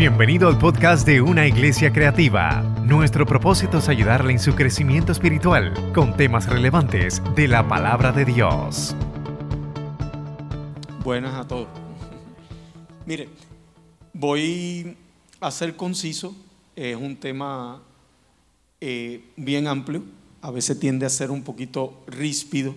Bienvenido 0.00 0.48
al 0.48 0.56
podcast 0.56 1.06
de 1.06 1.20
Una 1.20 1.46
Iglesia 1.46 1.92
Creativa. 1.92 2.62
Nuestro 2.86 3.26
propósito 3.26 3.76
es 3.76 3.88
ayudarle 3.90 4.32
en 4.32 4.38
su 4.38 4.54
crecimiento 4.54 5.12
espiritual 5.12 5.74
con 5.92 6.16
temas 6.16 6.48
relevantes 6.48 7.20
de 7.36 7.46
la 7.46 7.68
palabra 7.68 8.10
de 8.10 8.24
Dios. 8.24 8.96
Buenas 11.04 11.34
a 11.34 11.46
todos. 11.46 11.68
Mire, 13.04 13.28
voy 14.14 14.96
a 15.38 15.50
ser 15.50 15.76
conciso. 15.76 16.34
Es 16.74 16.96
un 16.96 17.16
tema 17.16 17.82
eh, 18.80 19.22
bien 19.36 19.66
amplio. 19.66 20.02
A 20.40 20.50
veces 20.50 20.80
tiende 20.80 21.04
a 21.04 21.10
ser 21.10 21.30
un 21.30 21.42
poquito 21.42 22.02
ríspido. 22.06 22.74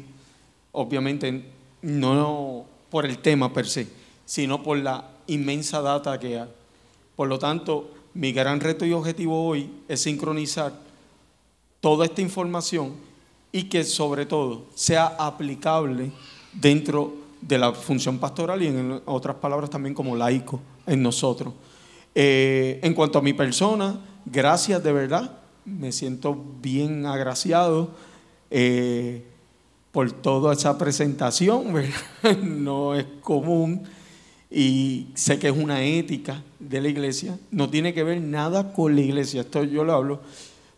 Obviamente 0.74 1.46
no 1.82 2.66
por 2.90 3.06
el 3.06 3.20
tema 3.20 3.54
per 3.54 3.66
se, 3.66 3.88
sino 4.26 4.62
por 4.62 4.78
la 4.78 5.10
inmensa 5.28 5.80
data 5.80 6.20
que 6.20 6.38
hay 6.38 6.50
por 7.16 7.28
lo 7.28 7.40
tanto, 7.40 7.92
mi 8.14 8.32
gran 8.32 8.60
reto 8.60 8.86
y 8.86 8.94
objetivo 8.94 9.46
hoy 9.46 9.70
es 9.88 10.02
sincronizar 10.02 10.74
toda 11.82 12.06
esta 12.06 12.22
información 12.22 12.94
y 13.52 13.64
que 13.64 13.84
sobre 13.84 14.26
todo 14.26 14.66
sea 14.76 15.16
aplicable 15.20 16.12
dentro 16.54 17.14
de 17.42 17.58
la 17.58 17.74
función 17.74 18.20
pastoral 18.20 18.62
y 18.62 18.68
en 18.68 19.02
otras 19.06 19.36
palabras 19.36 19.70
también 19.70 19.94
como 19.94 20.16
laico 20.16 20.60
en 20.86 21.02
nosotros. 21.02 21.54
Eh, 22.16 22.80
en 22.84 22.94
cuanto 22.94 23.20
a 23.20 23.22
mi 23.22 23.34
persona, 23.34 24.00
gracias 24.26 24.84
de 24.84 24.94
verdad, 24.94 25.40
me 25.66 25.92
siento 25.92 26.38
bien 26.62 27.06
agraciado 27.06 27.92
eh, 28.50 29.24
por 29.92 30.12
toda 30.12 30.54
esa 30.54 30.78
presentación, 30.78 31.74
no 32.44 32.96
es 32.96 33.06
común 33.22 33.84
y 34.56 35.08
sé 35.16 35.40
que 35.40 35.48
es 35.50 35.58
una 35.58 35.84
ética 35.84 36.44
de 36.60 36.80
la 36.80 36.88
iglesia, 36.88 37.40
no 37.50 37.72
tiene 37.72 37.92
que 37.92 38.04
ver 38.04 38.22
nada 38.22 38.72
con 38.72 38.96
la 38.96 39.02
iglesia, 39.02 39.42
esto 39.42 39.64
yo 39.64 39.84
lo 39.84 39.94
hablo, 39.94 40.22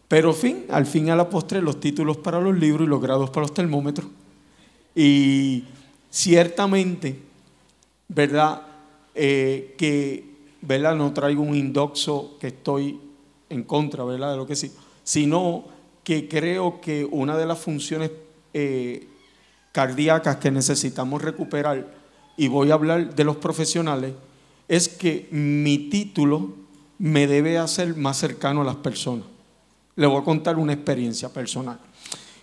pero 0.08 0.32
fin, 0.32 0.66
al 0.70 0.86
fin 0.86 1.10
a 1.10 1.16
la 1.16 1.30
postre 1.30 1.62
los 1.62 1.82
títulos 1.82 2.16
para 2.16 2.40
los 2.40 2.58
libros 2.58 2.88
y 2.88 2.90
los 2.90 3.02
grados 3.02 3.30
para 3.32 3.42
los 3.42 3.54
termómetros. 3.54 4.08
Y 4.96 5.66
ciertamente, 6.10 7.20
¿verdad? 8.08 8.62
Eh, 9.14 9.76
que, 9.78 10.24
¿verdad? 10.62 10.96
No 10.96 11.12
traigo 11.12 11.44
un 11.44 11.54
indoxo 11.54 12.38
que 12.40 12.48
estoy 12.48 12.98
en 13.50 13.64
contra, 13.64 14.06
¿verdad? 14.06 14.32
De 14.32 14.38
lo 14.38 14.48
que 14.48 14.56
sí, 14.56 14.72
sino 15.04 15.66
que 16.06 16.30
creo 16.30 16.80
que 16.80 17.04
una 17.04 17.36
de 17.36 17.46
las 17.46 17.60
funciones 17.60 18.12
eh, 18.54 19.06
cardíacas 19.74 20.38
que 20.38 20.50
necesitamos 20.50 21.22
recuperar 21.22 21.95
y 22.38 22.48
voy 22.48 22.72
a 22.72 22.76
hablar 22.76 23.16
de 23.16 23.24
los 23.24 23.38
profesionales, 23.38 24.14
es 24.68 24.90
que 24.90 25.28
mi 25.32 25.90
título 25.90 26.54
me 26.98 27.28
debe 27.28 27.58
hacer 27.58 27.96
más 27.96 28.18
cercano 28.18 28.62
a 28.62 28.66
las 28.66 28.76
personas. 28.78 29.26
Le 29.96 30.08
voy 30.08 30.22
a 30.22 30.24
contar 30.24 30.58
una 30.58 30.74
experiencia 30.74 31.30
personal. 31.30 31.80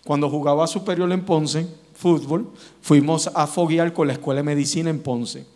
Cuando 0.05 0.31
jugaba 0.31 0.67
superior 0.67 1.11
en 1.13 1.25
Ponce, 1.25 1.67
fútbol, 1.95 2.49
fuimos 2.81 3.29
a 3.35 3.47
foguear 3.47 3.93
con 3.93 4.07
la 4.07 4.15
Escuela 4.15 4.41
de 4.41 4.45
Medicina 4.45 4.91
en 4.91 5.01
Ponce. 5.01 5.47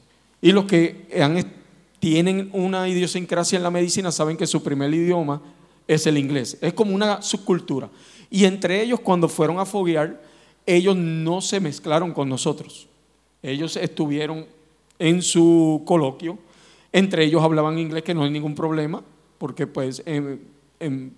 Y 0.41 0.53
los 0.53 0.67
que 0.67 1.07
tienen 1.99 2.51
una 2.53 2.89
idiosincrasia 2.89 3.57
en 3.57 3.63
la 3.63 3.71
medicina 3.71 4.13
saben 4.13 4.37
que 4.37 4.47
su 4.47 4.63
primer 4.63 4.93
idioma 4.93 5.43
es 5.89 6.07
el 6.07 6.19
inglés. 6.19 6.59
Es 6.61 6.75
como 6.75 6.95
una 6.95 7.23
subcultura. 7.23 7.89
Y 8.31 8.45
entre 8.45 8.83
ellos, 8.83 9.01
cuando 9.01 9.29
fueron 9.29 9.59
a 9.59 9.67
foguear, 9.67 10.23
ellos 10.67 10.97
no 10.97 11.41
se 11.41 11.61
mezclaron 11.61 12.13
con 12.13 12.29
nosotros. 12.29 12.89
Ellos 13.47 13.77
estuvieron 13.77 14.45
en 14.99 15.23
su 15.23 15.83
coloquio, 15.85 16.37
entre 16.93 17.25
ellos 17.25 17.43
hablaban 17.43 17.79
inglés, 17.79 18.03
que 18.03 18.13
no 18.13 18.25
hay 18.25 18.31
ningún 18.31 18.57
problema, 18.57 19.05
porque 19.39 19.67
pues, 19.69 20.03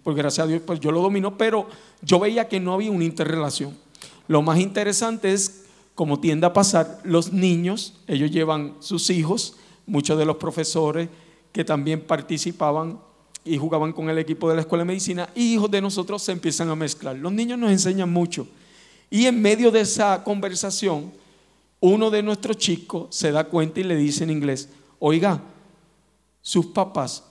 por 0.03 0.15
gracias 0.15 0.45
a 0.45 0.49
Dios, 0.49 0.61
pues 0.67 0.79
yo 0.79 0.93
lo 0.93 1.01
domino, 1.01 1.39
pero 1.39 1.69
yo 2.03 2.19
veía 2.19 2.47
que 2.49 2.61
no 2.61 2.75
había 2.75 2.91
una 2.91 3.05
interrelación. 3.05 3.75
Lo 4.27 4.43
más 4.43 4.59
interesante 4.59 5.33
es, 5.33 5.65
como 5.95 6.21
tiende 6.21 6.47
a 6.47 6.53
pasar, 6.53 7.01
los 7.03 7.33
niños, 7.33 7.95
ellos 8.07 8.31
llevan 8.31 8.75
sus 8.81 9.09
hijos, 9.09 9.57
muchos 9.87 10.19
de 10.19 10.27
los 10.27 10.37
profesores 10.37 11.09
que 11.51 11.65
también 11.65 12.03
participaban 12.03 13.01
y 13.43 13.57
jugaban 13.57 13.95
con 13.95 14.11
el 14.11 14.19
equipo 14.19 14.51
de 14.51 14.57
la 14.57 14.61
escuela 14.61 14.83
de 14.83 14.89
medicina, 14.89 15.31
y 15.35 15.55
hijos 15.55 15.71
de 15.71 15.81
nosotros 15.81 16.23
se 16.23 16.33
empiezan 16.33 16.69
a 16.69 16.77
mezclar. 16.77 17.17
Los 17.17 17.33
niños 17.33 17.59
nos 17.59 17.71
enseñan 17.71 18.13
mucho. 18.13 18.47
Y 19.09 19.25
en 19.25 19.41
medio 19.41 19.71
de 19.71 19.81
esa 19.81 20.23
conversación, 20.23 21.11
uno 21.81 22.11
de 22.11 22.23
nuestros 22.23 22.57
chicos 22.57 23.15
se 23.15 23.31
da 23.31 23.45
cuenta 23.45 23.81
y 23.81 23.85
le 23.85 23.97
dice 23.97 24.25
en 24.25 24.31
inglés, 24.31 24.69
oiga, 24.99 25.41
sus 26.41 26.67
papás 26.67 27.25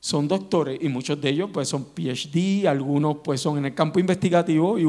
son 0.00 0.28
doctores 0.28 0.78
y 0.80 0.88
muchos 0.88 1.20
de 1.20 1.30
ellos 1.30 1.50
pues 1.52 1.68
son 1.68 1.86
PhD, 1.86 2.66
algunos 2.66 3.18
pues 3.24 3.40
son 3.40 3.58
en 3.58 3.66
el 3.66 3.74
campo 3.74 3.98
investigativo 3.98 4.78
y 4.78 4.84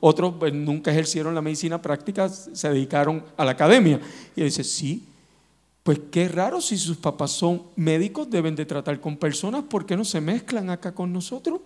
otros 0.00 0.34
pues 0.38 0.52
nunca 0.52 0.90
ejercieron 0.90 1.34
la 1.34 1.42
medicina 1.42 1.80
práctica, 1.80 2.28
se 2.28 2.68
dedicaron 2.68 3.24
a 3.36 3.44
la 3.44 3.52
academia. 3.52 4.00
Y 4.36 4.42
dice, 4.42 4.62
sí, 4.62 5.04
pues 5.82 6.00
qué 6.10 6.28
raro 6.28 6.60
si 6.60 6.76
sus 6.76 6.98
papás 6.98 7.32
son 7.32 7.62
médicos, 7.76 8.30
deben 8.30 8.54
de 8.54 8.66
tratar 8.66 9.00
con 9.00 9.16
personas, 9.16 9.64
¿por 9.64 9.86
qué 9.86 9.96
no 9.96 10.04
se 10.04 10.20
mezclan 10.20 10.70
acá 10.70 10.94
con 10.94 11.12
nosotros? 11.12 11.60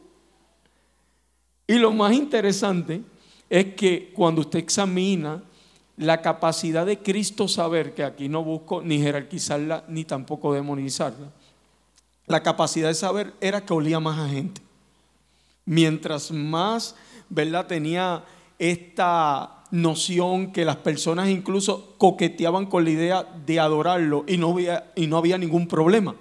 Y 1.66 1.74
lo 1.74 1.92
más 1.92 2.12
interesante 2.12 3.02
es 3.50 3.74
que 3.74 4.12
cuando 4.14 4.40
usted 4.40 4.60
examina 4.60 5.42
la 5.96 6.22
capacidad 6.22 6.86
de 6.86 6.98
Cristo 6.98 7.48
saber, 7.48 7.94
que 7.94 8.04
aquí 8.04 8.28
no 8.28 8.42
busco 8.42 8.82
ni 8.82 8.98
jerarquizarla 8.98 9.84
ni 9.88 10.04
tampoco 10.04 10.52
demonizarla, 10.54 11.28
la 12.26 12.42
capacidad 12.42 12.88
de 12.88 12.94
saber 12.94 13.34
era 13.40 13.64
que 13.64 13.72
olía 13.72 14.00
más 14.00 14.18
a 14.18 14.28
gente. 14.28 14.62
Mientras 15.64 16.30
más, 16.30 16.96
¿verdad? 17.28 17.66
Tenía 17.66 18.24
esta 18.58 19.64
noción 19.70 20.52
que 20.52 20.64
las 20.64 20.76
personas 20.76 21.28
incluso 21.28 21.94
coqueteaban 21.98 22.66
con 22.66 22.84
la 22.84 22.90
idea 22.90 23.22
de 23.46 23.60
adorarlo 23.60 24.24
y 24.26 24.36
no 24.36 24.50
había, 24.50 24.92
y 24.94 25.06
no 25.06 25.16
había 25.18 25.38
ningún 25.38 25.66
problema 25.66 26.14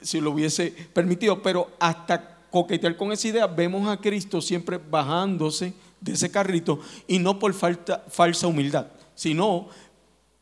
si 0.00 0.20
lo 0.20 0.30
hubiese 0.30 0.72
permitido, 0.92 1.42
pero 1.42 1.70
hasta 1.78 2.38
coquetear 2.50 2.96
con 2.96 3.12
esa 3.12 3.28
idea 3.28 3.46
vemos 3.46 3.88
a 3.88 3.96
Cristo 3.96 4.40
siempre 4.40 4.78
bajándose 4.78 5.74
de 6.00 6.12
ese 6.12 6.30
carrito 6.30 6.80
y 7.06 7.18
no 7.18 7.38
por 7.38 7.52
falta, 7.52 8.04
falsa 8.08 8.46
humildad 8.46 8.86
sino 9.18 9.66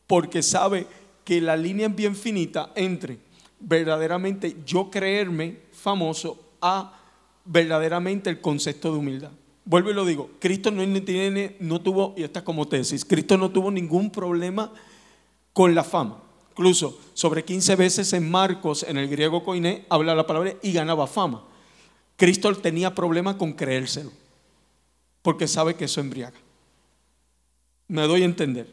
porque 0.06 0.42
sabe 0.42 0.86
que 1.24 1.40
la 1.40 1.56
línea 1.56 1.86
es 1.86 1.96
bien 1.96 2.14
finita 2.14 2.72
entre 2.74 3.18
verdaderamente 3.58 4.54
yo 4.66 4.90
creerme 4.90 5.60
famoso 5.72 6.38
a 6.60 6.92
verdaderamente 7.46 8.28
el 8.28 8.42
concepto 8.42 8.92
de 8.92 8.98
humildad. 8.98 9.30
Vuelvo 9.64 9.90
y 9.90 9.94
lo 9.94 10.04
digo, 10.04 10.30
Cristo 10.38 10.70
no, 10.70 10.84
tiene, 11.02 11.56
no 11.58 11.80
tuvo, 11.80 12.12
y 12.18 12.22
esta 12.22 12.40
es 12.40 12.44
como 12.44 12.68
tesis, 12.68 13.02
Cristo 13.02 13.38
no 13.38 13.50
tuvo 13.50 13.70
ningún 13.70 14.10
problema 14.10 14.70
con 15.54 15.74
la 15.74 15.82
fama. 15.82 16.22
Incluso 16.50 17.00
sobre 17.14 17.46
15 17.46 17.76
veces 17.76 18.12
en 18.12 18.30
Marcos, 18.30 18.82
en 18.86 18.98
el 18.98 19.08
griego 19.08 19.42
koiné, 19.42 19.86
habla 19.88 20.14
la 20.14 20.26
palabra 20.26 20.52
y 20.62 20.72
ganaba 20.72 21.06
fama. 21.06 21.44
Cristo 22.16 22.54
tenía 22.56 22.94
problema 22.94 23.38
con 23.38 23.54
creérselo, 23.54 24.12
porque 25.22 25.48
sabe 25.48 25.76
que 25.76 25.86
eso 25.86 26.02
embriaga. 26.02 26.45
Me 27.88 28.02
doy 28.02 28.22
a 28.22 28.26
entender. 28.26 28.66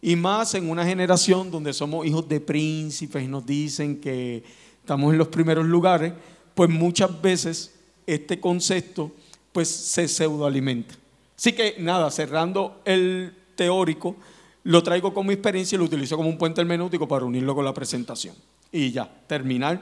Y 0.00 0.16
más 0.16 0.54
en 0.54 0.70
una 0.70 0.84
generación 0.84 1.50
donde 1.50 1.72
somos 1.72 2.06
hijos 2.06 2.28
de 2.28 2.40
príncipes 2.40 3.22
y 3.22 3.28
nos 3.28 3.44
dicen 3.44 4.00
que 4.00 4.44
estamos 4.80 5.12
en 5.12 5.18
los 5.18 5.28
primeros 5.28 5.66
lugares, 5.66 6.12
pues 6.54 6.70
muchas 6.70 7.20
veces 7.20 7.74
este 8.06 8.40
concepto 8.40 9.12
pues 9.52 9.68
se 9.68 10.08
pseudoalimenta. 10.08 10.94
Así 11.36 11.52
que 11.52 11.76
nada, 11.78 12.10
cerrando 12.10 12.80
el 12.84 13.32
teórico, 13.54 14.16
lo 14.64 14.82
traigo 14.82 15.14
como 15.14 15.30
experiencia 15.30 15.76
y 15.76 15.78
lo 15.78 15.84
utilizo 15.84 16.16
como 16.16 16.28
un 16.28 16.38
puente 16.38 16.60
hermenéutico 16.60 17.06
para 17.06 17.24
unirlo 17.24 17.54
con 17.54 17.64
la 17.64 17.74
presentación. 17.74 18.34
Y 18.70 18.90
ya, 18.90 19.10
terminar 19.26 19.80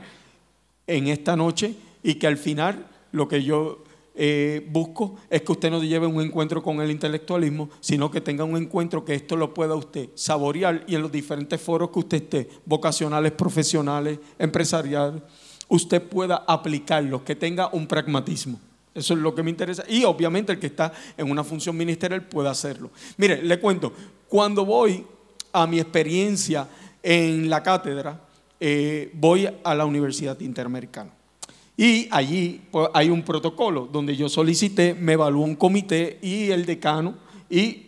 en 0.86 1.08
esta 1.08 1.36
noche 1.36 1.74
y 2.02 2.14
que 2.14 2.26
al 2.26 2.36
final 2.36 2.86
lo 3.12 3.26
que 3.26 3.42
yo 3.42 3.84
eh, 4.16 4.66
busco 4.70 5.16
es 5.28 5.42
que 5.42 5.52
usted 5.52 5.70
no 5.70 5.82
lleve 5.82 6.06
un 6.06 6.22
encuentro 6.22 6.62
con 6.62 6.80
el 6.80 6.90
intelectualismo, 6.90 7.68
sino 7.80 8.10
que 8.10 8.22
tenga 8.22 8.44
un 8.44 8.56
encuentro 8.56 9.04
que 9.04 9.14
esto 9.14 9.36
lo 9.36 9.52
pueda 9.52 9.74
usted 9.74 10.08
saborear 10.14 10.84
y 10.86 10.94
en 10.94 11.02
los 11.02 11.12
diferentes 11.12 11.60
foros 11.60 11.90
que 11.90 11.98
usted 11.98 12.22
esté, 12.22 12.48
vocacionales, 12.64 13.32
profesionales, 13.32 14.18
empresariales, 14.38 15.22
usted 15.68 16.02
pueda 16.02 16.44
aplicarlo, 16.46 17.24
que 17.24 17.36
tenga 17.36 17.68
un 17.68 17.86
pragmatismo. 17.86 18.58
Eso 18.94 19.12
es 19.12 19.20
lo 19.20 19.34
que 19.34 19.42
me 19.42 19.50
interesa. 19.50 19.84
Y 19.86 20.04
obviamente 20.04 20.52
el 20.52 20.58
que 20.58 20.68
está 20.68 20.90
en 21.18 21.30
una 21.30 21.44
función 21.44 21.76
ministerial 21.76 22.26
pueda 22.26 22.50
hacerlo. 22.50 22.90
Mire, 23.18 23.42
le 23.42 23.60
cuento, 23.60 23.92
cuando 24.28 24.64
voy 24.64 25.04
a 25.52 25.66
mi 25.66 25.78
experiencia 25.78 26.66
en 27.02 27.50
la 27.50 27.62
cátedra, 27.62 28.18
eh, 28.58 29.10
voy 29.12 29.46
a 29.62 29.74
la 29.74 29.84
Universidad 29.84 30.40
Interamericana. 30.40 31.15
Y 31.76 32.08
allí 32.10 32.62
pues, 32.70 32.88
hay 32.94 33.10
un 33.10 33.22
protocolo 33.22 33.88
donde 33.90 34.16
yo 34.16 34.28
solicité, 34.28 34.94
me 34.94 35.12
evaluó 35.12 35.44
un 35.44 35.56
comité 35.56 36.18
y 36.22 36.50
el 36.50 36.64
decano 36.64 37.16
y 37.50 37.86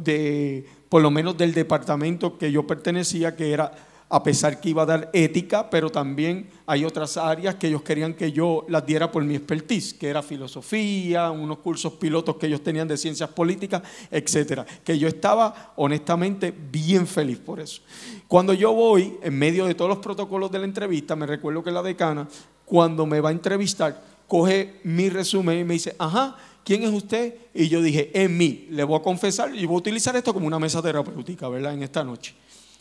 de, 0.00 0.64
por 0.88 1.02
lo 1.02 1.10
menos 1.10 1.36
del 1.36 1.52
departamento 1.52 2.38
que 2.38 2.52
yo 2.52 2.66
pertenecía, 2.66 3.34
que 3.34 3.52
era 3.52 3.72
a 4.08 4.22
pesar 4.22 4.60
que 4.60 4.68
iba 4.68 4.82
a 4.82 4.86
dar 4.86 5.10
ética, 5.12 5.68
pero 5.68 5.90
también 5.90 6.48
hay 6.66 6.84
otras 6.84 7.16
áreas 7.16 7.56
que 7.56 7.66
ellos 7.66 7.82
querían 7.82 8.14
que 8.14 8.30
yo 8.30 8.64
las 8.68 8.86
diera 8.86 9.10
por 9.10 9.24
mi 9.24 9.34
expertise, 9.34 9.92
que 9.94 10.08
era 10.08 10.22
filosofía, 10.22 11.32
unos 11.32 11.58
cursos 11.58 11.94
pilotos 11.94 12.36
que 12.36 12.46
ellos 12.46 12.62
tenían 12.62 12.86
de 12.86 12.96
ciencias 12.96 13.30
políticas, 13.30 13.82
etcétera. 14.12 14.64
Que 14.84 14.98
yo 14.98 15.08
estaba 15.08 15.72
honestamente 15.76 16.54
bien 16.70 17.08
feliz 17.08 17.38
por 17.38 17.58
eso. 17.58 17.82
Cuando 18.28 18.52
yo 18.52 18.72
voy, 18.72 19.14
en 19.20 19.36
medio 19.36 19.66
de 19.66 19.74
todos 19.74 19.88
los 19.88 19.98
protocolos 19.98 20.50
de 20.52 20.60
la 20.60 20.66
entrevista, 20.66 21.16
me 21.16 21.26
recuerdo 21.26 21.64
que 21.64 21.72
la 21.72 21.82
decana, 21.82 22.28
cuando 22.64 23.06
me 23.06 23.20
va 23.20 23.28
a 23.30 23.32
entrevistar, 23.32 24.02
coge 24.28 24.80
mi 24.84 25.08
resumen 25.08 25.58
y 25.58 25.64
me 25.64 25.74
dice, 25.74 25.94
ajá, 25.98 26.36
¿quién 26.64 26.82
es 26.82 26.90
usted? 26.90 27.34
Y 27.54 27.68
yo 27.68 27.82
dije, 27.82 28.10
en 28.14 28.36
mí. 28.36 28.66
Le 28.70 28.84
voy 28.84 28.98
a 28.98 29.02
confesar 29.02 29.54
y 29.54 29.66
voy 29.66 29.76
a 29.76 29.78
utilizar 29.78 30.16
esto 30.16 30.32
como 30.32 30.46
una 30.46 30.58
mesa 30.58 30.82
terapéutica, 30.82 31.48
¿verdad? 31.48 31.74
En 31.74 31.82
esta 31.82 32.02
noche. 32.02 32.34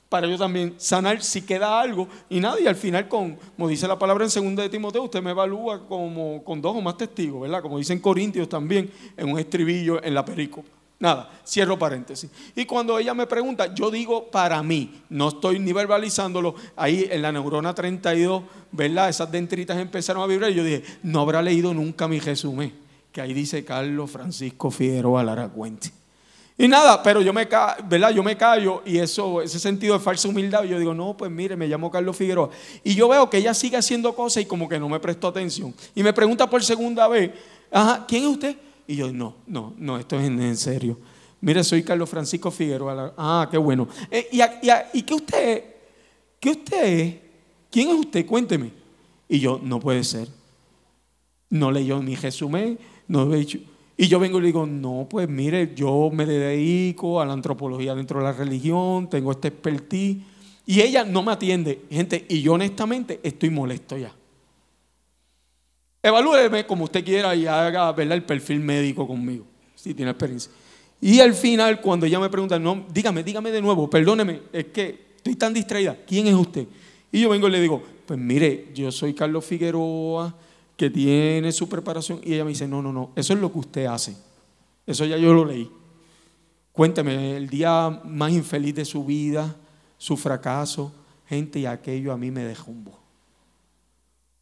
Para 0.10 0.28
yo 0.28 0.38
también 0.38 0.76
sanar 0.78 1.22
si 1.24 1.42
queda 1.42 1.80
algo. 1.80 2.08
Y 2.30 2.40
nada, 2.40 2.60
y 2.60 2.68
al 2.68 2.76
final, 2.76 3.08
con, 3.08 3.36
como 3.56 3.68
dice 3.68 3.88
la 3.88 3.98
palabra 3.98 4.26
en 4.26 4.56
2 4.56 4.64
de 4.64 4.70
Timoteo, 4.70 5.04
usted 5.04 5.22
me 5.22 5.32
evalúa 5.32 5.88
como 5.88 6.44
con 6.44 6.62
dos 6.62 6.76
o 6.76 6.82
más 6.82 6.98
testigos, 6.98 7.42
¿verdad? 7.42 7.62
Como 7.62 7.78
dicen 7.78 8.00
Corintios 8.00 8.48
también, 8.48 8.92
en 9.18 9.32
un 9.32 9.40
estribillo 9.40 10.04
en 10.04 10.14
la 10.14 10.24
pericopa. 10.24 10.83
Nada, 11.04 11.30
cierro 11.46 11.78
paréntesis. 11.78 12.32
Y 12.56 12.64
cuando 12.64 12.98
ella 12.98 13.14
me 13.14 13.28
pregunta, 13.28 13.76
yo 13.76 13.92
digo 13.92 14.32
para 14.32 14.64
mí, 14.64 15.02
no 15.10 15.28
estoy 15.28 15.60
ni 15.60 15.74
verbalizándolo, 15.74 16.56
ahí 16.78 17.10
en 17.12 17.22
la 17.22 17.30
neurona 17.30 17.76
32, 17.76 18.44
¿verdad? 18.72 19.10
Esas 19.10 19.30
dentritas 19.30 19.78
empezaron 19.80 20.24
a 20.24 20.28
vibrar 20.28 20.50
y 20.52 20.54
yo 20.54 20.64
dije, 20.64 20.82
no 21.04 21.20
habrá 21.20 21.42
leído 21.42 21.74
nunca 21.74 22.08
mi 22.08 22.22
resumen, 22.22 22.72
que 23.12 23.20
ahí 23.20 23.34
dice 23.34 23.66
Carlos 23.66 24.12
Francisco 24.12 24.72
Figueroa 24.72 25.26
Lara 25.26 25.50
Cuente. 25.50 25.92
Y 26.58 26.70
nada, 26.70 27.04
pero 27.04 27.20
yo 27.20 27.34
me, 27.34 27.50
¿verdad? 27.84 28.12
yo 28.12 28.24
me 28.24 28.38
callo 28.38 28.82
y 28.86 28.98
eso, 29.00 29.42
ese 29.42 29.60
sentido 29.60 29.96
de 29.96 30.00
falsa 30.00 30.30
humildad, 30.30 30.64
yo 30.64 30.80
digo, 30.80 30.94
no, 30.94 31.18
pues 31.18 31.30
mire, 31.30 31.58
me 31.58 31.68
llamo 31.68 31.92
Carlos 31.92 32.16
Figueroa. 32.16 32.50
Y 32.82 32.96
yo 32.96 33.10
veo 33.10 33.30
que 33.30 33.40
ella 33.40 33.54
sigue 33.54 33.76
haciendo 33.76 34.16
cosas 34.16 34.44
y 34.44 34.46
como 34.46 34.70
que 34.70 34.80
no 34.80 34.88
me 34.88 35.02
prestó 35.02 35.28
atención. 35.28 35.76
Y 35.96 36.02
me 36.02 36.14
pregunta 36.14 36.50
por 36.50 36.64
segunda 36.64 37.10
vez, 37.10 37.30
ajá, 37.70 38.06
¿quién 38.08 38.24
es 38.24 38.30
usted? 38.30 38.56
Y 38.88 38.96
yo, 38.96 39.12
no, 39.12 39.36
no, 39.48 39.74
no, 39.78 39.98
esto 39.98 40.20
es 40.20 40.28
en, 40.28 40.58
serio. 40.58 40.98
Mire, 41.42 41.64
soy 41.64 41.84
Carlos 41.84 42.10
Francisco 42.10 42.52
Figueroa. 42.52 43.14
Ah, 43.18 43.48
qué 43.50 43.58
bueno. 43.58 43.88
Eh, 44.12 44.28
y, 44.32 44.40
y, 44.98 45.02
qué 45.04 45.14
usted, 45.14 45.64
qué 46.40 46.50
usted? 46.52 47.20
¿Quién 47.70 47.90
es 47.90 47.96
usted? 47.96 48.26
Cuénteme. 48.26 48.72
Y 49.28 49.40
yo, 49.40 49.60
no 49.62 49.80
puede 49.80 50.04
ser. 50.04 50.28
No 51.50 51.72
leyó 51.72 52.02
mi 52.02 52.16
resumen, 52.16 52.78
no 53.08 53.34
he 53.34 53.38
dicho. 53.38 53.60
Y 53.96 54.08
yo 54.08 54.20
vengo 54.20 54.40
y 54.40 54.42
le 54.42 54.48
digo, 54.48 54.66
no, 54.66 55.08
pues 55.10 55.30
mire, 55.30 55.74
yo 55.76 56.10
me 56.12 56.26
dedico 56.26 57.22
a 57.22 57.26
la 57.26 57.34
antropología 57.34 57.94
dentro 57.94 58.20
de 58.20 58.26
la 58.26 58.34
religión, 58.34 59.10
tengo 59.10 59.32
este 59.32 59.50
expertise. 59.50 60.24
Y 60.66 60.82
ella 60.82 61.04
no 61.04 61.24
me 61.24 61.34
atiende, 61.34 61.82
gente, 61.92 62.26
y 62.30 62.42
yo 62.42 62.54
honestamente 62.54 63.20
estoy 63.22 63.50
molesto 63.50 63.98
ya. 63.98 64.14
Evalúeme 66.04 66.66
como 66.66 66.84
usted 66.84 67.04
quiera 67.04 67.34
y 67.34 67.48
haga 67.48 67.96
el 67.98 68.24
perfil 68.24 68.60
médico 68.60 69.08
conmigo, 69.08 69.46
si 69.74 69.94
tiene 69.94 70.12
experiencia. 70.12 70.52
Y 71.00 71.22
al 71.22 71.34
final, 71.34 71.80
cuando 71.80 72.06
ella 72.06 72.20
me 72.20 72.30
pregunta, 72.30 72.60
no, 72.60 72.86
dígame, 72.94 73.24
dígame 73.24 73.52
de 73.52 73.62
nuevo, 73.62 73.90
perdóneme, 73.90 74.42
es 74.52 74.66
que 74.66 75.14
estoy 75.16 75.36
tan 75.36 75.54
distraída, 75.54 75.98
¿quién 76.06 76.28
es 76.28 76.34
usted? 76.34 76.68
Y 77.10 77.22
yo 77.22 77.30
vengo 77.30 77.48
y 77.48 77.52
le 77.52 77.62
digo, 77.62 77.82
pues 78.06 78.20
mire, 78.20 78.70
yo 78.74 78.92
soy 78.92 79.14
Carlos 79.14 79.46
Figueroa, 79.46 80.36
que 80.76 80.90
tiene 80.90 81.52
su 81.52 81.70
preparación. 81.70 82.20
Y 82.24 82.34
ella 82.34 82.44
me 82.44 82.50
dice, 82.50 82.68
no, 82.68 82.82
no, 82.82 82.92
no, 82.92 83.12
eso 83.16 83.34
es 83.34 83.40
lo 83.40 83.52
que 83.52 83.60
usted 83.60 83.86
hace. 83.86 84.16
Eso 84.86 85.06
ya 85.06 85.18
yo 85.18 85.34
lo 85.34 85.46
leí. 85.46 85.70
Cuénteme, 86.72 87.38
el 87.38 87.48
día 87.48 88.02
más 88.04 88.32
infeliz 88.32 88.76
de 88.76 88.84
su 88.84 89.06
vida, 89.06 89.56
su 89.98 90.18
fracaso, 90.18 90.92
gente, 91.28 91.60
y 91.60 91.66
aquello 91.66 92.12
a 92.12 92.18
mí 92.18 92.32
me 92.32 92.44
dejó 92.44 92.72
un 92.72 92.84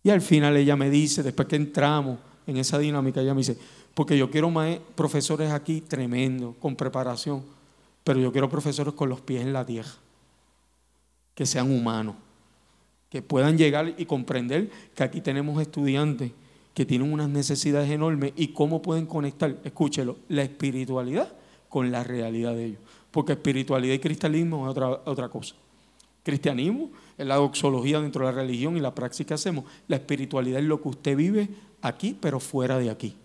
y 0.03 0.09
al 0.09 0.21
final 0.21 0.57
ella 0.57 0.75
me 0.75 0.89
dice, 0.89 1.23
después 1.23 1.47
que 1.47 1.55
entramos 1.55 2.19
en 2.47 2.57
esa 2.57 2.79
dinámica, 2.79 3.21
ella 3.21 3.33
me 3.33 3.39
dice, 3.39 3.57
porque 3.93 4.17
yo 4.17 4.31
quiero 4.31 4.51
profesores 4.95 5.51
aquí 5.51 5.81
tremendos, 5.81 6.55
con 6.59 6.75
preparación, 6.75 7.43
pero 8.03 8.19
yo 8.19 8.31
quiero 8.31 8.49
profesores 8.49 8.93
con 8.93 9.09
los 9.09 9.21
pies 9.21 9.41
en 9.41 9.53
la 9.53 9.65
tierra, 9.65 9.91
que 11.35 11.45
sean 11.45 11.71
humanos, 11.71 12.15
que 13.09 13.21
puedan 13.21 13.57
llegar 13.57 13.93
y 13.97 14.05
comprender 14.05 14.71
que 14.95 15.03
aquí 15.03 15.21
tenemos 15.21 15.61
estudiantes 15.61 16.31
que 16.73 16.85
tienen 16.85 17.11
unas 17.11 17.29
necesidades 17.29 17.89
enormes 17.91 18.33
y 18.35 18.49
cómo 18.49 18.81
pueden 18.81 19.05
conectar, 19.05 19.57
escúchelo, 19.63 20.17
la 20.29 20.43
espiritualidad 20.43 21.31
con 21.67 21.91
la 21.91 22.03
realidad 22.03 22.53
de 22.55 22.65
ellos. 22.65 22.79
Porque 23.11 23.33
espiritualidad 23.33 23.93
y 23.93 23.99
cristianismo 23.99 24.65
es 24.65 24.71
otra, 24.71 24.89
otra 25.05 25.29
cosa. 25.29 25.55
Cristianismo 26.23 26.91
la 27.25 27.35
doxología 27.35 28.01
dentro 28.01 28.25
de 28.25 28.31
la 28.31 28.37
religión 28.41 28.77
y 28.77 28.79
la 28.79 28.95
praxis 28.95 29.25
que 29.25 29.33
hacemos. 29.33 29.65
La 29.87 29.97
espiritualidad 29.97 30.59
es 30.59 30.65
lo 30.65 30.81
que 30.81 30.89
usted 30.89 31.15
vive 31.15 31.49
aquí, 31.81 32.15
pero 32.19 32.39
fuera 32.39 32.77
de 32.77 32.89
aquí. 32.89 33.15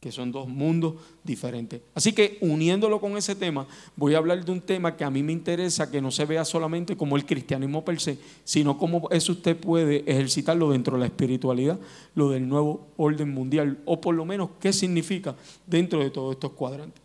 Que 0.00 0.12
son 0.12 0.30
dos 0.30 0.46
mundos 0.46 0.94
diferentes. 1.24 1.80
Así 1.94 2.12
que 2.12 2.38
uniéndolo 2.40 3.00
con 3.00 3.16
ese 3.16 3.34
tema, 3.34 3.66
voy 3.96 4.14
a 4.14 4.18
hablar 4.18 4.44
de 4.44 4.52
un 4.52 4.60
tema 4.60 4.96
que 4.96 5.02
a 5.04 5.10
mí 5.10 5.22
me 5.22 5.32
interesa, 5.32 5.90
que 5.90 6.00
no 6.00 6.10
se 6.10 6.24
vea 6.24 6.44
solamente 6.44 6.96
como 6.96 7.16
el 7.16 7.26
cristianismo 7.26 7.84
per 7.84 8.00
se, 8.00 8.18
sino 8.44 8.78
como 8.78 9.08
eso 9.10 9.32
usted 9.32 9.56
puede 9.56 10.04
ejercitarlo 10.06 10.70
dentro 10.70 10.94
de 10.94 11.00
la 11.00 11.06
espiritualidad, 11.06 11.80
lo 12.14 12.30
del 12.30 12.48
nuevo 12.48 12.86
orden 12.96 13.34
mundial, 13.34 13.78
o 13.86 14.00
por 14.00 14.14
lo 14.14 14.24
menos 14.24 14.50
qué 14.60 14.72
significa 14.72 15.34
dentro 15.66 15.98
de 15.98 16.10
todos 16.10 16.34
estos 16.34 16.52
cuadrantes. 16.52 17.02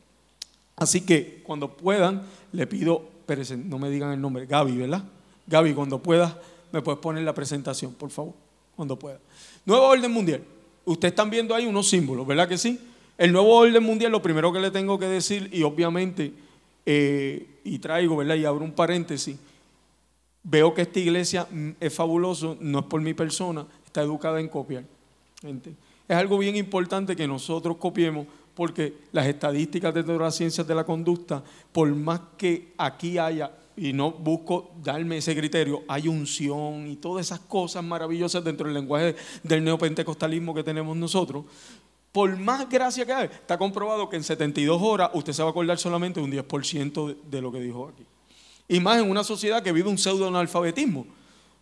Así 0.76 1.02
que 1.02 1.42
cuando 1.44 1.76
puedan, 1.76 2.24
le 2.52 2.68
pido 2.68 3.14
no 3.66 3.80
me 3.80 3.90
digan 3.90 4.12
el 4.12 4.22
nombre, 4.22 4.46
Gaby, 4.46 4.78
¿verdad? 4.78 5.04
Gaby, 5.48 5.74
cuando 5.74 6.00
puedas, 6.00 6.36
me 6.72 6.82
puedes 6.82 7.00
poner 7.00 7.24
la 7.24 7.34
presentación, 7.34 7.94
por 7.94 8.10
favor, 8.10 8.34
cuando 8.76 8.98
pueda. 8.98 9.20
Nuevo 9.66 9.88
orden 9.88 10.12
mundial. 10.12 10.44
Ustedes 10.86 11.12
están 11.12 11.30
viendo 11.30 11.56
ahí 11.56 11.66
unos 11.66 11.90
símbolos, 11.90 12.28
¿verdad 12.28 12.48
que 12.48 12.58
sí? 12.58 12.80
El 13.18 13.32
nuevo 13.32 13.56
orden 13.56 13.84
mundial, 13.84 14.12
lo 14.12 14.22
primero 14.22 14.52
que 14.52 14.60
le 14.60 14.72
tengo 14.72 15.00
que 15.00 15.06
decir, 15.06 15.50
y 15.54 15.64
obviamente, 15.64 16.34
eh, 16.86 17.48
y 17.64 17.80
traigo, 17.80 18.18
¿verdad? 18.18 18.36
Y 18.36 18.46
abro 18.46 18.66
un 18.66 18.74
paréntesis, 18.74 19.38
veo 20.44 20.74
que 20.74 20.82
esta 20.82 21.00
iglesia 21.00 21.48
mm, 21.50 21.70
es 21.80 21.94
fabuloso, 21.94 22.58
no 22.60 22.80
es 22.80 22.86
por 22.86 23.02
mi 23.02 23.14
persona, 23.14 23.66
está 23.86 24.02
educada 24.02 24.40
en 24.40 24.50
copiar. 24.50 24.84
Es 26.08 26.18
algo 26.18 26.38
bien 26.38 26.56
importante 26.56 27.16
que 27.16 27.28
nosotros 27.28 27.78
copiemos 27.78 28.28
porque 28.56 28.94
las 29.12 29.26
estadísticas 29.26 29.94
de 29.94 30.04
las 30.04 30.36
ciencias 30.36 30.68
de 30.68 30.76
la 30.76 30.84
conducta, 30.84 31.44
por 31.72 31.88
más 31.96 32.20
que 32.38 32.74
aquí 32.78 33.18
haya, 33.18 33.52
y 33.76 33.94
no 33.94 34.12
busco 34.12 34.72
darme 34.84 35.18
ese 35.18 35.36
criterio, 35.36 35.84
hay 35.88 36.08
unción 36.08 36.88
y 36.88 36.96
todas 36.96 37.26
esas 37.26 37.40
cosas 37.40 37.84
maravillosas 37.84 38.44
dentro 38.44 38.68
del 38.68 38.76
lenguaje 38.76 39.16
del 39.44 39.64
neopentecostalismo 39.64 40.54
que 40.54 40.64
tenemos 40.64 40.96
nosotros, 40.96 41.46
por 42.14 42.38
más 42.38 42.70
gracia 42.70 43.06
que 43.06 43.12
haya, 43.12 43.26
está 43.26 43.58
comprobado 43.58 44.08
que 44.08 44.16
en 44.16 44.24
72 44.24 44.80
horas 44.80 45.10
usted 45.14 45.34
se 45.34 45.42
va 45.42 45.50
a 45.50 45.52
acordar 45.52 45.80
solamente 45.80 46.20
un 46.20 46.32
10% 46.32 47.16
de 47.24 47.42
lo 47.42 47.52
que 47.52 47.60
dijo 47.60 47.90
aquí. 47.92 48.06
Y 48.68 48.80
más 48.80 49.00
en 49.00 49.10
una 49.10 49.24
sociedad 49.24 49.64
que 49.64 49.72
vive 49.72 49.90
un 49.90 49.98
pseudo-analfabetismo. 49.98 51.08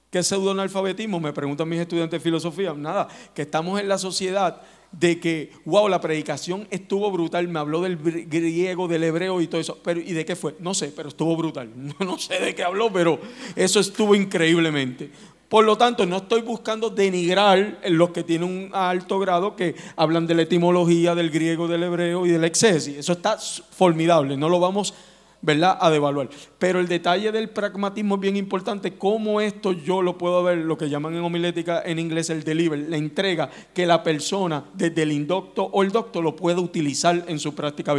¿Qué 0.10 0.20
es 0.20 0.28
pseudo-analfabetismo? 0.28 1.22
Me 1.22 1.32
preguntan 1.32 1.70
mis 1.70 1.80
estudiantes 1.80 2.20
de 2.20 2.24
filosofía. 2.24 2.74
Nada, 2.74 3.08
que 3.34 3.44
estamos 3.44 3.80
en 3.80 3.88
la 3.88 3.98
sociedad 3.98 4.62
de 4.92 5.20
que, 5.20 5.52
wow, 5.66 5.88
la 5.88 6.02
predicación 6.02 6.68
estuvo 6.70 7.10
brutal, 7.12 7.48
me 7.48 7.60
habló 7.60 7.82
del 7.82 7.98
griego, 7.98 8.88
del 8.88 9.04
hebreo 9.04 9.42
y 9.42 9.48
todo 9.48 9.62
eso, 9.62 9.80
pero 9.84 10.00
¿y 10.00 10.12
de 10.14 10.26
qué 10.26 10.36
fue? 10.36 10.56
No 10.60 10.74
sé, 10.74 10.92
pero 10.96 11.10
estuvo 11.10 11.36
brutal. 11.36 11.70
No 12.00 12.18
sé 12.18 12.40
de 12.40 12.54
qué 12.54 12.64
habló, 12.64 12.92
pero 12.92 13.20
eso 13.56 13.80
estuvo 13.80 14.16
increíblemente. 14.16 15.10
Por 15.48 15.66
lo 15.66 15.78
tanto, 15.78 16.06
no 16.06 16.18
estoy 16.18 16.42
buscando 16.42 16.90
denigrar 16.90 17.82
los 17.90 18.12
que 18.12 18.24
tienen 18.24 18.48
un 18.48 18.70
alto 18.74 19.20
grado 19.20 19.56
que 19.56 19.76
hablan 19.98 20.26
de 20.26 20.34
la 20.34 20.44
etimología 20.44 21.14
del 21.14 21.30
griego, 21.30 21.68
del 21.68 21.84
hebreo 21.84 22.26
y 22.26 22.30
del 22.30 22.46
excesis. 22.46 22.98
Eso 22.98 23.14
está 23.14 23.38
formidable, 23.38 24.38
no 24.38 24.48
lo 24.48 24.60
vamos 24.60 24.94
a 24.94 25.11
¿verdad? 25.42 25.78
A 25.80 25.90
devaluar. 25.90 26.30
Pero 26.60 26.80
el 26.80 26.88
detalle 26.88 27.32
del 27.32 27.50
pragmatismo 27.50 28.16
es 28.16 28.22
bien 28.22 28.38
importante, 28.38 28.94
cómo 28.94 29.42
esto 29.42 29.72
yo 29.72 30.02
lo 30.02 30.18
puedo 30.18 30.44
ver, 30.44 30.60
lo 30.60 30.78
que 30.78 30.90
llaman 30.90 31.16
en 31.16 31.24
homilética 31.24 31.82
en 31.86 32.00
inglés 32.00 32.30
el 32.30 32.44
deliver, 32.44 32.80
la 32.90 32.98
entrega 32.98 33.50
que 33.74 33.86
la 33.86 34.04
persona 34.04 34.64
desde 34.74 35.04
el 35.04 35.12
indocto 35.12 35.64
o 35.64 35.84
el 35.84 35.92
doctor 35.92 36.24
lo 36.24 36.36
puede 36.36 36.60
utilizar 36.60 37.26
en 37.28 37.40
su 37.40 37.56
práctica 37.56 37.96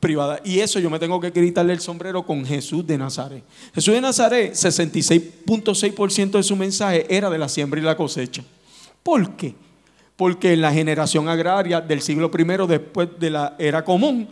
privada. 0.00 0.40
Y 0.44 0.60
eso 0.60 0.78
yo 0.78 0.90
me 0.90 0.98
tengo 0.98 1.20
que 1.20 1.32
quitarle 1.32 1.72
el 1.72 1.80
sombrero 1.80 2.24
con 2.24 2.44
Jesús 2.44 2.86
de 2.86 2.96
Nazaret. 2.96 3.44
Jesús 3.74 3.94
de 3.94 4.00
Nazaret, 4.00 4.52
66.6% 4.52 6.30
de 6.30 6.42
su 6.42 6.56
mensaje 6.56 7.06
era 7.14 7.28
de 7.28 7.38
la 7.38 7.48
siembra 7.48 7.80
y 7.80 7.84
la 7.84 7.96
cosecha. 7.96 8.42
¿Por 9.02 9.36
qué? 9.36 9.54
Porque 10.16 10.52
en 10.52 10.62
la 10.62 10.72
generación 10.72 11.28
agraria 11.28 11.80
del 11.80 12.00
siglo 12.00 12.30
I 12.36 12.44
después 12.66 13.08
de 13.18 13.30
la 13.30 13.54
era 13.58 13.84
común, 13.84 14.28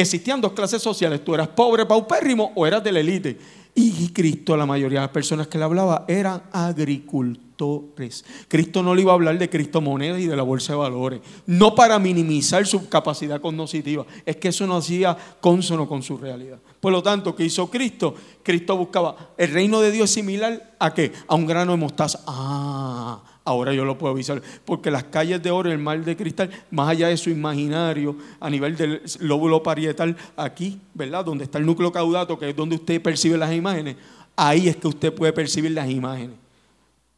existían 0.00 0.40
dos 0.40 0.52
clases 0.52 0.82
sociales. 0.82 1.24
Tú 1.24 1.34
eras 1.34 1.48
pobre, 1.48 1.86
paupérrimo 1.86 2.52
o 2.54 2.66
eras 2.66 2.82
de 2.82 2.92
la 2.92 3.00
élite. 3.00 3.38
Y 3.74 4.08
Cristo, 4.08 4.56
la 4.56 4.66
mayoría 4.66 5.00
de 5.00 5.06
las 5.06 5.12
personas 5.12 5.46
que 5.46 5.58
le 5.58 5.64
hablaba 5.64 6.04
eran 6.08 6.42
agricultores. 6.52 8.24
Cristo 8.48 8.82
no 8.82 8.94
le 8.94 9.02
iba 9.02 9.12
a 9.12 9.14
hablar 9.14 9.38
de 9.38 9.50
criptomonedas 9.50 10.20
y 10.20 10.26
de 10.26 10.36
la 10.36 10.42
bolsa 10.42 10.72
de 10.72 10.78
valores, 10.78 11.20
no 11.46 11.74
para 11.74 11.98
minimizar 11.98 12.66
su 12.66 12.88
capacidad 12.88 13.40
cognitiva, 13.40 14.06
es 14.24 14.36
que 14.36 14.48
eso 14.48 14.66
no 14.66 14.76
hacía 14.76 15.16
consono 15.40 15.88
con 15.88 16.02
su 16.02 16.16
realidad. 16.16 16.58
Por 16.80 16.92
lo 16.92 17.02
tanto, 17.02 17.34
¿qué 17.34 17.44
hizo 17.44 17.68
Cristo? 17.68 18.14
Cristo 18.42 18.76
buscaba, 18.76 19.32
el 19.36 19.52
reino 19.52 19.80
de 19.80 19.90
Dios 19.90 20.10
similar 20.10 20.76
a 20.78 20.94
qué? 20.94 21.12
A 21.26 21.34
un 21.34 21.46
grano 21.46 21.72
de 21.72 21.78
mostaza. 21.78 22.20
Ah, 22.26 23.20
ahora 23.48 23.72
yo 23.72 23.84
lo 23.84 23.96
puedo 23.96 24.12
avisar, 24.12 24.42
porque 24.64 24.90
las 24.90 25.04
calles 25.04 25.42
de 25.42 25.50
oro, 25.50 25.70
el 25.70 25.78
mar 25.78 26.04
de 26.04 26.16
cristal, 26.16 26.50
más 26.70 26.90
allá 26.90 27.08
de 27.08 27.16
su 27.16 27.30
imaginario, 27.30 28.16
a 28.40 28.50
nivel 28.50 28.76
del 28.76 29.02
lóbulo 29.20 29.62
parietal, 29.62 30.16
aquí, 30.36 30.80
¿verdad? 30.94 31.24
Donde 31.24 31.44
está 31.44 31.58
el 31.58 31.66
núcleo 31.66 31.90
caudato, 31.90 32.38
que 32.38 32.50
es 32.50 32.56
donde 32.56 32.76
usted 32.76 33.00
percibe 33.00 33.38
las 33.38 33.52
imágenes, 33.52 33.96
ahí 34.36 34.68
es 34.68 34.76
que 34.76 34.88
usted 34.88 35.12
puede 35.12 35.32
percibir 35.32 35.72
las 35.72 35.88
imágenes. 35.88 36.36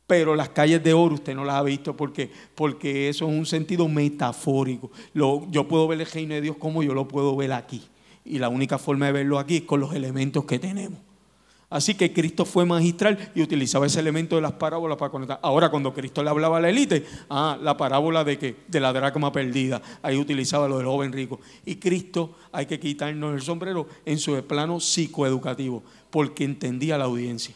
Pero 0.06 0.34
las 0.34 0.48
calles 0.48 0.82
de 0.82 0.92
oro 0.92 1.14
usted 1.14 1.34
no 1.34 1.44
las 1.44 1.56
ha 1.56 1.62
visto 1.62 1.96
porque, 1.96 2.30
porque 2.54 3.08
eso 3.08 3.28
es 3.28 3.32
un 3.38 3.46
sentido 3.46 3.88
metafórico. 3.88 4.90
yo 5.14 5.68
puedo 5.68 5.86
ver 5.86 6.00
el 6.00 6.06
reino 6.06 6.34
de 6.34 6.40
Dios 6.40 6.56
como 6.56 6.82
yo 6.82 6.94
lo 6.94 7.06
puedo 7.06 7.36
ver 7.36 7.52
aquí. 7.52 7.82
Y 8.24 8.38
la 8.38 8.48
única 8.48 8.78
forma 8.78 9.06
de 9.06 9.12
verlo 9.12 9.38
aquí 9.38 9.58
es 9.58 9.62
con 9.62 9.80
los 9.80 9.94
elementos 9.94 10.44
que 10.44 10.58
tenemos. 10.58 10.98
Así 11.70 11.94
que 11.94 12.12
Cristo 12.12 12.44
fue 12.44 12.66
magistral 12.66 13.30
y 13.32 13.42
utilizaba 13.42 13.86
ese 13.86 14.00
elemento 14.00 14.34
de 14.34 14.42
las 14.42 14.52
parábolas 14.54 14.98
para 14.98 15.12
conectar. 15.12 15.38
Ahora, 15.40 15.70
cuando 15.70 15.94
Cristo 15.94 16.20
le 16.20 16.28
hablaba 16.28 16.58
a 16.58 16.60
la 16.60 16.68
élite, 16.68 17.06
ah, 17.30 17.56
la 17.62 17.76
parábola 17.76 18.24
de 18.24 18.38
que 18.38 18.56
de 18.66 18.80
la 18.80 18.92
dracma 18.92 19.30
perdida, 19.30 19.80
ahí 20.02 20.16
utilizaba 20.16 20.66
lo 20.66 20.78
del 20.78 20.86
joven 20.88 21.12
rico. 21.12 21.38
Y 21.64 21.76
Cristo 21.76 22.34
hay 22.50 22.66
que 22.66 22.80
quitarnos 22.80 23.34
el 23.36 23.42
sombrero 23.42 23.86
en 24.04 24.18
su 24.18 24.34
plano 24.42 24.80
psicoeducativo, 24.80 25.84
porque 26.10 26.42
entendía 26.42 26.98
la 26.98 27.04
audiencia. 27.04 27.54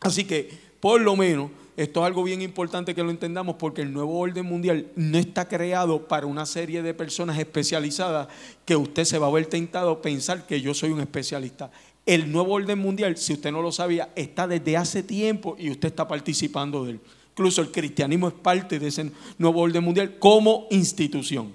Así 0.00 0.24
que, 0.24 0.48
por 0.78 1.00
lo 1.00 1.16
menos, 1.16 1.50
esto 1.78 2.00
es 2.00 2.06
algo 2.06 2.24
bien 2.24 2.42
importante 2.42 2.92
que 2.92 3.04
lo 3.04 3.10
entendamos 3.10 3.54
porque 3.54 3.82
el 3.82 3.92
nuevo 3.92 4.18
orden 4.18 4.44
mundial 4.44 4.90
no 4.96 5.16
está 5.16 5.46
creado 5.46 6.08
para 6.08 6.26
una 6.26 6.44
serie 6.44 6.82
de 6.82 6.92
personas 6.92 7.38
especializadas 7.38 8.26
que 8.64 8.74
usted 8.74 9.04
se 9.04 9.16
va 9.18 9.28
a 9.28 9.30
ver 9.30 9.46
tentado 9.46 9.92
a 9.92 10.02
pensar 10.02 10.44
que 10.44 10.60
yo 10.60 10.74
soy 10.74 10.90
un 10.90 10.98
especialista. 10.98 11.70
El 12.08 12.32
nuevo 12.32 12.54
orden 12.54 12.78
mundial, 12.78 13.18
si 13.18 13.34
usted 13.34 13.52
no 13.52 13.60
lo 13.60 13.70
sabía, 13.70 14.08
está 14.16 14.48
desde 14.48 14.78
hace 14.78 15.02
tiempo 15.02 15.56
y 15.58 15.68
usted 15.70 15.88
está 15.88 16.08
participando 16.08 16.82
de 16.86 16.92
él. 16.92 17.00
Incluso 17.32 17.60
el 17.60 17.70
cristianismo 17.70 18.28
es 18.28 18.32
parte 18.32 18.78
de 18.78 18.88
ese 18.88 19.10
nuevo 19.36 19.60
orden 19.60 19.84
mundial 19.84 20.16
como 20.18 20.66
institución. 20.70 21.52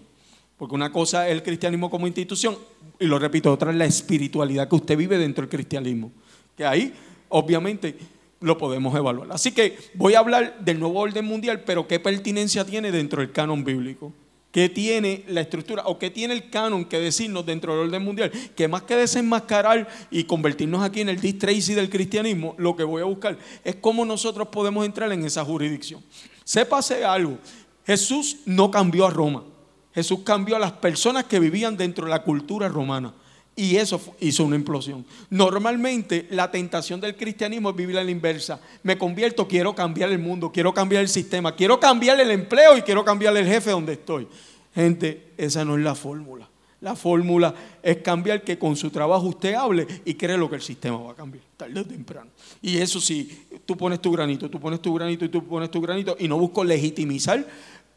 Porque 0.55 0.75
una 0.75 0.91
cosa 0.91 1.27
es 1.27 1.33
el 1.33 1.41
cristianismo 1.41 1.89
como 1.89 2.05
institución, 2.05 2.55
y 3.00 3.05
lo 3.05 3.17
repito, 3.17 3.51
otra 3.51 3.72
es 3.72 3.77
la 3.77 3.86
espiritualidad 3.86 4.69
que 4.69 4.75
usted 4.75 4.95
vive 4.95 5.17
dentro 5.17 5.41
del 5.41 5.50
cristianismo. 5.50 6.12
Que 6.55 6.65
ahí, 6.65 6.93
obviamente, 7.29 7.98
lo 8.39 8.55
podemos 8.55 8.95
evaluar. 8.95 9.31
Así 9.31 9.53
que 9.53 9.75
voy 9.95 10.13
a 10.13 10.19
hablar 10.19 10.60
del 10.60 10.79
nuevo 10.79 11.00
orden 11.00 11.25
mundial, 11.25 11.63
pero 11.65 11.88
qué 11.88 12.00
pertinencia 12.00 12.63
tiene 12.63 12.91
dentro 12.91 13.22
del 13.22 13.31
canon 13.31 13.63
bíblico. 13.63 14.13
¿Qué 14.53 14.69
tiene 14.69 15.25
la 15.29 15.41
estructura 15.41 15.81
o 15.88 15.98
qué 15.98 16.12
tiene 16.12 16.36
el 16.36 16.51
canon 16.51 16.86
que 16.86 17.00
decirnos 17.00 17.43
dentro 17.43 17.74
del 17.74 17.88
orden 17.88 18.03
mundial? 18.03 18.31
Que 18.55 18.67
más 18.67 18.83
que 18.83 18.95
desenmascarar 18.95 19.88
y 20.12 20.25
convertirnos 20.25 20.83
aquí 20.83 21.01
en 21.01 21.10
el 21.10 21.39
Tracy 21.39 21.74
del 21.74 21.89
cristianismo, 21.89 22.53
lo 22.60 22.75
que 22.75 22.83
voy 22.83 23.01
a 23.01 23.05
buscar 23.05 23.36
es 23.63 23.77
cómo 23.77 24.05
nosotros 24.05 24.50
podemos 24.50 24.86
entrar 24.86 25.12
en 25.12 25.25
esa 25.25 25.43
jurisdicción. 25.43 26.03
Sépase 26.43 27.03
algo, 27.03 27.39
Jesús 27.83 28.41
no 28.45 28.69
cambió 28.69 29.07
a 29.07 29.10
Roma, 29.10 29.43
Jesús 29.91 30.19
cambió 30.24 30.55
a 30.55 30.60
las 30.60 30.74
personas 30.74 31.24
que 31.24 31.39
vivían 31.39 31.75
dentro 31.75 32.05
de 32.05 32.12
la 32.12 32.22
cultura 32.22 32.69
romana. 32.69 33.12
Y 33.55 33.75
eso 33.75 34.01
hizo 34.19 34.43
una 34.45 34.55
implosión. 34.55 35.05
Normalmente 35.29 36.27
la 36.31 36.50
tentación 36.50 37.00
del 37.00 37.15
cristianismo 37.15 37.69
es 37.69 37.75
vivir 37.75 37.98
a 37.98 38.03
la 38.03 38.10
inversa. 38.10 38.60
Me 38.81 38.98
convierto, 38.98 39.48
quiero 39.48 39.75
cambiar 39.75 40.12
el 40.12 40.19
mundo, 40.19 40.51
quiero 40.51 40.74
cambiar 40.74 41.03
el 41.03 41.10
sistema, 41.10 41.55
quiero 41.55 41.79
cambiar 41.79 42.19
el 42.19 42.31
empleo 42.31 42.77
y 42.77 42.81
quiero 42.81 43.05
cambiar 43.05 43.38
el 43.38 43.45
jefe 43.45 43.69
donde 43.69 43.93
estoy. 43.93 44.27
Gente, 44.74 45.33
esa 45.38 45.63
no 45.63 45.77
es 45.77 45.83
la 45.83 45.93
fórmula. 45.93 46.50
La 46.83 46.98
fórmula 46.98 47.55
es 47.81 47.98
cambiar 48.00 48.43
que 48.43 48.60
con 48.60 48.75
su 48.75 48.89
trabajo 48.89 49.27
usted 49.27 49.53
hable 49.53 49.88
y 50.03 50.15
cree 50.15 50.38
lo 50.38 50.50
que 50.50 50.57
el 50.57 50.62
sistema 50.62 50.98
va 50.98 51.12
a 51.13 51.15
cambiar, 51.15 51.41
tarde 51.55 51.79
o 51.79 51.86
temprano. 51.86 52.29
Y 52.62 52.77
eso 52.77 53.00
sí, 53.00 53.45
tú 53.65 53.77
pones 53.77 54.01
tu 54.01 54.12
granito, 54.12 54.50
tú 54.50 54.60
pones 54.60 54.81
tu 54.81 54.93
granito 54.93 55.24
y 55.24 55.29
tú 55.29 55.45
pones 55.45 55.72
tu 55.72 55.79
granito 55.79 56.17
y 56.19 56.27
no 56.27 56.38
busco 56.38 56.62
legitimizar 56.62 57.48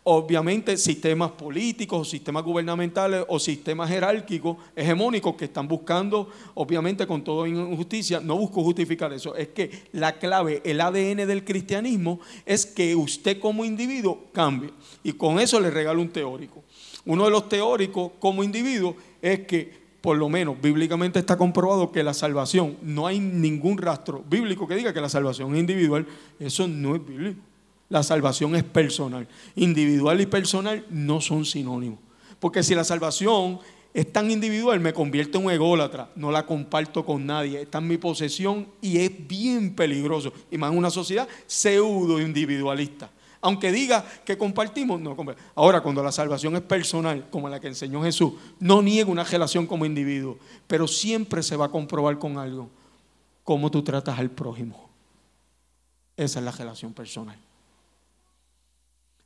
obviamente 0.09 0.77
sistemas 0.77 1.33
políticos, 1.33 2.09
sistemas 2.09 2.45
gubernamentales 2.45 3.25
o 3.27 3.41
sistemas 3.41 3.91
jerárquicos, 3.91 4.57
hegemónicos 4.77 5.35
que 5.35 5.47
están 5.47 5.67
buscando, 5.67 6.31
obviamente 6.55 7.09
con 7.09 7.25
toda 7.25 7.49
injusticia, 7.49 8.21
no 8.21 8.37
busco 8.37 8.63
justificar 8.63 9.13
eso, 9.13 9.35
es 9.35 9.49
que 9.49 9.89
la 9.91 10.17
clave, 10.17 10.63
el 10.65 10.81
ADN 10.81 11.27
del 11.27 11.45
cristianismo 11.45 12.21
es 12.45 12.67
que 12.67 12.95
usted 12.95 13.41
como 13.41 13.65
individuo 13.65 14.27
cambie. 14.33 14.71
Y 15.03 15.15
con 15.15 15.41
eso 15.41 15.59
le 15.59 15.71
regalo 15.71 16.01
un 16.01 16.11
teórico. 16.11 16.63
Uno 17.05 17.25
de 17.25 17.33
los 17.33 17.49
teóricos 17.49 18.13
como 18.21 18.45
individuo 18.45 18.95
es 19.21 19.41
que 19.41 19.87
por 20.01 20.17
lo 20.17 20.29
menos 20.29 20.57
bíblicamente 20.61 21.19
está 21.19 21.37
comprobado 21.37 21.91
que 21.91 22.05
la 22.05 22.15
salvación, 22.15 22.77
no 22.81 23.09
hay 23.09 23.19
ningún 23.19 23.77
rastro 23.77 24.23
bíblico 24.31 24.69
que 24.69 24.77
diga 24.77 24.95
que 24.95 25.01
la 25.01 25.09
salvación 25.09 25.53
es 25.55 25.59
individual, 25.59 26.07
eso 26.39 26.69
no 26.69 26.95
es 26.95 27.05
bíblico. 27.05 27.41
La 27.89 28.03
salvación 28.03 28.57
es 28.57 28.65
personal. 28.65 29.29
Individual 29.55 30.21
y 30.21 30.27
personal 30.27 30.85
no 30.91 31.21
son 31.21 31.45
sinónimos. 31.45 32.01
Porque 32.41 32.63
si 32.63 32.75
la 32.75 32.85
salvación 32.85 33.61
es 33.95 34.13
tan 34.13 34.31
individual, 34.31 34.81
me 34.81 34.93
convierte 34.93 35.39
en 35.39 35.47
un 35.47 35.53
ególatra. 35.53 36.11
No 36.17 36.31
la 36.31 36.45
comparto 36.45 37.05
con 37.05 37.25
nadie. 37.25 37.63
Está 37.63 37.79
en 37.79 37.89
mi 37.89 37.97
posesión 37.97 38.69
y 38.83 38.99
es 38.99 39.11
bien 39.27 39.75
peligroso. 39.75 40.33
Y 40.51 40.59
más 40.59 40.73
en 40.73 40.79
una 40.79 40.91
sociedad 40.91 41.29
pseudo 41.47 42.21
individualista. 42.21 43.11
Aunque 43.41 43.71
diga 43.71 44.05
que 44.25 44.37
compartimos, 44.37 45.01
no 45.01 45.15
compartimos. 45.15 45.51
Ahora, 45.55 45.81
cuando 45.81 46.03
la 46.03 46.11
salvación 46.11 46.57
es 46.57 46.63
personal, 46.63 47.29
como 47.31 47.49
la 47.49 47.61
que 47.61 47.69
enseñó 47.69 48.03
Jesús, 48.03 48.33
no 48.59 48.83
niega 48.83 49.11
una 49.11 49.23
relación 49.25 49.67
como 49.67 49.87
individuo, 49.87 50.39
pero 50.67 50.89
siempre 50.89 51.43
se 51.43 51.55
va 51.57 51.67
a 51.67 51.71
comprobar 51.71 52.19
con 52.19 52.39
algo. 52.39 52.69
Cómo 53.45 53.71
tú 53.71 53.83
tratas 53.85 54.19
al 54.19 54.31
prójimo. 54.31 54.91
Esa 56.17 56.41
es 56.41 56.45
la 56.45 56.51
relación 56.51 56.93
personal. 56.93 57.46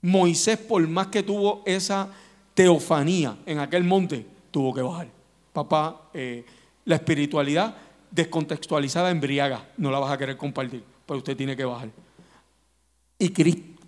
Moisés, 0.02 0.58
por 0.58 0.86
más 0.88 1.08
que 1.08 1.22
tuvo 1.22 1.62
esa 1.66 2.10
teofanía 2.54 3.36
en 3.46 3.58
aquel 3.58 3.84
monte, 3.84 4.26
tuvo 4.50 4.74
que 4.74 4.82
bajar. 4.82 5.08
Papá, 5.52 6.08
eh, 6.14 6.44
la 6.84 6.96
espiritualidad 6.96 7.76
descontextualizada 8.10 9.10
embriaga, 9.10 9.68
no 9.76 9.90
la 9.90 9.98
vas 9.98 10.12
a 10.12 10.18
querer 10.18 10.36
compartir, 10.36 10.82
pero 11.06 11.18
usted 11.18 11.36
tiene 11.36 11.56
que 11.56 11.64
bajar. 11.64 11.90
Y, 13.18 13.32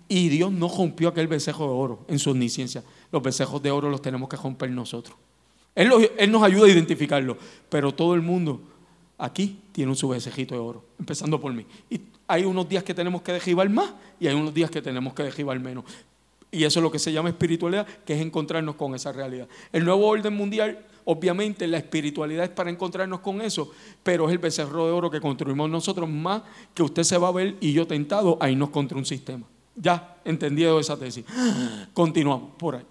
y 0.07 0.29
Dios 0.29 0.51
no 0.51 0.67
rompió 0.69 1.09
aquel 1.09 1.27
besejo 1.27 1.65
de 1.65 1.73
oro 1.73 2.05
en 2.07 2.19
su 2.19 2.31
omnisciencia. 2.31 2.83
Los 3.11 3.21
besejos 3.21 3.61
de 3.61 3.71
oro 3.71 3.89
los 3.89 4.01
tenemos 4.01 4.29
que 4.29 4.37
romper 4.37 4.69
nosotros. 4.69 5.17
Él, 5.75 5.91
él 6.17 6.31
nos 6.31 6.43
ayuda 6.43 6.67
a 6.67 6.69
identificarlo, 6.69 7.37
pero 7.69 7.93
todo 7.93 8.13
el 8.13 8.21
mundo 8.21 8.61
aquí 9.17 9.59
tiene 9.71 9.91
un 9.91 9.95
su 9.95 10.07
besejito 10.07 10.53
de 10.53 10.61
oro, 10.61 10.85
empezando 10.99 11.39
por 11.39 11.51
mí. 11.53 11.65
Hay 12.27 12.45
unos 12.45 12.67
días 12.67 12.83
que 12.83 12.93
tenemos 12.93 13.21
que 13.21 13.33
dejivar 13.33 13.69
más 13.69 13.91
y 14.19 14.27
hay 14.27 14.35
unos 14.35 14.53
días 14.53 14.69
que 14.69 14.81
tenemos 14.81 15.13
que 15.13 15.23
dejivar 15.23 15.59
menos. 15.59 15.85
Y 16.51 16.63
eso 16.65 16.79
es 16.79 16.83
lo 16.83 16.91
que 16.91 16.99
se 16.99 17.11
llama 17.11 17.29
espiritualidad, 17.29 17.87
que 18.05 18.13
es 18.13 18.21
encontrarnos 18.21 18.75
con 18.75 18.93
esa 18.93 19.11
realidad. 19.11 19.47
El 19.71 19.85
nuevo 19.85 20.07
orden 20.07 20.35
mundial, 20.35 20.85
obviamente 21.03 21.65
la 21.65 21.77
espiritualidad 21.77 22.43
es 22.43 22.51
para 22.51 22.69
encontrarnos 22.69 23.21
con 23.21 23.41
eso, 23.41 23.71
pero 24.03 24.27
es 24.27 24.33
el 24.33 24.37
becerro 24.37 24.85
de 24.85 24.91
oro 24.91 25.09
que 25.09 25.19
construimos 25.19 25.67
nosotros 25.69 26.07
más 26.07 26.43
que 26.75 26.83
usted 26.83 27.03
se 27.03 27.17
va 27.17 27.29
a 27.29 27.31
ver 27.31 27.55
y 27.59 27.73
yo 27.73 27.87
tentado 27.87 28.37
a 28.39 28.51
irnos 28.51 28.69
contra 28.69 28.97
un 28.97 29.05
sistema. 29.05 29.47
Ya, 29.75 30.17
entendido 30.23 30.79
esa 30.79 30.95
tesis. 30.95 31.25
Continuamos 31.93 32.51
por 32.57 32.75
ahí. 32.75 32.85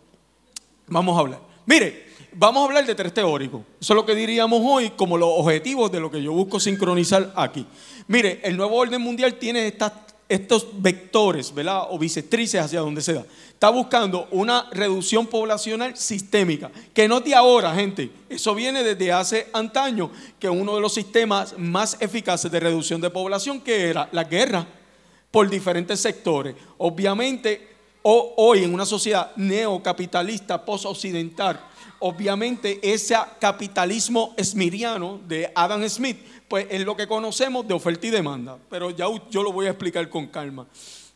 Vamos 0.88 1.16
a 1.16 1.20
hablar. 1.20 1.40
Mire, 1.64 2.11
vamos 2.34 2.62
a 2.62 2.66
hablar 2.66 2.86
de 2.86 2.94
tres 2.94 3.12
teóricos. 3.12 3.62
Eso 3.80 3.92
es 3.92 3.96
lo 3.96 4.06
que 4.06 4.14
diríamos 4.14 4.60
hoy 4.64 4.90
como 4.90 5.16
los 5.16 5.28
objetivos 5.32 5.90
de 5.92 6.00
lo 6.00 6.10
que 6.10 6.22
yo 6.22 6.32
busco 6.32 6.60
sincronizar 6.60 7.32
aquí. 7.36 7.66
Mire, 8.08 8.40
el 8.42 8.56
nuevo 8.56 8.76
orden 8.76 9.00
mundial 9.00 9.34
tiene 9.34 9.74
estos 10.28 10.66
vectores, 10.80 11.54
¿verdad? 11.54 11.82
O 11.90 11.98
bisectrices 11.98 12.60
hacia 12.60 12.80
donde 12.80 13.02
se 13.02 13.14
da. 13.14 13.24
Está 13.48 13.70
buscando 13.70 14.26
una 14.32 14.68
reducción 14.72 15.26
poblacional 15.26 15.96
sistémica, 15.96 16.70
que 16.92 17.06
no 17.06 17.20
de 17.20 17.34
ahora, 17.34 17.74
gente. 17.74 18.10
Eso 18.28 18.54
viene 18.54 18.82
desde 18.82 19.12
hace 19.12 19.48
antaño, 19.52 20.10
que 20.40 20.48
uno 20.48 20.74
de 20.74 20.80
los 20.80 20.94
sistemas 20.94 21.54
más 21.58 21.96
eficaces 22.00 22.50
de 22.50 22.60
reducción 22.60 23.00
de 23.00 23.10
población, 23.10 23.60
que 23.60 23.88
era 23.88 24.08
la 24.10 24.24
guerra 24.24 24.66
por 25.30 25.48
diferentes 25.48 26.00
sectores. 26.00 26.56
Obviamente, 26.78 27.71
hoy 28.02 28.64
en 28.64 28.74
una 28.74 28.86
sociedad 28.86 29.32
neocapitalista, 29.36 30.64
post-occidental, 30.64 31.60
obviamente 32.00 32.80
ese 32.82 33.14
capitalismo 33.40 34.34
esmiriano 34.36 35.20
de 35.26 35.50
Adam 35.54 35.88
Smith 35.88 36.18
pues 36.48 36.66
es 36.68 36.84
lo 36.84 36.94
que 36.94 37.06
conocemos 37.06 37.66
de 37.66 37.72
oferta 37.72 38.06
y 38.06 38.10
demanda. 38.10 38.58
Pero 38.68 38.90
ya 38.90 39.06
yo 39.30 39.42
lo 39.42 39.52
voy 39.52 39.66
a 39.66 39.70
explicar 39.70 40.06
con 40.10 40.26
calma. 40.26 40.66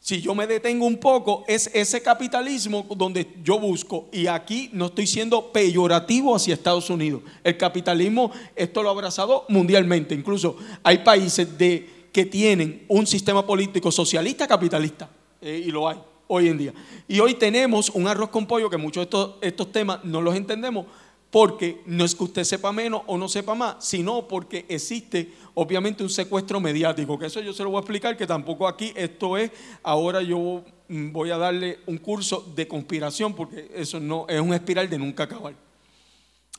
Si 0.01 0.23
yo 0.23 0.35
me 0.35 0.47
detengo 0.47 0.87
un 0.87 0.97
poco, 0.97 1.45
es 1.47 1.69
ese 1.75 2.01
capitalismo 2.01 2.87
donde 2.97 3.35
yo 3.43 3.59
busco, 3.59 4.09
y 4.13 4.29
aquí 4.29 4.71
no 4.73 4.87
estoy 4.87 5.07
siendo 5.07 5.53
peyorativo 5.53 6.35
hacia 6.35 6.55
Estados 6.55 6.89
Unidos. 6.89 7.21
El 7.45 7.59
capitalismo, 7.59 8.31
esto 8.55 8.83
lo 8.83 8.89
ha 8.89 8.93
abrazado 8.93 9.45
mundialmente. 9.49 10.15
Incluso 10.15 10.57
hay 10.83 10.99
países 10.99 11.59
de 11.59 12.07
que 12.13 12.25
tienen 12.25 12.87
un 12.89 13.07
sistema 13.07 13.45
político 13.45 13.93
socialista 13.93 14.47
capitalista, 14.47 15.11
eh, 15.43 15.65
y 15.67 15.71
lo 15.71 15.87
hay 15.87 15.99
hoy 16.29 16.49
en 16.49 16.59
día. 16.59 16.75
Y 17.09 17.21
hoy 17.21 17.35
tenemos 17.35 17.91
un 17.91 18.09
arroz 18.09 18.31
con 18.31 18.47
pollo 18.47 18.71
que 18.71 18.77
muchos 18.77 19.03
de 19.03 19.05
estos, 19.05 19.35
estos 19.41 19.73
temas 19.73 20.05
no 20.05 20.21
los 20.21 20.35
entendemos 20.35 20.87
porque 21.31 21.83
no 21.87 22.05
es 22.05 22.15
que 22.15 22.25
usted 22.25 22.45
sepa 22.45 22.73
menos 22.73 23.03
o 23.07 23.19
no 23.19 23.29
sepa 23.29 23.55
más, 23.55 23.85
sino 23.85 24.27
porque 24.27 24.65
existe 24.69 25.33
obviamente 25.55 26.03
un 26.03 26.09
secuestro 26.09 26.61
mediático, 26.61 27.19
que 27.19 27.27
eso 27.27 27.41
yo 27.41 27.53
se 27.53 27.63
lo 27.63 27.71
voy 27.71 27.79
a 27.79 27.81
explicar, 27.81 28.17
que 28.17 28.27
tampoco 28.27 28.67
aquí 28.67 28.93
esto 28.95 29.37
es, 29.37 29.51
ahora 29.83 30.23
yo 30.23 30.63
voy 30.89 31.31
a 31.31 31.37
darle 31.37 31.81
un 31.87 31.99
curso 31.99 32.53
de 32.55 32.69
conspiración, 32.69 33.35
porque 33.35 33.71
eso 33.75 33.99
no 34.01 34.27
es 34.29 34.41
un 34.41 34.55
espiral 34.55 34.89
de 34.89 34.99
nunca 34.99 35.25
acabar. 35.25 35.66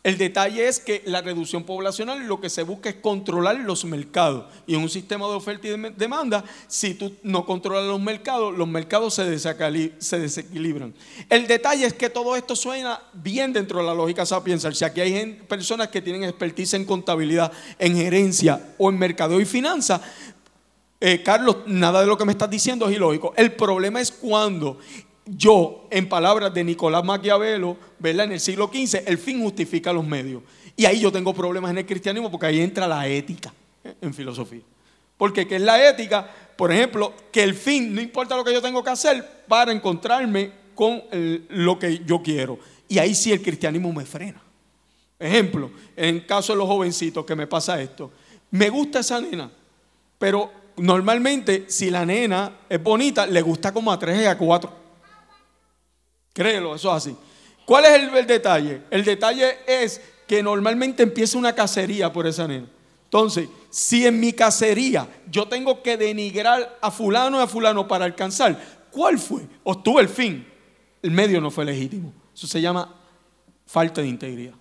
El 0.03 0.17
detalle 0.17 0.67
es 0.67 0.79
que 0.79 1.01
la 1.05 1.21
reducción 1.21 1.63
poblacional 1.63 2.25
lo 2.27 2.39
que 2.39 2.49
se 2.49 2.63
busca 2.63 2.89
es 2.89 2.95
controlar 2.95 3.57
los 3.57 3.83
mercados. 3.83 4.45
Y 4.65 4.75
en 4.75 4.81
un 4.81 4.89
sistema 4.89 5.27
de 5.27 5.33
oferta 5.33 5.67
y 5.67 5.71
demanda, 5.97 6.45
si 6.67 6.93
tú 6.93 7.13
no 7.23 7.45
controlas 7.45 7.85
los 7.85 7.99
mercados, 7.99 8.55
los 8.57 8.67
mercados 8.67 9.15
se, 9.15 9.25
desequilibran. 9.25 10.93
El 11.29 11.47
detalle 11.47 11.85
es 11.85 11.93
que 11.93 12.09
todo 12.09 12.35
esto 12.35 12.55
suena 12.55 13.01
bien 13.11 13.51
dentro 13.51 13.79
de 13.79 13.85
la 13.85 13.93
lógica 13.93 14.25
sapiensal. 14.25 14.75
Si 14.75 14.85
aquí 14.85 15.01
hay 15.01 15.41
personas 15.47 15.89
que 15.89 16.01
tienen 16.01 16.23
expertise 16.23 16.75
en 16.75 16.85
contabilidad, 16.85 17.51
en 17.77 17.95
gerencia 17.95 18.75
o 18.77 18.89
en 18.89 18.99
mercado 18.99 19.41
y 19.41 19.45
finanzas, 19.45 19.99
eh, 20.99 21.21
Carlos, 21.21 21.57
nada 21.67 22.01
de 22.01 22.07
lo 22.07 22.17
que 22.17 22.25
me 22.25 22.31
estás 22.31 22.49
diciendo 22.49 22.87
es 22.87 22.95
ilógico. 22.95 23.33
El 23.35 23.51
problema 23.51 24.01
es 24.01 24.11
cuando 24.11 24.79
yo, 25.35 25.87
en 25.89 26.07
palabras 26.07 26.53
de 26.53 26.63
Nicolás 26.63 27.03
Maquiavelo, 27.03 27.77
¿verdad? 27.99 28.25
En 28.25 28.33
el 28.33 28.39
siglo 28.39 28.71
XV, 28.73 29.03
el 29.05 29.17
fin 29.17 29.41
justifica 29.41 29.91
los 29.91 30.05
medios. 30.05 30.43
Y 30.75 30.85
ahí 30.85 30.99
yo 30.99 31.11
tengo 31.11 31.33
problemas 31.33 31.71
en 31.71 31.79
el 31.79 31.85
cristianismo 31.85 32.29
porque 32.29 32.45
ahí 32.45 32.61
entra 32.61 32.87
la 32.87 33.07
ética 33.07 33.53
¿eh? 33.83 33.95
en 34.01 34.13
filosofía. 34.13 34.61
Porque 35.17 35.47
¿qué 35.47 35.55
es 35.55 35.61
la 35.61 35.89
ética? 35.89 36.29
Por 36.55 36.71
ejemplo, 36.71 37.13
que 37.31 37.43
el 37.43 37.55
fin, 37.55 37.93
no 37.93 38.01
importa 38.01 38.35
lo 38.35 38.43
que 38.43 38.53
yo 38.53 38.61
tengo 38.61 38.83
que 38.83 38.91
hacer 38.91 39.43
para 39.47 39.71
encontrarme 39.71 40.51
con 40.75 41.03
lo 41.49 41.79
que 41.79 42.03
yo 42.05 42.21
quiero. 42.21 42.59
Y 42.87 42.99
ahí 42.99 43.15
sí 43.15 43.31
el 43.31 43.41
cristianismo 43.41 43.91
me 43.91 44.05
frena. 44.05 44.41
Ejemplo, 45.19 45.71
en 45.95 46.19
caso 46.21 46.53
de 46.53 46.59
los 46.59 46.67
jovencitos 46.67 47.25
que 47.25 47.35
me 47.35 47.47
pasa 47.47 47.81
esto. 47.81 48.11
Me 48.51 48.69
gusta 48.69 48.99
esa 48.99 49.19
nena, 49.19 49.51
pero 50.19 50.51
normalmente 50.77 51.65
si 51.67 51.89
la 51.89 52.05
nena 52.05 52.59
es 52.69 52.81
bonita, 52.81 53.25
le 53.25 53.41
gusta 53.41 53.73
como 53.73 53.91
a 53.91 53.97
tres 53.97 54.21
y 54.21 54.25
a 54.25 54.37
cuatro. 54.37 54.86
Créelo, 56.37 56.75
eso 56.75 56.95
es 56.95 57.03
así. 57.03 57.15
¿Cuál 57.65 57.85
es 57.85 57.93
el, 57.93 58.27
detalle? 58.27 58.83
El 58.91 59.03
detalle 59.03 59.57
es 59.65 59.99
que 60.27 60.43
normalmente 60.43 61.01
empieza 61.01 61.35
una 61.35 61.55
cacería 61.55 62.13
por 62.13 62.27
esa 62.27 62.47
nena. 62.47 62.67
Entonces, 63.05 63.49
si 63.71 64.05
en 64.05 64.19
mi 64.19 64.33
cacería 64.33 65.07
yo 65.31 65.47
tengo 65.47 65.81
que 65.81 65.97
denigrar 65.97 66.77
a 66.79 66.91
fulano 66.91 67.39
y 67.39 67.41
a 67.41 67.47
fulano 67.47 67.87
para 67.87 68.05
alcanzar, 68.05 68.55
¿cuál 68.91 69.17
fue? 69.17 69.47
Obtuve 69.63 70.03
el 70.03 70.09
fin. 70.09 70.45
El 71.01 71.09
medio 71.09 71.41
no 71.41 71.49
fue 71.49 71.65
legítimo. 71.65 72.13
Eso 72.35 72.45
se 72.45 72.61
llama 72.61 72.93
falta 73.65 74.01
de 74.01 74.07
integridad. 74.07 74.53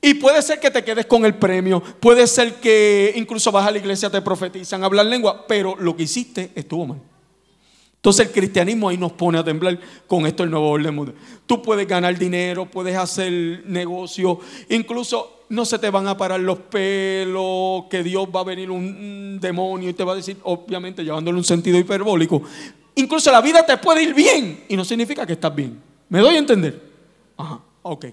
Y 0.00 0.14
puede 0.14 0.42
ser 0.42 0.58
que 0.58 0.72
te 0.72 0.82
quedes 0.82 1.06
con 1.06 1.24
el 1.24 1.36
premio, 1.36 1.80
puede 2.00 2.26
ser 2.26 2.54
que 2.56 3.12
incluso 3.14 3.52
vas 3.52 3.68
a 3.68 3.70
la 3.70 3.78
iglesia, 3.78 4.10
te 4.10 4.20
profetizan, 4.20 4.82
hablar 4.82 5.06
lengua, 5.06 5.46
pero 5.46 5.76
lo 5.78 5.96
que 5.96 6.02
hiciste 6.02 6.50
estuvo 6.56 6.84
mal. 6.84 7.13
Entonces 8.04 8.26
el 8.26 8.32
cristianismo 8.34 8.90
ahí 8.90 8.98
nos 8.98 9.12
pone 9.12 9.38
a 9.38 9.42
temblar 9.42 9.80
con 10.06 10.26
esto 10.26 10.42
el 10.42 10.50
nuevo 10.50 10.68
orden 10.68 10.94
mundial. 10.94 11.16
Tú 11.46 11.62
puedes 11.62 11.88
ganar 11.88 12.18
dinero, 12.18 12.66
puedes 12.66 12.94
hacer 12.94 13.62
negocio, 13.64 14.40
incluso 14.68 15.44
no 15.48 15.64
se 15.64 15.78
te 15.78 15.88
van 15.88 16.06
a 16.06 16.14
parar 16.14 16.38
los 16.38 16.58
pelos, 16.58 17.84
que 17.88 18.02
Dios 18.02 18.28
va 18.28 18.40
a 18.40 18.44
venir 18.44 18.70
un 18.70 19.38
demonio 19.40 19.88
y 19.88 19.94
te 19.94 20.04
va 20.04 20.12
a 20.12 20.16
decir, 20.16 20.36
obviamente 20.42 21.02
llevándole 21.02 21.38
un 21.38 21.44
sentido 21.44 21.78
hiperbólico. 21.78 22.42
Incluso 22.96 23.32
la 23.32 23.40
vida 23.40 23.64
te 23.64 23.78
puede 23.78 24.02
ir 24.02 24.12
bien 24.12 24.64
y 24.68 24.76
no 24.76 24.84
significa 24.84 25.26
que 25.26 25.32
estás 25.32 25.54
bien. 25.54 25.80
¿Me 26.10 26.18
doy 26.18 26.34
a 26.34 26.38
entender? 26.40 26.78
Ajá, 27.38 27.58
ok. 27.80 28.04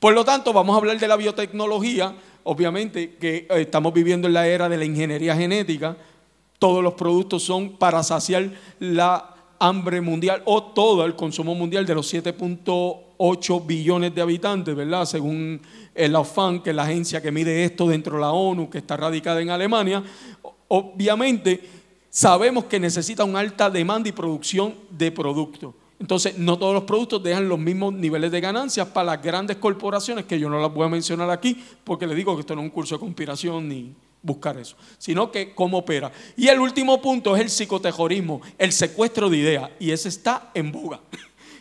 Por 0.00 0.14
lo 0.14 0.24
tanto, 0.24 0.54
vamos 0.54 0.72
a 0.72 0.78
hablar 0.78 0.98
de 0.98 1.06
la 1.06 1.16
biotecnología. 1.16 2.14
Obviamente 2.44 3.16
que 3.16 3.46
eh, 3.50 3.60
estamos 3.60 3.92
viviendo 3.92 4.26
en 4.26 4.32
la 4.32 4.46
era 4.46 4.70
de 4.70 4.78
la 4.78 4.86
ingeniería 4.86 5.36
genética. 5.36 5.98
Todos 6.58 6.82
los 6.82 6.94
productos 6.94 7.42
son 7.42 7.76
para 7.76 8.02
saciar 8.02 8.50
la 8.78 9.32
hambre 9.68 10.00
mundial 10.00 10.42
o 10.44 10.62
todo 10.62 11.04
el 11.04 11.16
consumo 11.16 11.54
mundial 11.54 11.86
de 11.86 11.94
los 11.94 12.12
7.8 12.12 13.66
billones 13.66 14.14
de 14.14 14.20
habitantes, 14.20 14.74
¿verdad? 14.74 15.06
Según 15.06 15.60
el 15.94 16.14
OFAN, 16.14 16.60
que 16.60 16.70
es 16.70 16.76
la 16.76 16.82
agencia 16.82 17.22
que 17.22 17.32
mide 17.32 17.64
esto 17.64 17.88
dentro 17.88 18.16
de 18.16 18.20
la 18.20 18.32
ONU, 18.32 18.68
que 18.68 18.78
está 18.78 18.96
radicada 18.96 19.40
en 19.40 19.50
Alemania, 19.50 20.02
obviamente 20.68 21.60
sabemos 22.10 22.64
que 22.64 22.78
necesita 22.78 23.24
una 23.24 23.40
alta 23.40 23.70
demanda 23.70 24.08
y 24.08 24.12
producción 24.12 24.74
de 24.90 25.10
productos. 25.10 25.74
Entonces, 25.98 26.36
no 26.36 26.58
todos 26.58 26.74
los 26.74 26.84
productos 26.84 27.22
dejan 27.22 27.48
los 27.48 27.58
mismos 27.58 27.94
niveles 27.94 28.30
de 28.30 28.40
ganancias 28.40 28.86
para 28.88 29.12
las 29.12 29.22
grandes 29.22 29.56
corporaciones, 29.56 30.26
que 30.26 30.38
yo 30.38 30.50
no 30.50 30.60
las 30.60 30.72
voy 30.72 30.84
a 30.84 30.88
mencionar 30.90 31.30
aquí, 31.30 31.64
porque 31.84 32.06
le 32.06 32.14
digo 32.14 32.34
que 32.34 32.40
esto 32.40 32.54
no 32.54 32.60
es 32.60 32.66
un 32.66 32.70
curso 32.70 32.96
de 32.96 33.00
conspiración 33.00 33.68
ni, 33.68 33.94
buscar 34.24 34.58
eso, 34.58 34.74
sino 34.98 35.30
que 35.30 35.54
cómo 35.54 35.78
opera. 35.78 36.10
Y 36.36 36.48
el 36.48 36.58
último 36.58 37.00
punto 37.00 37.36
es 37.36 37.42
el 37.42 37.50
psicotejorismo, 37.50 38.40
el 38.58 38.72
secuestro 38.72 39.30
de 39.30 39.36
ideas, 39.36 39.70
y 39.78 39.92
ese 39.92 40.08
está 40.08 40.50
en 40.54 40.72
boga. 40.72 41.00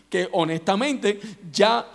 Que 0.09 0.29
honestamente 0.31 1.19
ya 1.51 1.87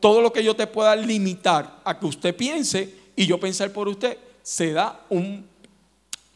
todo 0.00 0.20
lo 0.20 0.32
que 0.32 0.42
yo 0.42 0.56
te 0.56 0.66
pueda 0.66 0.96
limitar 0.96 1.80
a 1.84 1.96
que 1.96 2.06
usted 2.06 2.34
piense 2.34 2.92
y 3.14 3.24
yo 3.24 3.38
pensar 3.38 3.72
por 3.72 3.86
usted, 3.86 4.18
se 4.42 4.72
da 4.72 5.06
un, 5.10 5.46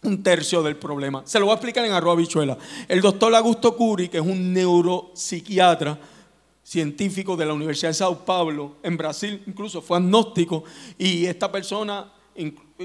un 0.02 0.22
tercio 0.22 0.62
del 0.62 0.76
problema. 0.76 1.22
Se 1.26 1.40
lo 1.40 1.46
voy 1.46 1.52
a 1.52 1.56
explicar 1.56 1.84
en 1.84 1.90
arroba 1.90 2.14
bichuela. 2.14 2.56
El 2.86 3.00
doctor 3.00 3.34
Augusto 3.34 3.76
Curi, 3.76 4.08
que 4.08 4.18
es 4.18 4.22
un 4.24 4.52
neuropsiquiatra, 4.52 5.98
científico 6.62 7.36
de 7.36 7.44
la 7.44 7.54
Universidad 7.54 7.90
de 7.90 7.94
Sao 7.94 8.24
Paulo, 8.24 8.76
en 8.84 8.96
Brasil, 8.96 9.42
incluso 9.48 9.82
fue 9.82 9.98
agnóstico, 9.98 10.62
y 10.96 11.26
esta 11.26 11.50
persona 11.50 12.12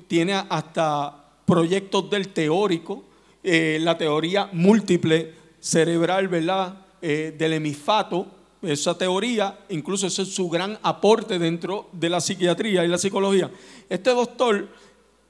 tiene 0.02 0.34
hasta 0.34 1.24
proyectos 1.46 2.10
del 2.10 2.30
teórico, 2.30 3.04
eh, 3.44 3.78
la 3.82 3.98
teoría 3.98 4.50
múltiple 4.52 5.34
cerebral, 5.60 6.28
¿verdad? 6.28 6.86
Eh, 7.02 7.34
del 7.38 7.54
hemisfato, 7.54 8.28
esa 8.62 8.98
teoría, 8.98 9.60
incluso 9.70 10.08
es 10.08 10.14
su 10.14 10.50
gran 10.50 10.80
aporte 10.82 11.38
dentro 11.38 11.88
de 11.92 12.10
la 12.10 12.20
psiquiatría 12.20 12.84
y 12.84 12.88
la 12.88 12.98
psicología. 12.98 13.52
Este 13.90 14.10
doctor 14.10 14.68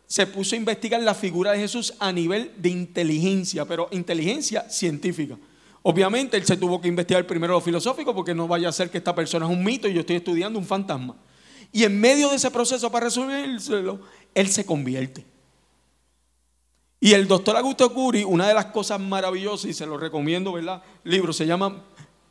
se 0.07 0.25
puso 0.27 0.55
a 0.55 0.57
investigar 0.57 1.01
la 1.01 1.13
figura 1.13 1.51
de 1.51 1.59
Jesús 1.59 1.93
a 1.99 2.11
nivel 2.11 2.51
de 2.57 2.69
inteligencia, 2.69 3.65
pero 3.65 3.89
inteligencia 3.91 4.69
científica. 4.69 5.37
Obviamente 5.81 6.37
él 6.37 6.45
se 6.45 6.57
tuvo 6.57 6.79
que 6.79 6.87
investigar 6.87 7.27
primero 7.27 7.53
lo 7.53 7.61
filosófico 7.61 8.15
porque 8.15 8.33
no 8.33 8.47
vaya 8.47 8.69
a 8.69 8.71
ser 8.71 8.89
que 8.89 8.99
esta 8.99 9.13
persona 9.13 9.45
es 9.45 9.51
un 9.51 9.63
mito 9.63 9.87
y 9.87 9.93
yo 9.93 9.99
estoy 9.99 10.15
estudiando 10.15 10.57
un 10.57 10.65
fantasma. 10.65 11.15
Y 11.75 11.83
en 11.83 11.99
medio 11.99 12.29
de 12.29 12.37
ese 12.37 12.49
proceso 12.51 12.89
para 12.89 13.07
resolvérselo, 13.07 13.99
él 14.35 14.49
se 14.49 14.65
convierte. 14.65 15.25
Y 16.99 17.13
el 17.13 17.27
doctor 17.27 17.55
Augusto 17.57 17.91
Curi, 17.93 18.23
una 18.23 18.47
de 18.47 18.53
las 18.53 18.67
cosas 18.67 18.99
maravillosas, 18.99 19.69
y 19.69 19.73
se 19.73 19.85
lo 19.85 19.97
recomiendo, 19.97 20.53
¿verdad? 20.53 20.83
Libro 21.03 21.33
se 21.33 21.45
llama, 21.45 21.83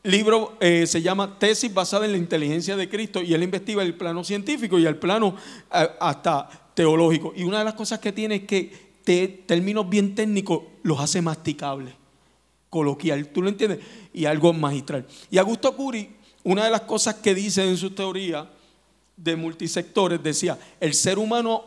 libro, 0.03 0.57
eh, 0.61 0.87
se 0.87 1.03
llama 1.03 1.39
Tesis 1.39 1.73
basada 1.73 2.05
en 2.07 2.13
la 2.13 2.19
inteligencia 2.19 2.77
de 2.77 2.89
Cristo, 2.89 3.23
y 3.23 3.35
él 3.35 3.43
investiga 3.43 3.83
el 3.83 3.95
plano 3.95 4.25
científico 4.25 4.79
y 4.79 4.87
el 4.87 4.97
plano 4.97 5.37
eh, 5.73 5.89
hasta 6.01 6.49
teológico. 6.75 7.33
Y 7.37 7.45
una 7.45 7.59
de 7.59 7.65
las 7.65 7.75
cosas 7.75 7.99
que 8.01 8.13
tiene 8.13 8.37
es 8.37 8.45
que 8.45 8.73
te, 9.05 9.29
términos 9.29 9.89
bien 9.89 10.15
técnicos 10.15 10.63
los 10.83 10.99
hace 10.99 11.23
masticables, 11.23 11.95
coloquial, 12.69 13.29
¿tú 13.29 13.43
lo 13.43 13.49
entiendes? 13.49 13.81
Y 14.13 14.25
algo 14.25 14.53
magistral. 14.53 15.07
Y 15.31 15.39
Augusto 15.39 15.77
Curi, 15.77 16.17
una 16.43 16.65
de 16.65 16.71
las 16.71 16.83
cosas 16.83 17.17
que 17.17 17.35
dice 17.35 17.69
en 17.69 17.77
su 17.77 17.91
teoría, 17.91 18.51
de 19.17 19.37
multisectores 19.37 20.23
decía, 20.23 20.59
el 20.81 20.95
ser 20.95 21.19
humano 21.19 21.65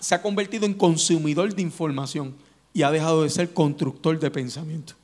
se 0.00 0.14
ha 0.14 0.22
convertido 0.22 0.66
en 0.66 0.74
consumidor 0.74 1.54
de 1.54 1.62
información 1.62 2.34
y 2.72 2.82
ha 2.82 2.90
dejado 2.90 3.22
de 3.22 3.30
ser 3.30 3.52
constructor 3.52 4.18
de 4.18 4.30
pensamiento. 4.30 4.94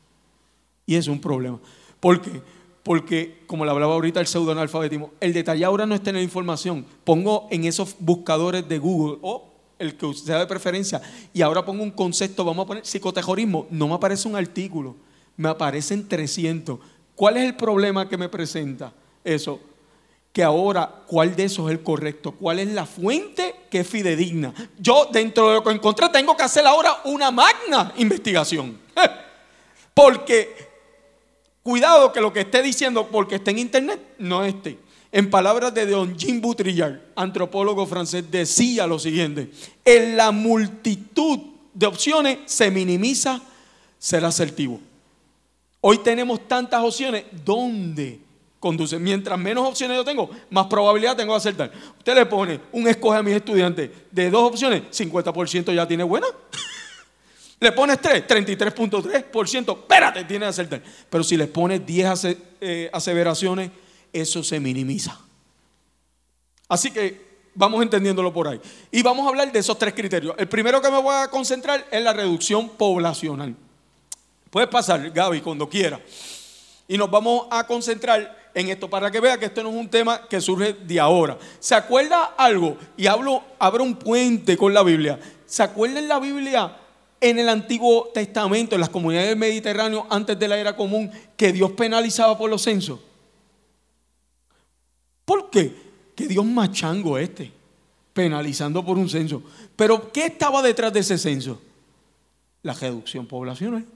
Y 0.86 0.96
es 0.96 1.08
un 1.08 1.20
problema. 1.20 1.58
¿Por 2.00 2.20
qué? 2.20 2.42
Porque, 2.82 3.42
como 3.46 3.64
le 3.64 3.70
hablaba 3.70 3.94
ahorita 3.94 4.20
el 4.20 4.26
pseudoanalfabetismo, 4.26 5.12
el 5.20 5.32
detalle 5.32 5.64
ahora 5.64 5.86
no 5.86 5.94
es 5.94 6.02
tener 6.02 6.22
información. 6.22 6.84
Pongo 7.04 7.46
en 7.50 7.64
esos 7.64 7.94
buscadores 7.98 8.68
de 8.68 8.78
Google 8.78 9.18
o 9.22 9.50
el 9.78 9.96
que 9.96 10.12
sea 10.14 10.38
de 10.38 10.46
preferencia 10.46 11.00
y 11.32 11.42
ahora 11.42 11.64
pongo 11.64 11.82
un 11.82 11.90
concepto, 11.90 12.44
vamos 12.44 12.64
a 12.64 12.66
poner 12.66 12.86
psicotejorismo, 12.86 13.66
no 13.70 13.88
me 13.88 13.94
aparece 13.94 14.28
un 14.28 14.36
artículo, 14.36 14.94
me 15.36 15.48
aparecen 15.48 16.06
300. 16.06 16.78
¿Cuál 17.14 17.38
es 17.38 17.44
el 17.44 17.56
problema 17.56 18.08
que 18.08 18.18
me 18.18 18.28
presenta 18.28 18.92
eso? 19.24 19.60
Que 20.32 20.42
ahora 20.44 21.02
cuál 21.06 21.34
de 21.34 21.44
esos 21.44 21.66
es 21.66 21.72
el 21.78 21.82
correcto, 21.82 22.32
cuál 22.32 22.60
es 22.60 22.68
la 22.68 22.86
fuente 22.86 23.54
que 23.68 23.80
es 23.80 23.88
fidedigna. 23.88 24.54
Yo 24.78 25.08
dentro 25.12 25.48
de 25.48 25.54
lo 25.54 25.64
que 25.64 25.70
encontré 25.70 26.08
tengo 26.10 26.36
que 26.36 26.44
hacer 26.44 26.66
ahora 26.66 27.00
una 27.04 27.30
magna 27.30 27.92
investigación. 27.96 28.78
Porque 29.94 30.70
cuidado 31.62 32.12
que 32.12 32.20
lo 32.20 32.32
que 32.32 32.40
esté 32.40 32.62
diciendo 32.62 33.08
porque 33.08 33.36
esté 33.36 33.50
en 33.50 33.58
internet 33.58 34.00
no 34.18 34.44
esté. 34.44 34.78
En 35.12 35.28
palabras 35.28 35.74
de 35.74 35.86
Don 35.86 36.16
Jean 36.16 36.40
Boutrillard, 36.40 37.00
antropólogo 37.16 37.84
francés, 37.86 38.30
decía 38.30 38.86
lo 38.86 38.98
siguiente, 38.98 39.50
en 39.84 40.16
la 40.16 40.30
multitud 40.30 41.40
de 41.74 41.86
opciones, 41.86 42.38
se 42.46 42.70
minimiza 42.70 43.42
ser 43.98 44.24
asertivo. 44.24 44.80
Hoy 45.80 45.98
tenemos 45.98 46.46
tantas 46.46 46.82
opciones, 46.84 47.24
¿dónde 47.44 48.20
conduce? 48.60 48.98
Mientras 48.98 49.36
menos 49.38 49.66
opciones 49.66 49.96
yo 49.96 50.04
tengo, 50.04 50.30
más 50.50 50.66
probabilidad 50.66 51.16
tengo 51.16 51.32
de 51.32 51.38
acertar. 51.38 51.72
Usted 51.98 52.14
le 52.14 52.26
pone 52.26 52.60
un 52.70 52.86
escoge 52.86 53.18
a 53.18 53.22
mis 53.22 53.34
estudiantes 53.34 53.90
de 54.10 54.30
dos 54.30 54.52
opciones, 54.52 54.82
50% 54.92 55.74
ya 55.74 55.88
tiene 55.88 56.04
buena. 56.04 56.26
Le 57.60 57.72
pones 57.72 58.00
3, 58.00 58.26
33.3%, 58.26 59.78
espérate, 59.78 60.24
tiene 60.24 60.46
que 60.46 60.48
acertar. 60.48 60.82
Pero 61.10 61.22
si 61.22 61.36
le 61.36 61.46
pones 61.46 61.84
10 61.84 62.38
eh, 62.58 62.88
aseveraciones, 62.90 63.70
eso 64.14 64.42
se 64.42 64.58
minimiza. 64.58 65.20
Así 66.66 66.90
que 66.90 67.20
vamos 67.54 67.82
entendiéndolo 67.82 68.32
por 68.32 68.48
ahí. 68.48 68.58
Y 68.90 69.02
vamos 69.02 69.26
a 69.26 69.28
hablar 69.28 69.52
de 69.52 69.58
esos 69.58 69.78
tres 69.78 69.92
criterios. 69.92 70.34
El 70.38 70.48
primero 70.48 70.80
que 70.80 70.90
me 70.90 71.02
voy 71.02 71.14
a 71.14 71.28
concentrar 71.28 71.86
es 71.90 72.02
la 72.02 72.14
reducción 72.14 72.70
poblacional. 72.70 73.54
Puedes 74.50 74.70
pasar, 74.70 75.10
Gaby, 75.10 75.42
cuando 75.42 75.68
quiera. 75.68 76.00
Y 76.88 76.96
nos 76.96 77.10
vamos 77.10 77.46
a 77.50 77.66
concentrar 77.66 78.39
en 78.54 78.68
esto 78.68 78.88
para 78.88 79.10
que 79.10 79.20
vea 79.20 79.38
que 79.38 79.46
esto 79.46 79.62
no 79.62 79.70
es 79.70 79.76
un 79.76 79.88
tema 79.88 80.26
que 80.28 80.40
surge 80.40 80.72
de 80.72 81.00
ahora. 81.00 81.38
¿Se 81.58 81.74
acuerda 81.74 82.34
algo? 82.36 82.76
Y 82.96 83.06
hablo, 83.06 83.42
abro 83.58 83.84
un 83.84 83.96
puente 83.96 84.56
con 84.56 84.74
la 84.74 84.82
Biblia. 84.82 85.18
¿Se 85.46 85.62
acuerda 85.62 85.98
en 85.98 86.08
la 86.08 86.18
Biblia 86.18 86.76
en 87.20 87.38
el 87.38 87.48
Antiguo 87.48 88.10
Testamento, 88.14 88.74
en 88.74 88.80
las 88.80 88.90
comunidades 88.90 89.30
del 89.30 89.38
Mediterráneo, 89.38 90.06
antes 90.10 90.38
de 90.38 90.48
la 90.48 90.58
era 90.58 90.74
común, 90.76 91.10
que 91.36 91.52
Dios 91.52 91.72
penalizaba 91.72 92.36
por 92.38 92.50
los 92.50 92.62
censos? 92.62 93.00
¿Por 95.24 95.50
qué? 95.50 95.74
Que 96.16 96.26
Dios 96.26 96.44
machango 96.44 97.18
este, 97.18 97.52
penalizando 98.12 98.84
por 98.84 98.98
un 98.98 99.08
censo. 99.08 99.42
Pero 99.76 100.10
¿qué 100.10 100.26
estaba 100.26 100.62
detrás 100.62 100.92
de 100.92 101.00
ese 101.00 101.18
censo? 101.18 101.60
La 102.62 102.74
reducción 102.74 103.26
poblacional. 103.26 103.86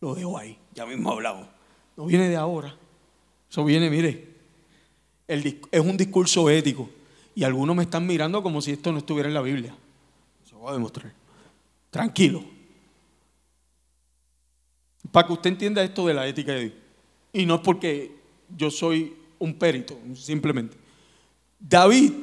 Lo 0.00 0.14
dejo 0.14 0.38
ahí, 0.38 0.58
ya 0.72 0.86
mismo 0.86 1.12
hablamos. 1.12 1.59
No 2.00 2.06
viene 2.06 2.30
de 2.30 2.36
ahora. 2.36 2.74
Eso 3.50 3.62
viene, 3.62 3.90
mire, 3.90 4.26
es 5.28 5.80
un 5.80 5.98
discurso 5.98 6.48
ético. 6.48 6.88
Y 7.34 7.44
algunos 7.44 7.76
me 7.76 7.82
están 7.82 8.06
mirando 8.06 8.42
como 8.42 8.62
si 8.62 8.70
esto 8.70 8.90
no 8.90 8.96
estuviera 8.96 9.28
en 9.28 9.34
la 9.34 9.42
Biblia. 9.42 9.76
Se 10.48 10.54
voy 10.54 10.70
a 10.70 10.72
demostrar. 10.72 11.12
Tranquilo. 11.90 12.42
Para 15.12 15.26
que 15.26 15.34
usted 15.34 15.50
entienda 15.50 15.82
esto 15.82 16.06
de 16.06 16.14
la 16.14 16.26
ética 16.26 16.52
de 16.52 16.60
Dios. 16.60 16.72
Y 17.34 17.44
no 17.44 17.56
es 17.56 17.60
porque 17.60 18.16
yo 18.56 18.70
soy 18.70 19.14
un 19.38 19.58
perito, 19.58 19.98
simplemente. 20.14 20.78
David 21.58 22.14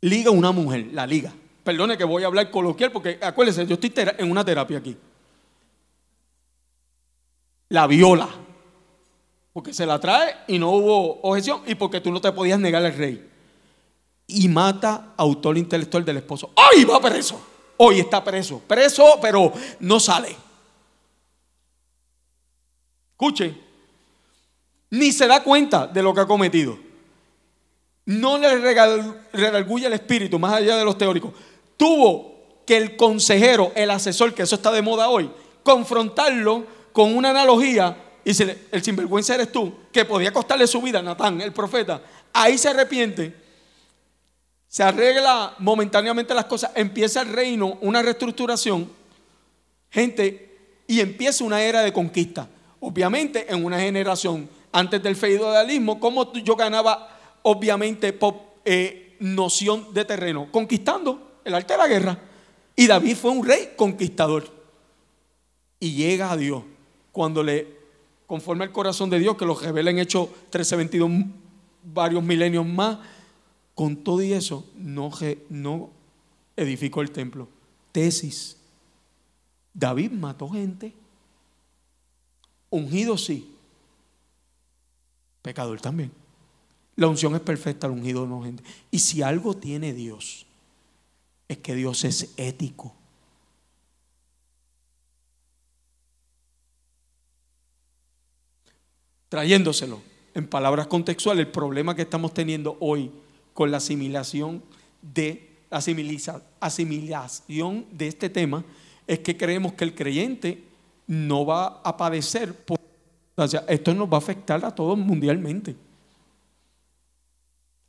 liga 0.00 0.32
una 0.32 0.50
mujer, 0.50 0.88
la 0.90 1.06
liga. 1.06 1.32
Perdone 1.62 1.96
que 1.96 2.02
voy 2.02 2.24
a 2.24 2.26
hablar 2.26 2.50
coloquial 2.50 2.90
porque 2.90 3.20
acuérdense, 3.22 3.64
yo 3.64 3.74
estoy 3.74 3.92
en 4.18 4.28
una 4.28 4.44
terapia 4.44 4.78
aquí. 4.78 4.96
La 7.68 7.86
viola. 7.86 8.28
Porque 9.52 9.72
se 9.72 9.86
la 9.86 9.98
trae 9.98 10.36
y 10.48 10.58
no 10.58 10.70
hubo 10.70 11.20
objeción 11.22 11.62
y 11.66 11.74
porque 11.74 12.00
tú 12.00 12.12
no 12.12 12.20
te 12.20 12.30
podías 12.32 12.58
negar 12.58 12.84
al 12.84 12.94
rey. 12.94 13.30
Y 14.26 14.48
mata 14.48 15.14
autor 15.16 15.56
intelectual 15.56 16.04
del 16.04 16.18
esposo. 16.18 16.52
¡Hoy 16.54 16.84
va 16.84 17.00
preso! 17.00 17.40
Hoy 17.78 18.00
está 18.00 18.22
preso. 18.22 18.60
Preso, 18.66 19.18
pero 19.20 19.52
no 19.80 20.00
sale. 20.00 20.34
Escuche. 23.12 23.54
Ni 24.90 25.12
se 25.12 25.26
da 25.26 25.42
cuenta 25.42 25.86
de 25.86 26.02
lo 26.02 26.14
que 26.14 26.20
ha 26.20 26.26
cometido. 26.26 26.78
No 28.04 28.38
le 28.38 28.56
redarguye 29.32 29.86
el 29.86 29.92
espíritu, 29.92 30.38
más 30.38 30.54
allá 30.54 30.76
de 30.76 30.84
los 30.84 30.96
teóricos 30.96 31.32
tuvo 31.76 32.62
que 32.66 32.76
el 32.76 32.96
consejero, 32.96 33.72
el 33.74 33.90
asesor, 33.90 34.34
que 34.34 34.42
eso 34.42 34.56
está 34.56 34.72
de 34.72 34.82
moda 34.82 35.08
hoy, 35.08 35.30
confrontarlo 35.62 36.64
con 36.96 37.14
una 37.14 37.28
analogía 37.28 37.94
y 38.24 38.32
se 38.32 38.68
el 38.72 38.82
sinvergüenza 38.82 39.34
eres 39.34 39.52
tú, 39.52 39.70
que 39.92 40.06
podía 40.06 40.32
costarle 40.32 40.66
su 40.66 40.80
vida, 40.80 41.02
Natán, 41.02 41.42
el 41.42 41.52
profeta. 41.52 42.00
Ahí 42.32 42.56
se 42.56 42.70
arrepiente, 42.70 43.36
se 44.66 44.82
arregla 44.82 45.56
momentáneamente 45.58 46.32
las 46.32 46.46
cosas, 46.46 46.70
empieza 46.74 47.20
el 47.20 47.28
reino, 47.28 47.76
una 47.82 48.00
reestructuración, 48.00 48.90
gente, 49.90 50.80
y 50.86 51.00
empieza 51.00 51.44
una 51.44 51.60
era 51.60 51.82
de 51.82 51.92
conquista. 51.92 52.48
Obviamente, 52.80 53.44
en 53.46 53.62
una 53.62 53.78
generación 53.78 54.48
antes 54.72 55.02
del 55.02 55.16
feudalismo, 55.16 56.00
¿cómo 56.00 56.32
yo 56.32 56.56
ganaba, 56.56 57.10
obviamente, 57.42 58.18
eh, 58.64 59.16
noción 59.20 59.92
de 59.92 60.06
terreno? 60.06 60.48
Conquistando 60.50 61.40
el 61.44 61.54
arte 61.54 61.74
de 61.74 61.78
la 61.78 61.88
guerra. 61.88 62.18
Y 62.74 62.86
David 62.86 63.16
fue 63.16 63.32
un 63.32 63.46
rey 63.46 63.74
conquistador. 63.76 64.50
Y 65.78 65.92
llega 65.92 66.32
a 66.32 66.38
Dios 66.38 66.62
cuando 67.16 67.42
le 67.42 67.66
conforme 68.26 68.66
el 68.66 68.72
corazón 68.72 69.08
de 69.08 69.18
Dios, 69.18 69.38
que 69.38 69.46
lo 69.46 69.54
revela 69.54 69.90
en 69.90 69.98
Hechos 69.98 70.28
13:22, 70.50 71.24
varios 71.82 72.22
milenios 72.22 72.66
más. 72.66 72.98
Con 73.74 73.96
todo 73.96 74.20
y 74.22 74.34
eso, 74.34 74.66
no, 74.76 75.10
no 75.48 75.90
edificó 76.56 77.00
el 77.00 77.10
templo. 77.10 77.48
Tesis. 77.90 78.58
David 79.72 80.10
mató 80.10 80.50
gente. 80.50 80.92
Ungido 82.68 83.16
sí. 83.16 83.50
Pecador 85.40 85.80
también. 85.80 86.12
La 86.96 87.08
unción 87.08 87.34
es 87.34 87.40
perfecta, 87.40 87.86
el 87.86 87.94
ungido 87.94 88.26
no 88.26 88.42
gente. 88.42 88.62
Y 88.90 88.98
si 88.98 89.22
algo 89.22 89.54
tiene 89.56 89.94
Dios, 89.94 90.44
es 91.48 91.56
que 91.58 91.74
Dios 91.74 92.04
es 92.04 92.34
ético. 92.36 92.94
Trayéndoselo 99.28 100.00
en 100.34 100.46
palabras 100.46 100.86
contextuales, 100.86 101.46
el 101.46 101.52
problema 101.52 101.94
que 101.94 102.02
estamos 102.02 102.34
teniendo 102.34 102.76
hoy 102.80 103.10
con 103.54 103.70
la 103.70 103.78
asimilación 103.78 104.62
de 105.00 105.50
asimilación 106.60 107.86
de 107.90 108.06
este 108.06 108.30
tema 108.30 108.64
es 109.06 109.18
que 109.20 109.36
creemos 109.36 109.72
que 109.72 109.84
el 109.84 109.94
creyente 109.94 110.62
no 111.06 111.44
va 111.46 111.80
a 111.84 111.96
padecer 111.96 112.54
por 112.54 112.78
esto 113.68 113.92
nos 113.92 114.08
va 114.08 114.14
a 114.14 114.18
afectar 114.18 114.64
a 114.64 114.74
todos 114.74 114.96
mundialmente. 114.96 115.76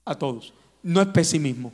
A 0.03 0.13
todos. 0.15 0.53
No 0.83 1.01
es 1.01 1.07
pesimismo 1.07 1.71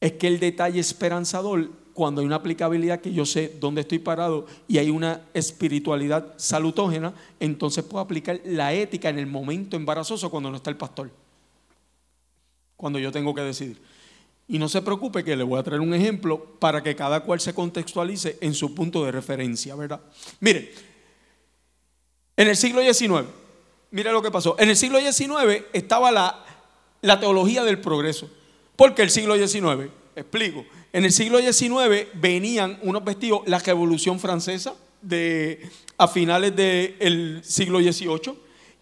es 0.00 0.12
que 0.12 0.26
el 0.26 0.38
detalle 0.38 0.80
esperanzador, 0.80 1.70
cuando 1.96 2.20
hay 2.20 2.26
una 2.26 2.36
aplicabilidad 2.36 3.00
que 3.00 3.10
yo 3.10 3.24
sé 3.24 3.56
dónde 3.58 3.80
estoy 3.80 3.98
parado 3.98 4.46
y 4.68 4.76
hay 4.76 4.90
una 4.90 5.22
espiritualidad 5.32 6.34
salutógena, 6.36 7.14
entonces 7.40 7.82
puedo 7.82 8.04
aplicar 8.04 8.38
la 8.44 8.74
ética 8.74 9.08
en 9.08 9.18
el 9.18 9.26
momento 9.26 9.76
embarazoso 9.76 10.30
cuando 10.30 10.50
no 10.50 10.58
está 10.58 10.68
el 10.68 10.76
pastor. 10.76 11.10
Cuando 12.76 12.98
yo 12.98 13.10
tengo 13.10 13.34
que 13.34 13.40
decidir. 13.40 13.80
Y 14.46 14.58
no 14.58 14.68
se 14.68 14.82
preocupe 14.82 15.24
que 15.24 15.34
le 15.34 15.42
voy 15.42 15.58
a 15.58 15.62
traer 15.62 15.80
un 15.80 15.94
ejemplo 15.94 16.44
para 16.60 16.82
que 16.82 16.94
cada 16.94 17.20
cual 17.20 17.40
se 17.40 17.54
contextualice 17.54 18.36
en 18.42 18.52
su 18.52 18.74
punto 18.74 19.02
de 19.02 19.10
referencia, 19.10 19.74
¿verdad? 19.74 20.00
Mire, 20.40 20.72
en 22.36 22.48
el 22.48 22.56
siglo 22.56 22.82
XIX, 22.82 23.26
mire 23.90 24.12
lo 24.12 24.20
que 24.20 24.30
pasó. 24.30 24.54
En 24.58 24.68
el 24.68 24.76
siglo 24.76 25.00
XIX 25.00 25.64
estaba 25.72 26.12
la, 26.12 26.44
la 27.00 27.18
teología 27.18 27.64
del 27.64 27.80
progreso. 27.80 28.30
Porque 28.76 29.00
el 29.00 29.08
siglo 29.08 29.34
XIX, 29.34 29.90
explico, 30.16 30.64
en 30.92 31.04
el 31.04 31.12
siglo 31.12 31.38
XIX 31.38 32.08
venían 32.14 32.78
unos 32.82 33.04
vestidos, 33.04 33.42
la 33.46 33.58
Revolución 33.58 34.18
Francesa 34.18 34.74
de, 35.02 35.68
a 35.98 36.08
finales 36.08 36.56
del 36.56 37.40
siglo 37.44 37.80
XVIII, 37.80 38.34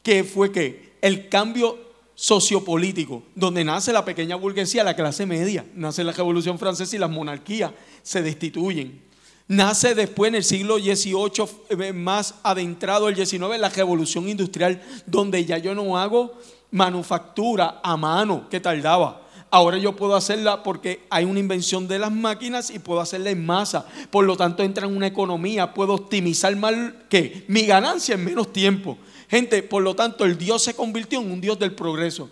que 0.02 0.24
fue 0.24 0.52
que 0.52 0.94
el 1.02 1.28
cambio 1.28 1.78
sociopolítico, 2.14 3.24
donde 3.34 3.64
nace 3.64 3.92
la 3.92 4.04
pequeña 4.04 4.36
burguesía, 4.36 4.84
la 4.84 4.94
clase 4.94 5.26
media, 5.26 5.66
nace 5.74 6.04
la 6.04 6.12
Revolución 6.12 6.58
Francesa 6.58 6.94
y 6.94 7.00
las 7.00 7.10
monarquías 7.10 7.72
se 8.02 8.22
destituyen. 8.22 9.02
Nace 9.46 9.94
después 9.94 10.28
en 10.28 10.36
el 10.36 10.44
siglo 10.44 10.78
XVIII, 10.78 11.44
eh, 11.68 11.92
más 11.92 12.36
adentrado 12.42 13.08
el 13.08 13.16
XIX, 13.16 13.58
la 13.58 13.68
revolución 13.68 14.26
industrial, 14.28 14.82
donde 15.04 15.44
ya 15.44 15.58
yo 15.58 15.74
no 15.74 15.98
hago 15.98 16.38
manufactura 16.70 17.80
a 17.82 17.96
mano 17.96 18.48
que 18.48 18.60
tardaba. 18.60 19.23
Ahora 19.54 19.78
yo 19.78 19.94
puedo 19.94 20.16
hacerla 20.16 20.64
porque 20.64 21.06
hay 21.10 21.24
una 21.24 21.38
invención 21.38 21.86
de 21.86 22.00
las 22.00 22.10
máquinas 22.10 22.70
y 22.70 22.80
puedo 22.80 23.00
hacerla 23.00 23.30
en 23.30 23.46
masa. 23.46 23.86
Por 24.10 24.24
lo 24.24 24.36
tanto, 24.36 24.64
entra 24.64 24.84
en 24.88 24.96
una 24.96 25.06
economía, 25.06 25.72
puedo 25.72 25.94
optimizar 25.94 26.56
mal 26.56 27.04
que 27.08 27.44
mi 27.46 27.64
ganancia 27.64 28.16
en 28.16 28.24
menos 28.24 28.52
tiempo. 28.52 28.98
Gente, 29.28 29.62
por 29.62 29.84
lo 29.84 29.94
tanto, 29.94 30.24
el 30.24 30.36
Dios 30.36 30.64
se 30.64 30.74
convirtió 30.74 31.20
en 31.20 31.30
un 31.30 31.40
Dios 31.40 31.56
del 31.56 31.72
progreso. 31.72 32.30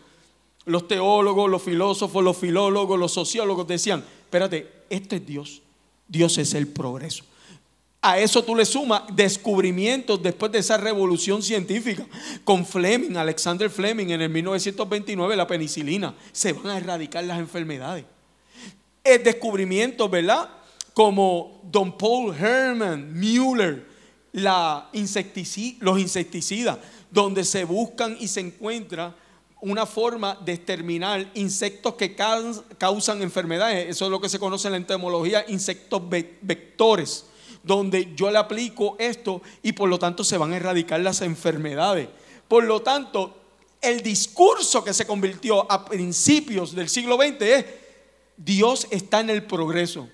Los 0.64 0.88
teólogos, 0.88 1.48
los 1.48 1.62
filósofos, 1.62 2.24
los 2.24 2.36
filólogos, 2.36 2.98
los 2.98 3.12
sociólogos 3.12 3.68
decían, 3.68 4.02
espérate, 4.24 4.68
este 4.90 5.14
es 5.14 5.24
Dios. 5.24 5.62
Dios 6.08 6.36
es 6.38 6.54
el 6.54 6.66
progreso. 6.66 7.22
A 8.04 8.18
eso 8.18 8.42
tú 8.42 8.56
le 8.56 8.64
sumas 8.64 9.02
descubrimientos 9.12 10.20
después 10.20 10.50
de 10.50 10.58
esa 10.58 10.76
revolución 10.76 11.40
científica. 11.40 12.04
Con 12.42 12.66
Fleming, 12.66 13.16
Alexander 13.16 13.70
Fleming, 13.70 14.08
en 14.08 14.22
el 14.22 14.28
1929, 14.28 15.36
la 15.36 15.46
penicilina. 15.46 16.12
Se 16.32 16.52
van 16.52 16.66
a 16.66 16.78
erradicar 16.78 17.22
las 17.22 17.38
enfermedades. 17.38 18.04
El 19.04 19.22
descubrimiento, 19.22 20.08
¿verdad? 20.08 20.50
Como 20.94 21.60
Don 21.62 21.96
Paul 21.96 22.34
Herman, 22.34 23.14
Mueller, 23.14 23.86
los 24.32 24.84
insecticidas, 24.94 26.78
donde 27.08 27.44
se 27.44 27.62
buscan 27.64 28.16
y 28.18 28.26
se 28.26 28.40
encuentra 28.40 29.14
una 29.60 29.86
forma 29.86 30.36
de 30.44 30.54
exterminar 30.54 31.30
insectos 31.34 31.94
que 31.94 32.16
causan 32.16 33.22
enfermedades. 33.22 33.90
Eso 33.90 34.06
es 34.06 34.10
lo 34.10 34.20
que 34.20 34.28
se 34.28 34.40
conoce 34.40 34.66
en 34.66 34.72
la 34.72 34.78
entomología, 34.78 35.44
insectos 35.46 36.02
vectores 36.10 37.26
donde 37.62 38.12
yo 38.14 38.30
le 38.30 38.38
aplico 38.38 38.96
esto 38.98 39.42
y 39.62 39.72
por 39.72 39.88
lo 39.88 39.98
tanto 39.98 40.24
se 40.24 40.38
van 40.38 40.52
a 40.52 40.56
erradicar 40.56 41.00
las 41.00 41.22
enfermedades. 41.22 42.08
Por 42.48 42.64
lo 42.64 42.82
tanto, 42.82 43.36
el 43.80 44.02
discurso 44.02 44.84
que 44.84 44.94
se 44.94 45.06
convirtió 45.06 45.70
a 45.70 45.84
principios 45.84 46.74
del 46.74 46.88
siglo 46.88 47.16
XX 47.16 47.42
es, 47.42 47.64
Dios 48.36 48.86
está 48.90 49.20
en 49.20 49.30
el 49.30 49.44
progreso. 49.44 50.08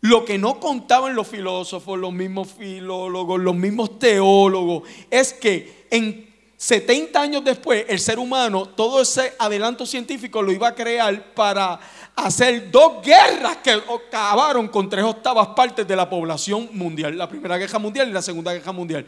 Lo 0.00 0.24
que 0.24 0.36
no 0.36 0.58
contaban 0.58 1.14
los 1.14 1.28
filósofos, 1.28 1.98
los 1.98 2.12
mismos 2.12 2.48
filólogos, 2.58 3.40
los 3.40 3.54
mismos 3.54 3.98
teólogos, 3.98 4.88
es 5.10 5.32
que 5.32 5.86
en 5.90 6.31
70 6.62 7.20
años 7.20 7.44
después 7.44 7.84
el 7.88 7.98
ser 7.98 8.20
humano 8.20 8.66
todo 8.66 9.02
ese 9.02 9.32
adelanto 9.36 9.84
científico 9.84 10.40
lo 10.40 10.52
iba 10.52 10.68
a 10.68 10.74
crear 10.76 11.34
para 11.34 11.80
hacer 12.14 12.70
dos 12.70 13.04
guerras 13.04 13.56
que 13.56 13.72
acabaron 13.72 14.68
con 14.68 14.88
tres 14.88 15.04
octavas 15.04 15.48
partes 15.56 15.88
de 15.88 15.96
la 15.96 16.08
población 16.08 16.68
mundial, 16.70 17.18
la 17.18 17.28
Primera 17.28 17.58
Guerra 17.58 17.80
Mundial 17.80 18.08
y 18.08 18.12
la 18.12 18.22
Segunda 18.22 18.52
Guerra 18.52 18.70
Mundial. 18.70 19.04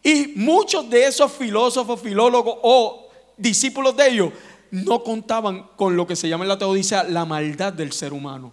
Y 0.00 0.34
muchos 0.36 0.88
de 0.88 1.06
esos 1.06 1.32
filósofos, 1.32 2.00
filólogos 2.00 2.58
o 2.62 3.08
discípulos 3.36 3.96
de 3.96 4.08
ellos 4.08 4.32
no 4.70 5.02
contaban 5.02 5.70
con 5.74 5.96
lo 5.96 6.06
que 6.06 6.14
se 6.14 6.28
llama 6.28 6.44
en 6.44 6.50
la 6.50 6.58
teodicea 6.58 7.02
la 7.02 7.24
maldad 7.24 7.72
del 7.72 7.90
ser 7.90 8.12
humano, 8.12 8.52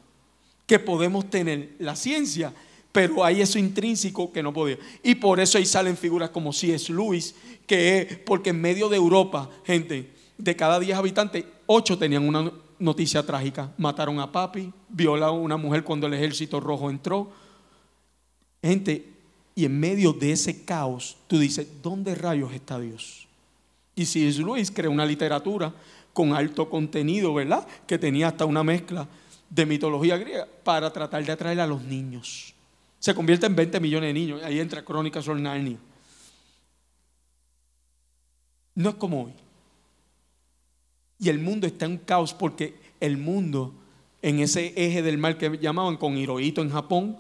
que 0.66 0.80
podemos 0.80 1.30
tener 1.30 1.76
la 1.78 1.96
ciencia, 1.96 2.52
pero 2.92 3.24
hay 3.24 3.42
eso 3.42 3.60
intrínseco 3.60 4.32
que 4.32 4.42
no 4.42 4.52
podía. 4.52 4.78
Y 5.04 5.16
por 5.16 5.40
eso 5.40 5.58
ahí 5.58 5.66
salen 5.66 5.96
figuras 5.96 6.30
como 6.32 6.52
C.S. 6.52 6.92
Lewis, 6.92 7.36
que 7.68 8.00
es 8.00 8.18
porque 8.20 8.50
en 8.50 8.62
medio 8.62 8.90
de 8.90 8.98
Europa, 8.98 9.50
gente, 9.64 10.10
de 10.38 10.56
cada 10.56 10.80
10 10.80 10.98
habitantes, 10.98 11.46
8 11.68 11.98
tenían 11.98 12.28
una 12.28 12.52
noticia 12.80 13.24
trágica. 13.24 13.72
Mataron 13.78 14.20
a 14.20 14.32
papi, 14.32 14.72
violaron 14.88 15.38
a 15.38 15.42
una 15.42 15.58
mujer 15.58 15.84
cuando 15.84 16.08
el 16.08 16.14
ejército 16.14 16.60
rojo 16.60 16.90
entró. 16.90 17.32
Gente, 18.64 19.06
y 19.54 19.66
en 19.66 19.80
medio 19.80 20.14
de 20.14 20.32
ese 20.32 20.66
caos, 20.66 21.18
tú 21.28 21.38
dices, 21.38 21.68
¿dónde 21.84 22.16
rayos 22.16 22.54
está 22.54 22.80
Dios? 22.80 23.28
Y 23.96 24.06
si 24.06 24.26
es 24.26 24.38
Luis 24.40 24.72
crea 24.72 24.90
una 24.90 25.06
literatura 25.06 25.74
con 26.14 26.34
alto 26.34 26.70
contenido, 26.70 27.34
¿verdad? 27.34 27.68
Que 27.86 27.98
tenía 27.98 28.30
hasta 28.30 28.46
una 28.46 28.64
mezcla 28.64 29.08
de 29.50 29.66
mitología 29.66 30.18
griega 30.18 30.48
para 30.64 30.92
tratar 30.92 31.24
de 31.26 31.32
atraer 31.32 31.60
a 31.60 31.68
los 31.68 31.84
niños. 31.84 32.56
Se 33.00 33.16
convierte 33.16 33.46
en 33.46 33.56
20 33.56 33.80
millones 33.80 34.10
de 34.10 34.14
niños. 34.14 34.44
Ahí 34.44 34.60
entra 34.60 34.84
Crónicas 34.84 35.26
sobre 35.26 35.42
Narnia. 35.42 35.78
No 38.76 38.90
es 38.90 38.96
como 38.96 39.26
hoy. 39.26 39.34
Y 41.18 41.30
el 41.30 41.40
mundo 41.40 41.68
está 41.68 41.86
en 41.86 41.98
caos 41.98 42.34
porque 42.34 42.76
el 43.00 43.18
mundo, 43.18 43.74
en 44.22 44.40
ese 44.40 44.74
eje 44.76 45.02
del 45.02 45.18
mal 45.18 45.38
que 45.38 45.58
llamaban 45.58 45.98
con 45.98 46.18
Hirohito 46.18 46.62
en 46.62 46.70
Japón, 46.70 47.18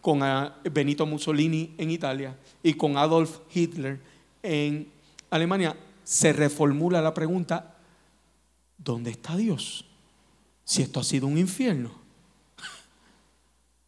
con 0.00 0.20
Benito 0.72 1.06
Mussolini 1.06 1.74
en 1.78 1.90
Italia 1.90 2.36
y 2.62 2.74
con 2.74 2.96
Adolf 2.96 3.40
Hitler 3.52 4.00
en 4.42 4.90
Alemania, 5.30 5.76
se 6.04 6.32
reformula 6.32 7.02
la 7.02 7.12
pregunta, 7.12 7.76
¿dónde 8.78 9.10
está 9.10 9.36
Dios? 9.36 9.84
Si 10.64 10.82
esto 10.82 11.00
ha 11.00 11.04
sido 11.04 11.26
un 11.26 11.38
infierno. 11.38 11.99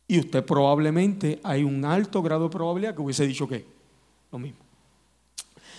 Y 0.09 0.19
usted 0.19 0.45
probablemente 0.45 1.41
hay 1.43 1.65
un 1.65 1.85
alto 1.85 2.23
grado 2.23 2.45
de 2.45 2.51
probabilidad 2.51 2.95
que 2.95 3.03
hubiese 3.03 3.27
dicho 3.27 3.49
que 3.49 3.65
lo 4.31 4.39
mismo. 4.39 4.59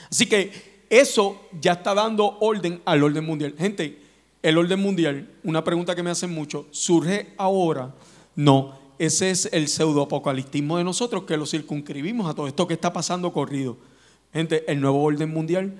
Así 0.09 0.27
que 0.27 0.85
eso 0.89 1.41
ya 1.59 1.73
está 1.73 1.93
dando 1.93 2.37
orden 2.39 2.81
al 2.85 3.03
orden 3.03 3.25
mundial. 3.25 3.55
Gente, 3.57 3.99
el 4.41 4.57
orden 4.57 4.79
mundial, 4.79 5.29
una 5.43 5.63
pregunta 5.63 5.95
que 5.95 6.03
me 6.03 6.11
hacen 6.11 6.31
mucho, 6.31 6.67
¿surge 6.71 7.33
ahora? 7.37 7.93
No, 8.35 8.77
ese 8.99 9.31
es 9.31 9.49
el 9.51 9.67
pseudoapocalistismo 9.67 10.77
de 10.77 10.83
nosotros 10.83 11.23
que 11.23 11.37
lo 11.37 11.45
circunscribimos 11.45 12.29
a 12.29 12.33
todo 12.33 12.47
esto 12.47 12.67
que 12.67 12.75
está 12.75 12.93
pasando 12.93 13.33
corrido. 13.33 13.77
Gente, 14.31 14.69
el 14.71 14.81
nuevo 14.81 15.01
orden 15.01 15.31
mundial 15.31 15.75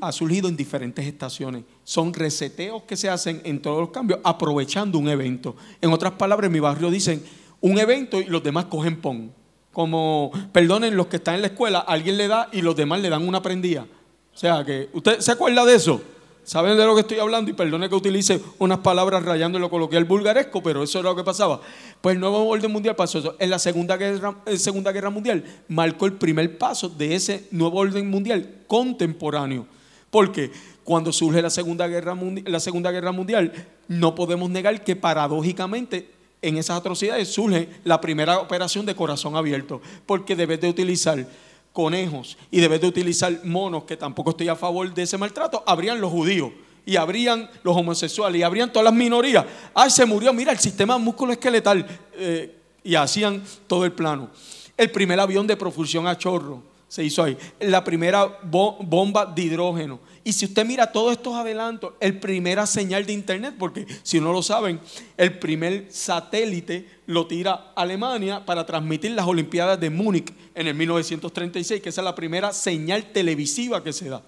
ha 0.00 0.12
surgido 0.12 0.48
en 0.48 0.56
diferentes 0.56 1.06
estaciones. 1.06 1.64
Son 1.84 2.14
reseteos 2.14 2.82
que 2.84 2.96
se 2.96 3.08
hacen 3.08 3.40
en 3.44 3.60
todos 3.60 3.80
los 3.80 3.90
cambios 3.90 4.20
aprovechando 4.22 4.98
un 4.98 5.08
evento. 5.08 5.56
En 5.80 5.92
otras 5.92 6.12
palabras, 6.12 6.46
en 6.46 6.52
mi 6.52 6.60
barrio 6.60 6.90
dicen 6.90 7.22
un 7.60 7.78
evento 7.78 8.20
y 8.20 8.24
los 8.24 8.42
demás 8.42 8.66
cogen 8.66 9.00
pon. 9.00 9.32
Como, 9.72 10.32
perdonen 10.52 10.96
los 10.96 11.06
que 11.06 11.16
están 11.16 11.36
en 11.36 11.42
la 11.42 11.48
escuela, 11.48 11.78
alguien 11.78 12.16
le 12.16 12.28
da 12.28 12.48
y 12.52 12.62
los 12.62 12.74
demás 12.74 13.00
le 13.00 13.10
dan 13.10 13.26
una 13.26 13.42
prendida. 13.42 13.86
O 14.34 14.36
sea 14.36 14.64
que, 14.64 14.88
¿usted 14.92 15.20
se 15.20 15.32
acuerda 15.32 15.64
de 15.64 15.74
eso? 15.74 16.00
¿Saben 16.48 16.78
de 16.78 16.86
lo 16.86 16.94
que 16.94 17.02
estoy 17.02 17.18
hablando? 17.18 17.50
Y 17.50 17.54
perdone 17.54 17.90
que 17.90 17.94
utilice 17.94 18.40
unas 18.58 18.78
palabras 18.78 19.22
rayando 19.22 19.58
lo 19.58 19.68
coloquial 19.68 20.06
vulgaresco, 20.06 20.62
pero 20.62 20.82
eso 20.82 20.98
era 20.98 21.10
lo 21.10 21.16
que 21.16 21.22
pasaba. 21.22 21.60
Pues 22.00 22.14
el 22.14 22.20
nuevo 22.20 22.48
orden 22.48 22.72
mundial 22.72 22.96
pasó 22.96 23.18
eso. 23.18 23.36
En 23.38 23.50
la 23.50 23.58
Segunda 23.58 23.98
Guerra, 23.98 24.34
eh, 24.46 24.56
Segunda 24.56 24.90
Guerra 24.90 25.10
Mundial 25.10 25.44
marcó 25.68 26.06
el 26.06 26.14
primer 26.14 26.56
paso 26.56 26.88
de 26.88 27.14
ese 27.14 27.48
nuevo 27.50 27.78
orden 27.78 28.08
mundial 28.08 28.62
contemporáneo. 28.66 29.66
Porque 30.10 30.50
cuando 30.84 31.12
surge 31.12 31.42
la 31.42 31.50
Segunda 31.50 31.86
Guerra, 31.86 32.16
la 32.46 32.60
Segunda 32.60 32.90
Guerra 32.90 33.12
Mundial, 33.12 33.52
no 33.88 34.14
podemos 34.14 34.48
negar 34.48 34.82
que 34.82 34.96
paradójicamente 34.96 36.08
en 36.42 36.56
esas 36.56 36.78
atrocidades 36.78 37.28
surge 37.28 37.68
la 37.84 38.00
primera 38.00 38.38
operación 38.38 38.86
de 38.86 38.94
corazón 38.94 39.36
abierto. 39.36 39.80
Porque 40.06 40.36
debes 40.36 40.60
de 40.60 40.68
utilizar 40.68 41.26
conejos 41.72 42.36
y 42.50 42.60
debes 42.60 42.80
de 42.80 42.86
utilizar 42.86 43.44
monos, 43.44 43.84
que 43.84 43.96
tampoco 43.96 44.30
estoy 44.30 44.48
a 44.48 44.56
favor 44.56 44.92
de 44.92 45.02
ese 45.02 45.18
maltrato, 45.18 45.62
habrían 45.66 46.00
los 46.00 46.10
judíos 46.10 46.50
y 46.84 46.96
habrían 46.96 47.50
los 47.62 47.76
homosexuales 47.76 48.40
y 48.40 48.42
habrían 48.42 48.72
todas 48.72 48.84
las 48.84 48.94
minorías. 48.94 49.44
Ay, 49.74 49.90
se 49.90 50.06
murió, 50.06 50.32
mira, 50.32 50.52
el 50.52 50.58
sistema 50.58 50.98
músculo 50.98 51.32
esqueletal. 51.32 51.86
Eh, 52.14 52.54
y 52.88 52.94
hacían 52.94 53.42
todo 53.66 53.84
el 53.84 53.92
plano. 53.92 54.30
El 54.76 54.90
primer 54.90 55.20
avión 55.20 55.46
de 55.46 55.56
propulsión 55.56 56.06
a 56.06 56.16
chorro 56.16 56.62
se 56.88 57.04
hizo 57.04 57.22
ahí. 57.22 57.36
La 57.60 57.84
primera 57.84 58.38
bomba 58.42 59.26
de 59.26 59.42
hidrógeno. 59.42 60.00
Y 60.28 60.34
si 60.34 60.44
usted 60.44 60.66
mira 60.66 60.92
todos 60.92 61.12
estos 61.12 61.34
adelantos, 61.36 61.94
el 62.00 62.20
primera 62.20 62.66
señal 62.66 63.06
de 63.06 63.14
internet, 63.14 63.54
porque 63.58 63.86
si 64.02 64.20
no 64.20 64.30
lo 64.30 64.42
saben, 64.42 64.78
el 65.16 65.38
primer 65.38 65.86
satélite 65.88 66.86
lo 67.06 67.26
tira 67.26 67.72
Alemania 67.74 68.44
para 68.44 68.66
transmitir 68.66 69.12
las 69.12 69.26
Olimpiadas 69.26 69.80
de 69.80 69.88
Múnich 69.88 70.30
en 70.54 70.66
el 70.66 70.74
1936, 70.74 71.80
que 71.80 71.88
esa 71.88 72.02
es 72.02 72.04
la 72.04 72.14
primera 72.14 72.52
señal 72.52 73.10
televisiva 73.10 73.82
que 73.82 73.94
se 73.94 74.10
da. 74.10 74.22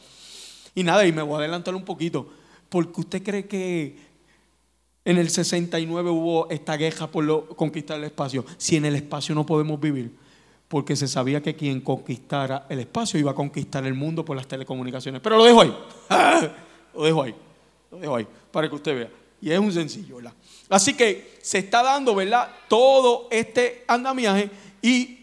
Y 0.75 0.85
nada, 0.85 1.07
y 1.07 1.13
me 1.13 1.21
voy 1.21 1.35
a 1.35 1.39
adelantar 1.41 1.75
un 1.75 1.85
poquito, 1.85 2.31
porque 2.71 2.99
usted 2.99 3.23
cree 3.23 3.47
que 3.47 3.99
en 5.05 5.19
el 5.19 5.29
69 5.29 6.09
hubo 6.09 6.49
esta 6.49 6.79
guerra 6.79 7.11
por 7.11 7.55
conquistar 7.57 7.99
el 7.99 8.05
espacio, 8.05 8.47
si 8.57 8.77
en 8.77 8.87
el 8.87 8.97
espacio 8.97 9.35
no 9.35 9.45
podemos 9.45 9.79
vivir 9.79 10.17
porque 10.71 10.95
se 10.95 11.09
sabía 11.09 11.43
que 11.43 11.57
quien 11.57 11.81
conquistara 11.81 12.67
el 12.69 12.79
espacio 12.79 13.19
iba 13.19 13.33
a 13.33 13.35
conquistar 13.35 13.85
el 13.85 13.95
mundo 13.95 14.25
por 14.25 14.37
las 14.37 14.47
telecomunicaciones. 14.47 15.21
Pero 15.21 15.37
lo 15.37 15.45
dejo 15.45 15.63
ahí, 15.63 15.77
lo 16.95 17.03
dejo 17.03 17.23
ahí, 17.25 17.35
lo 17.91 17.99
dejo 17.99 18.15
ahí, 18.15 18.27
para 18.53 18.69
que 18.69 18.77
usted 18.77 18.95
vea. 18.95 19.11
Y 19.43 19.51
es 19.51 19.59
un 19.59 19.73
sencillo, 19.73 20.17
¿verdad? 20.17 20.33
Así 20.69 20.95
que 20.95 21.39
se 21.43 21.59
está 21.59 21.83
dando, 21.83 22.15
¿verdad? 22.15 22.49
Todo 22.69 23.27
este 23.33 23.83
andamiaje 23.89 24.49
y 24.81 25.20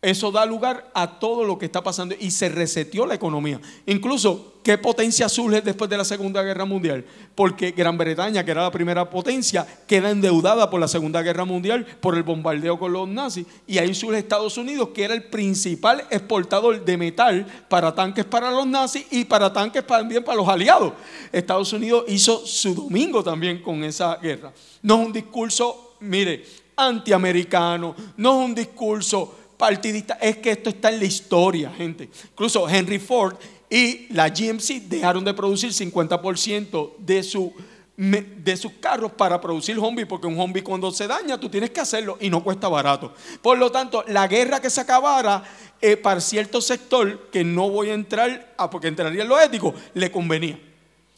eso 0.00 0.30
da 0.30 0.46
lugar 0.46 0.90
a 0.94 1.18
todo 1.18 1.42
lo 1.42 1.58
que 1.58 1.66
está 1.66 1.82
pasando 1.82 2.14
y 2.18 2.30
se 2.30 2.48
reseteó 2.48 3.04
la 3.04 3.16
economía. 3.16 3.60
Incluso, 3.84 4.54
¿qué 4.62 4.78
potencia 4.78 5.28
surge 5.28 5.60
después 5.60 5.90
de 5.90 5.96
la 5.96 6.04
Segunda 6.04 6.40
Guerra 6.44 6.64
Mundial? 6.64 7.04
Porque 7.34 7.72
Gran 7.72 7.98
Bretaña, 7.98 8.44
que 8.44 8.52
era 8.52 8.62
la 8.62 8.70
primera 8.70 9.10
potencia, 9.10 9.66
queda 9.88 10.10
endeudada 10.10 10.70
por 10.70 10.78
la 10.78 10.86
Segunda 10.86 11.20
Guerra 11.22 11.44
Mundial, 11.44 11.84
por 12.00 12.14
el 12.14 12.22
bombardeo 12.22 12.78
con 12.78 12.92
los 12.92 13.08
nazis. 13.08 13.44
Y 13.66 13.78
ahí 13.78 13.92
surge 13.92 14.18
Estados 14.18 14.56
Unidos, 14.56 14.90
que 14.94 15.02
era 15.02 15.14
el 15.14 15.24
principal 15.24 16.06
exportador 16.10 16.84
de 16.84 16.96
metal 16.96 17.44
para 17.68 17.92
tanques 17.92 18.24
para 18.24 18.52
los 18.52 18.68
nazis 18.68 19.04
y 19.10 19.24
para 19.24 19.52
tanques 19.52 19.84
también 19.84 20.22
para 20.22 20.36
los 20.36 20.46
aliados. 20.46 20.92
Estados 21.32 21.72
Unidos 21.72 22.04
hizo 22.06 22.46
su 22.46 22.72
domingo 22.72 23.24
también 23.24 23.60
con 23.60 23.82
esa 23.82 24.14
guerra. 24.16 24.52
No 24.80 25.00
es 25.00 25.06
un 25.06 25.12
discurso, 25.12 25.96
mire, 25.98 26.44
antiamericano, 26.76 27.96
no 28.16 28.40
es 28.40 28.48
un 28.48 28.54
discurso 28.54 29.34
partidista, 29.58 30.14
es 30.14 30.38
que 30.38 30.52
esto 30.52 30.70
está 30.70 30.90
en 30.90 31.00
la 31.00 31.04
historia, 31.04 31.70
gente. 31.70 32.08
Incluso 32.30 32.66
Henry 32.66 32.98
Ford 32.98 33.36
y 33.68 34.06
la 34.14 34.30
GMC 34.30 34.84
dejaron 34.88 35.24
de 35.24 35.34
producir 35.34 35.72
50% 35.72 36.92
de 36.98 37.22
su 37.22 37.52
de 37.98 38.56
sus 38.56 38.74
carros 38.74 39.10
para 39.10 39.40
producir 39.40 39.74
zombie, 39.74 40.06
porque 40.06 40.28
un 40.28 40.36
zombie 40.36 40.62
cuando 40.62 40.92
se 40.92 41.08
daña 41.08 41.36
tú 41.36 41.48
tienes 41.48 41.70
que 41.70 41.80
hacerlo 41.80 42.16
y 42.20 42.30
no 42.30 42.44
cuesta 42.44 42.68
barato. 42.68 43.12
Por 43.42 43.58
lo 43.58 43.72
tanto, 43.72 44.04
la 44.06 44.28
guerra 44.28 44.60
que 44.60 44.70
se 44.70 44.80
acabara 44.80 45.42
eh, 45.80 45.96
para 45.96 46.20
cierto 46.20 46.60
sector, 46.60 47.28
que 47.32 47.42
no 47.42 47.68
voy 47.68 47.90
a 47.90 47.94
entrar, 47.94 48.54
a, 48.56 48.70
porque 48.70 48.86
entraría 48.86 49.22
en 49.22 49.28
lo 49.28 49.40
ético, 49.40 49.74
le 49.94 50.12
convenía. 50.12 50.60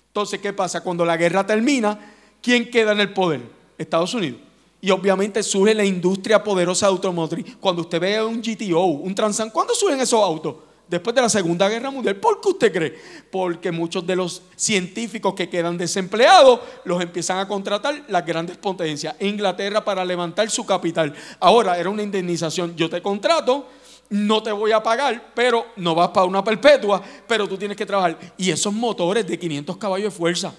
Entonces, 0.06 0.40
¿qué 0.40 0.54
pasa? 0.54 0.80
Cuando 0.82 1.04
la 1.04 1.18
guerra 1.18 1.44
termina, 1.44 1.98
¿quién 2.40 2.70
queda 2.70 2.92
en 2.92 3.00
el 3.00 3.12
poder? 3.12 3.42
Estados 3.76 4.14
Unidos. 4.14 4.40
Y 4.80 4.90
obviamente 4.90 5.42
surge 5.42 5.74
la 5.74 5.84
industria 5.84 6.42
poderosa 6.42 6.86
automotriz. 6.86 7.56
Cuando 7.60 7.82
usted 7.82 8.00
ve 8.00 8.22
un 8.22 8.40
GTO, 8.40 8.84
un 8.84 9.14
Transan, 9.14 9.50
¿cuándo 9.50 9.74
suben 9.74 10.00
esos 10.00 10.22
autos? 10.22 10.54
después 10.90 11.14
de 11.14 11.22
la 11.22 11.28
Segunda 11.28 11.68
Guerra 11.68 11.90
Mundial. 11.90 12.16
¿Por 12.16 12.40
qué 12.40 12.48
usted 12.48 12.72
cree? 12.72 12.98
Porque 13.30 13.70
muchos 13.70 14.04
de 14.04 14.16
los 14.16 14.42
científicos 14.56 15.34
que 15.34 15.48
quedan 15.48 15.78
desempleados 15.78 16.60
los 16.84 17.00
empiezan 17.00 17.38
a 17.38 17.46
contratar 17.46 18.04
las 18.08 18.26
grandes 18.26 18.56
potencias. 18.56 19.14
Inglaterra 19.20 19.84
para 19.84 20.04
levantar 20.04 20.50
su 20.50 20.66
capital. 20.66 21.14
Ahora 21.38 21.78
era 21.78 21.88
una 21.88 22.02
indemnización. 22.02 22.74
Yo 22.74 22.90
te 22.90 23.00
contrato, 23.00 23.66
no 24.10 24.42
te 24.42 24.50
voy 24.50 24.72
a 24.72 24.82
pagar, 24.82 25.30
pero 25.32 25.66
no 25.76 25.94
vas 25.94 26.08
para 26.08 26.26
una 26.26 26.42
perpetua, 26.42 27.00
pero 27.28 27.48
tú 27.48 27.56
tienes 27.56 27.76
que 27.76 27.86
trabajar. 27.86 28.18
Y 28.36 28.50
esos 28.50 28.72
motores 28.74 29.24
de 29.26 29.38
500 29.38 29.76
caballos 29.76 30.12
de 30.12 30.18
fuerza, 30.18 30.52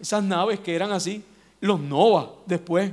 esas 0.00 0.24
naves 0.24 0.58
que 0.58 0.74
eran 0.74 0.90
así, 0.90 1.22
los 1.60 1.78
Nova 1.78 2.28
después. 2.44 2.90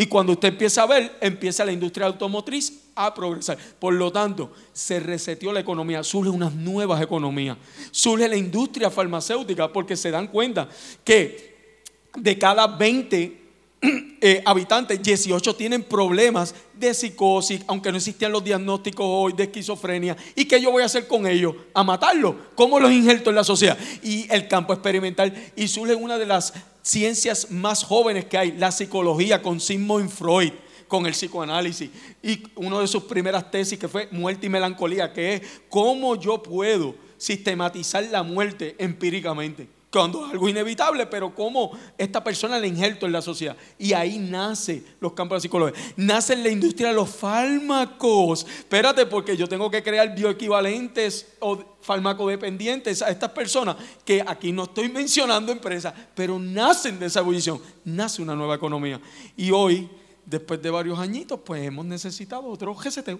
Y 0.00 0.06
cuando 0.06 0.32
usted 0.32 0.48
empieza 0.48 0.82
a 0.82 0.86
ver, 0.86 1.18
empieza 1.20 1.62
la 1.62 1.72
industria 1.72 2.06
automotriz 2.06 2.84
a 2.94 3.12
progresar. 3.12 3.58
Por 3.78 3.92
lo 3.92 4.10
tanto, 4.10 4.50
se 4.72 4.98
reseteó 4.98 5.52
la 5.52 5.60
economía, 5.60 6.02
surgen 6.02 6.32
unas 6.32 6.54
nuevas 6.54 7.02
economías, 7.02 7.58
surge 7.90 8.26
la 8.26 8.36
industria 8.36 8.90
farmacéutica 8.90 9.70
porque 9.70 9.96
se 9.96 10.10
dan 10.10 10.28
cuenta 10.28 10.70
que 11.04 11.82
de 12.16 12.38
cada 12.38 12.66
20 12.66 13.40
eh, 14.22 14.42
habitantes, 14.46 15.02
18 15.02 15.54
tienen 15.54 15.82
problemas 15.82 16.54
de 16.74 16.94
psicosis, 16.94 17.60
aunque 17.66 17.90
no 17.90 17.98
existían 17.98 18.32
los 18.32 18.42
diagnósticos 18.42 19.04
hoy 19.06 19.34
de 19.34 19.42
esquizofrenia. 19.42 20.16
¿Y 20.34 20.46
qué 20.46 20.58
yo 20.62 20.70
voy 20.70 20.82
a 20.82 20.86
hacer 20.86 21.06
con 21.06 21.26
ellos? 21.26 21.54
A 21.74 21.84
matarlos. 21.84 22.36
¿Cómo 22.54 22.80
los 22.80 22.90
injerto 22.90 23.28
en 23.28 23.36
la 23.36 23.44
sociedad? 23.44 23.76
Y 24.02 24.26
el 24.32 24.48
campo 24.48 24.72
experimental. 24.72 25.34
Y 25.56 25.68
surge 25.68 25.94
una 25.94 26.16
de 26.16 26.24
las 26.24 26.54
ciencias 26.82 27.50
más 27.50 27.82
jóvenes 27.84 28.24
que 28.26 28.38
hay, 28.38 28.52
la 28.52 28.70
psicología 28.70 29.42
con 29.42 29.60
Sigmund 29.60 30.10
Freud, 30.10 30.52
con 30.88 31.06
el 31.06 31.12
psicoanálisis. 31.12 31.90
Y 32.22 32.42
una 32.56 32.80
de 32.80 32.86
sus 32.86 33.04
primeras 33.04 33.50
tesis 33.50 33.78
que 33.78 33.88
fue 33.88 34.08
muerte 34.10 34.46
y 34.46 34.50
melancolía, 34.50 35.12
que 35.12 35.34
es 35.34 35.42
cómo 35.68 36.16
yo 36.16 36.42
puedo 36.42 36.94
sistematizar 37.16 38.04
la 38.04 38.22
muerte 38.22 38.74
empíricamente 38.78 39.79
cuando 39.90 40.24
es 40.24 40.32
algo 40.32 40.48
inevitable, 40.48 41.06
pero 41.06 41.34
cómo 41.34 41.72
esta 41.98 42.22
persona 42.22 42.58
la 42.58 42.66
injerto 42.66 43.06
en 43.06 43.12
la 43.12 43.20
sociedad. 43.20 43.56
Y 43.76 43.92
ahí 43.92 44.18
nace 44.18 44.84
los 45.00 45.14
campos 45.14 45.36
de 45.36 45.40
psicología. 45.42 45.80
Nace 45.96 46.34
en 46.34 46.44
la 46.44 46.48
industria 46.48 46.88
de 46.88 46.94
los 46.94 47.10
fármacos. 47.10 48.46
Espérate, 48.46 49.06
porque 49.06 49.36
yo 49.36 49.48
tengo 49.48 49.68
que 49.68 49.82
crear 49.82 50.14
bioequivalentes 50.14 51.34
o 51.40 51.58
farmacodependientes 51.80 53.02
a 53.02 53.10
estas 53.10 53.30
personas 53.32 53.76
que 54.04 54.22
aquí 54.24 54.52
no 54.52 54.64
estoy 54.64 54.88
mencionando 54.88 55.50
empresas, 55.50 55.92
pero 56.14 56.38
nacen 56.38 57.00
de 57.00 57.06
esa 57.06 57.20
ebullición. 57.20 57.60
Nace 57.84 58.22
una 58.22 58.36
nueva 58.36 58.54
economía. 58.54 59.00
Y 59.36 59.50
hoy, 59.50 59.90
después 60.24 60.62
de 60.62 60.70
varios 60.70 61.00
añitos, 61.00 61.40
pues 61.44 61.66
hemos 61.66 61.84
necesitado 61.84 62.44
otro 62.46 62.76
GCT. 62.76 63.18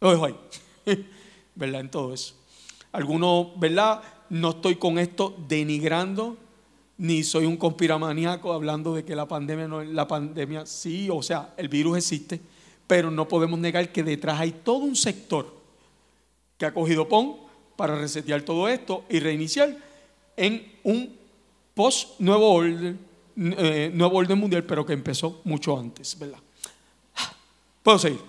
Lo 0.00 0.10
dejo 0.12 0.24
ahí. 0.24 0.36
¿Verdad? 1.54 1.80
En 1.82 1.90
todo 1.90 2.14
eso. 2.14 2.34
Algunos, 2.90 3.58
¿verdad? 3.60 4.00
No 4.30 4.50
estoy 4.50 4.76
con 4.76 4.98
esto 4.98 5.36
denigrando, 5.48 6.36
ni 6.98 7.22
soy 7.22 7.46
un 7.46 7.56
conspiramaníaco 7.56 8.52
hablando 8.52 8.94
de 8.94 9.04
que 9.04 9.14
la 9.14 9.26
pandemia 9.26 9.68
no 9.68 9.82
la 9.82 10.08
pandemia. 10.08 10.66
Sí, 10.66 11.08
o 11.10 11.22
sea, 11.22 11.54
el 11.56 11.68
virus 11.68 11.98
existe, 11.98 12.40
pero 12.86 13.10
no 13.10 13.28
podemos 13.28 13.58
negar 13.58 13.92
que 13.92 14.02
detrás 14.02 14.40
hay 14.40 14.52
todo 14.52 14.78
un 14.78 14.96
sector 14.96 15.54
que 16.56 16.66
ha 16.66 16.74
cogido 16.74 17.08
PON 17.08 17.36
para 17.76 17.96
resetear 17.96 18.42
todo 18.42 18.68
esto 18.68 19.04
y 19.08 19.20
reiniciar 19.20 19.76
en 20.36 20.72
un 20.82 21.16
post 21.74 22.18
nuevo 22.18 22.52
orden, 22.52 22.98
eh, 23.36 23.90
nuevo 23.94 24.18
orden 24.18 24.38
mundial, 24.38 24.64
pero 24.64 24.84
que 24.84 24.92
empezó 24.92 25.40
mucho 25.44 25.78
antes, 25.78 26.18
¿verdad? 26.18 26.38
Puedo 27.82 27.98
seguir. 27.98 28.20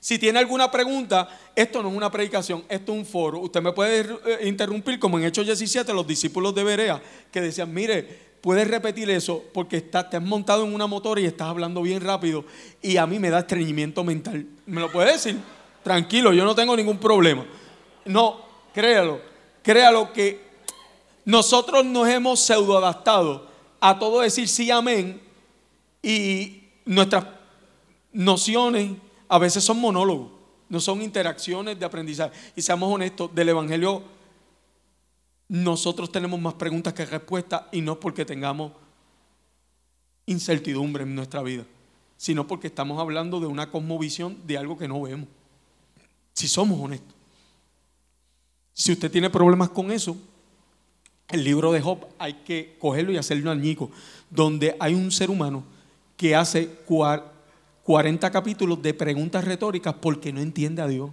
Si 0.00 0.18
tiene 0.18 0.38
alguna 0.38 0.70
pregunta, 0.70 1.28
esto 1.54 1.82
no 1.82 1.90
es 1.90 1.96
una 1.96 2.10
predicación, 2.10 2.64
esto 2.68 2.92
es 2.92 2.98
un 2.98 3.06
foro. 3.06 3.40
Usted 3.40 3.60
me 3.60 3.72
puede 3.72 4.00
eh, 4.00 4.48
interrumpir, 4.48 4.98
como 4.98 5.18
en 5.18 5.24
Hechos 5.24 5.46
17, 5.46 5.92
los 5.92 6.06
discípulos 6.06 6.54
de 6.54 6.64
Berea, 6.64 7.02
que 7.32 7.40
decían, 7.40 7.72
mire, 7.72 8.30
puedes 8.40 8.68
repetir 8.68 9.10
eso 9.10 9.44
porque 9.52 9.78
está, 9.78 10.08
te 10.08 10.16
has 10.16 10.22
montado 10.22 10.64
en 10.64 10.74
una 10.74 10.86
motora 10.86 11.20
y 11.20 11.26
estás 11.26 11.48
hablando 11.48 11.82
bien 11.82 12.00
rápido 12.00 12.44
y 12.80 12.96
a 12.96 13.06
mí 13.06 13.18
me 13.18 13.30
da 13.30 13.40
estreñimiento 13.40 14.04
mental. 14.04 14.46
¿Me 14.66 14.80
lo 14.80 14.90
puede 14.90 15.12
decir? 15.12 15.36
Tranquilo, 15.82 16.32
yo 16.32 16.44
no 16.44 16.54
tengo 16.54 16.76
ningún 16.76 16.98
problema. 16.98 17.44
No, 18.04 18.40
créalo, 18.72 19.20
créalo 19.62 20.12
que 20.12 20.40
nosotros 21.24 21.84
nos 21.84 22.08
hemos 22.08 22.40
pseudo 22.40 22.78
adaptado 22.78 23.48
a 23.80 23.98
todo 23.98 24.20
decir 24.20 24.48
sí, 24.48 24.70
amén 24.70 25.20
y 26.02 26.62
nuestras 26.84 27.24
nociones 28.12 28.92
a 29.28 29.38
veces 29.38 29.62
son 29.62 29.80
monólogos, 29.80 30.32
no 30.70 30.80
son 30.80 31.02
interacciones 31.02 31.78
de 31.78 31.84
aprendizaje. 31.84 32.32
Y 32.56 32.62
seamos 32.62 32.94
honestos, 32.94 33.34
del 33.34 33.50
Evangelio 33.50 34.02
nosotros 35.48 36.12
tenemos 36.12 36.40
más 36.40 36.54
preguntas 36.54 36.94
que 36.94 37.04
respuestas 37.04 37.64
y 37.72 37.80
no 37.80 37.98
porque 37.98 38.24
tengamos 38.24 38.70
incertidumbre 40.26 41.02
en 41.02 41.16
nuestra 41.16 41.42
vida, 41.42 41.64
sino 42.16 42.46
porque 42.46 42.68
estamos 42.68 43.00
hablando 43.00 43.40
de 43.40 43.46
una 43.46 43.68
cosmovisión 43.68 44.38
de 44.46 44.56
algo 44.56 44.78
que 44.78 44.86
no 44.86 45.02
vemos. 45.02 45.26
Si 46.34 46.46
somos 46.46 46.78
honestos. 46.80 47.16
Si 48.72 48.92
usted 48.92 49.10
tiene 49.10 49.28
problemas 49.28 49.70
con 49.70 49.90
eso, 49.90 50.16
el 51.28 51.42
libro 51.42 51.72
de 51.72 51.80
Job 51.80 52.06
hay 52.16 52.34
que 52.44 52.76
cogerlo 52.78 53.10
y 53.10 53.16
hacerlo 53.16 53.50
añico, 53.50 53.90
donde 54.30 54.76
hay 54.78 54.94
un 54.94 55.10
ser 55.10 55.30
humano 55.30 55.64
que 56.16 56.36
hace 56.36 56.68
40 57.90 58.30
capítulos 58.30 58.80
de 58.82 58.94
preguntas 58.94 59.44
retóricas 59.44 59.94
porque 59.94 60.32
no 60.32 60.40
entiende 60.40 60.80
a 60.80 60.86
Dios. 60.86 61.10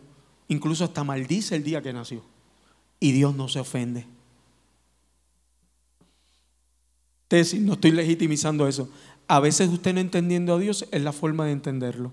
Incluso 0.48 0.84
hasta 0.84 1.04
maldice 1.04 1.56
el 1.56 1.64
día 1.64 1.82
que 1.82 1.92
nació. 1.92 2.22
Y 3.00 3.14
Dios 3.14 3.36
no 3.36 3.50
se 3.50 3.60
ofende. 3.60 4.06
Tesis, 7.28 7.60
no 7.60 7.74
estoy 7.74 7.94
legitimizando 7.94 8.68
eso. 8.68 8.92
A 9.28 9.40
veces 9.40 9.70
usted 9.70 9.96
no 9.96 10.02
entendiendo 10.02 10.54
a 10.54 10.60
Dios 10.60 10.88
es 10.92 11.02
la 11.02 11.14
forma 11.14 11.46
de 11.46 11.54
entenderlo. 11.54 12.12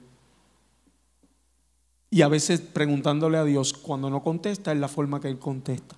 Y 2.09 2.23
a 2.23 2.29
veces 2.29 2.63
preguntándole 2.63 3.37
a 3.37 3.45
Dios 3.45 3.75
cuando 3.75 4.09
no 4.09 4.23
contesta 4.23 4.73
es 4.73 4.79
la 4.79 4.89
forma 4.89 5.21
que 5.21 5.29
Él 5.29 5.39
contesta. 5.39 5.95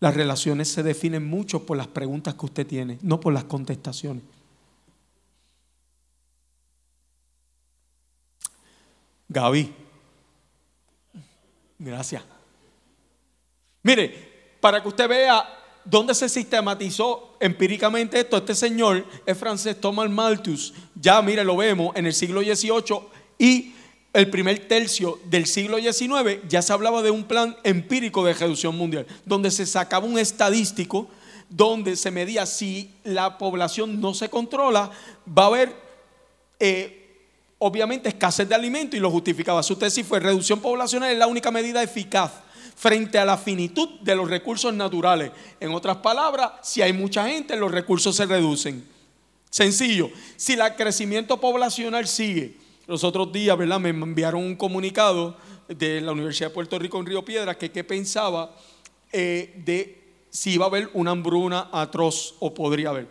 Las 0.00 0.14
relaciones 0.14 0.68
se 0.68 0.82
definen 0.82 1.26
mucho 1.26 1.64
por 1.64 1.78
las 1.78 1.86
preguntas 1.86 2.34
que 2.34 2.44
usted 2.44 2.66
tiene, 2.66 2.98
no 3.00 3.20
por 3.20 3.32
las 3.32 3.44
contestaciones. 3.44 4.22
Gaby. 9.32 9.72
Gracias. 11.78 12.22
Mire, 13.82 14.56
para 14.60 14.80
que 14.80 14.88
usted 14.88 15.08
vea 15.08 15.44
dónde 15.84 16.14
se 16.14 16.28
sistematizó 16.28 17.36
empíricamente 17.40 18.20
esto, 18.20 18.36
este 18.36 18.54
señor 18.54 19.04
es 19.26 19.36
francés 19.36 19.80
Thomas 19.80 20.08
Malthus. 20.10 20.74
Ya, 20.94 21.20
mire, 21.22 21.42
lo 21.42 21.56
vemos 21.56 21.96
en 21.96 22.06
el 22.06 22.14
siglo 22.14 22.40
XVIII 22.42 23.00
y 23.38 23.74
el 24.12 24.28
primer 24.30 24.68
tercio 24.68 25.18
del 25.24 25.46
siglo 25.46 25.78
XIX 25.78 26.46
ya 26.48 26.60
se 26.60 26.72
hablaba 26.72 27.02
de 27.02 27.10
un 27.10 27.24
plan 27.24 27.56
empírico 27.64 28.24
de 28.24 28.34
reducción 28.34 28.76
mundial, 28.76 29.06
donde 29.24 29.50
se 29.50 29.64
sacaba 29.66 30.06
un 30.06 30.18
estadístico 30.18 31.08
donde 31.48 31.96
se 31.96 32.10
medía 32.10 32.46
si 32.46 32.90
la 33.04 33.38
población 33.38 34.00
no 34.00 34.14
se 34.14 34.28
controla, 34.28 34.90
va 35.26 35.44
a 35.44 35.46
haber 35.46 35.74
eh, 36.60 37.01
obviamente 37.64 38.08
escasez 38.08 38.48
de 38.48 38.56
alimento 38.56 38.96
y 38.96 39.00
lo 39.00 39.10
justificaba. 39.10 39.62
Su 39.62 39.76
tesis 39.76 40.04
fue 40.04 40.18
reducción 40.18 40.60
poblacional 40.60 41.12
es 41.12 41.18
la 41.18 41.28
única 41.28 41.52
medida 41.52 41.82
eficaz 41.82 42.32
frente 42.74 43.18
a 43.18 43.24
la 43.24 43.38
finitud 43.38 44.00
de 44.00 44.16
los 44.16 44.28
recursos 44.28 44.74
naturales. 44.74 45.30
En 45.60 45.70
otras 45.72 45.98
palabras, 45.98 46.52
si 46.62 46.82
hay 46.82 46.92
mucha 46.92 47.28
gente, 47.28 47.56
los 47.56 47.70
recursos 47.70 48.16
se 48.16 48.26
reducen. 48.26 48.84
Sencillo, 49.48 50.10
si 50.36 50.54
el 50.54 50.60
crecimiento 50.76 51.40
poblacional 51.40 52.08
sigue, 52.08 52.56
los 52.88 53.04
otros 53.04 53.32
días, 53.32 53.56
¿verdad? 53.56 53.78
Me 53.78 53.90
enviaron 53.90 54.42
un 54.42 54.56
comunicado 54.56 55.36
de 55.68 56.00
la 56.00 56.10
Universidad 56.12 56.48
de 56.48 56.54
Puerto 56.54 56.78
Rico 56.80 56.98
en 56.98 57.06
Río 57.06 57.24
Piedra 57.24 57.56
que 57.56 57.84
pensaba 57.84 58.56
eh, 59.12 59.54
de 59.64 60.02
si 60.30 60.54
iba 60.54 60.64
a 60.64 60.68
haber 60.68 60.90
una 60.94 61.12
hambruna 61.12 61.68
atroz 61.70 62.34
o 62.40 62.52
podría 62.52 62.88
haber. 62.88 63.06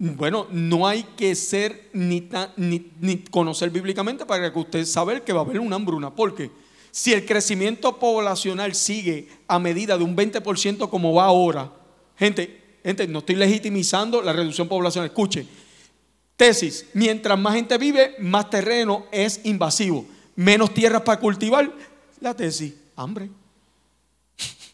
Bueno, 0.00 0.48
no 0.50 0.88
hay 0.88 1.04
que 1.16 1.34
ser 1.34 1.90
ni, 1.92 2.28
ni, 2.56 3.18
conocer 3.30 3.70
bíblicamente 3.70 4.26
para 4.26 4.52
que 4.52 4.58
usted 4.58 4.84
saber 4.84 5.22
que 5.22 5.32
va 5.32 5.40
a 5.40 5.44
haber 5.44 5.60
una 5.60 5.76
hambruna. 5.76 6.10
Porque 6.12 6.50
si 6.90 7.12
el 7.12 7.24
crecimiento 7.24 7.98
poblacional 7.98 8.74
sigue 8.74 9.28
a 9.46 9.58
medida 9.58 9.96
de 9.96 10.04
un 10.04 10.16
20% 10.16 10.88
como 10.88 11.14
va 11.14 11.26
ahora, 11.26 11.70
Gente, 12.20 12.78
gente, 12.84 13.08
no 13.08 13.20
estoy 13.20 13.34
legitimizando 13.36 14.20
la 14.20 14.34
reducción 14.34 14.68
poblacional. 14.68 15.08
Escuche, 15.08 15.46
tesis, 16.36 16.84
mientras 16.92 17.38
más 17.38 17.54
gente 17.54 17.78
vive, 17.78 18.14
más 18.18 18.50
terreno 18.50 19.06
es 19.10 19.40
invasivo, 19.44 20.04
menos 20.36 20.74
tierras 20.74 21.00
para 21.00 21.18
cultivar. 21.18 21.72
La 22.20 22.34
tesis, 22.36 22.74
hambre. 22.94 23.30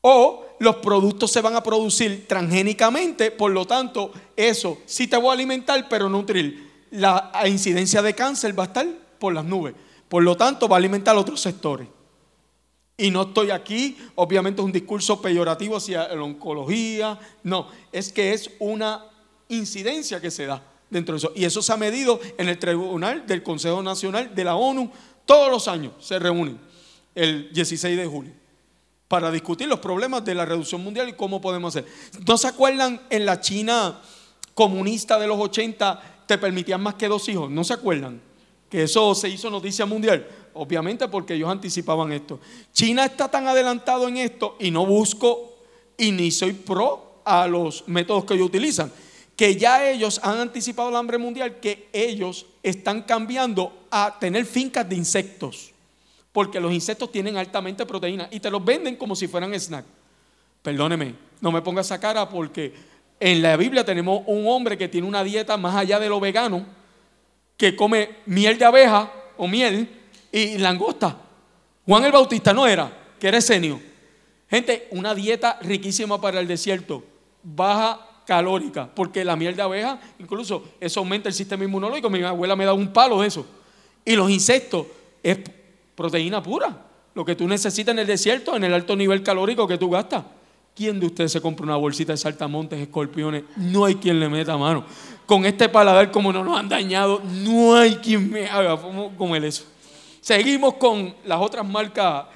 O 0.00 0.47
los 0.58 0.76
productos 0.76 1.30
se 1.30 1.40
van 1.40 1.56
a 1.56 1.62
producir 1.62 2.26
transgénicamente, 2.26 3.30
por 3.30 3.50
lo 3.50 3.66
tanto, 3.66 4.12
eso 4.36 4.78
sí 4.86 5.06
te 5.06 5.16
voy 5.16 5.30
a 5.30 5.32
alimentar, 5.32 5.88
pero 5.88 6.08
nutrir. 6.08 6.68
La 6.90 7.30
incidencia 7.46 8.02
de 8.02 8.14
cáncer 8.14 8.58
va 8.58 8.64
a 8.64 8.66
estar 8.66 8.86
por 9.18 9.34
las 9.34 9.44
nubes. 9.44 9.74
Por 10.08 10.22
lo 10.22 10.36
tanto, 10.36 10.68
va 10.68 10.76
a 10.76 10.78
alimentar 10.78 11.16
otros 11.16 11.40
sectores. 11.40 11.86
Y 12.96 13.10
no 13.10 13.22
estoy 13.22 13.50
aquí, 13.50 13.96
obviamente 14.16 14.60
un 14.60 14.72
discurso 14.72 15.22
peyorativo 15.22 15.76
hacia 15.76 16.08
la 16.08 16.22
oncología, 16.22 17.18
no, 17.44 17.68
es 17.92 18.12
que 18.12 18.32
es 18.32 18.50
una 18.58 19.04
incidencia 19.48 20.20
que 20.20 20.32
se 20.32 20.46
da 20.46 20.64
dentro 20.90 21.14
de 21.14 21.18
eso. 21.18 21.32
Y 21.36 21.44
eso 21.44 21.62
se 21.62 21.72
ha 21.72 21.76
medido 21.76 22.18
en 22.38 22.48
el 22.48 22.58
Tribunal 22.58 23.24
del 23.24 23.44
Consejo 23.44 23.82
Nacional 23.82 24.34
de 24.34 24.44
la 24.44 24.56
ONU, 24.56 24.90
todos 25.26 25.50
los 25.50 25.68
años 25.68 25.92
se 26.00 26.18
reúnen 26.18 26.58
el 27.14 27.52
16 27.52 27.96
de 27.96 28.06
julio 28.06 28.32
para 29.08 29.30
discutir 29.30 29.66
los 29.66 29.80
problemas 29.80 30.24
de 30.24 30.34
la 30.34 30.44
reducción 30.44 30.84
mundial 30.84 31.08
y 31.08 31.14
cómo 31.14 31.40
podemos 31.40 31.74
hacer. 31.74 31.90
¿No 32.26 32.36
se 32.36 32.46
acuerdan 32.46 33.00
en 33.08 33.24
la 33.24 33.40
China 33.40 34.00
comunista 34.54 35.18
de 35.18 35.26
los 35.26 35.40
80 35.40 36.24
te 36.26 36.36
permitían 36.36 36.82
más 36.82 36.94
que 36.94 37.08
dos 37.08 37.26
hijos? 37.30 37.50
¿No 37.50 37.64
se 37.64 37.72
acuerdan? 37.72 38.20
Que 38.68 38.82
eso 38.82 39.14
se 39.14 39.30
hizo 39.30 39.48
noticia 39.48 39.86
mundial. 39.86 40.28
Obviamente 40.52 41.08
porque 41.08 41.34
ellos 41.34 41.48
anticipaban 41.48 42.12
esto. 42.12 42.38
China 42.72 43.06
está 43.06 43.30
tan 43.30 43.48
adelantado 43.48 44.08
en 44.08 44.18
esto 44.18 44.56
y 44.60 44.70
no 44.70 44.84
busco 44.84 45.54
y 45.96 46.12
ni 46.12 46.30
soy 46.30 46.52
pro 46.52 47.22
a 47.24 47.46
los 47.46 47.88
métodos 47.88 48.26
que 48.26 48.34
ellos 48.34 48.48
utilizan. 48.48 48.92
Que 49.34 49.56
ya 49.56 49.88
ellos 49.88 50.20
han 50.22 50.38
anticipado 50.38 50.90
el 50.90 50.96
hambre 50.96 51.16
mundial, 51.16 51.60
que 51.60 51.88
ellos 51.92 52.44
están 52.62 53.02
cambiando 53.02 53.86
a 53.90 54.18
tener 54.18 54.44
fincas 54.44 54.86
de 54.86 54.96
insectos 54.96 55.72
porque 56.32 56.60
los 56.60 56.72
insectos 56.72 57.10
tienen 57.10 57.36
altamente 57.36 57.86
proteína 57.86 58.28
y 58.30 58.40
te 58.40 58.50
los 58.50 58.64
venden 58.64 58.96
como 58.96 59.16
si 59.16 59.28
fueran 59.28 59.54
snack. 59.54 59.84
Perdóneme, 60.62 61.14
no 61.40 61.52
me 61.52 61.62
ponga 61.62 61.80
esa 61.80 61.98
cara 62.00 62.28
porque 62.28 62.74
en 63.20 63.42
la 63.42 63.56
Biblia 63.56 63.84
tenemos 63.84 64.22
un 64.26 64.46
hombre 64.48 64.76
que 64.78 64.88
tiene 64.88 65.06
una 65.06 65.24
dieta 65.24 65.56
más 65.56 65.74
allá 65.74 65.98
de 65.98 66.08
lo 66.08 66.20
vegano, 66.20 66.66
que 67.56 67.74
come 67.74 68.16
miel 68.26 68.58
de 68.58 68.64
abeja 68.64 69.12
o 69.36 69.48
miel 69.48 69.88
y 70.30 70.58
langosta. 70.58 71.16
Juan 71.86 72.04
el 72.04 72.12
Bautista 72.12 72.52
no 72.52 72.66
era, 72.66 72.92
que 73.18 73.28
era 73.28 73.38
esenio. 73.38 73.80
Gente, 74.50 74.88
una 74.90 75.14
dieta 75.14 75.58
riquísima 75.62 76.20
para 76.20 76.40
el 76.40 76.46
desierto, 76.46 77.04
baja 77.42 78.06
calórica, 78.26 78.90
porque 78.94 79.24
la 79.24 79.36
miel 79.36 79.56
de 79.56 79.62
abeja, 79.62 79.98
incluso 80.18 80.64
eso 80.80 81.00
aumenta 81.00 81.28
el 81.28 81.34
sistema 81.34 81.64
inmunológico. 81.64 82.10
Mi 82.10 82.22
abuela 82.22 82.54
me 82.54 82.64
da 82.64 82.74
un 82.74 82.92
palo 82.92 83.20
de 83.20 83.28
eso. 83.28 83.46
Y 84.04 84.14
los 84.16 84.30
insectos 84.30 84.86
es 85.22 85.38
proteína 85.98 86.40
pura. 86.40 86.86
Lo 87.12 87.24
que 87.24 87.34
tú 87.34 87.48
necesitas 87.48 87.92
en 87.92 87.98
el 87.98 88.06
desierto, 88.06 88.54
en 88.54 88.62
el 88.62 88.72
alto 88.72 88.94
nivel 88.94 89.20
calórico 89.24 89.66
que 89.66 89.76
tú 89.76 89.90
gastas. 89.90 90.24
¿Quién 90.72 91.00
de 91.00 91.06
ustedes 91.06 91.32
se 91.32 91.40
compra 91.40 91.64
una 91.64 91.74
bolsita 91.74 92.12
de 92.12 92.16
saltamontes, 92.16 92.78
escorpiones? 92.78 93.42
No 93.56 93.84
hay 93.84 93.96
quien 93.96 94.20
le 94.20 94.28
meta 94.28 94.56
mano. 94.56 94.84
Con 95.26 95.44
este 95.44 95.68
paladar 95.68 96.12
como 96.12 96.32
no 96.32 96.44
nos 96.44 96.56
han 96.56 96.68
dañado, 96.68 97.20
no 97.24 97.74
hay 97.74 97.96
quien 97.96 98.30
me 98.30 98.46
haga 98.46 98.78
comer 99.18 99.44
eso. 99.44 99.64
Seguimos 100.20 100.74
con 100.74 101.16
las 101.24 101.40
otras 101.40 101.66
marcas, 101.66 102.26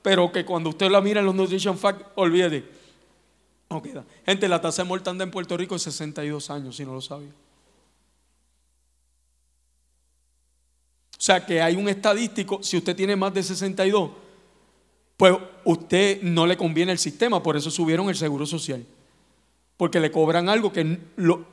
pero 0.00 0.32
que 0.32 0.46
cuando 0.46 0.70
usted 0.70 0.90
la 0.90 1.02
mira 1.02 1.20
en 1.20 1.26
los 1.26 1.34
Nutrition 1.34 1.76
Facts, 1.76 2.06
olvídate. 2.14 2.64
No 3.68 3.82
queda. 3.82 4.02
Gente, 4.24 4.48
la 4.48 4.62
tasa 4.62 4.82
de 4.82 4.88
mortandad 4.88 5.26
en 5.26 5.30
Puerto 5.30 5.58
Rico 5.58 5.76
es 5.76 5.82
62 5.82 6.48
años, 6.48 6.74
si 6.74 6.86
no 6.86 6.94
lo 6.94 7.02
sabía. 7.02 7.32
O 11.20 11.22
sea 11.22 11.44
que 11.44 11.60
hay 11.60 11.76
un 11.76 11.86
estadístico, 11.86 12.60
si 12.62 12.78
usted 12.78 12.96
tiene 12.96 13.14
más 13.14 13.34
de 13.34 13.42
62, 13.42 14.10
pues 15.18 15.34
usted 15.66 16.22
no 16.22 16.46
le 16.46 16.56
conviene 16.56 16.92
el 16.92 16.98
sistema, 16.98 17.42
por 17.42 17.58
eso 17.58 17.70
subieron 17.70 18.08
el 18.08 18.16
seguro 18.16 18.46
social. 18.46 18.86
Porque 19.76 20.00
le 20.00 20.10
cobran 20.10 20.48
algo 20.48 20.72
que 20.72 20.98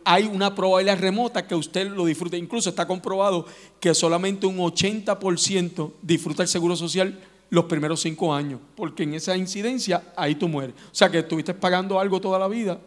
hay 0.05 0.23
una 0.23 0.55
probabilidad 0.55 0.97
remota 0.97 1.45
que 1.45 1.53
usted 1.53 1.89
lo 1.89 2.05
disfrute. 2.05 2.37
Incluso 2.37 2.69
está 2.69 2.87
comprobado 2.87 3.45
que 3.81 3.93
solamente 3.93 4.47
un 4.47 4.57
80% 4.57 5.91
disfruta 6.01 6.43
el 6.43 6.47
seguro 6.47 6.77
social 6.77 7.19
los 7.49 7.65
primeros 7.65 7.99
cinco 7.99 8.33
años, 8.33 8.61
porque 8.73 9.03
en 9.03 9.15
esa 9.15 9.35
incidencia 9.35 10.13
ahí 10.15 10.35
tú 10.35 10.47
mueres. 10.47 10.75
O 10.93 10.95
sea 10.95 11.09
que 11.09 11.19
estuviste 11.19 11.53
pagando 11.53 11.99
algo 11.99 12.21
toda 12.21 12.39
la 12.39 12.47
vida. 12.47 12.79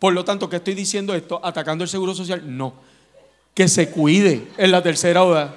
Por 0.00 0.14
lo 0.14 0.24
tanto, 0.24 0.48
¿qué 0.48 0.56
estoy 0.56 0.74
diciendo 0.74 1.14
esto? 1.14 1.40
¿Atacando 1.44 1.84
el 1.84 1.90
seguro 1.90 2.12
social? 2.12 2.42
No 2.44 2.89
que 3.54 3.68
se 3.68 3.90
cuide 3.90 4.48
en 4.56 4.70
la 4.70 4.82
tercera 4.82 5.22
hora. 5.24 5.54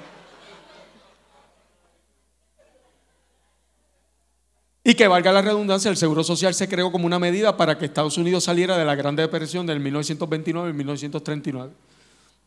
Y 4.84 4.96
que 4.96 5.08
valga 5.08 5.32
la 5.32 5.42
redundancia, 5.42 5.90
el 5.90 5.96
Seguro 5.96 6.24
Social 6.24 6.54
se 6.54 6.68
creó 6.68 6.92
como 6.92 7.06
una 7.06 7.18
medida 7.18 7.56
para 7.56 7.78
que 7.78 7.86
Estados 7.86 8.18
Unidos 8.18 8.44
saliera 8.44 8.78
de 8.78 8.84
la 8.84 8.96
Gran 8.96 9.16
Depresión 9.16 9.66
del 9.66 9.80
1929 9.80 10.70
y 10.70 10.74
1939. 10.74 11.72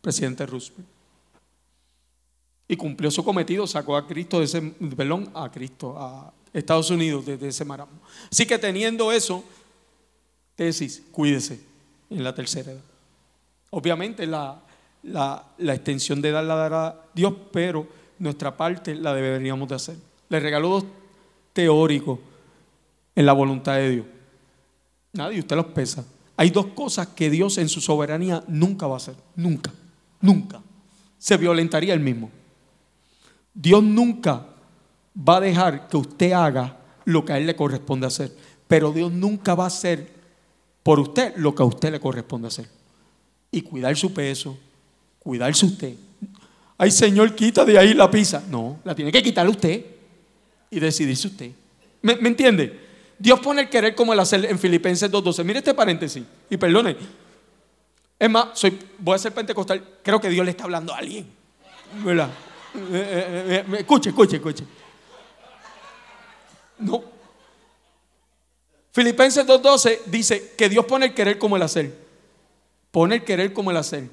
Presidente 0.03 0.45
Roosevelt. 0.45 0.87
Y 2.69 2.77
cumplió 2.77 3.11
su 3.11 3.25
cometido, 3.25 3.67
sacó 3.67 3.97
a 3.97 4.07
Cristo 4.07 4.41
de 4.41 4.45
ese, 4.45 4.61
perdón, 4.61 5.31
a 5.35 5.51
Cristo, 5.51 5.97
a 5.99 6.33
Estados 6.53 6.91
Unidos 6.91 7.25
de, 7.25 7.49
ese 7.49 7.65
maramo. 7.65 7.93
Así 8.31 8.45
que 8.45 8.59
teniendo 8.59 9.13
eso, 9.13 9.43
tesis, 10.57 11.03
cuídese 11.13 11.61
en 12.11 12.23
la 12.23 12.35
tercera 12.35 12.73
edad. 12.73 12.83
Obviamente 13.71 14.27
la, 14.27 14.61
la, 15.07 15.45
extensión 15.59 16.21
de 16.21 16.31
edad 16.31 16.47
la 16.47 16.57
dará 16.57 17.03
Dios, 17.15 17.35
pero 17.53 17.87
nuestra 18.19 18.57
parte 18.57 18.95
la 18.95 19.15
deberíamos 19.15 19.69
de 19.69 19.75
hacer. 19.75 19.97
Le 20.29 20.41
regalo 20.41 20.69
dos 20.69 20.85
teóricos 21.53 22.19
en 23.15 23.27
la 23.27 23.33
voluntad 23.33 23.77
de 23.77 23.91
Dios. 23.91 24.07
Nadie, 25.13 25.41
usted 25.41 25.57
los 25.57 25.67
pesa. 25.67 26.05
Hay 26.37 26.51
dos 26.51 26.67
cosas 26.67 27.09
que 27.09 27.31
Dios 27.31 27.57
en 27.59 27.69
su 27.69 27.81
soberanía 27.81 28.43
nunca 28.49 28.87
va 28.87 28.95
a 28.95 28.99
hacer. 28.99 29.15
Nunca, 29.37 29.73
nunca. 30.21 30.61
Se 31.19 31.37
violentaría 31.37 31.95
el 31.95 32.01
mismo. 32.01 32.31
Dios 33.55 33.83
nunca 33.83 34.47
va 35.17 35.37
a 35.37 35.41
dejar 35.41 35.89
que 35.89 35.97
usted 35.97 36.33
haga 36.33 36.77
lo 37.05 37.25
que 37.25 37.33
a 37.33 37.39
Él 37.39 37.47
le 37.47 37.57
corresponde 37.57 38.07
hacer. 38.07 38.37
Pero 38.69 38.93
Dios 38.93 39.13
nunca 39.13 39.55
va 39.55 39.65
a 39.65 39.69
hacer 39.69 40.15
por 40.83 41.01
usted 41.01 41.35
lo 41.37 41.55
que 41.55 41.63
a 41.63 41.67
usted 41.67 41.93
le 41.93 42.01
corresponde 42.01 42.49
hacer. 42.49 42.69
Y 43.51 43.63
cuidar 43.63 43.97
su 43.97 44.13
peso, 44.13 44.59
cuidarse 45.27 45.66
usted. 45.66 45.95
Ay, 46.79 46.93
Señor, 46.93 47.35
quita 47.35 47.64
de 47.64 47.77
ahí 47.77 47.95
la 47.95 48.09
pizza. 48.09 48.45
No, 48.49 48.79
la 48.85 48.95
tiene 48.95 49.11
que 49.11 49.20
quitar 49.24 49.49
usted 49.49 49.85
y 50.70 50.79
decidirse 50.79 51.27
usted. 51.27 51.51
¿Me, 52.01 52.12
entiende? 52.12 52.81
Dios 53.18 53.41
pone 53.41 53.62
el 53.62 53.68
querer 53.68 53.97
como 53.97 54.12
el 54.12 54.20
hacer 54.20 54.45
en 54.45 54.57
Filipenses 54.57 55.11
2.12. 55.11 55.43
Mire 55.43 55.59
este 55.59 55.74
paréntesis 55.74 56.22
y 56.49 56.57
perdone. 56.57 56.97
Es 58.20 58.31
más, 58.31 58.57
soy, 58.57 58.79
voy 58.99 59.16
a 59.16 59.18
ser 59.18 59.35
pentecostal. 59.35 59.83
Creo 60.01 60.20
que 60.20 60.29
Dios 60.29 60.45
le 60.45 60.53
está 60.53 60.62
hablando 60.62 60.95
a 60.95 60.99
alguien. 60.99 61.27
¿Verdad? 62.05 62.31
Eh, 62.77 62.79
eh, 62.93 63.64
eh, 63.68 63.77
escuche, 63.81 64.11
escuche, 64.11 64.37
escuche. 64.37 64.64
No. 66.79 67.03
Filipenses 68.93 69.45
2.12 69.45 70.03
dice 70.07 70.53
que 70.57 70.68
Dios 70.68 70.85
pone 70.87 71.07
el 71.07 71.14
querer 71.14 71.37
como 71.37 71.57
el 71.57 71.62
hacer. 71.62 71.93
Pone 72.93 73.16
el 73.16 73.24
querer 73.24 73.53
como 73.53 73.72
el 73.72 73.77
hacer 73.77 74.09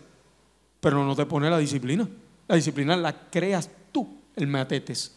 pero 0.83 1.05
no 1.05 1.15
te 1.15 1.25
pone 1.25 1.49
la 1.49 1.57
disciplina. 1.57 2.05
La 2.45 2.57
disciplina 2.57 2.97
la 2.97 3.29
creas 3.29 3.69
tú, 3.93 4.05
el 4.35 4.47
matetes. 4.47 5.15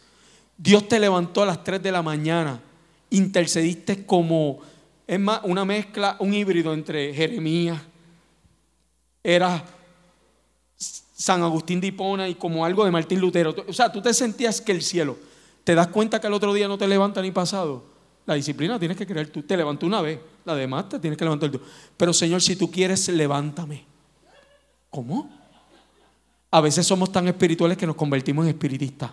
Dios 0.57 0.87
te 0.87 0.97
levantó 0.97 1.43
a 1.43 1.45
las 1.45 1.61
3 1.61 1.83
de 1.83 1.91
la 1.91 2.01
mañana, 2.01 2.61
intercediste 3.09 4.05
como, 4.05 4.59
es 5.05 5.19
más, 5.19 5.41
una 5.43 5.65
mezcla, 5.65 6.15
un 6.19 6.33
híbrido 6.33 6.73
entre 6.73 7.13
Jeremías, 7.13 7.81
era 9.21 9.61
San 10.77 11.43
Agustín 11.43 11.81
de 11.81 11.87
Hipona 11.87 12.29
y 12.29 12.35
como 12.35 12.63
algo 12.63 12.85
de 12.85 12.91
Martín 12.91 13.19
Lutero. 13.19 13.53
O 13.67 13.73
sea, 13.73 13.91
tú 13.91 14.01
te 14.01 14.13
sentías 14.13 14.61
que 14.61 14.71
el 14.71 14.81
cielo, 14.81 15.17
te 15.65 15.75
das 15.75 15.87
cuenta 15.87 16.21
que 16.21 16.27
al 16.27 16.33
otro 16.33 16.53
día 16.53 16.69
no 16.69 16.77
te 16.77 16.87
levanta 16.87 17.21
ni 17.21 17.31
pasado. 17.31 17.83
La 18.25 18.35
disciplina 18.35 18.79
tienes 18.79 18.95
que 18.95 19.05
creer 19.05 19.29
tú. 19.31 19.43
Te 19.43 19.57
levantó 19.57 19.85
una 19.85 20.01
vez, 20.01 20.17
la 20.45 20.55
demás 20.55 20.87
te 20.87 20.99
tienes 20.99 21.17
que 21.17 21.25
levantar 21.25 21.51
tú. 21.51 21.59
Pero 21.97 22.13
Señor, 22.13 22.41
si 22.41 22.55
tú 22.55 22.71
quieres, 22.71 23.09
levántame. 23.09 23.83
¿Cómo? 24.89 25.36
A 26.51 26.61
veces 26.61 26.85
somos 26.87 27.11
tan 27.11 27.27
espirituales 27.27 27.77
que 27.77 27.85
nos 27.85 27.95
convertimos 27.95 28.45
en 28.45 28.49
espiritistas. 28.49 29.11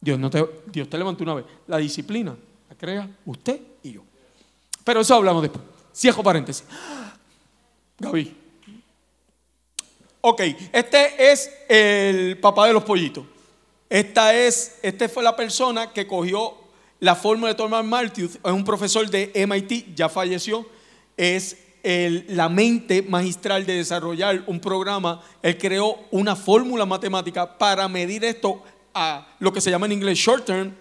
Dios, 0.00 0.18
no 0.18 0.30
te, 0.30 0.44
Dios 0.66 0.88
te 0.88 0.98
levantó 0.98 1.24
una 1.24 1.34
vez. 1.34 1.44
La 1.66 1.76
disciplina 1.78 2.34
la 2.68 2.76
crea 2.76 3.08
usted 3.26 3.60
y 3.82 3.92
yo. 3.92 4.02
Pero 4.84 5.00
eso 5.00 5.14
hablamos 5.14 5.42
después. 5.42 5.64
Cierro 5.94 6.22
paréntesis. 6.22 6.64
Gaby. 7.98 8.36
Ok, 10.22 10.40
este 10.72 11.32
es 11.32 11.50
el 11.68 12.38
papá 12.38 12.66
de 12.66 12.72
los 12.72 12.84
pollitos. 12.84 13.24
Esta 13.88 14.34
es, 14.34 14.78
este 14.82 15.08
fue 15.08 15.22
la 15.22 15.34
persona 15.34 15.92
que 15.92 16.06
cogió 16.06 16.60
la 17.00 17.16
fórmula 17.16 17.48
de 17.48 17.54
Thomas 17.54 17.84
Malthus 17.84 18.36
es 18.36 18.52
un 18.52 18.64
profesor 18.64 19.08
de 19.08 19.32
MIT, 19.34 19.94
ya 19.96 20.08
falleció, 20.08 20.66
es 21.16 21.56
la 21.82 22.48
mente 22.48 23.02
magistral 23.02 23.64
de 23.66 23.74
desarrollar 23.74 24.42
un 24.46 24.60
programa. 24.60 25.22
Él 25.42 25.56
creó 25.58 25.98
una 26.10 26.36
fórmula 26.36 26.86
matemática 26.86 27.58
para 27.58 27.88
medir 27.88 28.24
esto 28.24 28.62
a 28.94 29.26
lo 29.38 29.52
que 29.52 29.60
se 29.60 29.70
llama 29.70 29.86
en 29.86 29.92
inglés 29.92 30.18
short 30.18 30.44
term, 30.44 30.74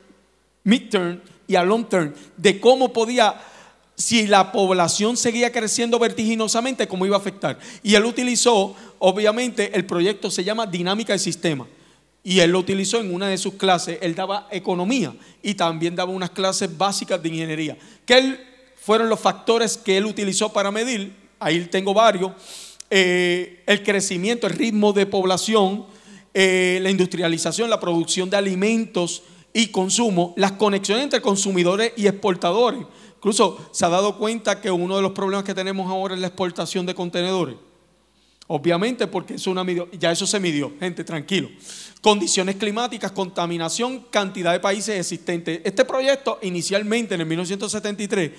mid 0.63 0.89
term 0.89 1.21
y 1.47 1.55
a 1.55 1.63
long 1.63 1.85
term, 1.85 2.13
de 2.37 2.59
cómo 2.59 2.91
podía 2.91 3.39
si 3.95 4.27
la 4.27 4.53
población 4.53 5.17
seguía 5.17 5.51
creciendo 5.51 5.99
vertiginosamente, 5.99 6.87
cómo 6.87 7.05
iba 7.05 7.17
a 7.17 7.19
afectar. 7.19 7.59
Y 7.83 7.95
él 7.95 8.05
utilizó, 8.05 8.73
obviamente, 8.97 9.75
el 9.75 9.85
proyecto 9.85 10.31
se 10.31 10.45
llama 10.45 10.65
Dinámica 10.65 11.11
del 11.11 11.19
Sistema. 11.19 11.67
Y 12.23 12.39
él 12.39 12.51
lo 12.51 12.59
utilizó 12.59 12.99
en 12.99 13.13
una 13.13 13.27
de 13.27 13.37
sus 13.37 13.55
clases. 13.55 13.97
Él 14.01 14.15
daba 14.15 14.47
economía 14.51 15.13
y 15.41 15.53
también 15.55 15.97
daba 15.97 16.11
unas 16.11 16.29
clases 16.29 16.77
básicas 16.77 17.21
de 17.21 17.29
ingeniería. 17.29 17.77
¿Qué 18.05 18.39
fueron 18.81 19.09
los 19.09 19.19
factores 19.19 19.77
que 19.77 19.97
él 19.97 20.05
utilizó 20.05 20.51
para 20.51 20.71
medir? 20.71 21.13
Ahí 21.39 21.65
tengo 21.65 21.93
varios. 21.93 22.31
Eh, 22.89 23.63
el 23.65 23.83
crecimiento, 23.83 24.47
el 24.47 24.53
ritmo 24.53 24.93
de 24.93 25.05
población, 25.05 25.85
eh, 26.33 26.79
la 26.81 26.89
industrialización, 26.89 27.69
la 27.69 27.79
producción 27.79 28.29
de 28.29 28.37
alimentos 28.37 29.23
y 29.53 29.67
consumo, 29.67 30.33
las 30.37 30.53
conexiones 30.53 31.03
entre 31.03 31.21
consumidores 31.21 31.93
y 31.97 32.07
exportadores 32.07 32.85
Incluso 33.19 33.69
se 33.73 33.85
ha 33.85 33.89
dado 33.89 34.17
cuenta 34.17 34.61
que 34.61 34.71
uno 34.71 34.95
de 34.95 35.01
los 35.01 35.11
problemas 35.11 35.43
que 35.43 35.53
tenemos 35.53 35.91
ahora 35.91 36.15
es 36.15 36.21
la 36.21 36.27
exportación 36.27 36.85
de 36.85 36.95
contenedores. 36.95 37.57
Obviamente 38.47 39.07
porque 39.07 39.33
es 39.33 39.45
una 39.45 39.65
ya 39.91 40.13
eso 40.13 40.25
se 40.25 40.39
midió, 40.39 40.71
gente, 40.79 41.03
tranquilo. 41.03 41.49
Condiciones 41.99 42.55
climáticas, 42.55 43.11
contaminación, 43.11 44.05
cantidad 44.09 44.53
de 44.53 44.61
países 44.61 44.97
existentes. 44.97 45.59
Este 45.65 45.83
proyecto 45.83 46.39
inicialmente 46.43 47.15
en 47.15 47.21
el 47.21 47.27
1973 47.27 48.31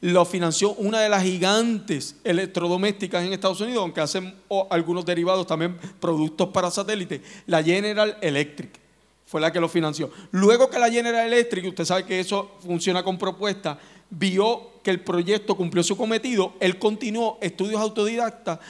lo 0.00 0.24
financió 0.24 0.72
una 0.74 1.00
de 1.00 1.08
las 1.08 1.22
gigantes 1.22 2.16
electrodomésticas 2.24 3.24
en 3.24 3.32
Estados 3.32 3.60
Unidos, 3.60 3.82
aunque 3.82 4.00
hacen 4.00 4.34
algunos 4.70 5.04
derivados 5.04 5.46
también 5.46 5.76
productos 6.00 6.48
para 6.50 6.70
satélites, 6.70 7.20
la 7.46 7.62
General 7.62 8.16
Electric 8.20 8.86
fue 9.26 9.40
la 9.40 9.52
que 9.52 9.60
lo 9.60 9.68
financió. 9.68 10.10
Luego 10.30 10.70
que 10.70 10.78
la 10.78 10.90
General 10.90 11.26
Electric, 11.26 11.66
usted 11.66 11.84
sabe 11.84 12.04
que 12.04 12.20
eso 12.20 12.52
funciona 12.60 13.02
con 13.02 13.18
propuesta, 13.18 13.78
vio 14.08 14.80
que 14.82 14.90
el 14.90 15.00
proyecto 15.00 15.56
cumplió 15.56 15.82
su 15.82 15.96
cometido, 15.96 16.54
él 16.60 16.78
continuó 16.78 17.38
estudios 17.40 17.80
autodidactas 17.80 18.60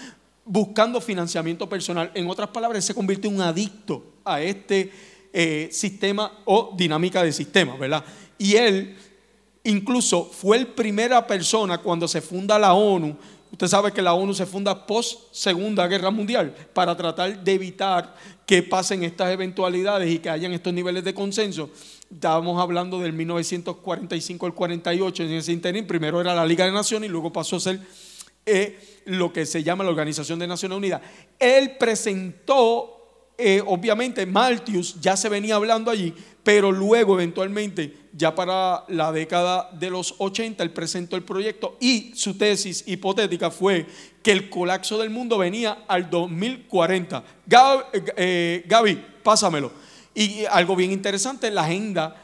buscando 0.46 1.00
financiamiento 1.00 1.68
personal. 1.68 2.10
En 2.14 2.30
otras 2.30 2.48
palabras, 2.48 2.84
se 2.84 2.94
convirtió 2.94 3.28
en 3.28 3.36
un 3.36 3.42
adicto 3.42 4.02
a 4.24 4.40
este 4.40 4.90
eh, 5.32 5.68
sistema 5.70 6.40
o 6.46 6.72
dinámica 6.74 7.22
de 7.22 7.32
sistema, 7.32 7.76
¿verdad? 7.76 8.02
Y 8.38 8.56
él 8.56 8.96
incluso 9.66 10.24
fue 10.24 10.58
la 10.58 10.66
primera 10.66 11.26
persona 11.26 11.78
cuando 11.78 12.08
se 12.08 12.20
funda 12.20 12.58
la 12.58 12.74
ONU. 12.74 13.16
Usted 13.52 13.68
sabe 13.68 13.92
que 13.92 14.02
la 14.02 14.14
ONU 14.14 14.34
se 14.34 14.44
funda 14.44 14.86
post 14.86 15.32
Segunda 15.32 15.86
Guerra 15.86 16.10
Mundial 16.10 16.54
para 16.72 16.96
tratar 16.96 17.42
de 17.42 17.52
evitar 17.52 18.14
que 18.44 18.62
pasen 18.62 19.02
estas 19.02 19.30
eventualidades 19.30 20.10
y 20.10 20.18
que 20.18 20.30
hayan 20.30 20.52
estos 20.52 20.72
niveles 20.72 21.04
de 21.04 21.14
consenso. 21.14 21.70
Estábamos 22.10 22.60
hablando 22.60 23.00
del 23.00 23.12
1945 23.12 24.46
al 24.46 24.54
48 24.54 25.22
en 25.24 25.32
ese 25.32 25.52
interín. 25.52 25.86
Primero 25.86 26.20
era 26.20 26.34
la 26.34 26.44
Liga 26.44 26.64
de 26.64 26.72
Naciones 26.72 27.08
y 27.08 27.12
luego 27.12 27.32
pasó 27.32 27.56
a 27.56 27.60
ser 27.60 27.80
eh, 28.44 29.02
lo 29.06 29.32
que 29.32 29.44
se 29.46 29.62
llama 29.62 29.82
la 29.82 29.90
Organización 29.90 30.38
de 30.38 30.46
Naciones 30.46 30.78
Unidas. 30.78 31.00
Él 31.38 31.76
presentó, 31.78 32.95
eh, 33.39 33.62
obviamente, 33.64 34.24
Malthus 34.26 35.01
ya 35.01 35.16
se 35.16 35.28
venía 35.28 35.57
hablando 35.57 35.91
allí, 35.91 36.14
pero 36.43 36.72
luego 36.72 37.14
eventualmente, 37.14 37.95
ya 38.12 38.34
para 38.34 38.84
la 38.89 39.12
década 39.12 39.70
de 39.72 39.91
los 39.91 40.14
80, 40.18 40.62
él 40.62 40.70
presentó 40.70 41.16
el 41.16 41.22
proyecto 41.22 41.76
y 41.80 42.12
su 42.14 42.39
tesis 42.39 42.84
hipotética 42.87 43.51
fue 43.51 43.87
que 44.22 44.32
el 44.32 44.49
colapso 44.49 44.99
del 44.99 45.11
mundo 45.11 45.39
venía 45.39 45.84
al 45.87 46.09
2040. 46.09 47.24
Eh, 48.16 48.64
Gaby 48.66 49.03
pásamelo. 49.26 49.72
Y 50.14 50.45
algo 50.45 50.76
bien 50.76 50.93
interesante, 50.93 51.51
la 51.51 51.64
agenda 51.64 52.14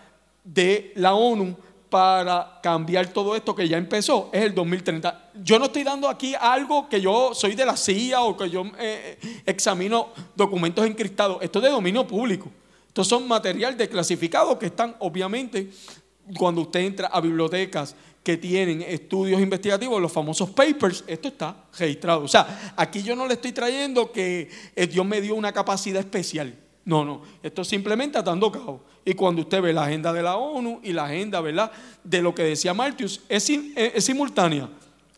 de 0.45 0.93
la 0.95 1.15
ONU 1.15 1.57
para 1.93 2.59
cambiar 2.62 3.09
todo 3.09 3.36
esto 3.36 3.55
que 3.55 3.68
ya 3.68 3.76
empezó 3.76 4.30
es 4.32 4.43
el 4.45 4.55
2030. 4.55 5.32
Yo 5.45 5.59
no 5.59 5.66
estoy 5.66 5.84
dando 5.84 6.09
aquí 6.09 6.34
algo 6.40 6.88
que 6.88 7.03
yo 7.03 7.34
soy 7.34 7.55
de 7.55 7.66
la 7.66 7.76
CIA 7.76 8.22
o 8.22 8.34
que 8.34 8.49
yo 8.49 8.64
eh, 8.78 9.18
examino 9.45 10.09
documentos 10.34 10.86
encriptados. 10.86 11.36
Esto 11.43 11.59
es 11.59 11.64
de 11.66 11.70
dominio 11.70 12.07
público. 12.07 12.51
Estos 12.88 13.07
son 13.07 13.28
material 13.28 13.76
desclasificado 13.76 14.59
que 14.59 14.66
están, 14.66 14.97
obviamente, 15.01 15.68
cuando 16.38 16.62
usted 16.62 16.80
entra 16.80 17.09
a 17.09 17.20
bibliotecas 17.20 17.95
que 18.22 18.38
tienen 18.38 18.80
estudios 18.80 19.43
investigativos, 19.43 20.01
los 20.01 20.11
famosos 20.11 20.49
papers, 20.49 21.05
esto 21.07 21.28
está 21.28 21.55
registrado. 21.78 22.24
O 22.24 22.28
sea, 22.28 22.72
aquí 22.74 23.03
yo 23.03 23.14
no 23.14 23.26
le 23.26 23.34
estoy 23.34 23.53
trayendo 23.53 24.11
que 24.12 24.49
eh, 24.74 24.86
Dios 24.86 25.05
me 25.05 25.20
dio 25.20 25.34
una 25.34 25.53
capacidad 25.53 26.01
especial. 26.01 26.57
No, 26.86 27.05
no, 27.05 27.20
esto 27.43 27.62
simplemente 27.64 28.16
atando 28.16 28.51
cabo. 28.51 28.80
Y 29.05 29.14
cuando 29.14 29.42
usted 29.42 29.61
ve 29.61 29.72
la 29.72 29.84
agenda 29.84 30.12
de 30.12 30.22
la 30.22 30.36
ONU 30.36 30.80
y 30.82 30.92
la 30.92 31.07
agenda, 31.07 31.40
¿verdad?, 31.40 31.70
de 32.05 32.22
lo 32.22 32.34
que 32.34 32.44
decía 32.44 32.72
Martius, 32.72 33.20
es, 33.28 33.44
simultánea, 33.98 34.68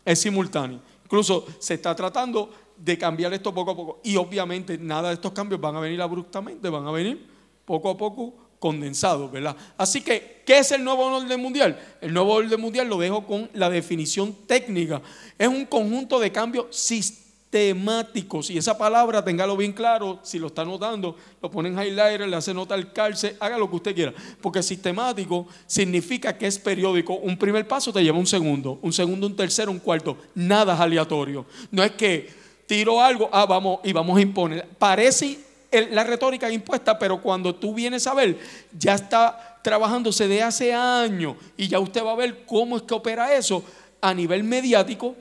es 0.03 0.19
simultánea. 0.19 0.79
Incluso 1.03 1.45
se 1.59 1.75
está 1.75 1.95
tratando 1.95 2.49
de 2.77 2.97
cambiar 2.97 3.33
esto 3.33 3.53
poco 3.53 3.71
a 3.71 3.75
poco. 3.75 3.99
Y 4.03 4.15
obviamente 4.15 4.77
nada 4.77 5.09
de 5.09 5.15
estos 5.15 5.31
cambios 5.31 5.61
van 5.61 5.75
a 5.75 5.79
venir 5.79 6.01
abruptamente, 6.01 6.67
van 6.69 6.87
a 6.87 6.91
venir 6.91 7.25
poco 7.63 7.89
a 7.89 7.97
poco 7.97 8.33
condensados, 8.59 9.31
¿verdad? 9.31 9.55
Así 9.77 10.01
que, 10.01 10.41
¿qué 10.45 10.57
es 10.59 10.71
el 10.71 10.83
nuevo 10.83 11.05
orden 11.05 11.39
mundial? 11.39 11.79
El 12.01 12.13
nuevo 12.13 12.33
orden 12.33 12.59
mundial 12.59 12.87
lo 12.87 12.97
dejo 12.97 13.25
con 13.25 13.49
la 13.53 13.69
definición 13.69 14.33
técnica. 14.47 15.01
Es 15.37 15.47
un 15.47 15.65
conjunto 15.65 16.19
de 16.19 16.31
cambios 16.31 16.67
sistemáticos 16.71 17.24
temáticos. 17.49 18.49
Y 18.49 18.57
esa 18.57 18.77
palabra, 18.77 19.23
téngalo 19.23 19.55
bien 19.55 19.73
claro, 19.73 20.19
si 20.23 20.39
lo 20.39 20.47
está 20.47 20.65
notando, 20.65 21.15
lo 21.41 21.49
pone 21.49 21.69
en 21.69 21.79
highlighter, 21.79 22.27
le 22.27 22.35
hace 22.35 22.53
nota 22.53 22.75
al 22.75 22.91
cárcel, 22.91 23.35
haga 23.39 23.57
lo 23.57 23.69
que 23.69 23.75
usted 23.77 23.95
quiera. 23.95 24.13
Porque 24.41 24.61
sistemático 24.61 25.47
significa 25.65 26.37
que 26.37 26.47
es 26.47 26.59
periódico. 26.59 27.15
Un 27.15 27.37
primer 27.37 27.67
paso 27.67 27.93
te 27.93 28.03
lleva 28.03 28.17
un 28.17 28.27
segundo, 28.27 28.79
un 28.81 28.91
segundo, 28.91 29.27
un 29.27 29.35
tercero, 29.35 29.71
un 29.71 29.79
cuarto. 29.79 30.17
Nada 30.33 30.73
es 30.73 30.79
aleatorio. 30.79 31.45
No 31.71 31.83
es 31.83 31.91
que 31.91 32.29
tiro 32.67 33.01
algo, 33.01 33.29
ah, 33.31 33.45
vamos 33.45 33.79
y 33.83 33.93
vamos 33.93 34.17
a 34.17 34.21
imponer. 34.21 34.67
Parece 34.77 35.39
la 35.71 36.03
retórica 36.03 36.49
impuesta, 36.51 36.97
pero 36.97 37.21
cuando 37.21 37.53
tú 37.53 37.73
vienes 37.73 38.07
a 38.07 38.13
ver, 38.13 38.37
ya 38.77 38.95
está 38.95 39.59
trabajándose 39.61 40.27
de 40.27 40.43
hace 40.43 40.73
años 40.73 41.35
y 41.57 41.67
ya 41.67 41.79
usted 41.79 42.03
va 42.03 42.11
a 42.11 42.15
ver 42.15 42.45
cómo 42.45 42.77
es 42.77 42.83
que 42.83 42.93
opera 42.93 43.35
eso 43.35 43.63
a 43.99 44.13
nivel 44.13 44.43
mediático 44.43 45.15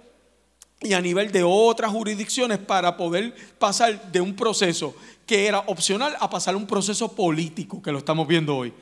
y 0.85 0.93
a 0.93 1.01
nivel 1.01 1.33
de 1.33 1.43
otras 1.43 1.91
jurisdicciones 1.91 2.59
para 2.59 2.97
poder 2.97 3.35
pasar 3.59 4.13
de 4.13 4.21
un 4.21 4.37
proceso 4.37 4.95
que 5.27 5.47
era 5.47 5.61
opcional 5.61 6.15
a 6.21 6.29
pasar 6.29 6.55
a 6.55 6.59
un 6.59 6.67
proceso 6.67 7.11
político, 7.13 7.83
que 7.83 7.91
lo 7.91 7.99
estamos 7.99 8.29
viendo 8.29 8.55
hoy, 8.55 8.73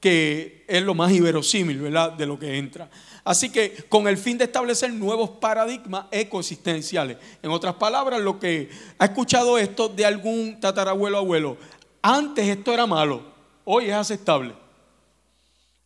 que 0.00 0.64
es 0.66 0.82
lo 0.82 0.94
más 0.94 1.12
iberosímil, 1.12 1.78
¿verdad?, 1.78 2.12
de 2.12 2.26
lo 2.26 2.36
que 2.36 2.58
entra. 2.58 2.90
Así 3.24 3.50
que 3.50 3.84
con 3.88 4.08
el 4.08 4.18
fin 4.18 4.36
de 4.36 4.44
establecer 4.44 4.92
nuevos 4.92 5.30
paradigmas 5.30 6.06
ecosistenciales. 6.10 7.18
En 7.40 7.52
otras 7.52 7.74
palabras, 7.74 8.20
lo 8.20 8.40
que 8.40 8.68
ha 8.98 9.04
escuchado 9.04 9.56
esto 9.56 9.88
de 9.88 10.04
algún 10.04 10.58
tatarabuelo 10.58 11.18
abuelo, 11.18 11.56
antes 12.02 12.48
esto 12.48 12.74
era 12.74 12.88
malo, 12.88 13.22
hoy 13.64 13.84
es 13.84 13.94
aceptable. 13.94 14.54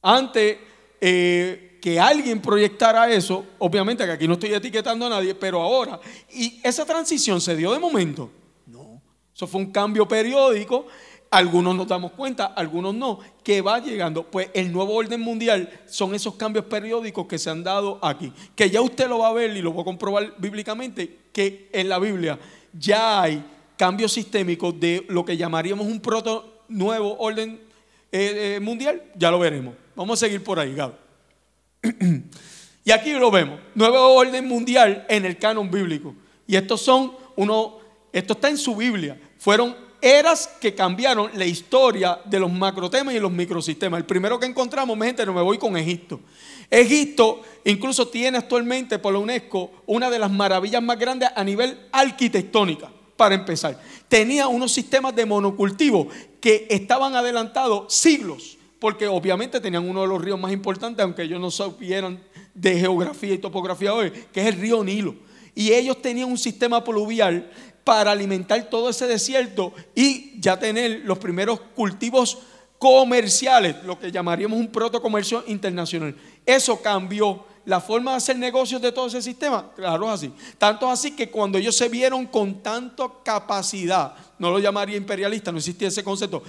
Antes 0.01 0.57
eh, 1.03 1.66
que 1.87 2.01
alguien 2.01 2.43
proyectara 2.43 3.09
eso, 3.13 3.47
obviamente 3.61 4.05
que 4.05 4.11
aquí 4.11 4.27
no 4.27 4.33
estoy 4.35 4.53
etiquetando 4.53 5.07
a 5.07 5.09
nadie, 5.09 5.37
pero 5.37 5.63
ahora, 5.63 6.01
y 6.35 6.59
esa 6.65 6.85
transición 6.85 7.41
se 7.41 7.55
dio 7.55 7.73
de 7.73 7.79
momento. 7.79 8.29
No, 8.67 9.01
eso 9.33 9.47
fue 9.47 9.61
un 9.61 9.71
cambio 9.71 10.09
periódico, 10.09 10.89
algunos 11.31 11.77
nos 11.77 11.87
damos 11.87 12.11
cuenta, 12.11 12.47
algunos 12.47 12.93
no, 12.93 13.21
que 13.45 13.61
va 13.61 13.79
llegando. 13.79 14.25
Pues 14.25 14.51
el 14.53 14.73
nuevo 14.73 14.95
orden 14.95 15.21
mundial 15.21 15.71
son 15.87 16.13
esos 16.13 16.35
cambios 16.35 16.65
periódicos 16.65 17.29
que 17.29 17.39
se 17.39 17.51
han 17.51 17.63
dado 17.63 18.01
aquí, 18.03 18.33
que 18.57 18.69
ya 18.69 18.81
usted 18.81 19.09
lo 19.09 19.21
va 19.21 19.29
a 19.29 19.33
ver 19.33 19.57
y 19.57 19.63
lo 19.63 19.73
va 19.73 19.83
a 19.83 19.85
comprobar 19.85 20.35
bíblicamente, 20.39 21.19
que 21.33 21.69
en 21.73 21.89
la 21.89 22.01
Biblia 22.01 22.37
ya 22.77 23.23
hay 23.23 23.45
cambios 23.77 24.13
sistémicos 24.13 24.81
de 24.81 25.07
lo 25.09 25.25
que 25.25 25.37
llamaríamos 25.37 25.87
un 25.87 26.01
proto 26.01 26.65
nuevo 26.67 27.17
orden 27.21 27.61
eh, 28.11 28.57
eh, 28.57 28.61
mundial, 28.61 29.05
ya 29.15 29.31
lo 29.31 29.39
veremos. 29.39 29.77
Vamos 29.95 30.21
a 30.21 30.27
seguir 30.27 30.43
por 30.43 30.59
ahí, 30.59 30.75
Gabo. 30.75 31.06
y 32.85 32.91
aquí 32.91 33.13
lo 33.13 33.31
vemos, 33.31 33.61
nuevo 33.75 34.15
orden 34.15 34.47
mundial 34.47 35.07
en 35.09 35.25
el 35.25 35.39
canon 35.39 35.71
bíblico. 35.71 36.15
Y 36.47 36.57
estos 36.57 36.81
son 36.81 37.13
uno, 37.37 37.79
esto 38.13 38.35
está 38.35 38.49
en 38.49 38.59
su 38.59 38.77
Biblia. 38.77 39.21
Fueron 39.39 39.77
eras 40.01 40.49
que 40.61 40.75
cambiaron 40.75 41.31
la 41.35 41.45
historia 41.45 42.21
de 42.25 42.39
los 42.39 42.53
macrotemas 42.53 43.15
y 43.15 43.21
los 43.21 43.33
microsistemas. 43.33 43.99
El 43.99 44.07
primero 44.07 44.39
que 44.39 44.47
encontramos, 44.47 44.97
mi 44.97 45.07
gente, 45.07 45.27
no 45.27 45.33
me 45.33 45.43
voy 45.43 45.59
con 45.59 45.77
Egipto. 45.77 46.21
Egipto 46.71 47.43
incluso 47.65 48.09
tiene 48.09 48.39
actualmente 48.39 48.99
por 48.99 49.13
la 49.13 49.19
UNESCO 49.19 49.71
una 49.87 50.11
de 50.11 50.19
las 50.19 50.31
maravillas 50.31 50.83
más 50.83 50.99
grandes 50.99 51.29
a 51.35 51.45
nivel 51.45 51.79
arquitectónica, 51.93 52.91
para 53.17 53.35
empezar. 53.35 53.81
Tenía 54.09 54.47
unos 54.47 54.73
sistemas 54.73 55.15
de 55.15 55.27
monocultivo 55.27 56.09
que 56.41 56.67
estaban 56.71 57.15
adelantados 57.15 57.93
siglos 57.93 58.56
porque 58.87 59.09
obviamente 59.09 59.59
tenían 59.59 59.89
uno 59.89 60.03
de 60.03 60.07
los 60.07 60.23
ríos 60.23 60.39
más 60.39 60.53
importantes, 60.53 61.03
aunque 61.03 61.23
ellos 61.23 61.41
no 61.41 61.51
supieran 61.51 62.23
de 62.55 62.79
geografía 62.79 63.35
y 63.35 63.39
topografía 63.39 63.93
hoy, 63.93 64.13
que 64.33 64.41
es 64.41 64.47
el 64.47 64.61
río 64.61 64.85
Nilo. 64.85 65.17
Y 65.57 65.73
ellos 65.73 66.01
tenían 66.01 66.31
un 66.31 66.39
sistema 66.39 66.85
pluvial 66.85 67.51
para 67.83 68.13
alimentar 68.13 68.71
todo 68.71 68.89
ese 68.89 69.09
desierto 69.09 69.73
y 69.93 70.41
ya 70.41 70.57
tener 70.57 71.01
los 71.05 71.19
primeros 71.19 71.59
cultivos 71.75 72.39
comerciales, 72.79 73.75
lo 73.83 73.99
que 73.99 74.13
llamaríamos 74.13 74.57
un 74.57 74.69
protocomercio 74.69 75.43
internacional. 75.49 76.15
Eso 76.47 76.81
cambió 76.81 77.45
la 77.65 77.81
forma 77.81 78.13
de 78.13 78.19
hacer 78.19 78.39
negocios 78.39 78.81
de 78.81 78.93
todo 78.93 79.09
ese 79.09 79.21
sistema. 79.21 79.73
Claro, 79.75 80.07
es 80.07 80.13
así. 80.13 80.33
Tanto 80.59 80.89
así 80.89 81.17
que 81.17 81.29
cuando 81.29 81.59
ellos 81.59 81.75
se 81.75 81.89
vieron 81.89 82.25
con 82.27 82.63
tanta 82.63 83.11
capacidad, 83.25 84.15
no 84.39 84.53
lo 84.53 84.61
llamaría 84.61 84.97
imperialista, 84.97 85.51
no 85.51 85.59
existía 85.59 85.89
ese 85.89 86.05
concepto, 86.05 86.45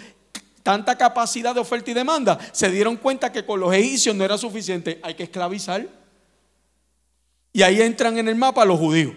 tanta 0.68 0.98
capacidad 0.98 1.54
de 1.56 1.62
oferta 1.62 1.92
y 1.92 1.94
demanda, 1.94 2.38
se 2.52 2.70
dieron 2.70 2.98
cuenta 2.98 3.32
que 3.32 3.46
con 3.46 3.58
los 3.58 3.74
egipcios 3.74 4.14
no 4.14 4.26
era 4.26 4.38
suficiente, 4.38 5.00
hay 5.02 5.14
que 5.14 5.24
esclavizar. 5.24 5.88
Y 7.54 7.62
ahí 7.62 7.82
entran 7.82 8.18
en 8.18 8.28
el 8.28 8.36
mapa 8.36 8.66
los 8.66 8.78
judíos. 8.78 9.14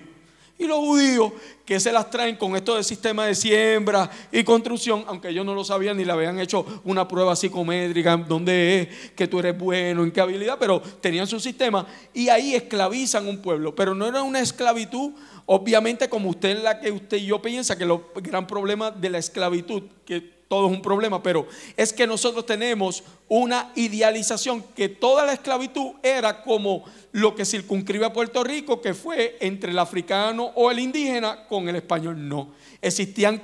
Y 0.56 0.68
los 0.68 0.78
judíos 0.78 1.32
que 1.64 1.80
se 1.80 1.90
las 1.90 2.08
traen 2.08 2.36
con 2.36 2.54
esto 2.54 2.76
del 2.76 2.84
sistema 2.84 3.26
de 3.26 3.34
siembra 3.34 4.08
y 4.30 4.44
construcción, 4.44 5.02
aunque 5.08 5.30
ellos 5.30 5.44
no 5.44 5.52
lo 5.52 5.64
sabían 5.64 5.96
ni 5.96 6.04
le 6.04 6.12
habían 6.12 6.38
hecho 6.38 6.64
una 6.84 7.08
prueba 7.08 7.34
psicométrica, 7.34 8.16
dónde 8.16 8.82
es, 8.82 9.10
que 9.16 9.26
tú 9.26 9.40
eres 9.40 9.58
bueno, 9.58 10.04
en 10.04 10.12
qué 10.12 10.20
habilidad, 10.20 10.56
pero 10.56 10.80
tenían 10.80 11.26
su 11.26 11.40
sistema 11.40 11.84
y 12.14 12.28
ahí 12.28 12.54
esclavizan 12.54 13.26
un 13.26 13.42
pueblo. 13.42 13.74
Pero 13.74 13.92
no 13.92 14.06
era 14.06 14.22
una 14.22 14.38
esclavitud, 14.38 15.14
obviamente 15.46 16.08
como 16.08 16.30
usted 16.30 16.58
es 16.58 16.62
la 16.62 16.78
que 16.78 16.92
usted 16.92 17.16
y 17.16 17.26
yo 17.26 17.42
piensa 17.42 17.76
que 17.76 17.82
el 17.82 17.98
gran 18.22 18.46
problema 18.46 18.92
de 18.92 19.10
la 19.10 19.18
esclavitud, 19.18 19.82
que 20.04 20.38
todo 20.50 20.66
es 20.66 20.72
un 20.72 20.82
problema, 20.82 21.22
pero 21.22 21.46
es 21.76 21.92
que 21.92 22.08
nosotros 22.08 22.44
tenemos 22.44 23.04
una 23.28 23.70
idealización 23.76 24.64
que 24.74 24.88
toda 24.88 25.24
la 25.24 25.32
esclavitud 25.32 25.92
era 26.02 26.42
como 26.42 26.82
lo 27.12 27.36
que 27.36 27.44
circunscribe 27.44 28.04
a 28.04 28.12
Puerto 28.12 28.42
Rico, 28.42 28.80
que 28.80 28.92
fue 28.92 29.36
entre 29.40 29.70
el 29.70 29.78
africano 29.78 30.50
o 30.56 30.72
el 30.72 30.80
indígena 30.80 31.46
con 31.46 31.68
el 31.68 31.76
español. 31.76 32.28
No, 32.28 32.50
existían 32.82 33.40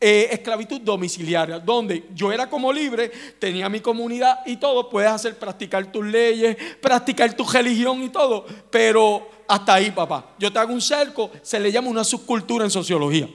eh, 0.00 0.30
esclavitud 0.32 0.80
domiciliaria, 0.80 1.60
donde 1.60 2.08
yo 2.12 2.32
era 2.32 2.50
como 2.50 2.72
libre, 2.72 3.12
tenía 3.38 3.68
mi 3.68 3.78
comunidad 3.78 4.40
y 4.44 4.56
todo, 4.56 4.90
puedes 4.90 5.12
hacer 5.12 5.38
practicar 5.38 5.92
tus 5.92 6.04
leyes, 6.04 6.56
practicar 6.80 7.34
tu 7.34 7.44
religión 7.44 8.02
y 8.02 8.08
todo, 8.08 8.44
pero 8.68 9.30
hasta 9.46 9.74
ahí, 9.74 9.92
papá. 9.92 10.34
Yo 10.40 10.52
te 10.52 10.58
hago 10.58 10.72
un 10.72 10.80
cerco, 10.80 11.30
se 11.40 11.60
le 11.60 11.70
llama 11.70 11.88
una 11.88 12.02
subcultura 12.02 12.64
en 12.64 12.70
sociología 12.72 13.28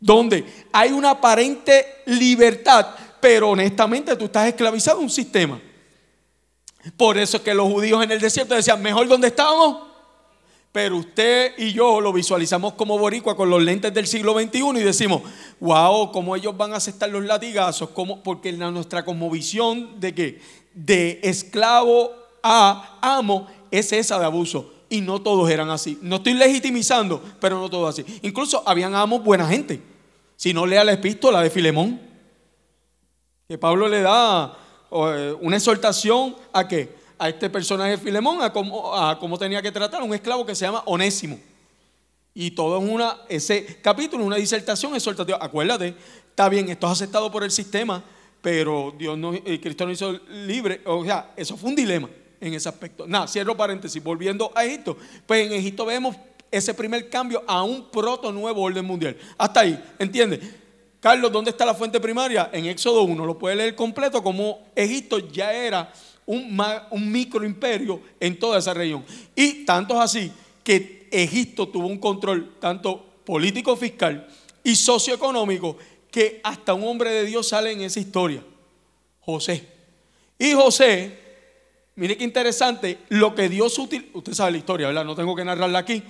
donde 0.00 0.44
hay 0.72 0.92
una 0.92 1.10
aparente 1.10 2.02
libertad, 2.06 2.86
pero 3.20 3.50
honestamente 3.50 4.14
tú 4.16 4.26
estás 4.26 4.48
esclavizado 4.48 4.98
a 4.98 5.02
un 5.02 5.10
sistema. 5.10 5.60
Por 6.96 7.18
eso 7.18 7.38
es 7.38 7.42
que 7.42 7.54
los 7.54 7.72
judíos 7.72 8.02
en 8.04 8.12
el 8.12 8.20
desierto 8.20 8.54
decían, 8.54 8.80
mejor 8.80 9.08
donde 9.08 9.28
estamos. 9.28 9.86
Pero 10.70 10.98
usted 10.98 11.54
y 11.56 11.72
yo 11.72 12.02
lo 12.02 12.12
visualizamos 12.12 12.74
como 12.74 12.98
boricua 12.98 13.34
con 13.34 13.48
los 13.48 13.62
lentes 13.62 13.94
del 13.94 14.06
siglo 14.06 14.38
XXI 14.38 14.58
y 14.74 14.82
decimos, 14.82 15.22
wow, 15.58 16.12
¿cómo 16.12 16.36
ellos 16.36 16.54
van 16.54 16.74
a 16.74 16.76
aceptar 16.76 17.08
los 17.08 17.24
latigazos? 17.24 17.88
¿Cómo? 17.90 18.22
Porque 18.22 18.52
nuestra 18.52 19.02
conmovisión 19.02 19.98
de 19.98 20.14
que 20.14 20.40
de 20.74 21.20
esclavo 21.22 22.10
a 22.42 22.98
amo 23.00 23.46
es 23.70 23.90
esa 23.92 24.18
de 24.18 24.26
abuso. 24.26 24.75
Y 24.88 25.00
no 25.00 25.20
todos 25.20 25.50
eran 25.50 25.70
así. 25.70 25.98
No 26.00 26.16
estoy 26.16 26.34
legitimizando, 26.34 27.22
pero 27.40 27.58
no 27.58 27.68
todos 27.68 27.98
así. 27.98 28.20
Incluso 28.22 28.62
habían 28.66 28.94
amos 28.94 29.22
buena 29.22 29.46
gente. 29.48 29.82
Si 30.36 30.52
no 30.54 30.66
lea 30.66 30.84
la 30.84 30.92
epístola 30.92 31.40
de 31.40 31.50
Filemón, 31.50 32.00
que 33.48 33.58
Pablo 33.58 33.88
le 33.88 34.02
da 34.02 34.56
eh, 34.92 35.34
una 35.40 35.56
exhortación 35.56 36.36
a 36.52 36.68
que 36.68 36.94
a 37.18 37.28
este 37.28 37.50
personaje 37.50 37.96
Filemón, 37.96 38.42
a 38.42 38.52
cómo, 38.52 38.94
a 38.94 39.18
cómo 39.18 39.38
tenía 39.38 39.62
que 39.62 39.72
tratar 39.72 40.02
a 40.02 40.04
un 40.04 40.14
esclavo 40.14 40.46
que 40.46 40.54
se 40.54 40.66
llama 40.66 40.82
Onésimo. 40.86 41.40
Y 42.34 42.50
todo 42.50 42.78
en 42.78 42.90
una, 42.90 43.16
ese 43.28 43.80
capítulo, 43.82 44.24
una 44.24 44.36
disertación 44.36 44.94
exhortativa. 44.94 45.38
Acuérdate, 45.40 45.96
está 46.28 46.48
bien, 46.48 46.68
esto 46.68 46.86
es 46.86 46.92
aceptado 46.92 47.32
por 47.32 47.42
el 47.42 47.50
sistema, 47.50 48.04
pero 48.42 48.94
Dios 48.96 49.16
no, 49.16 49.32
eh, 49.32 49.58
Cristo 49.60 49.86
no 49.86 49.92
hizo 49.92 50.12
libre. 50.28 50.82
O 50.84 51.02
sea, 51.04 51.32
eso 51.36 51.56
fue 51.56 51.70
un 51.70 51.76
dilema 51.76 52.08
en 52.40 52.54
ese 52.54 52.68
aspecto. 52.68 53.06
Nada, 53.06 53.26
cierro 53.26 53.56
paréntesis, 53.56 54.02
volviendo 54.02 54.50
a 54.54 54.64
Egipto. 54.64 54.96
Pues 55.26 55.46
en 55.46 55.52
Egipto 55.52 55.84
vemos 55.84 56.16
ese 56.50 56.74
primer 56.74 57.08
cambio 57.08 57.42
a 57.46 57.62
un 57.62 57.90
proto 57.90 58.32
nuevo 58.32 58.62
orden 58.62 58.84
mundial. 58.84 59.16
Hasta 59.36 59.60
ahí, 59.60 59.82
¿entiendes? 59.98 60.40
Carlos, 61.00 61.30
¿dónde 61.30 61.50
está 61.50 61.64
la 61.64 61.74
fuente 61.74 62.00
primaria? 62.00 62.50
En 62.52 62.66
Éxodo 62.66 63.02
1, 63.02 63.26
lo 63.26 63.38
puede 63.38 63.56
leer 63.56 63.74
completo, 63.74 64.22
como 64.22 64.60
Egipto 64.74 65.18
ya 65.18 65.52
era 65.52 65.92
un, 66.24 66.60
un 66.90 67.12
microimperio 67.12 68.00
en 68.18 68.38
toda 68.38 68.58
esa 68.58 68.74
región. 68.74 69.04
Y 69.34 69.64
tanto 69.64 69.94
es 69.94 70.00
así 70.00 70.32
que 70.64 71.08
Egipto 71.10 71.68
tuvo 71.68 71.86
un 71.86 71.98
control 71.98 72.56
tanto 72.58 73.04
político, 73.24 73.76
fiscal 73.76 74.26
y 74.64 74.74
socioeconómico 74.74 75.76
que 76.10 76.40
hasta 76.42 76.74
un 76.74 76.84
hombre 76.84 77.10
de 77.10 77.24
Dios 77.24 77.48
sale 77.48 77.72
en 77.72 77.82
esa 77.82 78.00
historia, 78.00 78.42
José. 79.20 79.66
Y 80.38 80.52
José 80.54 81.25
Mire 81.96 82.16
qué 82.16 82.24
interesante 82.24 82.98
lo 83.08 83.34
que 83.34 83.48
Dios 83.48 83.78
utiliza. 83.78 84.10
Usted 84.12 84.34
sabe 84.34 84.52
la 84.52 84.58
historia, 84.58 84.86
¿verdad? 84.88 85.04
No 85.04 85.16
tengo 85.16 85.34
que 85.34 85.44
narrarla 85.44 85.78
aquí. 85.78 86.02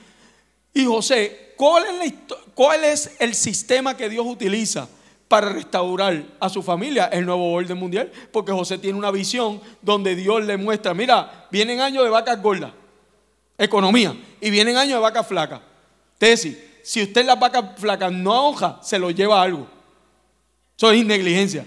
Y 0.74 0.84
José, 0.84 1.54
¿cuál 1.56 1.84
es, 2.02 2.12
¿cuál 2.54 2.84
es 2.84 3.16
el 3.20 3.34
sistema 3.34 3.96
que 3.96 4.08
Dios 4.08 4.26
utiliza 4.26 4.88
para 5.28 5.48
restaurar 5.48 6.22
a 6.40 6.48
su 6.48 6.62
familia? 6.62 7.06
El 7.06 7.24
nuevo 7.24 7.52
orden 7.52 7.78
mundial. 7.78 8.10
Porque 8.32 8.52
José 8.52 8.78
tiene 8.78 8.98
una 8.98 9.12
visión 9.12 9.60
donde 9.80 10.16
Dios 10.16 10.44
le 10.44 10.56
muestra: 10.56 10.92
mira, 10.92 11.46
vienen 11.50 11.80
años 11.80 12.02
de 12.02 12.10
vacas 12.10 12.42
gordas, 12.42 12.72
economía, 13.56 14.14
y 14.40 14.50
vienen 14.50 14.76
años 14.76 14.94
de 14.94 15.00
vacas 15.00 15.26
flacas. 15.26 15.60
Tesis: 16.18 16.58
si 16.82 17.02
usted 17.04 17.24
las 17.24 17.38
vacas 17.38 17.78
flacas 17.78 18.10
no 18.12 18.34
ahoja, 18.34 18.80
se 18.82 18.98
lo 18.98 19.10
lleva 19.12 19.40
algo. 19.40 19.68
Eso 20.76 20.90
es 20.90 21.06
negligencia. 21.06 21.64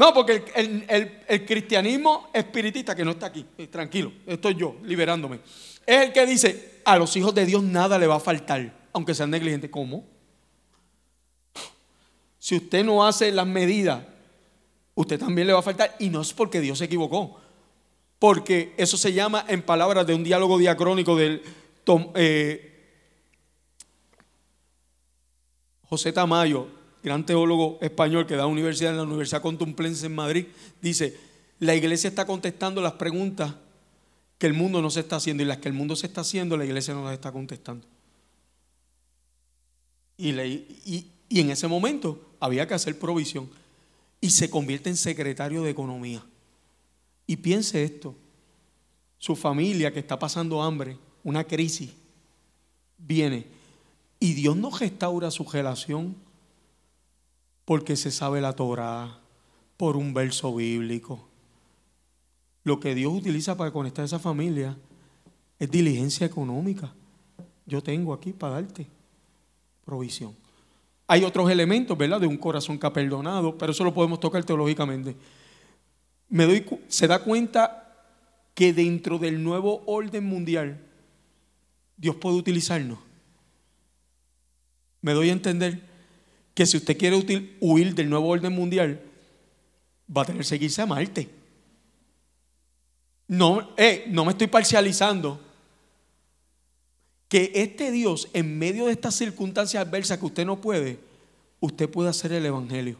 No, 0.00 0.14
porque 0.14 0.42
el, 0.54 1.44
cristianismo 1.44 2.30
espiritista, 2.32 2.96
que 2.96 3.04
no 3.04 3.10
está 3.10 3.26
aquí, 3.26 3.44
eh, 3.58 3.66
tranquilo, 3.66 4.10
estoy 4.26 4.54
yo 4.54 4.76
liberándome, 4.82 5.40
es 5.84 6.06
el 6.06 6.12
que 6.14 6.24
dice, 6.24 6.80
a 6.86 6.96
los 6.96 7.14
hijos 7.16 7.34
de 7.34 7.44
Dios 7.44 7.62
nada 7.62 7.98
le 7.98 8.06
va 8.06 8.14
a 8.14 8.20
faltar, 8.20 8.72
aunque 8.94 9.14
sean 9.14 9.28
negligentes. 9.28 9.68
¿Cómo? 9.68 10.06
Si 12.38 12.56
usted 12.56 12.82
no 12.82 13.06
hace 13.06 13.30
las 13.30 13.46
medidas, 13.46 14.02
usted 14.94 15.18
también 15.18 15.46
le 15.46 15.52
va 15.52 15.58
a 15.58 15.62
faltar. 15.62 15.94
Y 15.98 16.08
no 16.08 16.22
es 16.22 16.32
porque 16.32 16.62
Dios 16.62 16.78
se 16.78 16.86
equivocó, 16.86 17.38
porque 18.18 18.72
eso 18.78 18.96
se 18.96 19.12
llama, 19.12 19.44
en 19.48 19.60
palabras 19.60 20.06
de 20.06 20.14
un 20.14 20.24
diálogo 20.24 20.56
diacrónico 20.56 21.14
del 21.14 21.42
eh, 22.14 23.02
José 25.90 26.10
Tamayo, 26.10 26.79
gran 27.02 27.24
teólogo 27.24 27.78
español 27.80 28.26
que 28.26 28.36
da 28.36 28.46
universidad 28.46 28.92
en 28.92 28.98
la 28.98 29.02
Universidad 29.04 29.42
Contumplense 29.42 30.06
en 30.06 30.14
Madrid, 30.14 30.46
dice, 30.80 31.16
la 31.58 31.74
iglesia 31.74 32.08
está 32.08 32.26
contestando 32.26 32.80
las 32.80 32.94
preguntas 32.94 33.54
que 34.38 34.46
el 34.46 34.54
mundo 34.54 34.80
no 34.80 34.90
se 34.90 35.00
está 35.00 35.16
haciendo 35.16 35.42
y 35.42 35.46
las 35.46 35.58
que 35.58 35.68
el 35.68 35.74
mundo 35.74 35.96
se 35.96 36.06
está 36.06 36.22
haciendo, 36.22 36.56
la 36.56 36.64
iglesia 36.64 36.94
no 36.94 37.04
las 37.04 37.12
está 37.12 37.30
contestando. 37.32 37.86
Y, 40.16 40.30
y 41.28 41.40
en 41.40 41.50
ese 41.50 41.66
momento 41.66 42.34
había 42.40 42.66
que 42.66 42.74
hacer 42.74 42.98
provisión 42.98 43.48
y 44.20 44.30
se 44.30 44.50
convierte 44.50 44.90
en 44.90 44.96
secretario 44.96 45.62
de 45.62 45.70
economía. 45.70 46.24
Y 47.26 47.36
piense 47.36 47.84
esto, 47.84 48.14
su 49.18 49.36
familia 49.36 49.92
que 49.92 50.00
está 50.00 50.18
pasando 50.18 50.62
hambre, 50.62 50.96
una 51.22 51.44
crisis, 51.44 51.90
viene 52.98 53.46
y 54.18 54.34
Dios 54.34 54.56
no 54.56 54.70
restaura 54.70 55.30
su 55.30 55.44
relación 55.44 56.14
porque 57.70 57.94
se 57.94 58.10
sabe 58.10 58.40
la 58.40 58.52
Torah, 58.52 59.20
por 59.76 59.96
un 59.96 60.12
verso 60.12 60.52
bíblico. 60.56 61.28
Lo 62.64 62.80
que 62.80 62.96
Dios 62.96 63.12
utiliza 63.12 63.56
para 63.56 63.70
conectar 63.70 64.02
a 64.02 64.06
esa 64.06 64.18
familia 64.18 64.76
es 65.56 65.70
diligencia 65.70 66.26
económica. 66.26 66.92
Yo 67.66 67.80
tengo 67.80 68.12
aquí 68.12 68.32
para 68.32 68.54
darte 68.54 68.88
provisión. 69.84 70.34
Hay 71.06 71.22
otros 71.22 71.48
elementos, 71.48 71.96
¿verdad? 71.96 72.20
De 72.20 72.26
un 72.26 72.38
corazón 72.38 72.76
que 72.76 72.88
ha 72.88 72.92
perdonado, 72.92 73.56
pero 73.56 73.70
eso 73.70 73.84
lo 73.84 73.94
podemos 73.94 74.18
tocar 74.18 74.42
teológicamente. 74.42 75.14
Me 76.28 76.46
doy, 76.46 76.66
se 76.88 77.06
da 77.06 77.20
cuenta 77.20 78.04
que 78.52 78.72
dentro 78.72 79.16
del 79.16 79.44
nuevo 79.44 79.84
orden 79.86 80.24
mundial, 80.24 80.80
Dios 81.96 82.16
puede 82.16 82.34
utilizarnos. 82.34 82.98
Me 85.02 85.12
doy 85.12 85.28
a 85.28 85.34
entender 85.34 85.88
que 86.54 86.66
si 86.66 86.76
usted 86.76 86.96
quiere 86.96 87.16
huir 87.60 87.94
del 87.94 88.10
nuevo 88.10 88.28
orden 88.28 88.52
mundial, 88.52 89.00
va 90.14 90.22
a 90.22 90.24
tener 90.24 90.40
que 90.40 90.48
seguirse 90.48 90.82
a 90.82 90.86
Marte. 90.86 91.28
No, 93.28 93.70
eh, 93.76 94.06
no 94.08 94.24
me 94.24 94.32
estoy 94.32 94.48
parcializando. 94.48 95.40
Que 97.28 97.52
este 97.54 97.92
Dios, 97.92 98.28
en 98.32 98.58
medio 98.58 98.86
de 98.86 98.92
estas 98.92 99.14
circunstancias 99.14 99.86
adversas 99.86 100.18
que 100.18 100.26
usted 100.26 100.44
no 100.44 100.60
puede, 100.60 100.98
usted 101.60 101.88
puede 101.88 102.10
hacer 102.10 102.32
el 102.32 102.44
Evangelio. 102.44 102.96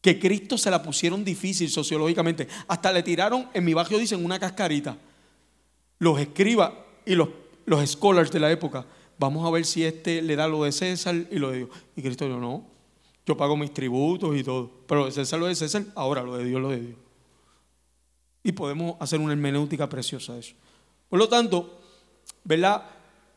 que 0.00 0.20
Cristo 0.20 0.56
se 0.56 0.70
la 0.70 0.84
pusieron 0.84 1.24
difícil 1.24 1.68
sociológicamente. 1.68 2.46
Hasta 2.68 2.92
le 2.92 3.02
tiraron, 3.02 3.48
en 3.52 3.64
mi 3.64 3.74
barrio 3.74 3.98
dicen, 3.98 4.24
una 4.24 4.38
cascarita. 4.38 4.96
Los 5.98 6.20
escribas 6.20 6.72
y 7.04 7.16
los, 7.16 7.28
los 7.64 7.90
scholars 7.90 8.30
de 8.30 8.38
la 8.38 8.52
época. 8.52 8.86
Vamos 9.18 9.46
a 9.46 9.50
ver 9.50 9.64
si 9.64 9.84
este 9.84 10.20
le 10.22 10.36
da 10.36 10.48
lo 10.48 10.64
de 10.64 10.72
César 10.72 11.14
y 11.30 11.38
lo 11.38 11.50
de 11.50 11.58
Dios. 11.58 11.70
Y 11.96 12.02
Cristo 12.02 12.26
dijo, 12.26 12.38
no, 12.38 12.64
yo 13.24 13.36
pago 13.36 13.56
mis 13.56 13.72
tributos 13.72 14.36
y 14.36 14.44
todo. 14.44 14.70
Pero 14.86 15.10
César 15.10 15.40
lo 15.40 15.46
de 15.46 15.54
César, 15.54 15.84
ahora 15.94 16.22
lo 16.22 16.36
de 16.36 16.44
Dios 16.44 16.60
lo 16.60 16.70
de 16.70 16.80
Dios. 16.80 16.96
Y 18.42 18.52
podemos 18.52 18.96
hacer 19.00 19.18
una 19.18 19.32
hermenéutica 19.32 19.88
preciosa 19.88 20.34
de 20.34 20.40
eso. 20.40 20.54
Por 21.08 21.18
lo 21.18 21.28
tanto, 21.28 21.80
¿verdad? 22.44 22.84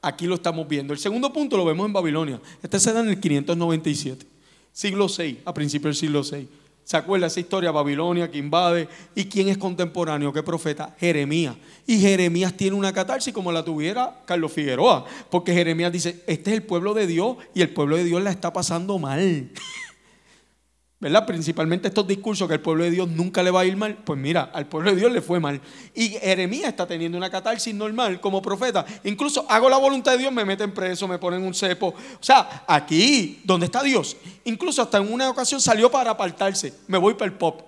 Aquí 0.01 0.27
lo 0.27 0.35
estamos 0.35 0.67
viendo. 0.67 0.93
El 0.93 0.99
segundo 0.99 1.33
punto 1.33 1.57
lo 1.57 1.65
vemos 1.65 1.85
en 1.85 1.93
Babilonia. 1.93 2.39
Este 2.61 2.79
se 2.79 2.93
da 2.93 2.99
en 3.01 3.09
el 3.09 3.19
597, 3.19 4.25
siglo 4.71 5.07
VI, 5.07 5.39
a 5.45 5.53
principios 5.53 5.99
del 5.99 6.09
siglo 6.09 6.21
VI. 6.23 6.47
¿Se 6.89 6.97
acuerda 6.97 7.27
esa 7.27 7.39
historia? 7.39 7.69
Babilonia 7.69 8.31
que 8.31 8.39
invade. 8.39 8.89
¿Y 9.13 9.25
quién 9.25 9.47
es 9.47 9.59
contemporáneo? 9.59 10.33
¿Qué 10.33 10.41
profeta? 10.41 10.95
Jeremías. 10.99 11.55
Y 11.85 11.99
Jeremías 11.99 12.57
tiene 12.57 12.75
una 12.75 12.91
catarsis 12.91 13.31
como 13.31 13.51
la 13.51 13.63
tuviera 13.63 14.23
Carlos 14.25 14.51
Figueroa. 14.51 15.05
Porque 15.29 15.53
Jeremías 15.53 15.91
dice, 15.91 16.23
este 16.25 16.49
es 16.49 16.57
el 16.57 16.63
pueblo 16.63 16.95
de 16.95 17.05
Dios 17.05 17.37
y 17.53 17.61
el 17.61 17.69
pueblo 17.69 17.95
de 17.95 18.05
Dios 18.05 18.23
la 18.23 18.31
está 18.31 18.51
pasando 18.51 18.97
mal. 18.97 19.51
¿Verdad? 20.99 21.25
Principalmente 21.25 21.87
estos 21.87 22.05
discursos 22.05 22.47
que 22.47 22.55
al 22.55 22.59
pueblo 22.59 22.83
de 22.83 22.91
Dios 22.91 23.07
nunca 23.07 23.41
le 23.41 23.51
va 23.51 23.61
a 23.61 23.65
ir 23.65 23.77
mal, 23.77 23.95
pues 24.03 24.19
mira, 24.19 24.51
al 24.53 24.67
pueblo 24.67 24.91
de 24.91 24.97
Dios 24.97 25.11
le 25.11 25.21
fue 25.21 25.39
mal. 25.39 25.61
Y 25.95 26.09
Jeremías 26.09 26.69
está 26.69 26.85
teniendo 26.85 27.17
una 27.17 27.29
catarsis 27.29 27.73
normal 27.73 28.19
como 28.19 28.41
profeta. 28.41 28.85
Incluso 29.05 29.45
hago 29.49 29.69
la 29.69 29.77
voluntad 29.77 30.13
de 30.13 30.17
Dios, 30.19 30.33
me 30.33 30.43
meten 30.43 30.73
preso, 30.73 31.07
me 31.07 31.17
ponen 31.17 31.43
un 31.43 31.53
cepo. 31.53 31.87
O 31.87 32.23
sea, 32.23 32.63
aquí, 32.67 33.39
donde 33.45 33.67
está 33.67 33.81
Dios, 33.81 34.17
incluso 34.43 34.81
hasta 34.81 34.97
en 34.97 35.11
una 35.11 35.29
ocasión 35.29 35.61
salió 35.61 35.89
para 35.89 36.11
apartarse, 36.11 36.73
me 36.87 36.97
voy 36.97 37.13
para 37.13 37.31
el 37.31 37.37
pop. 37.37 37.61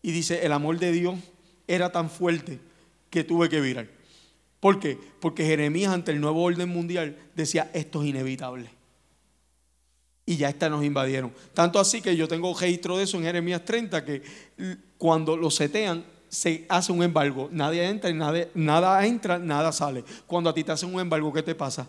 Y 0.00 0.12
dice, 0.12 0.46
el 0.46 0.52
amor 0.52 0.78
de 0.78 0.92
Dios 0.92 1.16
era 1.66 1.90
tan 1.90 2.08
fuerte 2.08 2.60
que 3.10 3.24
tuve 3.24 3.48
que 3.48 3.60
virar. 3.60 3.88
¿Por 4.60 4.78
qué? 4.78 4.96
Porque 5.20 5.44
Jeremías 5.44 5.92
ante 5.92 6.12
el 6.12 6.20
nuevo 6.20 6.42
orden 6.42 6.68
mundial 6.68 7.18
decía, 7.34 7.70
esto 7.74 8.02
es 8.02 8.08
inevitable 8.08 8.73
y 10.26 10.36
ya 10.36 10.48
esta 10.48 10.68
nos 10.68 10.84
invadieron. 10.84 11.32
Tanto 11.52 11.78
así 11.78 12.00
que 12.00 12.16
yo 12.16 12.26
tengo 12.26 12.56
registro 12.58 12.96
de 12.96 13.04
eso 13.04 13.16
en 13.18 13.24
Jeremías 13.24 13.64
30, 13.64 14.04
que 14.04 14.22
cuando 14.96 15.36
lo 15.36 15.50
setean, 15.50 16.04
se 16.28 16.66
hace 16.68 16.90
un 16.90 17.02
embargo. 17.02 17.48
Nadie 17.52 17.86
entra, 17.86 18.12
nada, 18.12 18.46
nada 18.54 19.06
entra, 19.06 19.38
nada 19.38 19.70
sale. 19.70 20.04
Cuando 20.26 20.50
a 20.50 20.54
ti 20.54 20.64
te 20.64 20.72
hacen 20.72 20.92
un 20.92 21.00
embargo, 21.00 21.32
¿qué 21.32 21.42
te 21.42 21.54
pasa? 21.54 21.86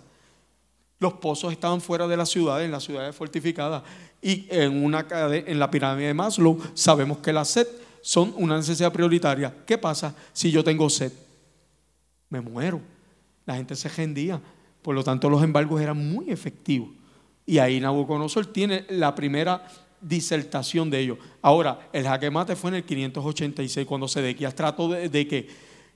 Los 1.00 1.14
pozos 1.14 1.52
estaban 1.52 1.82
fuera 1.82 2.08
de 2.08 2.16
la 2.16 2.26
ciudad, 2.26 2.64
en 2.64 2.72
las 2.72 2.84
ciudades 2.84 3.16
fortificadas. 3.16 3.84
Y 4.22 4.48
en, 4.50 4.84
una, 4.84 5.06
en 5.10 5.60
la 5.60 5.70
pirámide 5.72 6.08
de 6.08 6.14
Maslow 6.14 6.60
sabemos 6.74 7.18
que 7.20 7.34
la 7.34 7.44
sed 7.44 7.68
son 8.02 8.34
una 8.38 8.56
necesidad 8.58 8.94
prioritaria. 8.94 9.54
¿Qué 9.66 9.78
pasa 9.78 10.16
si 10.32 10.52
yo 10.52 10.64
tengo 10.64 10.90
sed? 10.90 11.12
Me 12.30 12.40
muero. 12.40 12.82
La 13.46 13.56
gente 13.56 13.76
se 13.76 13.90
rendía. 13.90 14.40
Por 14.82 14.94
lo 14.94 15.04
tanto, 15.04 15.30
los 15.30 15.42
embargos 15.44 15.82
eran 15.82 15.98
muy 15.98 16.30
efectivos. 16.30 16.90
Y 17.46 17.60
ahí 17.60 17.80
Nabucodonosor 17.80 18.48
tiene 18.48 18.86
la 18.89 19.14
primera 19.14 19.68
disertación 20.02 20.89
de 20.89 21.00
ello. 21.00 21.18
Ahora, 21.41 21.89
el 21.93 22.06
jaque 22.06 22.30
mate 22.30 22.56
fue 22.56 22.70
en 22.72 22.76
el 22.76 22.84
586, 22.84 23.86
cuando 23.86 24.08
Sedequías 24.08 24.56
trató 24.56 24.89
de, 24.89 25.10
de 25.10 25.28
que 25.28 25.48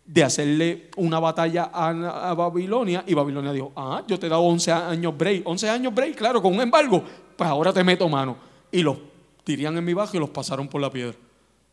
de 0.09 0.23
hacerle 0.23 0.89
una 0.97 1.19
batalla 1.19 1.69
a, 1.71 2.33
Babilonia 2.33 3.03
y 3.05 3.13
Babilonia 3.13 3.53
dijo, 3.53 3.71
ah, 3.75 4.03
yo 4.07 4.17
te 4.17 4.25
he 4.25 4.29
dado 4.29 4.41
11 4.41 4.71
años 4.71 5.15
break, 5.15 5.47
11 5.47 5.69
años 5.69 5.93
break, 5.93 6.15
claro, 6.15 6.41
con 6.41 6.55
un 6.55 6.61
embargo, 6.61 7.03
pues 7.35 7.47
ahora 7.47 7.71
te 7.71 7.83
meto 7.83 8.09
mano. 8.09 8.35
Y 8.71 8.81
los 8.81 8.97
tirían 9.43 9.77
en 9.77 9.85
mi 9.85 9.93
bajo 9.93 10.17
y 10.17 10.19
los 10.19 10.31
pasaron 10.31 10.67
por 10.67 10.81
la 10.81 10.89
piedra. 10.89 11.15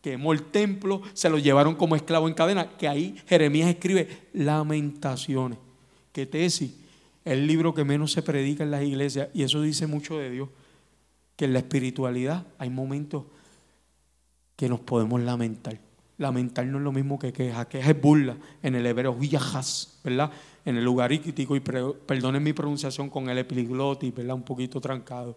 Quemó 0.03 0.35
el 0.35 0.43
templo, 0.43 1.01
se 1.15 1.31
los 1.31 1.43
llevaron 1.43 1.75
como 1.77 1.97
esclavo 1.97 2.29
en 2.29 2.35
cadena, 2.35 2.69
que 2.77 2.87
ahí 2.87 3.17
Jeremías 3.27 3.71
escribe 3.71 4.29
lamentaciones. 4.35 5.59
¿Qué 6.13 6.27
tesis? 6.27 6.75
El 7.27 7.49
libro 7.49 7.75
que 7.75 7.85
menos 7.85 8.13
se 8.13 8.23
predica 8.23 8.63
en 8.63 8.71
las 8.71 8.85
iglesias 8.85 9.29
y 9.35 9.43
eso 9.43 9.61
dice 9.61 9.89
mucho 9.89 10.17
de 10.17 10.31
Dios, 10.31 10.49
que 11.35 11.45
en 11.45 11.53
la 11.53 11.59
espiritualidad 11.59 12.47
hay 12.57 12.71
momentos 12.71 13.25
que 14.55 14.69
nos 14.69 14.79
podemos 14.81 15.21
lamentar. 15.21 15.79
Lamentar 16.19 16.65
no 16.67 16.79
es 16.79 16.85
lo 16.85 16.93
mismo 16.93 17.19
que 17.19 17.33
queja, 17.33 17.69
queja 17.69 17.91
es 17.91 18.01
burla, 18.01 18.37
en 18.63 18.77
el 18.77 18.87
hebreo 18.87 19.11
huyahas, 19.11 19.99
¿verdad? 20.05 20.31
En 20.65 20.77
el 20.77 20.85
lugar 20.85 21.11
crítico, 21.21 21.57
y 21.57 21.61
perdonen 21.61 22.43
mi 22.45 22.53
pronunciación 22.53 23.11
con 23.11 23.29
el 23.29 23.39
epiglotis, 23.39 24.15
¿verdad? 24.15 24.37
Un 24.37 24.45
poquito 24.45 24.81
trancado. 24.81 25.37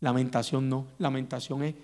Lamentación 0.00 0.68
no, 0.68 0.86
lamentación 0.98 1.64
es 1.64 1.74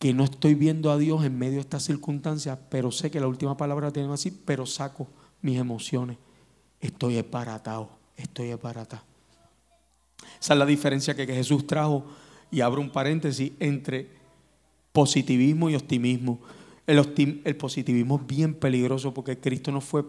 que 0.00 0.12
no 0.12 0.24
estoy 0.24 0.56
viendo 0.56 0.90
a 0.90 0.98
Dios 0.98 1.24
en 1.24 1.38
medio 1.38 1.54
de 1.54 1.60
estas 1.60 1.84
circunstancias, 1.84 2.58
pero 2.68 2.90
sé 2.90 3.12
que 3.12 3.20
la 3.20 3.28
última 3.28 3.56
palabra 3.56 3.92
tiene 3.92 4.12
así, 4.12 4.32
pero 4.44 4.66
saco 4.66 5.06
mis 5.40 5.56
emociones 5.56 6.18
estoy 6.80 7.16
esparatado, 7.16 7.90
estoy 8.16 8.50
esparatado. 8.50 9.02
Esa 10.40 10.54
es 10.54 10.58
la 10.58 10.66
diferencia 10.66 11.14
que 11.14 11.26
Jesús 11.26 11.66
trajo, 11.66 12.04
y 12.50 12.60
abro 12.60 12.80
un 12.80 12.90
paréntesis, 12.90 13.52
entre 13.58 14.08
positivismo 14.92 15.68
y 15.68 15.74
optimismo. 15.74 16.40
El, 16.86 17.42
el 17.44 17.56
positivismo 17.56 18.20
es 18.20 18.26
bien 18.26 18.54
peligroso 18.54 19.12
porque 19.12 19.38
Cristo 19.38 19.72
no 19.72 19.80
fue 19.80 20.04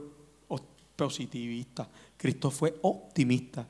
positivista, 0.97 1.87
Cristo 2.17 2.51
fue 2.51 2.75
optimista. 2.81 3.65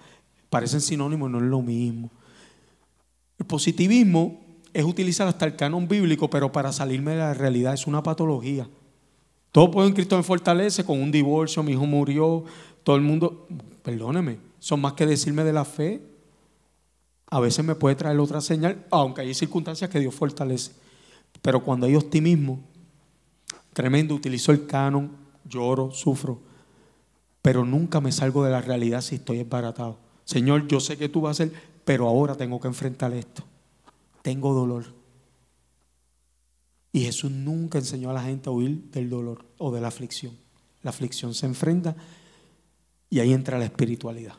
Parecen 0.50 0.82
sinónimos, 0.82 1.30
no 1.30 1.38
es 1.38 1.44
lo 1.44 1.62
mismo. 1.62 2.10
El 3.38 3.46
positivismo 3.46 4.40
es 4.74 4.84
utilizar 4.84 5.28
hasta 5.28 5.46
el 5.46 5.56
canon 5.56 5.88
bíblico, 5.88 6.30
pero 6.30 6.52
para 6.52 6.72
salirme 6.72 7.12
de 7.12 7.18
la 7.18 7.34
realidad 7.34 7.74
es 7.74 7.86
una 7.86 8.02
patología. 8.02 8.68
Todo 9.52 9.70
puedo 9.72 9.88
en 9.88 9.94
Cristo 9.94 10.18
me 10.18 10.24
fortalece, 10.24 10.84
con 10.84 11.02
un 11.02 11.12
divorcio, 11.12 11.62
mi 11.64 11.74
hijo 11.74 11.86
murió, 11.86 12.46
todo 12.88 12.96
el 12.96 13.02
mundo, 13.02 13.46
perdóneme, 13.84 14.40
son 14.60 14.80
más 14.80 14.94
que 14.94 15.06
decirme 15.06 15.44
de 15.44 15.52
la 15.52 15.66
fe. 15.66 16.02
A 17.30 17.42
veces 17.42 17.66
me 17.66 17.76
puede 17.76 17.98
traer 17.98 18.18
otra 18.18 18.40
señal, 18.40 18.86
aunque 18.92 19.20
hay 19.20 19.34
circunstancias 19.34 19.90
que 19.90 20.00
Dios 20.00 20.16
fortalece. 20.16 20.72
Pero 21.42 21.62
cuando 21.62 21.86
hay 21.86 21.98
optimismo, 21.98 22.62
tremendo, 23.74 24.16
utilizo 24.16 24.54
el 24.54 24.68
canon, 24.68 25.12
lloro, 25.44 25.92
sufro, 25.92 26.40
pero 27.42 27.66
nunca 27.66 28.00
me 28.00 28.14
salgo 28.14 28.42
de 28.46 28.52
la 28.52 28.62
realidad 28.62 29.02
si 29.02 29.16
estoy 29.16 29.42
embaratado. 29.42 29.98
Señor, 30.24 30.66
yo 30.70 30.80
sé 30.80 30.98
que 30.98 31.10
tú 31.10 31.20
vas 31.20 31.42
a 31.42 31.44
hacer, 31.44 31.60
pero 31.84 32.08
ahora 32.08 32.36
tengo 32.36 32.58
que 32.62 32.70
enfrentar 32.70 33.12
esto. 33.12 33.44
Tengo 34.22 34.54
dolor. 34.54 34.86
Y 36.94 37.02
Jesús 37.02 37.32
nunca 37.32 37.80
enseñó 37.80 38.12
a 38.12 38.14
la 38.14 38.24
gente 38.24 38.48
a 38.48 38.54
huir 38.54 38.90
del 38.92 39.10
dolor 39.10 39.44
o 39.58 39.74
de 39.74 39.82
la 39.82 39.90
aflicción. 39.90 40.38
La 40.84 40.92
aflicción 40.92 41.34
se 41.34 41.48
enfrenta 41.48 41.98
y 43.10 43.20
ahí 43.20 43.34
entra 43.34 43.58
la 43.58 43.66
espiritualidad, 43.66 44.36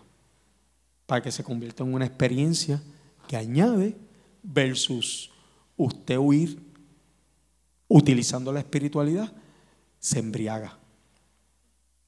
para 1.06 1.22
que 1.22 1.32
se 1.32 1.44
convierta 1.44 1.82
en 1.82 1.94
una 1.94 2.06
experiencia 2.06 2.82
que 3.26 3.36
añade 3.36 3.96
versus 4.42 5.30
usted 5.76 6.16
huir 6.16 6.60
utilizando 7.88 8.52
la 8.52 8.60
espiritualidad, 8.60 9.32
se 9.98 10.18
embriaga. 10.18 10.78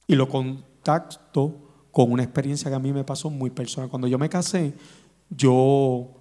Y 0.07 0.15
lo 0.15 0.29
contacto 0.29 1.87
con 1.91 2.11
una 2.11 2.23
experiencia 2.23 2.69
que 2.69 2.75
a 2.75 2.79
mí 2.79 2.93
me 2.93 3.03
pasó 3.03 3.29
muy 3.29 3.49
personal. 3.49 3.89
Cuando 3.89 4.07
yo 4.07 4.19
me 4.19 4.29
casé, 4.29 4.73
yo 5.29 6.20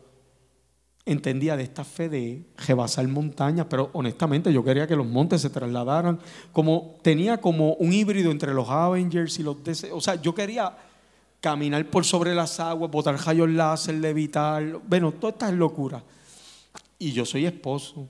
entendía 1.06 1.56
de 1.56 1.62
esta 1.62 1.84
fe 1.84 2.08
de 2.08 2.44
rebasar 2.66 3.06
montañas, 3.08 3.66
pero 3.68 3.90
honestamente 3.94 4.52
yo 4.52 4.62
quería 4.62 4.86
que 4.86 4.96
los 4.96 5.06
montes 5.06 5.40
se 5.40 5.50
trasladaran, 5.50 6.18
como 6.52 6.98
tenía 7.02 7.38
como 7.38 7.74
un 7.74 7.92
híbrido 7.92 8.30
entre 8.30 8.54
los 8.54 8.68
Avengers 8.68 9.38
y 9.38 9.42
los 9.42 9.62
DC, 9.64 9.92
o 9.92 10.00
sea, 10.00 10.20
yo 10.20 10.34
quería 10.34 10.76
caminar 11.40 11.88
por 11.88 12.04
sobre 12.04 12.34
las 12.34 12.60
aguas, 12.60 12.90
botar 12.90 13.16
rayos 13.16 13.48
láser, 13.48 13.94
levitar, 13.94 14.80
bueno, 14.86 15.12
todas 15.12 15.34
estas 15.34 15.54
locuras. 15.54 16.02
Y 16.98 17.12
yo 17.12 17.24
soy 17.24 17.46
esposo. 17.46 18.06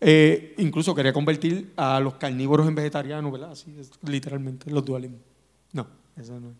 Eh, 0.00 0.54
incluso 0.58 0.94
quería 0.94 1.12
convertir 1.12 1.72
a 1.76 1.98
los 1.98 2.14
carnívoros 2.14 2.68
en 2.68 2.74
vegetarianos, 2.74 3.32
¿verdad? 3.32 3.52
Así, 3.52 3.74
literalmente, 4.02 4.70
los 4.70 4.84
dualismos. 4.84 5.20
No, 5.72 5.86
eso 6.16 6.38
no 6.38 6.50
es. 6.50 6.56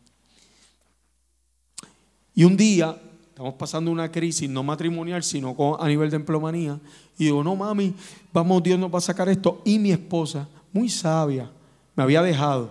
Y 2.35 2.43
un 2.43 2.57
día 2.57 2.97
estamos 3.35 3.55
pasando 3.55 3.91
una 3.91 4.13
crisis 4.13 4.49
no 4.49 4.63
matrimonial, 4.63 5.21
sino 5.25 5.57
a 5.81 5.89
nivel 5.89 6.09
de 6.09 6.15
emplomanía. 6.15 6.79
Y 7.19 7.25
digo, 7.25 7.43
no 7.43 7.57
mami, 7.57 7.93
vamos, 8.33 8.63
Dios 8.63 8.79
nos 8.79 8.95
va 8.95 8.99
a 8.99 9.01
sacar 9.01 9.29
esto. 9.29 9.61
Y 9.65 9.81
mi 9.81 9.91
esposa, 9.91 10.49
muy 10.73 10.89
sabia, 10.89 11.51
me 11.97 12.05
había 12.05 12.23
dejado. 12.23 12.71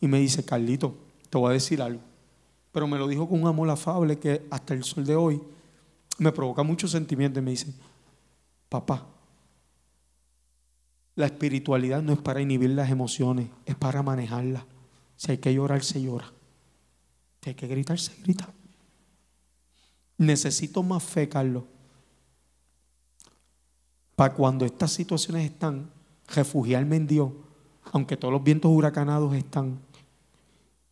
Y 0.00 0.08
me 0.08 0.18
dice, 0.18 0.42
Carlito, 0.42 0.94
te 1.28 1.36
voy 1.36 1.50
a 1.50 1.52
decir 1.52 1.82
algo. 1.82 2.00
Pero 2.72 2.86
me 2.86 2.96
lo 2.96 3.06
dijo 3.06 3.28
con 3.28 3.42
un 3.42 3.48
amor 3.48 3.68
afable 3.68 4.18
que 4.18 4.46
hasta 4.48 4.72
el 4.72 4.84
sol 4.84 5.04
de 5.04 5.16
hoy 5.16 5.38
me 6.16 6.32
provoca 6.32 6.62
mucho 6.62 6.88
sentimiento. 6.88 7.38
Y 7.38 7.42
me 7.42 7.50
dice, 7.50 7.66
papá, 8.70 9.06
la 11.14 11.26
espiritualidad 11.26 12.00
no 12.00 12.14
es 12.14 12.20
para 12.20 12.40
inhibir 12.40 12.70
las 12.70 12.90
emociones, 12.90 13.50
es 13.66 13.74
para 13.74 14.02
manejarlas. 14.02 14.64
Si 15.16 15.32
hay 15.32 15.36
que 15.36 15.52
llorar, 15.52 15.84
se 15.84 16.00
llora. 16.00 16.32
Si 17.42 17.50
hay 17.50 17.54
que 17.54 17.66
gritar, 17.66 17.98
se 17.98 18.14
grita. 18.22 18.50
Necesito 20.20 20.82
más 20.82 21.02
fe, 21.02 21.30
Carlos. 21.30 21.64
para 24.14 24.34
cuando 24.34 24.66
estas 24.66 24.92
situaciones 24.92 25.50
están, 25.50 25.90
refugiarme 26.28 26.96
en 26.96 27.06
Dios, 27.06 27.32
aunque 27.84 28.18
todos 28.18 28.30
los 28.30 28.44
vientos 28.44 28.70
huracanados 28.70 29.34
están, 29.34 29.80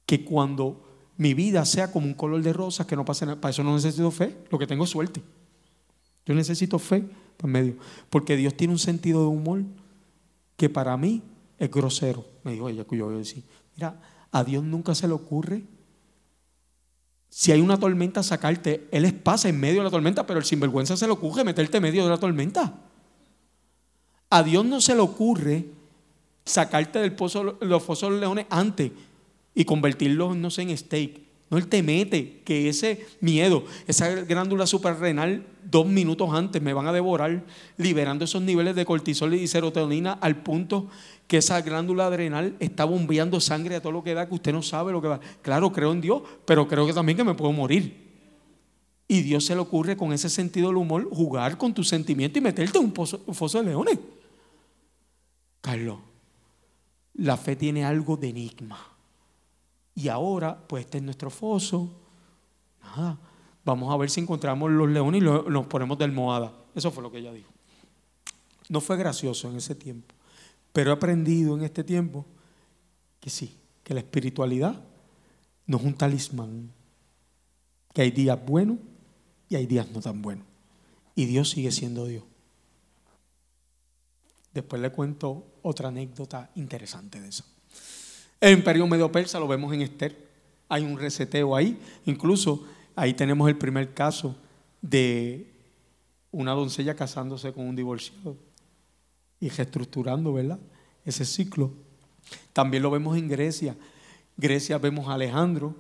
que 0.06 0.24
cuando 0.24 0.82
mi 1.18 1.34
vida 1.34 1.66
sea 1.66 1.92
como 1.92 2.06
un 2.06 2.14
color 2.14 2.40
de 2.40 2.54
rosas, 2.54 2.86
que 2.86 2.96
no 2.96 3.04
pase 3.04 3.26
nada, 3.26 3.38
para 3.38 3.50
eso 3.50 3.62
no 3.62 3.74
necesito 3.74 4.10
fe, 4.10 4.34
lo 4.50 4.58
que 4.58 4.66
tengo 4.66 4.84
es 4.84 4.90
suerte. 4.90 5.20
Yo 6.24 6.34
necesito 6.34 6.78
fe 6.78 7.04
para 7.36 7.52
medio, 7.52 7.76
porque 8.08 8.34
Dios 8.34 8.54
tiene 8.54 8.72
un 8.72 8.78
sentido 8.78 9.20
de 9.20 9.26
humor 9.26 9.62
que 10.56 10.70
para 10.70 10.96
mí 10.96 11.22
es 11.58 11.70
grosero. 11.70 12.24
Me 12.44 12.52
dijo 12.52 12.70
ella, 12.70 12.86
que 12.86 12.96
yo 12.96 13.04
voy 13.04 13.16
a 13.16 13.18
decir, 13.18 13.44
mira, 13.76 14.00
a 14.32 14.42
Dios 14.42 14.64
nunca 14.64 14.94
se 14.94 15.06
le 15.06 15.12
ocurre 15.12 15.64
si 17.28 17.52
hay 17.52 17.60
una 17.60 17.78
tormenta, 17.78 18.22
sacarte. 18.22 18.86
Él 18.90 19.04
es 19.04 19.12
pasa 19.12 19.48
en 19.48 19.60
medio 19.60 19.78
de 19.78 19.84
la 19.84 19.90
tormenta, 19.90 20.26
pero 20.26 20.38
el 20.38 20.44
sinvergüenza 20.44 20.96
se 20.96 21.06
le 21.06 21.12
ocurre 21.12 21.44
meterte 21.44 21.76
en 21.76 21.82
medio 21.82 22.04
de 22.04 22.10
la 22.10 22.18
tormenta. 22.18 22.74
A 24.30 24.42
Dios 24.42 24.64
no 24.64 24.80
se 24.80 24.94
le 24.94 25.00
ocurre 25.00 25.66
sacarte 26.44 26.98
del 26.98 27.12
pozo, 27.12 27.58
los 27.60 27.82
fosos 27.82 28.08
de 28.08 28.12
los 28.12 28.20
leones 28.20 28.46
antes 28.50 28.90
y 29.54 29.64
convertirlos, 29.64 30.36
no 30.36 30.50
sé, 30.50 30.62
en 30.62 30.76
steak. 30.76 31.20
No, 31.50 31.56
Él 31.56 31.66
te 31.66 31.82
mete 31.82 32.42
que 32.44 32.68
ese 32.68 33.06
miedo, 33.20 33.64
esa 33.86 34.10
glándula 34.10 34.66
suprarrenal, 34.66 35.46
dos 35.64 35.86
minutos 35.86 36.28
antes 36.32 36.60
me 36.60 36.74
van 36.74 36.86
a 36.86 36.92
devorar, 36.92 37.42
liberando 37.78 38.24
esos 38.24 38.42
niveles 38.42 38.74
de 38.74 38.84
cortisol 38.84 39.34
y 39.34 39.46
serotonina 39.46 40.12
al 40.12 40.36
punto 40.42 40.88
que 41.28 41.36
esa 41.36 41.60
glándula 41.60 42.06
adrenal 42.06 42.56
está 42.58 42.84
bombeando 42.84 43.38
sangre 43.38 43.76
a 43.76 43.80
todo 43.80 43.92
lo 43.92 44.02
que 44.02 44.14
da, 44.14 44.26
que 44.26 44.34
usted 44.34 44.52
no 44.52 44.62
sabe 44.62 44.90
lo 44.90 45.00
que 45.00 45.08
va. 45.08 45.20
Claro, 45.42 45.70
creo 45.72 45.92
en 45.92 46.00
Dios, 46.00 46.22
pero 46.44 46.66
creo 46.66 46.86
que 46.86 46.92
también 46.92 47.16
que 47.16 47.22
me 47.22 47.34
puedo 47.34 47.52
morir. 47.52 48.08
Y 49.06 49.22
Dios 49.22 49.44
se 49.44 49.54
le 49.54 49.60
ocurre 49.60 49.96
con 49.96 50.12
ese 50.12 50.28
sentido 50.28 50.68
del 50.68 50.78
humor 50.78 51.08
jugar 51.10 51.56
con 51.56 51.72
tu 51.72 51.84
sentimiento 51.84 52.38
y 52.38 52.42
meterte 52.42 52.78
en 52.78 52.86
un, 52.86 52.94
un 53.26 53.34
foso 53.34 53.58
de 53.58 53.64
leones. 53.64 53.98
Carlos, 55.60 55.98
la 57.14 57.36
fe 57.36 57.56
tiene 57.56 57.84
algo 57.84 58.16
de 58.16 58.30
enigma. 58.30 58.78
Y 59.94 60.08
ahora, 60.08 60.56
pues 60.56 60.84
este 60.84 60.98
es 60.98 61.04
nuestro 61.04 61.28
foso. 61.28 61.90
Nada, 62.82 63.18
vamos 63.64 63.92
a 63.92 63.96
ver 63.96 64.08
si 64.08 64.20
encontramos 64.20 64.70
los 64.70 64.88
leones 64.88 65.20
y 65.20 65.24
nos 65.24 65.66
ponemos 65.66 65.98
de 65.98 66.04
almohada. 66.04 66.52
Eso 66.74 66.90
fue 66.90 67.02
lo 67.02 67.10
que 67.10 67.18
ella 67.18 67.32
dijo. 67.32 67.50
No 68.68 68.80
fue 68.80 68.96
gracioso 68.96 69.50
en 69.50 69.56
ese 69.56 69.74
tiempo, 69.74 70.14
pero 70.72 70.90
he 70.90 70.92
aprendido 70.92 71.56
en 71.56 71.64
este 71.64 71.84
tiempo 71.84 72.24
que 73.20 73.30
sí, 73.30 73.56
que 73.82 73.94
la 73.94 74.00
espiritualidad 74.00 74.80
no 75.66 75.78
es 75.78 75.84
un 75.84 75.94
talismán, 75.94 76.70
que 77.92 78.02
hay 78.02 78.10
días 78.10 78.38
buenos 78.44 78.78
y 79.48 79.56
hay 79.56 79.66
días 79.66 79.90
no 79.90 80.00
tan 80.00 80.22
buenos. 80.22 80.46
Y 81.14 81.26
Dios 81.26 81.50
sigue 81.50 81.72
siendo 81.72 82.06
Dios. 82.06 82.22
Después 84.54 84.80
le 84.80 84.90
cuento 84.90 85.44
otra 85.62 85.88
anécdota 85.88 86.50
interesante 86.54 87.20
de 87.20 87.28
eso. 87.28 87.44
El 88.40 88.58
imperio 88.58 88.86
medio 88.86 89.10
persa 89.10 89.40
lo 89.40 89.48
vemos 89.48 89.72
en 89.72 89.82
Esther. 89.82 90.16
Hay 90.68 90.84
un 90.84 90.98
reseteo 90.98 91.56
ahí. 91.56 91.78
Incluso 92.06 92.66
ahí 92.94 93.14
tenemos 93.14 93.48
el 93.48 93.56
primer 93.56 93.94
caso 93.94 94.36
de 94.80 95.52
una 96.30 96.52
doncella 96.52 96.94
casándose 96.94 97.52
con 97.52 97.66
un 97.66 97.74
divorciado 97.74 98.36
y 99.40 99.48
reestructurando, 99.48 100.32
¿verdad? 100.32 100.58
Ese 101.04 101.24
ciclo. 101.24 101.72
También 102.52 102.82
lo 102.82 102.90
vemos 102.90 103.16
en 103.16 103.28
Grecia. 103.28 103.76
Grecia 104.36 104.78
vemos 104.78 105.08
a 105.08 105.14
Alejandro 105.14 105.74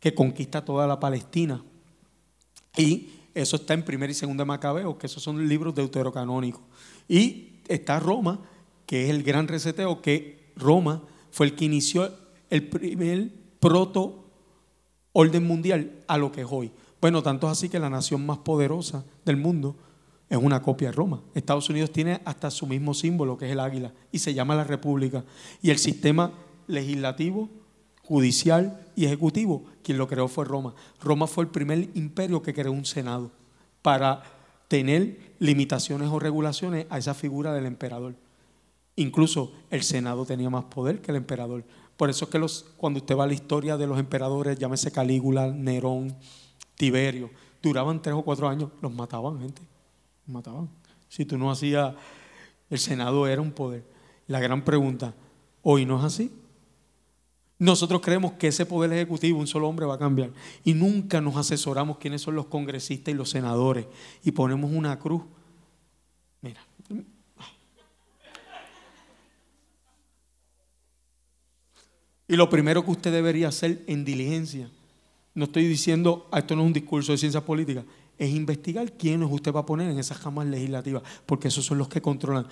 que 0.00 0.14
conquista 0.14 0.64
toda 0.64 0.86
la 0.86 1.00
Palestina. 1.00 1.62
Y 2.76 3.08
eso 3.34 3.56
está 3.56 3.74
en 3.74 3.84
primera 3.84 4.10
y 4.10 4.14
segunda 4.14 4.44
Macabeo, 4.44 4.98
que 4.98 5.06
esos 5.06 5.22
son 5.22 5.48
libros 5.48 5.74
deuterocanónicos. 5.74 6.62
Y 7.08 7.60
está 7.68 7.98
Roma, 8.00 8.40
que 8.86 9.04
es 9.04 9.10
el 9.10 9.22
gran 9.22 9.48
reseteo, 9.48 10.02
que 10.02 10.52
Roma 10.56 11.02
fue 11.30 11.46
el 11.46 11.56
que 11.56 11.64
inició 11.64 12.12
el 12.50 12.68
primer 12.68 13.32
proto 13.60 14.24
orden 15.12 15.46
mundial 15.46 15.92
a 16.06 16.18
lo 16.18 16.30
que 16.30 16.42
es 16.42 16.46
hoy. 16.50 16.70
Bueno, 17.00 17.22
tanto 17.22 17.46
es 17.46 17.52
así 17.52 17.68
que 17.68 17.78
la 17.78 17.90
nación 17.90 18.24
más 18.24 18.38
poderosa 18.38 19.04
del 19.24 19.36
mundo 19.36 19.76
es 20.28 20.38
una 20.38 20.62
copia 20.62 20.88
de 20.88 20.92
Roma. 20.92 21.22
Estados 21.34 21.68
Unidos 21.70 21.90
tiene 21.90 22.20
hasta 22.24 22.50
su 22.50 22.66
mismo 22.66 22.94
símbolo, 22.94 23.36
que 23.36 23.46
es 23.46 23.52
el 23.52 23.60
águila, 23.60 23.92
y 24.10 24.18
se 24.18 24.34
llama 24.34 24.54
la 24.54 24.64
República. 24.64 25.24
Y 25.62 25.70
el 25.70 25.78
sistema 25.78 26.32
legislativo, 26.66 27.48
judicial 28.02 28.86
y 28.96 29.06
ejecutivo, 29.06 29.64
quien 29.82 29.98
lo 29.98 30.08
creó 30.08 30.28
fue 30.28 30.44
Roma. 30.44 30.74
Roma 31.00 31.26
fue 31.26 31.44
el 31.44 31.50
primer 31.50 31.90
imperio 31.94 32.42
que 32.42 32.54
creó 32.54 32.72
un 32.72 32.84
Senado 32.84 33.30
para 33.82 34.22
tener 34.68 35.34
limitaciones 35.38 36.08
o 36.08 36.18
regulaciones 36.18 36.86
a 36.90 36.98
esa 36.98 37.14
figura 37.14 37.52
del 37.52 37.66
emperador. 37.66 38.14
Incluso 38.96 39.52
el 39.70 39.82
Senado 39.82 40.24
tenía 40.24 40.50
más 40.50 40.64
poder 40.64 41.00
que 41.00 41.10
el 41.10 41.16
emperador. 41.16 41.64
Por 41.96 42.10
eso 42.10 42.24
es 42.24 42.30
que 42.30 42.38
los, 42.38 42.66
cuando 42.76 42.98
usted 42.98 43.16
va 43.16 43.24
a 43.24 43.26
la 43.26 43.34
historia 43.34 43.76
de 43.76 43.86
los 43.86 43.98
emperadores, 43.98 44.58
llámese 44.58 44.90
Calígula, 44.90 45.48
Nerón, 45.48 46.16
Tiberio, 46.76 47.30
duraban 47.62 48.02
tres 48.02 48.14
o 48.14 48.22
cuatro 48.22 48.48
años, 48.48 48.70
los 48.80 48.92
mataban, 48.92 49.40
gente. 49.40 49.73
Mataban. 50.26 50.68
Si 51.08 51.24
tú 51.24 51.38
no 51.38 51.50
hacías, 51.50 51.94
el 52.70 52.78
Senado 52.78 53.26
era 53.26 53.40
un 53.40 53.52
poder. 53.52 53.84
La 54.26 54.40
gran 54.40 54.64
pregunta, 54.64 55.14
¿hoy 55.62 55.84
no 55.84 55.98
es 55.98 56.04
así? 56.04 56.32
Nosotros 57.58 58.00
creemos 58.00 58.32
que 58.32 58.48
ese 58.48 58.66
poder 58.66 58.92
ejecutivo, 58.92 59.38
un 59.38 59.46
solo 59.46 59.68
hombre, 59.68 59.86
va 59.86 59.94
a 59.94 59.98
cambiar. 59.98 60.32
Y 60.64 60.74
nunca 60.74 61.20
nos 61.20 61.36
asesoramos 61.36 61.98
quiénes 61.98 62.20
son 62.22 62.34
los 62.34 62.46
congresistas 62.46 63.14
y 63.14 63.16
los 63.16 63.30
senadores. 63.30 63.86
Y 64.24 64.32
ponemos 64.32 64.72
una 64.72 64.98
cruz. 64.98 65.22
Mira. 66.42 66.60
Y 72.26 72.36
lo 72.36 72.48
primero 72.48 72.84
que 72.84 72.90
usted 72.90 73.12
debería 73.12 73.48
hacer 73.48 73.84
en 73.86 74.04
diligencia, 74.04 74.70
no 75.34 75.44
estoy 75.44 75.66
diciendo, 75.66 76.26
ah, 76.32 76.38
esto 76.38 76.56
no 76.56 76.62
es 76.62 76.66
un 76.66 76.72
discurso 76.72 77.12
de 77.12 77.18
ciencia 77.18 77.44
política, 77.44 77.84
es 78.18 78.30
investigar 78.30 78.92
quiénes 78.92 79.28
usted 79.30 79.52
va 79.52 79.60
a 79.60 79.66
poner 79.66 79.90
en 79.90 79.98
esas 79.98 80.18
camas 80.18 80.46
legislativas, 80.46 81.02
porque 81.26 81.48
esos 81.48 81.64
son 81.64 81.78
los 81.78 81.88
que 81.88 82.00
controlan. 82.00 82.46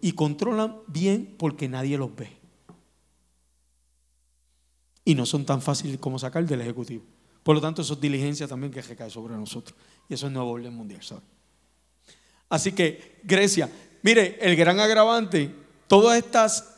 Y 0.00 0.12
controlan 0.12 0.76
bien 0.88 1.34
porque 1.38 1.68
nadie 1.68 1.96
los 1.96 2.14
ve 2.16 2.42
y 5.04 5.14
no 5.14 5.26
son 5.26 5.44
tan 5.44 5.60
fáciles 5.60 5.98
como 5.98 6.18
sacar 6.18 6.44
del 6.46 6.60
Ejecutivo. 6.60 7.02
Por 7.42 7.56
lo 7.56 7.60
tanto, 7.60 7.82
eso 7.82 7.94
es 7.94 8.00
diligencia 8.00 8.46
también 8.46 8.72
que 8.72 8.82
recae 8.82 9.10
sobre 9.10 9.34
nosotros. 9.34 9.76
Y 10.08 10.14
eso 10.14 10.26
es 10.26 10.32
nuevo 10.32 10.50
orden 10.50 10.74
mundial. 10.74 11.00
Así 12.48 12.72
que, 12.72 13.20
Grecia, 13.24 13.70
mire, 14.02 14.38
el 14.40 14.54
gran 14.54 14.78
agravante, 14.78 15.52
todas 15.88 16.18
estas 16.18 16.76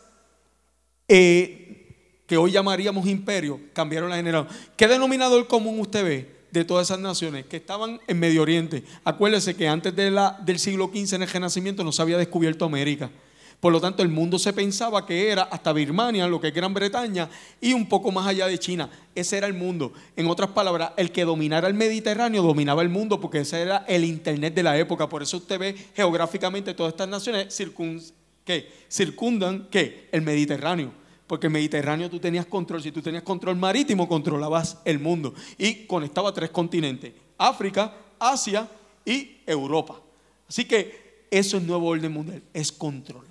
eh, 1.06 2.22
que 2.26 2.36
hoy 2.38 2.52
llamaríamos 2.52 3.06
imperio, 3.06 3.60
cambiaron 3.74 4.08
la 4.08 4.16
generación. 4.16 4.56
¿Qué 4.76 4.88
denominador 4.88 5.46
común 5.46 5.78
usted 5.80 6.04
ve 6.04 6.33
de 6.54 6.64
todas 6.64 6.86
esas 6.86 7.00
naciones 7.00 7.44
que 7.46 7.56
estaban 7.56 8.00
en 8.06 8.18
Medio 8.18 8.42
Oriente? 8.42 8.84
Acuérdese 9.04 9.54
que 9.54 9.68
antes 9.68 9.94
del 9.94 10.58
siglo 10.58 10.90
XV 10.94 11.16
en 11.16 11.22
el 11.22 11.28
Renacimiento 11.28 11.84
no 11.84 11.92
se 11.92 12.00
había 12.00 12.16
descubierto 12.16 12.64
América. 12.64 13.10
Por 13.58 13.72
lo 13.72 13.80
tanto, 13.80 14.02
el 14.02 14.08
mundo 14.08 14.38
se 14.38 14.52
pensaba 14.52 15.06
que 15.06 15.30
era 15.30 15.42
hasta 15.44 15.72
Birmania, 15.72 16.28
lo 16.28 16.40
que 16.40 16.48
es 16.48 16.54
Gran 16.54 16.74
Bretaña, 16.74 17.28
y 17.60 17.72
un 17.72 17.88
poco 17.88 18.12
más 18.12 18.26
allá 18.26 18.46
de 18.46 18.58
China. 18.58 18.90
Ese 19.14 19.38
era 19.38 19.46
el 19.46 19.54
mundo. 19.54 19.92
En 20.16 20.26
otras 20.26 20.50
palabras, 20.50 20.92
el 20.96 21.10
que 21.10 21.24
dominara 21.24 21.66
el 21.66 21.74
Mediterráneo 21.74 22.42
dominaba 22.42 22.82
el 22.82 22.88
mundo 22.88 23.20
porque 23.20 23.40
ese 23.40 23.62
era 23.62 23.84
el 23.88 24.04
Internet 24.04 24.54
de 24.54 24.62
la 24.62 24.78
época. 24.78 25.08
Por 25.08 25.22
eso 25.22 25.38
usted 25.38 25.58
ve 25.58 25.74
geográficamente 25.94 26.74
todas 26.74 26.92
estas 26.92 27.08
naciones 27.08 27.54
circundan 28.90 29.66
¿qué? 29.70 30.08
el 30.12 30.22
Mediterráneo. 30.22 30.92
Porque 31.26 31.46
el 31.46 31.52
Mediterráneo 31.52 32.10
tú 32.10 32.18
tenías 32.18 32.46
control. 32.46 32.82
Si 32.82 32.92
tú 32.92 33.00
tenías 33.00 33.22
control 33.22 33.56
marítimo, 33.56 34.08
controlabas 34.08 34.78
el 34.84 34.98
mundo. 34.98 35.34
Y 35.56 35.86
conectaba 35.86 36.32
tres 36.32 36.50
continentes. 36.50 37.12
África, 37.38 37.94
Asia 38.18 38.68
y 39.04 39.38
Europa. 39.46 40.00
Así 40.48 40.66
que 40.66 41.26
eso 41.30 41.56
es 41.56 41.62
nuevo 41.62 41.88
orden 41.88 42.12
mundial. 42.12 42.42
Es 42.52 42.70
control. 42.70 43.26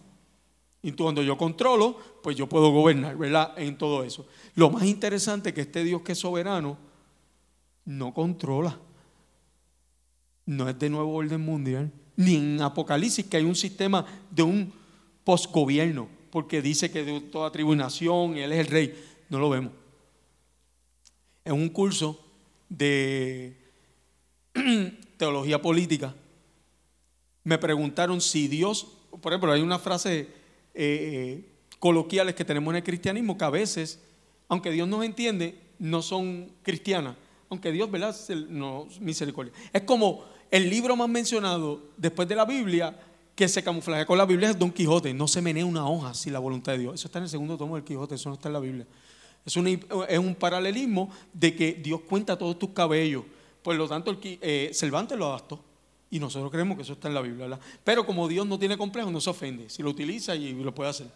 Y 0.82 0.91
cuando 0.91 1.22
yo 1.24 1.38
controlo, 1.38 1.98
pues 2.22 2.36
yo 2.36 2.50
puedo 2.50 2.70
gobernar, 2.72 3.16
¿verdad? 3.18 3.54
En 3.58 3.78
todo 3.78 4.04
eso. 4.04 4.26
Lo 4.56 4.70
más 4.70 4.84
interesante 4.84 5.50
es 5.50 5.56
que 5.56 5.62
este 5.62 5.84
Dios 5.84 6.02
que 6.02 6.12
es 6.12 6.20
soberano 6.20 6.78
no 7.86 8.14
controla. 8.14 8.78
No 10.46 10.68
es 10.68 10.78
de 10.78 10.89
nuevo 10.89 11.14
orden 11.14 11.39
mundial. 11.39 11.91
Ni 12.18 12.36
en 12.36 12.62
Apocalipsis 12.62 13.26
que 13.26 13.38
hay 13.38 13.44
un 13.44 13.56
sistema 13.56 14.06
de 14.30 14.44
un 14.44 14.74
posgobierno, 15.24 16.10
porque 16.34 16.64
dice 16.64 16.90
que 16.90 17.04
de 17.04 17.22
toda 17.22 17.52
tribunación 17.52 18.36
Él 18.38 18.52
es 18.54 18.60
el 18.62 18.66
rey. 18.66 19.06
No 19.30 19.38
lo 19.38 19.52
vemos. 19.52 19.72
En 21.46 21.54
un 21.54 21.70
curso 21.70 22.26
de 22.70 23.56
teología 25.18 25.62
política, 25.62 26.16
me 27.44 27.60
preguntaron 27.60 28.20
si 28.20 28.48
Dios, 28.48 28.88
por 29.22 29.32
ejemplo, 29.32 29.52
hay 29.52 29.62
una 29.62 29.78
frase 29.78 30.28
eh, 30.74 31.46
coloquiales 31.78 32.34
que 32.34 32.44
tenemos 32.44 32.72
en 32.72 32.78
el 32.78 32.84
cristianismo 32.84 33.38
que 33.38 33.46
a 33.46 33.52
veces, 33.52 34.02
aunque 34.48 34.72
Dios 34.72 34.88
nos 34.88 35.06
entiende, 35.06 35.60
no 35.78 36.02
son 36.02 36.52
cristianas. 36.64 37.16
Aunque 37.48 37.72
Dios, 37.72 37.92
¿verdad? 37.92 38.16
Nos 38.50 39.00
misericordia. 39.00 39.54
Es 39.72 39.84
como 39.84 40.26
el 40.50 40.68
libro 40.68 40.96
más 40.96 41.10
mencionado 41.10 41.92
después 41.96 42.28
de 42.28 42.36
la 42.36 42.46
Biblia 42.46 42.98
que 43.36 43.48
se 43.48 43.64
camuflaje 43.64 44.06
con 44.06 44.18
la 44.18 44.26
Biblia 44.26 44.52
es 44.52 44.60
Don 44.60 44.72
Quijote. 44.72 45.14
No 45.14 45.28
se 45.28 45.42
menea 45.42 45.66
una 45.66 45.88
hoja 45.88 46.14
sin 46.14 46.34
la 46.34 46.40
voluntad 46.40 46.74
de 46.74 46.80
Dios. 46.80 46.96
Eso 46.96 47.08
está 47.08 47.20
en 47.20 47.24
el 47.24 47.30
segundo 47.30 47.58
tomo 47.58 47.76
del 47.76 47.84
Quijote, 47.84 48.16
eso 48.16 48.30
no 48.30 48.36
está 48.36 48.50
en 48.50 48.54
la 48.54 48.60
Biblia. 48.60 48.88
Es 49.46 49.58
un, 49.58 50.36
paralelismo 50.40 51.10
de 51.34 51.56
que 51.56 51.74
Dios 51.74 52.02
cuenta 52.02 52.38
todos 52.38 52.58
tus 52.58 52.70
cabellos. 52.70 53.24
Por 53.62 53.76
lo 53.76 53.88
tanto, 53.88 54.12
el, 54.12 54.20
eh, 54.24 54.72
Cervantes 54.74 55.18
lo 55.18 55.28
adaptó. 55.28 55.60
Y 56.10 56.20
nosotros 56.20 56.52
creemos 56.52 56.78
que 56.78 56.84
eso 56.84 56.94
está 56.94 57.08
en 57.08 57.16
la 57.16 57.22
Biblia. 57.22 57.48
¿verdad? 57.48 57.60
Pero 57.84 58.06
como 58.06 58.28
Dios 58.28 58.46
no 58.46 58.60
tiene 58.60 58.78
complejo, 58.78 59.10
no 59.12 59.20
se 59.20 59.30
ofende. 59.30 59.70
Si 59.70 59.82
lo 59.82 59.90
utiliza 59.90 60.36
y 60.36 60.54
lo 60.54 60.74
puede 60.74 60.92
hacer. 60.92 61.08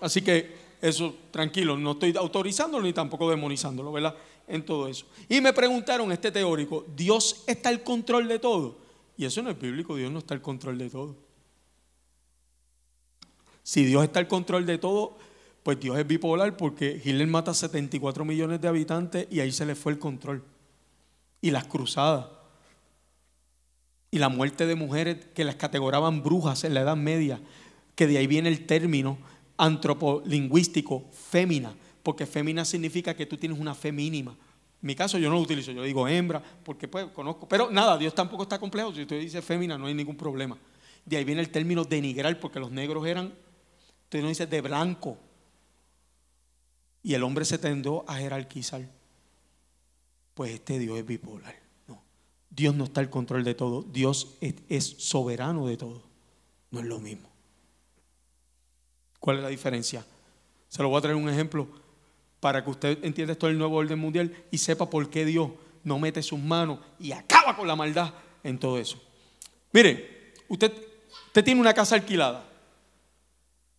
Así 0.00 0.22
que 0.22 0.54
eso, 0.80 1.14
tranquilo, 1.30 1.76
no 1.76 1.92
estoy 1.92 2.14
autorizándolo 2.16 2.84
ni 2.84 2.92
tampoco 2.92 3.28
demonizándolo, 3.28 3.92
¿verdad? 3.92 4.14
En 4.46 4.64
todo 4.64 4.88
eso. 4.88 5.06
Y 5.28 5.40
me 5.40 5.52
preguntaron, 5.52 6.12
este 6.12 6.30
teórico, 6.30 6.84
¿Dios 6.94 7.44
está 7.46 7.70
al 7.70 7.82
control 7.82 8.28
de 8.28 8.38
todo? 8.38 8.76
Y 9.16 9.24
eso 9.24 9.42
no 9.42 9.50
es 9.50 9.58
bíblico, 9.58 9.96
Dios 9.96 10.12
no 10.12 10.18
está 10.18 10.34
al 10.34 10.42
control 10.42 10.78
de 10.78 10.90
todo. 10.90 11.25
Si 13.66 13.84
Dios 13.84 14.04
está 14.04 14.20
al 14.20 14.28
control 14.28 14.64
de 14.64 14.78
todo, 14.78 15.18
pues 15.64 15.80
Dios 15.80 15.98
es 15.98 16.06
bipolar 16.06 16.56
porque 16.56 17.02
Hitler 17.04 17.26
mata 17.26 17.52
74 17.52 18.24
millones 18.24 18.60
de 18.60 18.68
habitantes 18.68 19.26
y 19.28 19.40
ahí 19.40 19.50
se 19.50 19.66
le 19.66 19.74
fue 19.74 19.90
el 19.90 19.98
control. 19.98 20.44
Y 21.40 21.50
las 21.50 21.64
cruzadas. 21.64 22.26
Y 24.12 24.20
la 24.20 24.28
muerte 24.28 24.66
de 24.66 24.76
mujeres 24.76 25.16
que 25.34 25.42
las 25.42 25.56
categoraban 25.56 26.22
brujas 26.22 26.62
en 26.62 26.74
la 26.74 26.82
Edad 26.82 26.96
Media, 26.96 27.40
que 27.96 28.06
de 28.06 28.18
ahí 28.18 28.28
viene 28.28 28.50
el 28.50 28.66
término 28.66 29.18
antropolingüístico, 29.56 31.10
fémina, 31.10 31.74
porque 32.04 32.24
fémina 32.24 32.64
significa 32.64 33.14
que 33.14 33.26
tú 33.26 33.36
tienes 33.36 33.58
una 33.58 33.74
fe 33.74 33.90
mínima. 33.90 34.30
En 34.30 34.86
mi 34.86 34.94
caso 34.94 35.18
yo 35.18 35.28
no 35.28 35.34
lo 35.34 35.40
utilizo, 35.40 35.72
yo 35.72 35.82
digo 35.82 36.06
hembra, 36.06 36.40
porque 36.62 36.86
pues 36.86 37.06
conozco, 37.06 37.48
pero 37.48 37.68
nada, 37.72 37.98
Dios 37.98 38.14
tampoco 38.14 38.44
está 38.44 38.60
complejo, 38.60 38.94
si 38.94 39.02
usted 39.02 39.18
dice 39.18 39.42
fémina 39.42 39.76
no 39.76 39.86
hay 39.86 39.94
ningún 39.94 40.16
problema. 40.16 40.56
De 41.04 41.16
ahí 41.16 41.24
viene 41.24 41.40
el 41.40 41.50
término 41.50 41.84
denigrar, 41.84 42.38
porque 42.38 42.60
los 42.60 42.70
negros 42.70 43.04
eran, 43.04 43.32
usted 44.06 44.22
no 44.22 44.28
dice 44.28 44.46
de 44.46 44.60
blanco, 44.60 45.18
y 47.02 47.14
el 47.14 47.22
hombre 47.22 47.44
se 47.44 47.58
tendió 47.58 48.04
a 48.08 48.16
jerarquizar. 48.16 48.82
Pues 50.34 50.52
este 50.52 50.78
Dios 50.78 50.98
es 50.98 51.06
bipolar. 51.06 51.54
No. 51.86 52.02
Dios 52.50 52.74
no 52.74 52.84
está 52.84 53.00
al 53.00 53.10
control 53.10 53.44
de 53.44 53.54
todo. 53.54 53.82
Dios 53.82 54.34
es, 54.40 54.84
soberano 54.98 55.68
de 55.68 55.76
todo. 55.76 56.02
No 56.72 56.80
es 56.80 56.86
lo 56.86 56.98
mismo. 56.98 57.28
¿Cuál 59.20 59.36
es 59.36 59.42
la 59.44 59.48
diferencia? 59.48 60.04
Se 60.68 60.82
lo 60.82 60.88
voy 60.88 60.98
a 60.98 61.02
traer 61.02 61.16
un 61.16 61.28
ejemplo 61.28 61.68
para 62.40 62.64
que 62.64 62.70
usted 62.70 63.04
entienda 63.04 63.34
esto 63.34 63.46
del 63.46 63.58
nuevo 63.58 63.76
orden 63.76 64.00
mundial 64.00 64.34
y 64.50 64.58
sepa 64.58 64.90
por 64.90 65.08
qué 65.08 65.24
Dios 65.24 65.50
no 65.84 66.00
mete 66.00 66.22
sus 66.22 66.40
manos 66.40 66.80
y 66.98 67.12
acaba 67.12 67.56
con 67.56 67.68
la 67.68 67.76
maldad 67.76 68.14
en 68.42 68.58
todo 68.58 68.78
eso. 68.78 69.00
Mire, 69.72 70.34
usted, 70.48 70.72
usted 71.28 71.44
tiene 71.44 71.60
una 71.60 71.72
casa 71.72 71.94
alquilada 71.94 72.55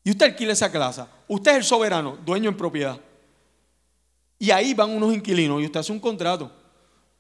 y 0.07 0.11
usted 0.11 0.27
alquila 0.27 0.53
esa 0.53 0.71
casa. 0.71 1.09
Usted 1.27 1.51
es 1.51 1.57
el 1.57 1.63
soberano, 1.65 2.17
dueño 2.25 2.49
en 2.49 2.55
propiedad. 2.55 2.97
Y 4.39 4.51
ahí 4.51 4.73
van 4.73 4.91
unos 4.91 5.13
inquilinos 5.13 5.61
y 5.61 5.65
usted 5.65 5.81
hace 5.81 5.91
un 5.91 5.99
contrato. 5.99 6.49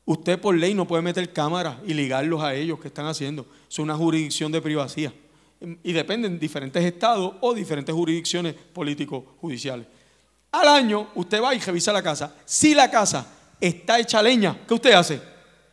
Usted 0.05 0.39
por 0.39 0.55
ley 0.55 0.73
no 0.73 0.87
puede 0.87 1.01
meter 1.01 1.33
cámaras 1.33 1.79
y 1.85 1.93
ligarlos 1.93 2.41
a 2.41 2.55
ellos 2.55 2.79
que 2.79 2.87
están 2.87 3.05
haciendo. 3.05 3.45
Es 3.69 3.77
una 3.79 3.93
jurisdicción 3.93 4.53
de 4.53 4.61
privacidad. 4.61 5.11
Y 5.83 5.91
dependen 5.91 6.35
de 6.35 6.39
diferentes 6.39 6.81
estados 6.81 7.33
o 7.41 7.53
diferentes 7.53 7.93
jurisdicciones 7.93 8.53
político-judiciales. 8.53 9.85
Al 10.53 10.69
año 10.69 11.09
usted 11.15 11.43
va 11.43 11.53
y 11.53 11.59
revisa 11.59 11.91
la 11.91 12.01
casa. 12.01 12.37
Si 12.45 12.73
la 12.73 12.89
casa 12.89 13.27
está 13.59 13.99
hecha 13.99 14.23
leña, 14.23 14.61
¿qué 14.65 14.73
usted 14.73 14.93
hace? 14.93 15.21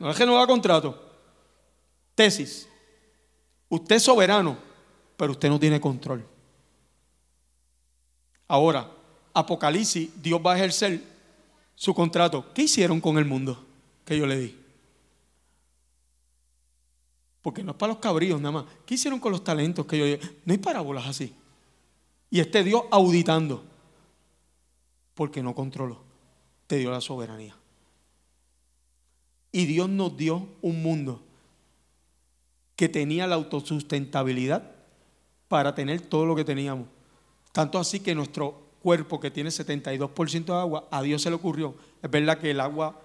No 0.01 0.11
es 0.11 0.17
que 0.17 0.27
no 0.27 0.45
contrato. 0.49 1.01
Tesis. 2.17 2.69
Usted 3.69 3.95
es 3.95 4.03
soberano, 4.03 4.59
pero 5.17 5.31
usted 5.31 5.49
no 5.49 5.61
tiene 5.61 5.81
control. 5.81 6.34
Ahora, 8.55 8.89
Apocalipsis, 9.33 10.11
Dios 10.23 10.41
va 10.41 10.53
a 10.53 10.57
ejercer 10.57 11.03
su 11.75 11.93
contrato. 11.93 12.53
¿Qué 12.55 12.63
hicieron 12.63 13.01
con 13.01 13.19
el 13.19 13.25
mundo 13.25 13.61
que 14.05 14.17
yo 14.17 14.29
le 14.29 14.39
di? 14.39 14.57
Porque 17.43 17.65
no 17.65 17.73
es 17.73 17.77
para 17.77 17.95
los 17.95 18.01
cabríos 18.01 18.41
nada 18.41 18.53
más. 18.53 18.65
¿Qué 18.87 18.95
hicieron 18.95 19.19
con 19.19 19.33
los 19.33 19.43
talentos 19.43 19.87
que 19.87 19.99
yo 19.99 20.05
di? 20.05 20.21
No 20.45 20.53
hay 20.53 20.59
parábolas 20.59 21.05
así. 21.05 21.35
Y 22.31 22.39
este 22.39 22.63
Dios 22.63 22.85
auditando. 22.93 23.65
Porque 25.15 25.43
no 25.43 25.53
controló. 25.53 25.99
Te 26.69 26.77
dio 26.77 26.93
la 26.93 27.01
soberanía. 27.01 27.57
Y 29.51 29.67
Dios 29.67 29.89
nos 29.89 30.17
dio 30.17 30.47
un 30.63 30.81
mundo 30.81 31.21
que 32.77 32.89
tenía 32.89 33.27
la 33.27 33.35
autosustentabilidad 33.35 34.71
para 35.49 35.75
tener 35.75 36.03
todo 36.03 36.25
lo 36.25 36.37
que 36.37 36.45
teníamos. 36.45 36.94
Tanto 37.55 37.79
así 37.79 38.01
que 38.01 38.17
nuestro 38.17 38.65
cuerpo 38.83 39.21
que 39.21 39.31
tiene 39.31 39.49
72% 39.49 40.45
de 40.45 40.53
agua, 40.55 40.89
a 40.91 41.01
Dios 41.03 41.23
se 41.23 41.31
le 41.31 41.37
ocurrió. 41.37 41.77
Es 42.03 42.11
verdad 42.11 42.37
que 42.37 42.51
el 42.51 42.59
agua, 42.59 43.01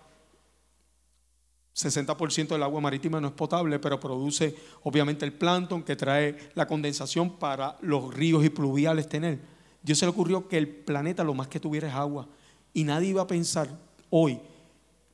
60% 1.76 2.48
del 2.48 2.64
agua 2.64 2.82
marítima 2.82 3.22
no 3.22 3.28
es 3.28 3.34
potable, 3.36 3.78
pero 3.78 4.00
produce 4.00 4.56
obviamente 4.82 5.24
el 5.24 5.34
plancton 5.34 5.84
que 5.84 5.96
trae 5.96 6.50
la 6.56 6.66
condensación 6.66 7.38
para 7.38 7.78
los 7.82 8.12
ríos 8.12 8.44
y 8.44 8.50
pluviales 8.50 9.08
tener. 9.08 9.40
Dios 9.84 10.00
se 10.00 10.06
le 10.08 10.10
ocurrió 10.10 10.48
que 10.48 10.58
el 10.58 10.68
planeta 10.68 11.24
lo 11.24 11.36
más 11.36 11.48
que 11.48 11.60
tuviera 11.60 11.88
es 11.88 11.94
agua. 11.94 12.28
Y 12.74 12.86
nadie 12.86 13.10
iba 13.10 13.22
a 13.22 13.28
pensar 13.28 13.70
hoy, 14.10 14.40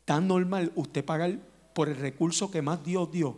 tan 0.05 0.29
normal, 0.29 0.71
usted 0.75 1.03
pagar 1.03 1.39
por 1.73 1.89
el 1.89 1.97
recurso 1.97 2.49
que 2.49 2.61
más 2.61 2.81
Dios 2.86 3.11
dio, 3.11 3.38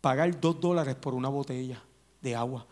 pagar 0.00 0.40
dos 0.40 0.60
dólares 0.60 0.96
por 0.96 1.14
una 1.14 1.28
botella 1.28 1.80
de 2.20 2.34
agua. 2.34 2.66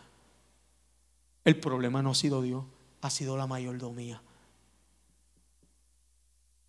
El 1.49 1.59
problema 1.59 2.03
no 2.03 2.11
ha 2.11 2.14
sido 2.14 2.42
Dios 2.42 2.62
ha 3.01 3.09
sido 3.09 3.38
la 3.38 3.46
mayordomía. 3.46 4.20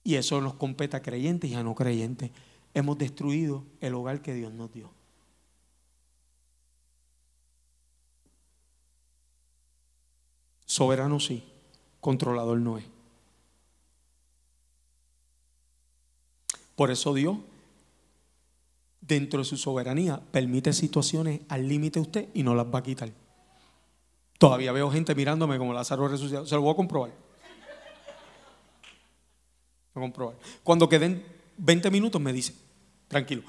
Y 0.05 0.15
eso 0.15 0.39
nos 0.39 0.53
compete 0.53 0.95
a 0.95 1.01
creyentes 1.01 1.49
y 1.49 1.55
a 1.55 1.63
no 1.63 1.75
creyentes. 1.75 2.31
Hemos 2.73 2.97
destruido 2.97 3.65
el 3.81 3.93
hogar 3.93 4.21
que 4.21 4.33
Dios 4.33 4.53
nos 4.53 4.71
dio. 4.71 4.89
Soberano 10.65 11.19
sí, 11.19 11.43
controlador 11.99 12.59
no 12.59 12.77
es. 12.77 12.85
Por 16.77 16.89
eso 16.89 17.13
Dios, 17.13 17.37
dentro 19.01 19.39
de 19.39 19.43
su 19.43 19.57
soberanía, 19.57 20.21
permite 20.31 20.71
situaciones 20.71 21.41
al 21.49 21.67
límite 21.67 21.99
usted 21.99 22.29
y 22.33 22.43
no 22.43 22.55
las 22.55 22.73
va 22.73 22.79
a 22.79 22.83
quitar. 22.83 23.18
Todavía 24.39 24.71
veo 24.71 24.89
gente 24.89 25.13
mirándome 25.13 25.57
como 25.57 25.73
Lázaro 25.73 26.07
resucitado. 26.07 26.45
Se 26.45 26.55
lo 26.55 26.61
voy 26.61 26.71
a 26.71 26.75
comprobar. 26.75 27.11
Voy 29.93 30.01
a 30.01 30.05
comprobar. 30.05 30.35
Cuando 30.63 30.87
queden 30.87 31.25
20 31.57 31.91
minutos 31.91 32.21
me 32.21 32.31
dice, 32.31 32.55
tranquilo. 33.09 33.43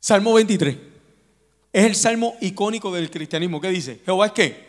Salmo 0.00 0.34
23. 0.34 0.76
Es 1.72 1.84
el 1.84 1.94
salmo 1.94 2.34
icónico 2.40 2.92
del 2.92 3.12
cristianismo. 3.12 3.60
¿Qué 3.60 3.68
dice? 3.68 4.00
Jehová 4.04 4.26
es 4.26 4.32
qué? 4.32 4.66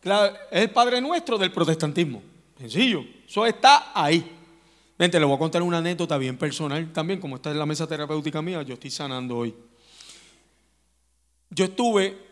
Claro, 0.00 0.36
es 0.50 0.62
el 0.62 0.70
Padre 0.70 1.00
nuestro 1.00 1.38
del 1.38 1.50
protestantismo. 1.50 2.22
Sencillo. 2.58 3.02
Eso 3.26 3.46
está 3.46 3.90
ahí. 3.94 4.36
Gente, 4.98 5.18
le 5.18 5.24
voy 5.24 5.36
a 5.36 5.38
contar 5.38 5.62
una 5.62 5.78
anécdota 5.78 6.18
bien 6.18 6.36
personal 6.36 6.92
también, 6.92 7.20
como 7.20 7.36
está 7.36 7.50
en 7.52 7.58
la 7.58 7.64
mesa 7.64 7.86
terapéutica 7.86 8.42
mía, 8.42 8.60
yo 8.60 8.74
estoy 8.74 8.90
sanando 8.90 9.38
hoy. 9.38 9.54
Yo 11.48 11.64
estuve 11.64 12.27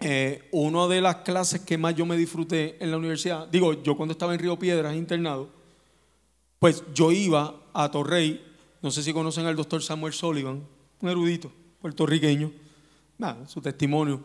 eh, 0.00 0.48
una 0.52 0.86
de 0.88 1.00
las 1.00 1.16
clases 1.16 1.60
que 1.60 1.78
más 1.78 1.94
yo 1.94 2.04
me 2.06 2.16
disfruté 2.16 2.76
en 2.80 2.90
la 2.90 2.96
universidad, 2.96 3.46
digo, 3.48 3.82
yo 3.82 3.96
cuando 3.96 4.12
estaba 4.12 4.34
en 4.34 4.40
Río 4.40 4.58
Piedras 4.58 4.94
internado, 4.94 5.48
pues 6.58 6.82
yo 6.94 7.12
iba 7.12 7.54
a 7.72 7.90
Torrey, 7.90 8.44
no 8.82 8.90
sé 8.90 9.02
si 9.02 9.12
conocen 9.12 9.46
al 9.46 9.56
doctor 9.56 9.82
Samuel 9.82 10.12
Sullivan, 10.12 10.62
un 11.00 11.08
erudito 11.08 11.52
puertorriqueño, 11.80 12.50
nada, 13.18 13.46
su 13.46 13.60
testimonio. 13.60 14.22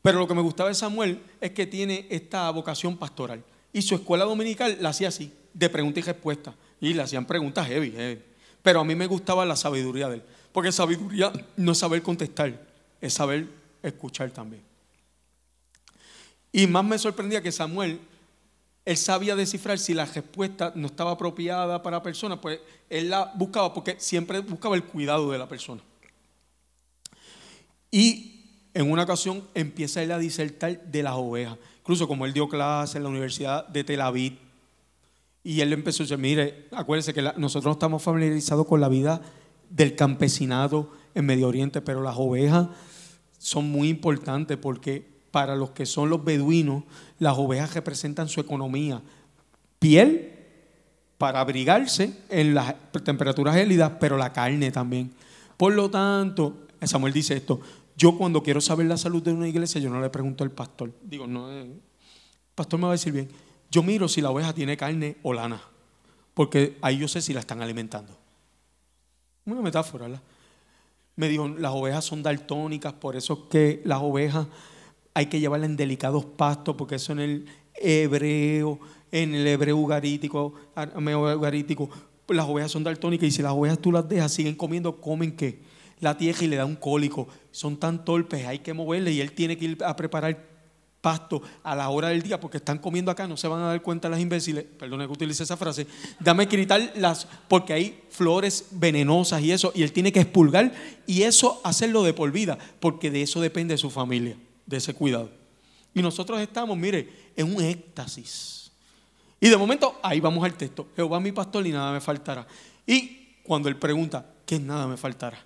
Pero 0.00 0.18
lo 0.18 0.26
que 0.26 0.34
me 0.34 0.42
gustaba 0.42 0.70
de 0.70 0.74
Samuel 0.74 1.20
es 1.40 1.50
que 1.50 1.66
tiene 1.66 2.06
esta 2.10 2.50
vocación 2.50 2.96
pastoral. 2.96 3.44
Y 3.72 3.82
su 3.82 3.94
escuela 3.94 4.24
dominical 4.24 4.78
la 4.80 4.90
hacía 4.90 5.08
así, 5.08 5.32
de 5.52 5.68
pregunta 5.68 6.00
y 6.00 6.02
respuesta. 6.02 6.54
Y 6.80 6.94
le 6.94 7.02
hacían 7.02 7.26
preguntas 7.26 7.66
heavy, 7.66 7.90
heavy. 7.90 8.22
Pero 8.62 8.80
a 8.80 8.84
mí 8.84 8.94
me 8.94 9.06
gustaba 9.06 9.44
la 9.44 9.56
sabiduría 9.56 10.08
de 10.08 10.16
él. 10.16 10.22
Porque 10.52 10.72
sabiduría 10.72 11.32
no 11.56 11.72
es 11.72 11.78
saber 11.78 12.00
contestar, 12.02 12.58
es 13.00 13.12
saber 13.12 13.48
escuchar 13.82 14.30
también. 14.30 14.62
Y 16.56 16.68
más 16.68 16.84
me 16.84 16.96
sorprendía 17.00 17.42
que 17.42 17.50
Samuel, 17.50 17.98
él 18.84 18.96
sabía 18.96 19.34
descifrar 19.34 19.76
si 19.76 19.92
la 19.92 20.04
respuesta 20.04 20.70
no 20.76 20.86
estaba 20.86 21.10
apropiada 21.10 21.82
para 21.82 21.96
la 21.96 22.02
persona, 22.04 22.40
pues 22.40 22.60
él 22.88 23.10
la 23.10 23.32
buscaba 23.34 23.74
porque 23.74 23.96
siempre 23.98 24.38
buscaba 24.38 24.76
el 24.76 24.84
cuidado 24.84 25.32
de 25.32 25.38
la 25.38 25.48
persona. 25.48 25.82
Y 27.90 28.68
en 28.72 28.88
una 28.88 29.02
ocasión 29.02 29.42
empieza 29.52 30.00
él 30.00 30.12
a 30.12 30.18
disertar 30.20 30.80
de 30.80 31.02
las 31.02 31.14
ovejas. 31.14 31.58
Incluso 31.80 32.06
como 32.06 32.24
él 32.24 32.32
dio 32.32 32.48
clase 32.48 32.98
en 32.98 33.02
la 33.02 33.08
Universidad 33.08 33.66
de 33.66 33.82
Tel 33.82 34.00
Aviv. 34.00 34.38
Y 35.42 35.60
él 35.60 35.72
empezó 35.72 36.04
a 36.04 36.06
decir, 36.06 36.18
mire, 36.18 36.68
acuérdense 36.70 37.12
que 37.12 37.22
nosotros 37.36 37.64
no 37.64 37.72
estamos 37.72 38.00
familiarizados 38.00 38.64
con 38.64 38.80
la 38.80 38.88
vida 38.88 39.20
del 39.70 39.96
campesinado 39.96 40.92
en 41.16 41.26
Medio 41.26 41.48
Oriente, 41.48 41.80
pero 41.80 42.00
las 42.00 42.14
ovejas 42.16 42.68
son 43.38 43.68
muy 43.72 43.88
importantes 43.88 44.56
porque 44.56 45.13
para 45.34 45.56
los 45.56 45.70
que 45.70 45.84
son 45.84 46.10
los 46.10 46.24
beduinos, 46.24 46.84
las 47.18 47.36
ovejas 47.36 47.74
representan 47.74 48.28
su 48.28 48.40
economía. 48.40 49.02
Piel 49.80 50.30
para 51.18 51.40
abrigarse 51.40 52.16
en 52.28 52.54
las 52.54 52.72
temperaturas 53.02 53.56
gélidas, 53.56 53.94
pero 53.98 54.16
la 54.16 54.32
carne 54.32 54.70
también. 54.70 55.12
Por 55.56 55.72
lo 55.72 55.90
tanto, 55.90 56.68
Samuel 56.82 57.12
dice 57.12 57.34
esto, 57.34 57.60
yo 57.96 58.16
cuando 58.16 58.44
quiero 58.44 58.60
saber 58.60 58.86
la 58.86 58.96
salud 58.96 59.24
de 59.24 59.32
una 59.32 59.48
iglesia, 59.48 59.80
yo 59.80 59.90
no 59.90 60.00
le 60.00 60.08
pregunto 60.08 60.44
al 60.44 60.52
pastor. 60.52 60.92
Digo, 61.02 61.26
no, 61.26 61.50
el 61.50 61.66
eh, 61.66 61.80
pastor 62.54 62.78
me 62.78 62.84
va 62.84 62.90
a 62.90 62.92
decir 62.92 63.12
bien. 63.12 63.28
Yo 63.72 63.82
miro 63.82 64.06
si 64.06 64.20
la 64.20 64.30
oveja 64.30 64.52
tiene 64.52 64.76
carne 64.76 65.16
o 65.24 65.32
lana, 65.32 65.60
porque 66.34 66.78
ahí 66.80 66.96
yo 66.98 67.08
sé 67.08 67.20
si 67.20 67.34
la 67.34 67.40
están 67.40 67.60
alimentando. 67.60 68.16
Una 69.46 69.62
metáfora, 69.62 70.06
¿verdad? 70.06 70.22
Me 71.16 71.28
dijo, 71.28 71.48
las 71.48 71.72
ovejas 71.72 72.04
son 72.04 72.22
daltónicas, 72.22 72.92
por 72.92 73.16
eso 73.16 73.32
es 73.32 73.50
que 73.50 73.82
las 73.84 73.98
ovejas 74.00 74.46
hay 75.14 75.26
que 75.26 75.40
llevarlas 75.40 75.70
en 75.70 75.76
delicados 75.76 76.24
pastos, 76.24 76.74
porque 76.76 76.96
eso 76.96 77.12
en 77.12 77.20
el 77.20 77.46
hebreo, 77.74 78.78
en 79.10 79.34
el 79.34 79.46
hebreo 79.46 79.76
ugarítico, 79.76 80.54
ugarítico, 80.76 81.88
las 82.28 82.46
ovejas 82.46 82.72
son 82.72 82.84
daltónicas 82.84 83.28
y 83.28 83.30
si 83.30 83.42
las 83.42 83.52
ovejas 83.52 83.78
tú 83.78 83.92
las 83.92 84.08
dejas, 84.08 84.32
siguen 84.32 84.54
comiendo, 84.54 85.00
comen 85.00 85.36
qué? 85.36 85.60
La 86.00 86.16
tierra 86.16 86.44
y 86.44 86.48
le 86.48 86.56
da 86.56 86.64
un 86.64 86.76
cólico. 86.76 87.28
Son 87.50 87.76
tan 87.76 88.04
torpes, 88.04 88.46
hay 88.46 88.58
que 88.58 88.74
moverle 88.74 89.12
y 89.12 89.20
él 89.20 89.32
tiene 89.32 89.56
que 89.56 89.66
ir 89.66 89.78
a 89.84 89.94
preparar 89.94 90.54
pasto 91.04 91.42
a 91.62 91.76
la 91.76 91.90
hora 91.90 92.08
del 92.08 92.22
día 92.22 92.40
porque 92.40 92.56
están 92.56 92.78
comiendo 92.78 93.10
acá, 93.10 93.28
no 93.28 93.36
se 93.36 93.46
van 93.46 93.60
a 93.60 93.66
dar 93.66 93.82
cuenta 93.82 94.08
las 94.08 94.20
imbéciles, 94.20 94.64
perdone 94.64 95.04
que 95.06 95.12
utilice 95.12 95.42
esa 95.42 95.58
frase, 95.58 95.86
dame 96.18 96.48
que 96.48 96.56
quitar 96.56 96.94
las, 96.96 97.28
porque 97.46 97.74
hay 97.74 98.00
flores 98.08 98.68
venenosas 98.70 99.42
y 99.42 99.52
eso, 99.52 99.70
y 99.74 99.82
él 99.82 99.92
tiene 99.92 100.12
que 100.12 100.20
expulgar 100.20 100.72
y 101.06 101.22
eso 101.22 101.60
hacerlo 101.62 102.04
de 102.04 102.14
por 102.14 102.32
vida, 102.32 102.56
porque 102.80 103.10
de 103.10 103.20
eso 103.20 103.42
depende 103.42 103.76
su 103.76 103.90
familia, 103.90 104.38
de 104.66 104.76
ese 104.76 104.94
cuidado. 104.94 105.30
Y 105.94 106.02
nosotros 106.02 106.40
estamos, 106.40 106.76
mire, 106.76 107.08
en 107.36 107.54
un 107.54 107.62
éxtasis. 107.62 108.72
Y 109.40 109.48
de 109.48 109.56
momento, 109.56 109.98
ahí 110.02 110.20
vamos 110.20 110.44
al 110.44 110.54
texto, 110.54 110.88
Jehová 110.96 111.20
mi 111.20 111.32
pastor 111.32 111.66
y 111.66 111.70
nada 111.70 111.92
me 111.92 112.00
faltará. 112.00 112.46
Y 112.86 113.38
cuando 113.42 113.68
él 113.68 113.76
pregunta, 113.76 114.26
¿qué 114.46 114.58
nada 114.58 114.86
me 114.86 114.96
faltará? 114.96 115.38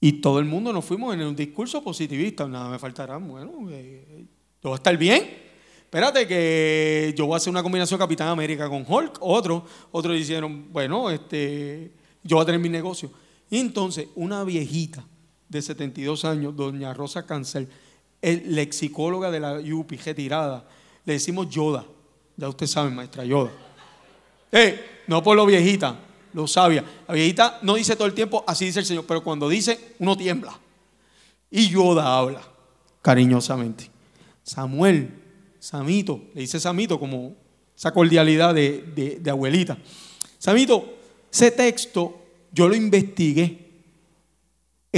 Y 0.00 0.12
todo 0.20 0.38
el 0.38 0.44
mundo 0.44 0.72
nos 0.72 0.84
fuimos 0.84 1.14
en 1.14 1.22
un 1.22 1.34
discurso 1.34 1.82
positivista. 1.82 2.46
Nada 2.46 2.70
me 2.70 2.78
faltará. 2.78 3.16
Bueno, 3.16 3.68
eh, 3.70 4.26
yo 4.62 4.70
voy 4.70 4.72
a 4.72 4.76
estar 4.76 4.96
bien. 4.96 5.48
Espérate 5.78 6.26
que 6.26 7.14
yo 7.16 7.26
voy 7.26 7.34
a 7.34 7.36
hacer 7.38 7.50
una 7.50 7.62
combinación 7.62 7.98
Capitán 7.98 8.28
América 8.28 8.68
con 8.68 8.84
Hulk. 8.86 9.18
Otro, 9.20 9.64
otros 9.90 10.14
dijeron, 10.14 10.72
bueno, 10.72 11.10
este, 11.10 11.92
yo 12.22 12.36
voy 12.36 12.42
a 12.42 12.46
tener 12.46 12.60
mi 12.60 12.68
negocio. 12.68 13.10
Y 13.50 13.58
entonces, 13.58 14.08
una 14.14 14.44
viejita 14.44 15.04
de 15.48 15.62
72 15.62 16.24
años, 16.24 16.54
doña 16.54 16.92
Rosa 16.92 17.26
Cancel, 17.26 17.68
el 18.20 18.54
lexicóloga 18.54 19.30
de 19.30 19.40
la 19.40 19.58
UPI, 19.58 19.96
retirada, 19.96 20.68
le 21.04 21.14
decimos 21.14 21.48
Yoda. 21.48 21.84
Ya 22.36 22.48
usted 22.48 22.66
sabe, 22.66 22.90
maestra 22.90 23.24
Yoda. 23.24 23.50
Eh, 24.52 25.02
no 25.06 25.22
por 25.22 25.36
lo 25.36 25.46
viejita, 25.46 25.98
lo 26.34 26.46
sabia. 26.46 26.84
La 27.06 27.14
viejita 27.14 27.58
no 27.62 27.74
dice 27.74 27.96
todo 27.96 28.06
el 28.06 28.14
tiempo, 28.14 28.44
así 28.46 28.66
dice 28.66 28.80
el 28.80 28.86
Señor, 28.86 29.04
pero 29.06 29.22
cuando 29.22 29.48
dice, 29.48 29.94
uno 29.98 30.16
tiembla. 30.16 30.58
Y 31.50 31.68
Yoda 31.68 32.18
habla 32.18 32.42
cariñosamente. 33.00 33.90
Samuel, 34.42 35.10
Samito, 35.58 36.22
le 36.34 36.42
dice 36.42 36.60
Samito 36.60 36.98
como 36.98 37.34
esa 37.76 37.92
cordialidad 37.92 38.54
de, 38.54 39.18
de 39.20 39.30
abuelita. 39.30 39.78
Samito, 40.38 40.98
ese 41.32 41.50
texto 41.50 42.22
yo 42.52 42.68
lo 42.68 42.74
investigué 42.74 43.67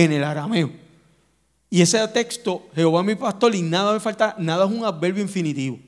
en 0.05 0.12
el 0.12 0.24
arameo. 0.24 0.70
Y 1.68 1.82
ese 1.82 2.07
texto, 2.09 2.66
Jehová 2.74 3.03
mi 3.03 3.14
pastor, 3.14 3.55
y 3.55 3.62
nada 3.62 3.92
me 3.92 4.01
falta, 4.01 4.34
nada 4.38 4.64
es 4.64 4.70
un 4.70 4.84
adverbio 4.84 5.22
infinitivo. 5.22 5.78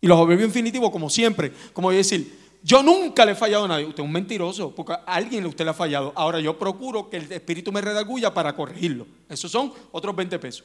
Y 0.00 0.06
los 0.06 0.18
adverbios 0.18 0.48
infinitivos, 0.48 0.90
como 0.90 1.10
siempre, 1.10 1.52
como 1.72 1.88
voy 1.88 1.96
a 1.96 1.98
decir, 1.98 2.46
yo 2.62 2.82
nunca 2.82 3.24
le 3.24 3.32
he 3.32 3.34
fallado 3.34 3.66
a 3.66 3.68
nadie. 3.68 3.84
Usted 3.84 4.02
es 4.02 4.06
un 4.06 4.12
mentiroso, 4.12 4.74
porque 4.74 4.94
a 4.94 5.02
alguien 5.06 5.46
usted 5.46 5.64
le 5.64 5.70
ha 5.70 5.74
fallado. 5.74 6.12
Ahora 6.16 6.40
yo 6.40 6.58
procuro 6.58 7.08
que 7.08 7.18
el 7.18 7.30
Espíritu 7.30 7.70
me 7.70 7.80
redagulla 7.80 8.34
para 8.34 8.56
corregirlo. 8.56 9.06
Esos 9.28 9.50
son 9.50 9.72
otros 9.92 10.16
20 10.16 10.38
pesos. 10.38 10.64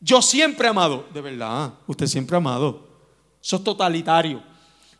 Yo 0.00 0.20
siempre 0.20 0.66
he 0.66 0.70
amado. 0.70 1.06
De 1.12 1.20
verdad, 1.20 1.74
usted 1.86 2.06
siempre 2.06 2.34
ha 2.34 2.38
amado. 2.38 2.88
Eso 3.40 3.56
es 3.56 3.64
totalitario. 3.64 4.42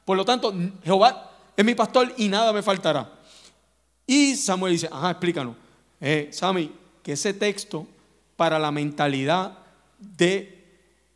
Por 0.04 0.16
lo 0.16 0.24
tanto, 0.24 0.54
Jehová 0.84 1.32
es 1.56 1.64
mi 1.64 1.74
pastor 1.74 2.12
y 2.16 2.28
nada 2.28 2.52
me 2.52 2.62
faltará. 2.62 3.12
Y 4.06 4.36
Samuel 4.36 4.74
dice, 4.74 4.88
ajá, 4.92 5.10
explícanos. 5.10 5.56
Eh, 6.00 6.28
Sammy, 6.30 6.70
que 7.07 7.12
ese 7.12 7.32
texto 7.32 7.86
para 8.34 8.59
la 8.59 8.72
mentalidad 8.72 9.59
de 9.96 10.64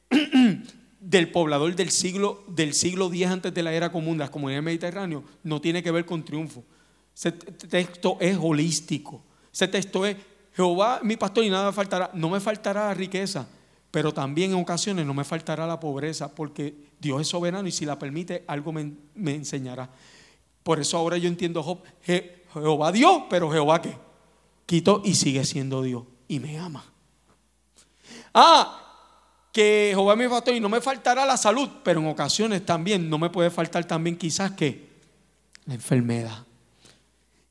del 1.01 1.33
poblador 1.33 1.75
del 1.75 1.91
siglo, 1.91 2.45
del 2.47 2.75
siglo 2.75 3.09
X 3.09 3.27
antes 3.27 3.53
de 3.53 3.61
la 3.65 3.73
era 3.73 3.91
común 3.91 4.17
de 4.17 4.21
las 4.21 4.31
comunidades 4.31 4.63
mediterráneas 4.63 5.23
no 5.43 5.61
tiene 5.61 5.83
que 5.83 5.91
ver 5.91 6.07
con 6.07 6.25
triunfo. 6.25 6.63
Ese 7.13 7.33
texto 7.33 8.19
es 8.21 8.39
holístico. 8.41 9.21
Ese 9.53 9.67
texto 9.67 10.07
es 10.07 10.17
Jehová 10.55 11.01
mi 11.03 11.17
pastor 11.17 11.43
y 11.43 11.51
nada 11.51 11.67
me 11.67 11.73
faltará. 11.73 12.13
No 12.15 12.31
me 12.31 12.39
faltará 12.39 12.87
la 12.87 12.95
riqueza, 12.95 13.49
pero 13.91 14.15
también 14.15 14.53
en 14.53 14.59
ocasiones 14.59 15.05
no 15.05 15.13
me 15.13 15.25
faltará 15.25 15.67
la 15.67 15.81
pobreza, 15.81 16.33
porque 16.33 16.73
Dios 17.01 17.21
es 17.21 17.27
soberano 17.27 17.67
y 17.67 17.73
si 17.73 17.85
la 17.85 17.99
permite, 17.99 18.45
algo 18.47 18.71
me, 18.71 18.95
enseñará. 19.35 19.91
Por 20.63 20.79
eso 20.79 20.97
ahora 20.97 21.19
yo 21.19 21.27
entiendo 21.27 21.83
Jehová 22.05 22.93
Dios, 22.93 23.25
pero 23.29 23.51
Jehová 23.51 23.83
qué? 23.83 24.10
Quito 24.71 25.03
y 25.05 25.17
sigue 25.17 25.45
siendo 25.45 25.83
Dios 25.83 26.05
y 26.29 26.39
me 26.39 26.57
ama. 26.57 26.85
Ah, 28.33 29.09
que 29.53 29.89
Jehová 29.91 30.15
me 30.15 30.29
pastor 30.29 30.55
y 30.55 30.61
no 30.61 30.69
me 30.69 30.81
faltará 30.81 31.27
la 31.27 31.37
salud, 31.37 31.69
pero 31.83 31.99
en 31.99 32.07
ocasiones 32.07 32.65
también 32.65 33.11
no 33.11 33.19
me 33.19 33.31
puede 33.31 33.51
faltar 33.51 33.85
también 33.85 34.17
quizás 34.17 34.53
que 34.53 34.89
la 35.65 35.75
enfermedad. 35.75 36.47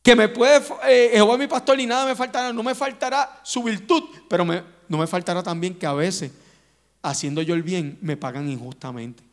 Que 0.01 0.15
me 0.15 0.29
puede, 0.29 0.63
eh, 0.87 1.09
Jehová 1.11 1.37
mi 1.37 1.47
pastor 1.47 1.77
y 1.81 1.85
nada 1.85 2.05
me 2.05 2.15
faltará, 2.15 2.53
no 2.53 2.63
me 2.63 2.73
faltará 2.73 3.41
su 3.43 3.63
virtud, 3.63 4.01
pero 4.29 4.45
no 4.45 4.97
me 4.97 5.05
faltará 5.05 5.43
también 5.43 5.75
que 5.75 5.85
a 5.85 5.93
veces, 5.93 6.31
haciendo 7.01 7.41
yo 7.41 7.53
el 7.53 7.63
bien, 7.63 7.97
me 7.99 8.15
pagan 8.15 8.49
injustamente. 8.49 9.23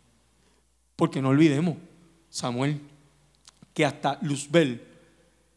Porque 0.96 1.22
no 1.22 1.28
olvidemos, 1.28 1.76
Samuel, 2.30 2.80
que 3.72 3.84
hasta 3.84 4.18
Luzbel, 4.22 4.82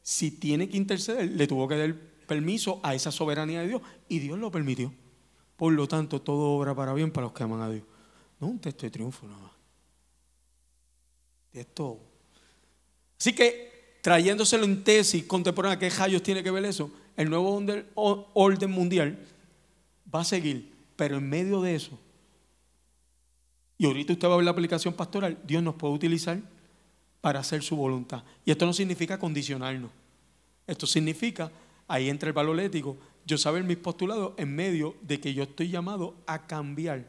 si 0.04 0.30
tiene 0.30 0.70
que 0.70 0.78
interceder, 0.78 1.28
le 1.32 1.48
tuvo 1.48 1.68
que 1.68 1.76
dar 1.76 2.09
permiso 2.30 2.80
a 2.82 2.96
esa 2.96 3.12
soberanía 3.12 3.60
de 3.60 3.68
Dios 3.68 3.82
y 4.08 4.20
Dios 4.20 4.40
lo 4.40 4.50
permitió. 4.50 4.94
Por 5.58 5.74
lo 5.74 5.86
tanto, 5.90 6.22
todo 6.22 6.52
obra 6.52 6.74
para 6.74 6.94
bien 6.94 7.12
para 7.12 7.26
los 7.26 7.34
que 7.34 7.44
aman 7.44 7.60
a 7.60 7.70
Dios. 7.70 7.84
No 8.40 8.48
un 8.48 8.60
texto 8.60 8.86
de 8.86 8.92
triunfo 8.92 9.28
nada 9.28 9.42
más. 9.42 9.52
Esto. 11.52 12.00
Así 13.20 13.34
que, 13.34 14.00
trayéndoselo 14.02 14.64
en 14.64 14.82
tesis 14.86 15.26
contemporánea, 15.26 15.78
¿qué 15.78 15.90
rayos 15.90 16.24
tiene 16.24 16.42
que 16.42 16.52
ver 16.52 16.64
eso? 16.64 16.90
El 17.18 17.30
nuevo 17.30 17.62
orden 18.34 18.72
mundial 18.72 19.20
va 20.16 20.22
a 20.22 20.24
seguir, 20.24 20.74
pero 20.96 21.18
en 21.18 21.28
medio 21.28 21.62
de 21.62 21.76
eso, 21.76 22.00
y 23.80 23.86
ahorita 23.86 24.14
usted 24.14 24.28
va 24.28 24.34
a 24.34 24.38
ver 24.38 24.46
la 24.46 24.52
aplicación 24.52 24.94
pastoral, 24.94 25.38
Dios 25.48 25.64
nos 25.64 25.76
puede 25.76 25.94
utilizar 25.94 26.38
para 27.22 27.40
hacer 27.40 27.64
su 27.64 27.78
voluntad. 27.78 28.24
Y 28.44 28.52
esto 28.52 28.66
no 28.66 28.74
significa 28.74 29.18
condicionarnos. 29.18 29.90
Esto 30.68 30.86
significa, 30.86 31.50
ahí 31.90 32.10
entra 32.10 32.28
el 32.28 32.34
valor 32.34 32.58
ético, 32.62 32.96
yo 33.26 33.38
saber 33.38 33.64
mis 33.64 33.78
postulados 33.78 34.34
en 34.38 34.56
medio 34.56 34.96
de 35.02 35.20
que 35.20 35.34
yo 35.34 35.44
estoy 35.44 35.70
llamado 35.70 36.16
a 36.26 36.48
cambiar 36.48 37.06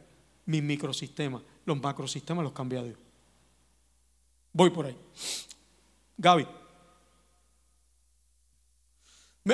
mis 0.47 0.62
microsistemas. 0.62 1.43
Los 1.65 1.81
macrosistemas 1.81 2.43
los 2.43 2.52
cambia 2.52 2.82
Dios. 2.82 2.98
Voy 4.52 4.70
por 4.70 4.86
ahí. 4.86 4.97
Gaby. 6.19 6.47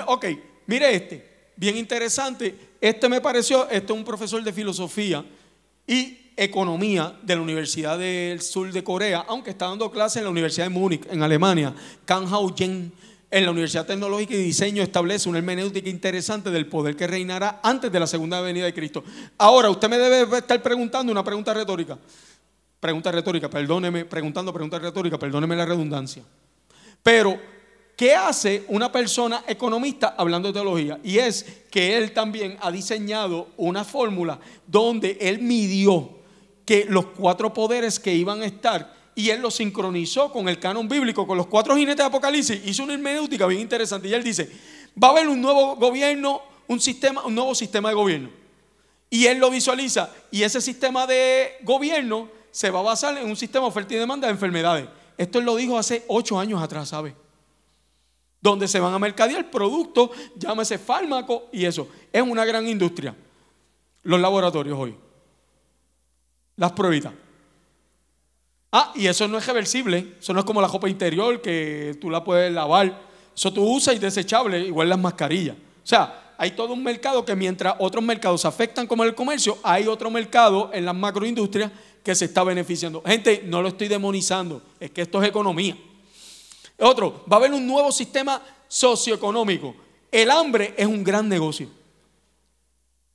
Ok, 0.06 0.26
mire 0.66 0.94
este. 0.94 1.36
Bien 1.56 1.76
interesante. 1.76 2.74
Este 2.80 3.08
me 3.08 3.20
pareció, 3.20 3.68
este 3.68 3.92
es 3.92 3.98
un 3.98 4.04
profesor 4.04 4.42
de 4.42 4.52
filosofía 4.52 5.24
y 5.86 6.32
economía 6.36 7.18
de 7.22 7.34
la 7.34 7.40
Universidad 7.40 7.98
del 7.98 8.42
Sur 8.42 8.72
de 8.72 8.84
Corea, 8.84 9.24
aunque 9.26 9.50
está 9.50 9.66
dando 9.66 9.90
clase 9.90 10.18
en 10.18 10.24
la 10.24 10.30
Universidad 10.30 10.66
de 10.66 10.70
Múnich, 10.70 11.06
en 11.10 11.22
Alemania. 11.22 11.74
Kang 12.04 12.26
Hao 12.26 12.54
Jen 12.54 12.92
en 13.36 13.44
la 13.44 13.50
Universidad 13.50 13.84
Tecnológica 13.84 14.32
y 14.32 14.38
Diseño 14.38 14.82
establece 14.82 15.28
una 15.28 15.36
hermenéutica 15.36 15.90
interesante 15.90 16.50
del 16.50 16.68
poder 16.68 16.96
que 16.96 17.06
reinará 17.06 17.60
antes 17.62 17.92
de 17.92 18.00
la 18.00 18.06
segunda 18.06 18.40
venida 18.40 18.64
de 18.64 18.72
Cristo. 18.72 19.04
Ahora, 19.36 19.68
usted 19.68 19.90
me 19.90 19.98
debe 19.98 20.38
estar 20.38 20.62
preguntando 20.62 21.12
una 21.12 21.22
pregunta 21.22 21.52
retórica. 21.52 21.98
Pregunta 22.80 23.12
retórica, 23.12 23.50
perdóneme, 23.50 24.06
preguntando 24.06 24.54
pregunta 24.54 24.78
retórica, 24.78 25.18
perdóneme 25.18 25.54
la 25.54 25.66
redundancia. 25.66 26.22
Pero, 27.02 27.38
¿qué 27.94 28.14
hace 28.14 28.64
una 28.68 28.90
persona 28.90 29.44
economista 29.46 30.14
hablando 30.16 30.48
de 30.48 30.54
teología? 30.54 30.98
Y 31.04 31.18
es 31.18 31.44
que 31.70 31.98
él 31.98 32.12
también 32.12 32.56
ha 32.62 32.70
diseñado 32.70 33.48
una 33.58 33.84
fórmula 33.84 34.40
donde 34.66 35.18
él 35.20 35.40
midió 35.40 36.08
que 36.64 36.86
los 36.88 37.08
cuatro 37.08 37.52
poderes 37.52 38.00
que 38.00 38.14
iban 38.14 38.40
a 38.40 38.46
estar 38.46 38.95
y 39.18 39.30
él 39.30 39.40
lo 39.40 39.50
sincronizó 39.50 40.30
con 40.30 40.46
el 40.46 40.60
canon 40.60 40.86
bíblico, 40.86 41.26
con 41.26 41.38
los 41.38 41.46
cuatro 41.46 41.74
jinetes 41.74 41.96
de 41.96 42.04
Apocalipsis. 42.04 42.60
Hizo 42.66 42.84
una 42.84 42.92
hermenéutica 42.92 43.46
bien 43.46 43.62
interesante. 43.62 44.08
Y 44.08 44.12
él 44.14 44.22
dice: 44.22 44.48
Va 45.02 45.08
a 45.08 45.10
haber 45.12 45.26
un 45.26 45.40
nuevo 45.40 45.74
gobierno, 45.76 46.42
un 46.68 46.78
sistema, 46.78 47.24
un 47.24 47.34
nuevo 47.34 47.54
sistema 47.54 47.88
de 47.88 47.94
gobierno. 47.94 48.28
Y 49.08 49.24
él 49.24 49.38
lo 49.38 49.50
visualiza. 49.50 50.10
Y 50.30 50.42
ese 50.42 50.60
sistema 50.60 51.06
de 51.06 51.54
gobierno 51.62 52.28
se 52.50 52.70
va 52.70 52.80
a 52.80 52.82
basar 52.82 53.16
en 53.16 53.26
un 53.26 53.36
sistema 53.36 53.64
de 53.64 53.70
oferta 53.70 53.94
y 53.94 53.96
demanda 53.96 54.26
de 54.26 54.34
enfermedades. 54.34 54.86
Esto 55.16 55.38
él 55.38 55.46
lo 55.46 55.56
dijo 55.56 55.78
hace 55.78 56.04
ocho 56.08 56.38
años 56.38 56.62
atrás, 56.62 56.90
¿sabe? 56.90 57.14
Donde 58.42 58.68
se 58.68 58.80
van 58.80 58.92
a 58.92 58.98
mercadear 58.98 59.50
productos, 59.50 60.10
llámese 60.36 60.76
fármaco 60.76 61.48
y 61.52 61.64
eso. 61.64 61.88
Es 62.12 62.20
una 62.20 62.44
gran 62.44 62.68
industria. 62.68 63.16
Los 64.02 64.20
laboratorios 64.20 64.78
hoy. 64.78 64.94
Las 66.56 66.72
pruebas. 66.72 67.14
Ah, 68.72 68.92
y 68.94 69.06
eso 69.06 69.26
no 69.28 69.38
es 69.38 69.46
reversible. 69.46 70.14
Eso 70.18 70.32
no 70.32 70.40
es 70.40 70.46
como 70.46 70.60
la 70.60 70.68
ropa 70.68 70.88
interior 70.88 71.40
que 71.40 71.96
tú 72.00 72.10
la 72.10 72.22
puedes 72.22 72.52
lavar. 72.52 73.00
Eso 73.34 73.52
tú 73.52 73.62
usas 73.62 73.94
y 73.94 73.98
desechable, 73.98 74.60
igual 74.60 74.88
las 74.88 74.98
mascarillas. 74.98 75.56
O 75.56 75.86
sea, 75.86 76.34
hay 76.38 76.50
todo 76.50 76.72
un 76.72 76.82
mercado 76.82 77.24
que 77.24 77.34
mientras 77.34 77.76
otros 77.78 78.02
mercados 78.04 78.44
afectan 78.44 78.86
como 78.86 79.04
el 79.04 79.14
comercio, 79.14 79.58
hay 79.62 79.86
otro 79.86 80.10
mercado 80.10 80.70
en 80.72 80.84
las 80.84 80.94
macroindustrias 80.94 81.70
que 82.02 82.14
se 82.14 82.26
está 82.26 82.44
beneficiando. 82.44 83.02
Gente, 83.04 83.42
no 83.46 83.62
lo 83.62 83.68
estoy 83.68 83.88
demonizando, 83.88 84.62
es 84.78 84.90
que 84.90 85.02
esto 85.02 85.22
es 85.22 85.28
economía. 85.28 85.76
Otro, 86.78 87.24
va 87.30 87.36
a 87.36 87.40
haber 87.40 87.52
un 87.52 87.66
nuevo 87.66 87.90
sistema 87.90 88.42
socioeconómico. 88.68 89.74
El 90.10 90.30
hambre 90.30 90.74
es 90.76 90.86
un 90.86 91.02
gran 91.02 91.28
negocio. 91.28 91.68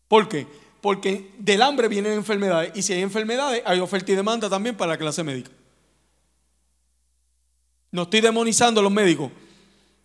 ¿Por 0.08 0.28
qué? 0.28 0.46
Porque 0.82 1.32
del 1.38 1.62
hambre 1.62 1.88
vienen 1.88 2.14
enfermedades 2.14 2.72
y 2.76 2.82
si 2.82 2.94
hay 2.94 3.02
enfermedades 3.02 3.62
hay 3.66 3.80
oferta 3.80 4.12
y 4.12 4.16
demanda 4.16 4.50
también 4.50 4.76
para 4.76 4.94
la 4.94 4.98
clase 4.98 5.24
médica. 5.24 5.52
No 7.92 8.04
estoy 8.04 8.22
demonizando 8.22 8.80
a 8.80 8.84
los 8.84 8.92
médicos. 8.92 9.32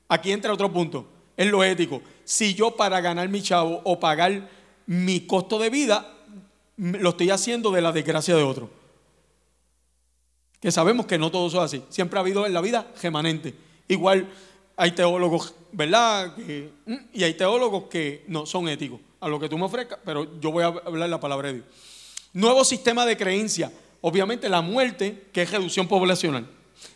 Aquí 0.09 0.33
entra 0.33 0.53
otro 0.53 0.71
punto, 0.71 1.09
es 1.37 1.47
lo 1.51 1.65
ético. 1.65 2.03
Si 2.25 2.55
yo 2.55 2.77
para 2.77 3.01
ganar 3.01 3.29
mi 3.29 3.43
chavo 3.43 3.81
o 3.85 3.99
pagar 3.99 4.51
mi 4.87 5.21
costo 5.21 5.59
de 5.59 5.71
vida, 5.71 6.13
lo 6.77 7.11
estoy 7.11 7.31
haciendo 7.31 7.71
de 7.71 7.81
la 7.81 7.93
desgracia 7.93 8.37
de 8.37 8.43
otro. 8.43 8.69
Que 10.61 10.71
sabemos 10.71 11.07
que 11.07 11.19
no 11.19 11.31
todo 11.31 11.47
es 11.47 11.55
así. 11.55 11.83
Siempre 11.89 12.19
ha 12.19 12.23
habido 12.23 12.45
en 12.45 12.53
la 12.53 12.61
vida 12.61 12.87
remanente. 13.03 13.55
Igual 13.89 14.29
hay 14.77 14.93
teólogos, 14.93 15.55
¿verdad? 15.73 16.37
y 17.15 17.25
hay 17.25 17.35
teólogos 17.35 17.85
que 17.85 18.25
no 18.29 18.45
son 18.45 18.69
éticos 18.69 19.01
a 19.21 19.29
lo 19.29 19.41
que 19.41 19.49
tú 19.49 19.59
me 19.59 19.65
ofrezcas, 19.65 19.99
pero 20.05 20.41
yo 20.41 20.51
voy 20.51 20.65
a 20.65 20.67
hablar 20.67 21.09
la 21.09 21.21
palabra 21.21 21.49
de 21.49 21.55
Dios. 21.55 21.67
Nuevo 22.33 22.65
sistema 22.65 23.07
de 23.07 23.17
creencia. 23.17 23.73
Obviamente 24.01 24.49
la 24.49 24.61
muerte, 24.61 25.27
que 25.33 25.43
es 25.43 25.51
reducción 25.51 25.89
poblacional. 25.89 26.47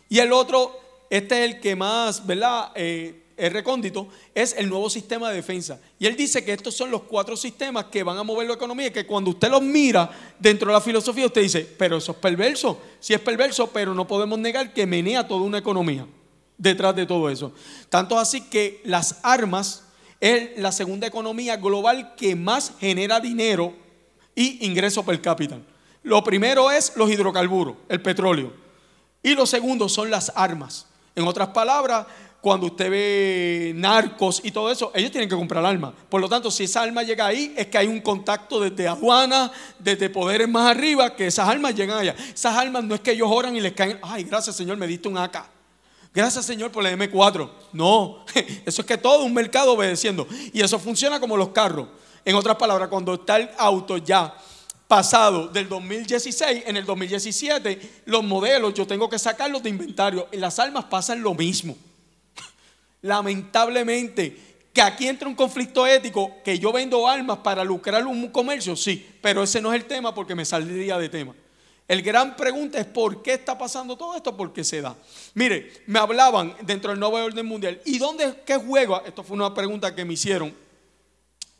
Y 0.07 0.19
el 0.19 0.31
otro, 0.31 0.79
este 1.09 1.43
es 1.43 1.51
el 1.51 1.59
que 1.59 1.75
más, 1.75 2.25
¿verdad? 2.25 2.71
Eh, 2.75 3.21
es 3.41 3.51
recóndito, 3.51 4.07
es 4.35 4.53
el 4.55 4.69
nuevo 4.69 4.87
sistema 4.87 5.29
de 5.29 5.37
defensa. 5.37 5.79
Y 5.97 6.05
él 6.05 6.15
dice 6.15 6.45
que 6.45 6.53
estos 6.53 6.75
son 6.75 6.91
los 6.91 7.03
cuatro 7.03 7.35
sistemas 7.35 7.85
que 7.85 8.03
van 8.03 8.17
a 8.17 8.23
mover 8.23 8.47
la 8.47 8.53
economía 8.53 8.93
que 8.93 9.07
cuando 9.07 9.31
usted 9.31 9.49
los 9.49 9.63
mira 9.63 10.11
dentro 10.37 10.67
de 10.67 10.73
la 10.73 10.81
filosofía, 10.81 11.25
usted 11.25 11.41
dice, 11.41 11.67
pero 11.77 11.97
eso 11.97 12.11
es 12.11 12.17
perverso. 12.19 12.79
Sí 12.99 13.15
es 13.15 13.19
perverso, 13.19 13.71
pero 13.71 13.95
no 13.95 14.05
podemos 14.05 14.37
negar 14.37 14.73
que 14.73 14.85
menea 14.85 15.27
toda 15.27 15.41
una 15.41 15.57
economía 15.57 16.05
detrás 16.55 16.95
de 16.95 17.07
todo 17.07 17.31
eso. 17.31 17.51
Tanto 17.89 18.19
así 18.19 18.41
que 18.41 18.79
las 18.83 19.19
armas 19.23 19.85
es 20.21 20.57
la 20.57 20.71
segunda 20.71 21.07
economía 21.07 21.57
global 21.57 22.15
que 22.15 22.35
más 22.35 22.73
genera 22.79 23.19
dinero 23.19 23.73
y 24.35 24.65
ingreso 24.65 25.03
per 25.03 25.19
cápita. 25.19 25.57
Lo 26.03 26.23
primero 26.23 26.71
es 26.71 26.93
los 26.95 27.09
hidrocarburos, 27.11 27.75
el 27.89 28.01
petróleo. 28.01 28.53
Y 29.23 29.33
lo 29.33 29.45
segundo 29.45 29.89
son 29.89 30.09
las 30.09 30.31
armas. 30.35 30.87
En 31.15 31.27
otras 31.27 31.49
palabras, 31.49 32.05
cuando 32.39 32.67
usted 32.67 32.89
ve 32.89 33.73
narcos 33.75 34.41
y 34.43 34.51
todo 34.51 34.71
eso, 34.71 34.91
ellos 34.95 35.11
tienen 35.11 35.29
que 35.29 35.35
comprar 35.35 35.63
armas. 35.65 35.93
Por 36.09 36.21
lo 36.21 36.29
tanto, 36.29 36.49
si 36.49 36.63
esa 36.63 36.81
arma 36.81 37.03
llega 37.03 37.25
ahí, 37.25 37.53
es 37.57 37.67
que 37.67 37.77
hay 37.77 37.87
un 37.87 38.01
contacto 38.01 38.59
desde 38.59 38.87
aduana, 38.87 39.51
desde 39.77 40.09
poderes 40.09 40.49
más 40.49 40.69
arriba, 40.69 41.15
que 41.15 41.27
esas 41.27 41.47
armas 41.47 41.75
llegan 41.75 41.97
allá. 41.97 42.15
Esas 42.33 42.55
armas 42.55 42.83
no 42.83 42.95
es 42.95 43.01
que 43.01 43.11
ellos 43.11 43.27
oran 43.29 43.55
y 43.55 43.61
les 43.61 43.73
caen, 43.73 43.99
ay, 44.01 44.23
gracias 44.23 44.55
Señor, 44.55 44.77
me 44.77 44.87
diste 44.87 45.07
un 45.07 45.17
AK. 45.17 45.50
Gracias 46.13 46.45
Señor 46.45 46.71
por 46.71 46.83
la 46.83 46.91
M4. 46.91 47.49
No, 47.73 48.25
eso 48.65 48.81
es 48.81 48.87
que 48.87 48.97
todo 48.97 49.23
un 49.23 49.33
mercado 49.33 49.73
obedeciendo. 49.73 50.27
Y 50.53 50.61
eso 50.61 50.77
funciona 50.79 51.19
como 51.19 51.37
los 51.37 51.49
carros. 51.49 51.87
En 52.25 52.35
otras 52.35 52.57
palabras, 52.57 52.89
cuando 52.89 53.13
está 53.13 53.37
el 53.37 53.49
auto 53.57 53.97
ya 53.97 54.35
pasado 54.87 55.47
del 55.47 55.69
2016, 55.69 56.63
en 56.65 56.75
el 56.75 56.85
2017, 56.85 58.03
los 58.05 58.23
modelos 58.23 58.73
yo 58.73 58.85
tengo 58.85 59.09
que 59.09 59.17
sacarlos 59.17 59.63
de 59.63 59.69
inventario. 59.69 60.27
Y 60.31 60.37
las 60.37 60.59
armas 60.59 60.85
pasan 60.85 61.21
lo 61.21 61.33
mismo. 61.33 61.77
Lamentablemente, 63.01 64.51
que 64.73 64.81
aquí 64.81 65.07
entra 65.07 65.27
un 65.27 65.35
conflicto 65.35 65.87
ético, 65.87 66.35
que 66.43 66.59
yo 66.59 66.71
vendo 66.71 67.07
armas 67.07 67.39
para 67.39 67.63
lucrar 67.63 68.05
un 68.05 68.27
comercio, 68.29 68.75
sí, 68.75 69.15
pero 69.21 69.43
ese 69.43 69.61
no 69.61 69.73
es 69.73 69.81
el 69.81 69.87
tema 69.87 70.13
porque 70.13 70.35
me 70.35 70.45
saldría 70.45 70.97
de 70.97 71.09
tema. 71.09 71.33
El 71.91 72.03
gran 72.03 72.37
pregunta 72.37 72.79
es 72.79 72.85
por 72.85 73.21
qué 73.21 73.33
está 73.33 73.57
pasando 73.57 73.97
todo 73.97 74.15
esto, 74.15 74.37
por 74.37 74.53
qué 74.53 74.63
se 74.63 74.79
da. 74.79 74.95
Mire, 75.33 75.73
me 75.87 75.99
hablaban 75.99 76.55
dentro 76.61 76.91
del 76.91 76.99
nuevo 77.01 77.17
orden 77.17 77.45
mundial. 77.45 77.81
¿Y 77.83 77.97
dónde, 77.97 78.33
qué 78.45 78.55
juega? 78.55 79.03
Esto 79.05 79.23
fue 79.23 79.35
una 79.35 79.53
pregunta 79.53 79.93
que 79.93 80.05
me 80.05 80.13
hicieron 80.13 80.55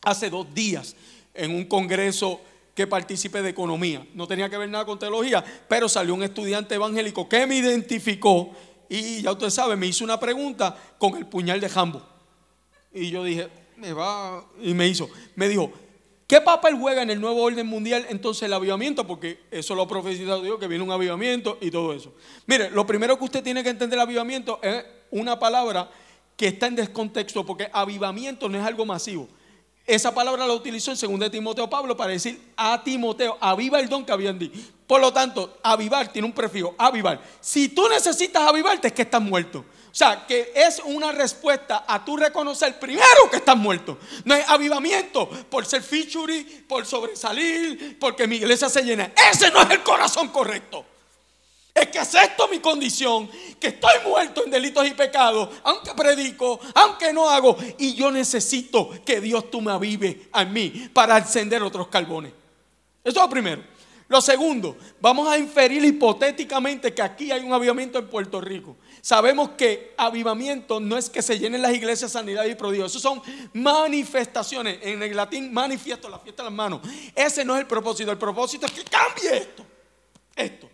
hace 0.01 0.29
dos 0.29 0.47
días 0.53 0.95
en 1.33 1.53
un 1.53 1.65
congreso 1.65 2.39
que 2.73 2.87
participé 2.87 3.41
de 3.41 3.49
economía. 3.49 4.07
No 4.13 4.25
tenía 4.25 4.49
que 4.49 4.55
ver 4.55 4.69
nada 4.69 4.85
con 4.85 4.97
teología, 4.97 5.43
pero 5.67 5.89
salió 5.89 6.13
un 6.13 6.23
estudiante 6.23 6.75
evangélico 6.75 7.27
que 7.27 7.45
me 7.45 7.57
identificó 7.57 8.55
y 8.87 9.23
ya 9.23 9.33
usted 9.33 9.49
sabe, 9.49 9.75
me 9.75 9.87
hizo 9.87 10.05
una 10.05 10.17
pregunta 10.17 10.77
con 10.97 11.17
el 11.17 11.25
puñal 11.25 11.59
de 11.59 11.67
jambo. 11.67 12.01
Y 12.93 13.09
yo 13.09 13.25
dije, 13.25 13.49
me 13.75 13.91
va, 13.91 14.45
y 14.61 14.73
me 14.73 14.87
hizo, 14.87 15.09
me 15.35 15.49
dijo, 15.49 15.73
¿Qué 16.31 16.39
papel 16.39 16.75
juega 16.75 17.01
en 17.01 17.09
el 17.09 17.19
nuevo 17.19 17.43
orden 17.43 17.67
mundial 17.67 18.05
entonces 18.07 18.43
el 18.43 18.53
avivamiento? 18.53 19.05
Porque 19.05 19.41
eso 19.51 19.75
lo 19.75 19.81
ha 19.81 19.87
profetizado 19.89 20.41
Dios, 20.41 20.57
que 20.59 20.67
viene 20.69 20.81
un 20.81 20.89
avivamiento 20.89 21.57
y 21.59 21.69
todo 21.69 21.91
eso. 21.91 22.13
Mire, 22.45 22.69
lo 22.69 22.87
primero 22.87 23.19
que 23.19 23.25
usted 23.25 23.43
tiene 23.43 23.61
que 23.61 23.69
entender 23.69 23.97
el 23.97 24.03
avivamiento 24.03 24.57
es 24.63 24.85
una 25.09 25.37
palabra 25.37 25.91
que 26.37 26.47
está 26.47 26.67
en 26.67 26.77
descontexto, 26.77 27.45
porque 27.45 27.69
avivamiento 27.73 28.47
no 28.47 28.57
es 28.57 28.63
algo 28.63 28.85
masivo. 28.85 29.27
Esa 29.85 30.15
palabra 30.15 30.47
la 30.47 30.53
utilizó 30.53 30.93
en 30.93 31.19
2 31.19 31.31
Timoteo 31.31 31.69
Pablo 31.69 31.97
para 31.97 32.13
decir 32.13 32.39
a 32.55 32.81
Timoteo, 32.81 33.37
aviva 33.41 33.81
el 33.81 33.89
don 33.89 34.05
que 34.05 34.13
habían 34.13 34.39
dicho. 34.39 34.57
Por 34.87 35.01
lo 35.01 35.11
tanto, 35.11 35.57
avivar 35.61 36.13
tiene 36.13 36.25
un 36.29 36.33
prefijo, 36.33 36.73
avivar. 36.77 37.21
Si 37.41 37.67
tú 37.67 37.89
necesitas 37.89 38.41
avivarte 38.43 38.87
es 38.87 38.93
que 38.93 39.01
estás 39.01 39.21
muerto. 39.21 39.65
O 39.91 39.93
sea, 39.93 40.25
que 40.25 40.53
es 40.55 40.81
una 40.85 41.11
respuesta 41.11 41.83
a 41.85 42.05
tu 42.05 42.15
reconocer 42.15 42.79
primero 42.79 43.29
que 43.29 43.37
estás 43.37 43.57
muerto. 43.57 43.97
No 44.23 44.33
hay 44.33 44.41
avivamiento 44.47 45.27
por 45.27 45.65
ser 45.65 45.83
feature, 45.83 46.45
por 46.65 46.85
sobresalir, 46.85 47.99
porque 47.99 48.25
mi 48.25 48.37
iglesia 48.37 48.69
se 48.69 48.83
llena. 48.83 49.11
Ese 49.31 49.51
no 49.51 49.61
es 49.61 49.69
el 49.69 49.83
corazón 49.83 50.29
correcto. 50.29 50.85
Es 51.73 51.87
que 51.87 51.99
acepto 51.99 52.47
mi 52.47 52.59
condición, 52.59 53.29
que 53.59 53.67
estoy 53.67 53.93
muerto 54.05 54.45
en 54.45 54.51
delitos 54.51 54.87
y 54.87 54.91
pecados, 54.91 55.49
aunque 55.63 55.93
predico, 55.93 56.59
aunque 56.73 57.11
no 57.11 57.29
hago, 57.29 57.57
y 57.77 57.93
yo 57.93 58.11
necesito 58.11 58.89
que 59.05 59.19
Dios 59.19 59.51
tú 59.51 59.59
me 59.59 59.73
avive 59.73 60.29
a 60.31 60.45
mí 60.45 60.89
para 60.93 61.17
encender 61.17 61.63
otros 61.63 61.87
carbones. 61.87 62.31
Eso 63.03 63.17
es 63.17 63.23
lo 63.23 63.29
primero. 63.29 63.63
Lo 64.11 64.19
segundo, 64.19 64.77
vamos 64.99 65.25
a 65.29 65.37
inferir 65.37 65.83
hipotéticamente 65.85 66.93
que 66.93 67.01
aquí 67.01 67.31
hay 67.31 67.45
un 67.45 67.53
avivamiento 67.53 67.97
en 67.97 68.09
Puerto 68.09 68.41
Rico. 68.41 68.75
Sabemos 69.01 69.49
que 69.57 69.93
avivamiento 69.97 70.79
no 70.79 70.97
es 70.97 71.09
que 71.09 71.21
se 71.21 71.39
llenen 71.39 71.61
las 71.61 71.73
iglesias 71.73 72.11
sanidad 72.11 72.45
y 72.45 72.53
prodigios, 72.53 72.91
eso 72.91 72.99
son 72.99 73.21
manifestaciones. 73.53 74.77
En 74.81 75.01
el 75.01 75.15
latín 75.15 75.51
manifiesto, 75.51 76.07
la 76.07 76.19
fiesta 76.19 76.43
de 76.43 76.49
las 76.49 76.55
manos. 76.55 76.81
Ese 77.15 77.43
no 77.43 77.55
es 77.55 77.61
el 77.61 77.67
propósito, 77.67 78.11
el 78.11 78.17
propósito 78.17 78.67
es 78.67 78.71
que 78.71 78.83
cambie 78.83 79.37
esto. 79.37 79.65
Esto. 80.35 80.69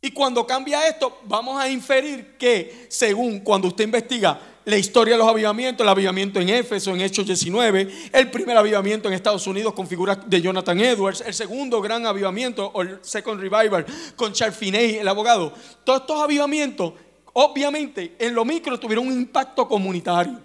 Y 0.00 0.10
cuando 0.12 0.46
cambia 0.46 0.86
esto, 0.88 1.20
vamos 1.24 1.60
a 1.60 1.68
inferir 1.68 2.36
que 2.38 2.86
según 2.88 3.40
cuando 3.40 3.68
usted 3.68 3.84
investiga 3.84 4.40
la 4.66 4.76
historia 4.76 5.14
de 5.14 5.18
los 5.18 5.28
avivamientos, 5.28 5.84
el 5.84 5.88
avivamiento 5.88 6.40
en 6.40 6.48
Éfeso, 6.48 6.90
en 6.90 7.00
Hechos 7.00 7.24
19, 7.24 8.10
el 8.12 8.30
primer 8.32 8.56
avivamiento 8.56 9.06
en 9.06 9.14
Estados 9.14 9.46
Unidos 9.46 9.72
con 9.74 9.86
figuras 9.86 10.18
de 10.28 10.42
Jonathan 10.42 10.80
Edwards, 10.80 11.20
el 11.20 11.34
segundo 11.34 11.80
gran 11.80 12.04
avivamiento, 12.04 12.72
o 12.74 12.82
el 12.82 12.98
Second 13.00 13.40
Revival, 13.40 13.86
con 14.16 14.32
Charles 14.32 14.60
el 14.60 15.06
abogado. 15.06 15.52
Todos 15.84 16.00
estos 16.00 16.20
avivamientos, 16.20 16.94
obviamente, 17.32 18.16
en 18.18 18.34
lo 18.34 18.44
micro 18.44 18.78
tuvieron 18.80 19.06
un 19.06 19.12
impacto 19.12 19.68
comunitario. 19.68 20.40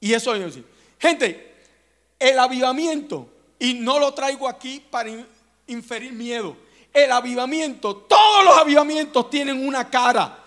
Y 0.00 0.14
eso 0.14 0.34
es 0.34 0.40
decir. 0.40 0.64
Gente, 0.98 1.54
el 2.18 2.38
avivamiento, 2.38 3.28
y 3.58 3.74
no 3.74 3.98
lo 3.98 4.14
traigo 4.14 4.48
aquí 4.48 4.82
para 4.90 5.10
inferir 5.66 6.14
miedo, 6.14 6.56
el 6.94 7.12
avivamiento, 7.12 7.94
todos 7.94 8.42
los 8.42 8.56
avivamientos 8.56 9.28
tienen 9.28 9.68
una 9.68 9.90
cara. 9.90 10.38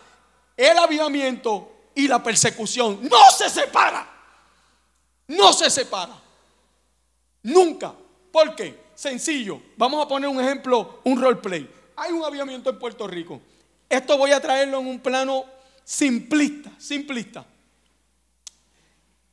El 0.55 0.79
avivamiento 0.79 1.76
y 1.97 2.07
la 2.07 2.21
persecución 2.21 2.99
no 3.09 3.17
se 3.35 3.49
separa. 3.49 4.07
No 5.27 5.51
se 5.51 5.67
separa. 5.71 6.15
Nunca. 7.41 7.91
¿Por 8.31 8.55
qué? 8.55 8.91
Sencillo. 8.93 9.59
Vamos 9.75 10.05
a 10.05 10.07
poner 10.07 10.29
un 10.29 10.39
ejemplo, 10.39 10.99
un 11.03 11.19
roleplay. 11.19 11.67
Hay 11.95 12.11
un 12.11 12.23
avivamiento 12.23 12.69
en 12.69 12.77
Puerto 12.77 13.07
Rico. 13.07 13.41
Esto 13.89 14.15
voy 14.15 14.31
a 14.31 14.39
traerlo 14.39 14.79
en 14.79 14.85
un 14.85 14.99
plano 14.99 15.45
simplista, 15.83 16.69
simplista. 16.77 17.43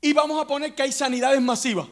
Y 0.00 0.14
vamos 0.14 0.42
a 0.42 0.46
poner 0.46 0.74
que 0.74 0.84
hay 0.84 0.92
sanidades 0.92 1.42
masivas. 1.42 1.86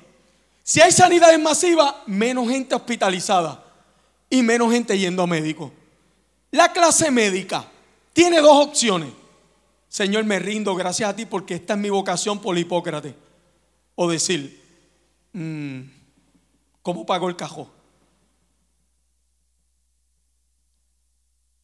Si 0.62 0.80
hay 0.80 0.90
sanidades 0.90 1.38
masivas, 1.38 1.96
menos 2.06 2.48
gente 2.48 2.74
hospitalizada 2.74 3.62
y 4.30 4.40
menos 4.40 4.72
gente 4.72 4.98
yendo 4.98 5.22
a 5.22 5.26
médico. 5.26 5.70
La 6.50 6.72
clase 6.72 7.10
médica 7.10 7.66
tiene 8.14 8.40
dos 8.40 8.68
opciones. 8.68 9.21
Señor, 9.92 10.24
me 10.24 10.38
rindo 10.38 10.74
gracias 10.74 11.10
a 11.10 11.14
ti 11.14 11.26
porque 11.26 11.56
esta 11.56 11.74
es 11.74 11.78
mi 11.78 11.90
vocación 11.90 12.40
por 12.40 12.56
Hipócrates. 12.56 13.14
O 13.94 14.10
decir, 14.10 14.58
mm, 15.34 15.80
¿cómo 16.80 17.04
pago 17.04 17.28
el 17.28 17.36
cajón? 17.36 17.68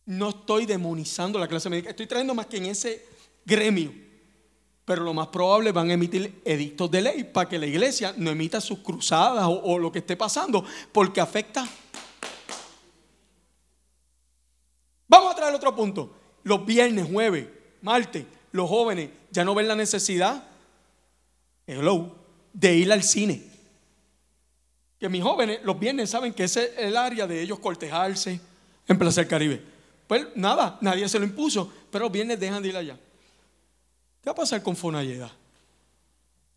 No 0.04 0.28
estoy 0.28 0.66
demonizando 0.66 1.38
la 1.38 1.48
clase 1.48 1.70
médica, 1.70 1.88
estoy 1.88 2.06
trayendo 2.06 2.34
más 2.34 2.44
que 2.44 2.58
en 2.58 2.66
ese 2.66 3.02
gremio. 3.46 3.94
Pero 4.84 5.04
lo 5.04 5.14
más 5.14 5.28
probable 5.28 5.72
van 5.72 5.88
a 5.88 5.94
emitir 5.94 6.42
edictos 6.44 6.90
de 6.90 7.00
ley 7.00 7.24
para 7.24 7.48
que 7.48 7.58
la 7.58 7.64
iglesia 7.64 8.12
no 8.18 8.28
emita 8.28 8.60
sus 8.60 8.80
cruzadas 8.80 9.46
o, 9.46 9.58
o 9.58 9.78
lo 9.78 9.90
que 9.90 10.00
esté 10.00 10.18
pasando, 10.18 10.62
porque 10.92 11.22
afecta. 11.22 11.66
Vamos 15.06 15.32
a 15.32 15.34
traer 15.34 15.54
otro 15.54 15.74
punto. 15.74 16.14
Los 16.42 16.66
viernes, 16.66 17.08
jueves, 17.10 17.57
martes, 17.82 18.24
los 18.52 18.68
jóvenes 18.68 19.10
ya 19.30 19.44
no 19.44 19.54
ven 19.54 19.68
la 19.68 19.76
necesidad, 19.76 20.44
hello, 21.66 22.16
de 22.52 22.76
ir 22.76 22.92
al 22.92 23.02
cine. 23.02 23.42
Que 24.98 25.08
mis 25.08 25.22
jóvenes 25.22 25.60
los 25.62 25.78
viernes 25.78 26.10
saben 26.10 26.32
que 26.32 26.44
ese 26.44 26.64
es 26.64 26.78
el 26.78 26.96
área 26.96 27.26
de 27.26 27.40
ellos 27.40 27.58
cortejarse 27.58 28.40
en 28.86 28.98
Placer 28.98 29.28
Caribe. 29.28 29.62
Pues 30.06 30.26
nada, 30.34 30.78
nadie 30.80 31.08
se 31.08 31.18
lo 31.18 31.24
impuso, 31.24 31.72
pero 31.90 32.06
los 32.06 32.12
viernes 32.12 32.40
dejan 32.40 32.62
de 32.62 32.68
ir 32.70 32.76
allá. 32.76 32.98
¿Qué 34.22 34.30
va 34.30 34.32
a 34.32 34.36
pasar 34.36 34.62
con 34.62 34.74
Fonalleda? 34.74 35.30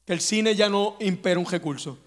Que 0.06 0.14
el 0.14 0.22
cine 0.22 0.56
ya 0.56 0.69
no 0.69 0.95
impera 0.99 1.39
un 1.39 1.45
recurso. 1.45 1.98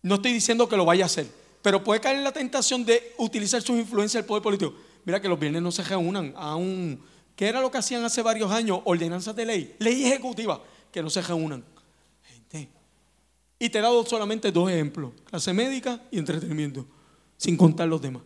No 0.00 0.14
estoy 0.16 0.32
diciendo 0.32 0.68
que 0.68 0.76
lo 0.76 0.84
vaya 0.84 1.04
a 1.04 1.06
hacer, 1.06 1.26
pero 1.60 1.84
puede 1.84 2.00
caer 2.00 2.16
en 2.16 2.24
la 2.24 2.32
tentación 2.32 2.84
de 2.84 3.14
utilizar 3.18 3.60
sus 3.60 3.78
influencias 3.78 4.22
del 4.22 4.26
poder 4.26 4.42
político. 4.42 4.74
Mira 5.04 5.20
que 5.20 5.28
los 5.28 5.38
viernes 5.38 5.62
no 5.62 5.70
se 5.70 5.82
reúnan 5.82 6.32
a 6.36 6.56
un... 6.56 7.02
¿Qué 7.42 7.48
era 7.48 7.60
lo 7.60 7.72
que 7.72 7.78
hacían 7.78 8.04
hace 8.04 8.22
varios 8.22 8.52
años? 8.52 8.82
Ordenanzas 8.84 9.34
de 9.34 9.44
ley, 9.44 9.74
ley 9.80 10.04
ejecutiva, 10.04 10.62
que 10.92 11.02
no 11.02 11.10
se 11.10 11.20
reúnan. 11.22 11.64
Y 13.58 13.68
te 13.68 13.78
he 13.78 13.82
dado 13.82 14.06
solamente 14.06 14.52
dos 14.52 14.70
ejemplos, 14.70 15.12
clase 15.24 15.52
médica 15.52 16.00
y 16.12 16.20
entretenimiento, 16.20 16.86
sin 17.36 17.56
contar 17.56 17.88
los 17.88 18.00
demás. 18.00 18.22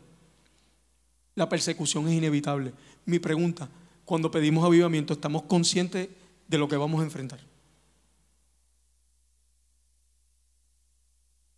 La 1.35 1.49
persecución 1.49 2.07
es 2.09 2.15
inevitable. 2.15 2.75
Mi 3.07 3.19
pregunta, 3.19 3.71
cuando 4.05 4.31
pedimos 4.31 4.63
avivamiento, 4.67 5.15
¿estamos 5.15 5.45
conscientes 5.45 6.11
de 6.47 6.59
lo 6.59 6.69
que 6.69 6.77
vamos 6.77 7.01
a 7.01 7.05
enfrentar? 7.05 7.41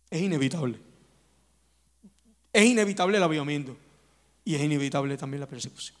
Es 0.09 0.21
inevitable. 0.21 0.79
Es 2.53 2.63
inevitable 2.63 3.17
el 3.17 3.23
avivamiento 3.23 3.75
y 4.45 4.55
es 4.55 4.61
inevitable 4.61 5.17
también 5.17 5.41
la 5.41 5.47
persecución. 5.47 5.98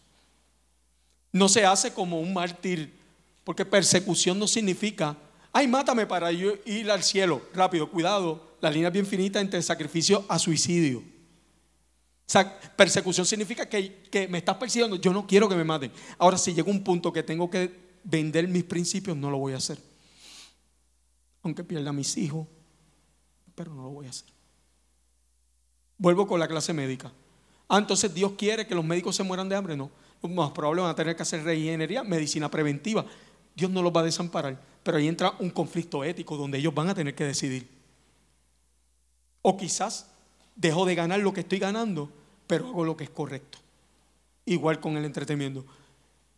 No 1.31 1.49
se 1.49 1.65
hace 1.65 1.93
como 1.93 2.19
un 2.19 2.33
mártir, 2.33 2.93
porque 3.43 3.65
persecución 3.65 4.39
no 4.39 4.47
significa, 4.47 5.15
ay, 5.51 5.67
mátame 5.67 6.05
para 6.05 6.31
ir 6.31 6.89
al 6.91 7.03
cielo. 7.03 7.41
Rápido, 7.53 7.89
cuidado, 7.89 8.49
la 8.61 8.69
línea 8.69 8.87
es 8.87 8.93
bien 8.93 9.05
finita 9.05 9.39
entre 9.39 9.61
sacrificio 9.61 10.25
a 10.27 10.39
suicidio. 10.39 10.99
O 10.99 12.31
sea, 12.31 12.59
persecución 12.75 13.25
significa 13.25 13.67
que, 13.67 14.27
me 14.29 14.37
estás 14.37 14.55
persiguiendo. 14.57 14.97
Yo 14.97 15.11
no 15.11 15.25
quiero 15.25 15.49
que 15.49 15.55
me 15.55 15.63
maten. 15.63 15.91
Ahora, 16.19 16.37
si 16.37 16.53
llega 16.53 16.69
un 16.69 16.83
punto 16.83 17.11
que 17.11 17.23
tengo 17.23 17.49
que 17.49 17.71
vender 18.03 18.47
mis 18.47 18.63
principios, 18.63 19.17
no 19.17 19.31
lo 19.31 19.39
voy 19.39 19.53
a 19.53 19.57
hacer. 19.57 19.79
Aunque 21.41 21.63
pierda 21.63 21.89
a 21.89 21.93
mis 21.93 22.15
hijos, 22.17 22.45
pero 23.55 23.73
no 23.73 23.81
lo 23.81 23.89
voy 23.89 24.05
a 24.05 24.09
hacer. 24.11 24.27
Vuelvo 25.97 26.27
con 26.27 26.39
la 26.39 26.47
clase 26.47 26.71
médica. 26.71 27.11
Ah, 27.67 27.79
entonces 27.79 28.13
Dios 28.13 28.33
quiere 28.37 28.67
que 28.67 28.75
los 28.75 28.85
médicos 28.85 29.15
se 29.15 29.23
mueran 29.23 29.49
de 29.49 29.55
hambre. 29.55 29.75
No. 29.75 29.89
Más 30.21 30.51
probable 30.51 30.81
van 30.81 30.91
a 30.91 30.95
tener 30.95 31.15
que 31.15 31.23
hacer 31.23 31.43
reingeniería, 31.43 32.03
medicina 32.03 32.49
preventiva. 32.51 33.05
Dios 33.55 33.71
no 33.71 33.81
los 33.81 33.93
va 33.93 34.01
a 34.01 34.05
desamparar. 34.05 34.59
Pero 34.83 34.97
ahí 34.97 35.07
entra 35.07 35.33
un 35.39 35.49
conflicto 35.49 36.03
ético 36.03 36.35
donde 36.37 36.57
ellos 36.57 36.73
van 36.73 36.89
a 36.89 36.95
tener 36.95 37.15
que 37.15 37.25
decidir. 37.25 37.67
O 39.41 39.55
quizás 39.57 40.07
dejo 40.55 40.85
de 40.85 40.95
ganar 40.95 41.19
lo 41.19 41.33
que 41.33 41.41
estoy 41.41 41.59
ganando 41.59 42.11
pero 42.49 42.67
hago 42.67 42.83
lo 42.83 42.97
que 42.97 43.03
es 43.03 43.11
correcto. 43.11 43.59
Igual 44.47 44.79
con 44.79 44.97
el 44.97 45.05
entretenimiento. 45.05 45.63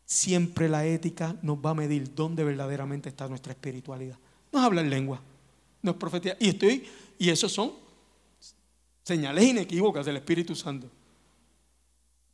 Siempre 0.06 0.68
la 0.68 0.86
ética 0.86 1.38
nos 1.41 1.58
va 1.58 1.70
a 1.70 1.74
medir 1.74 2.14
dónde 2.14 2.44
verdaderamente 2.44 3.08
está 3.08 3.30
nuestra 3.30 3.53
espiritualidad. 3.53 4.18
No 4.52 4.60
es 4.60 4.66
hablar 4.66 4.84
lengua, 4.88 5.22
no 5.82 5.91
es 5.91 5.98
profetía. 5.98 6.36
Y 6.38 6.49
estoy, 6.49 6.86
y 7.18 7.30
eso 7.30 7.48
son 7.48 7.72
señales 9.03 9.45
inequívocas 9.45 10.06
del 10.06 10.18
Espíritu 10.18 10.53
Santo. 10.53 10.90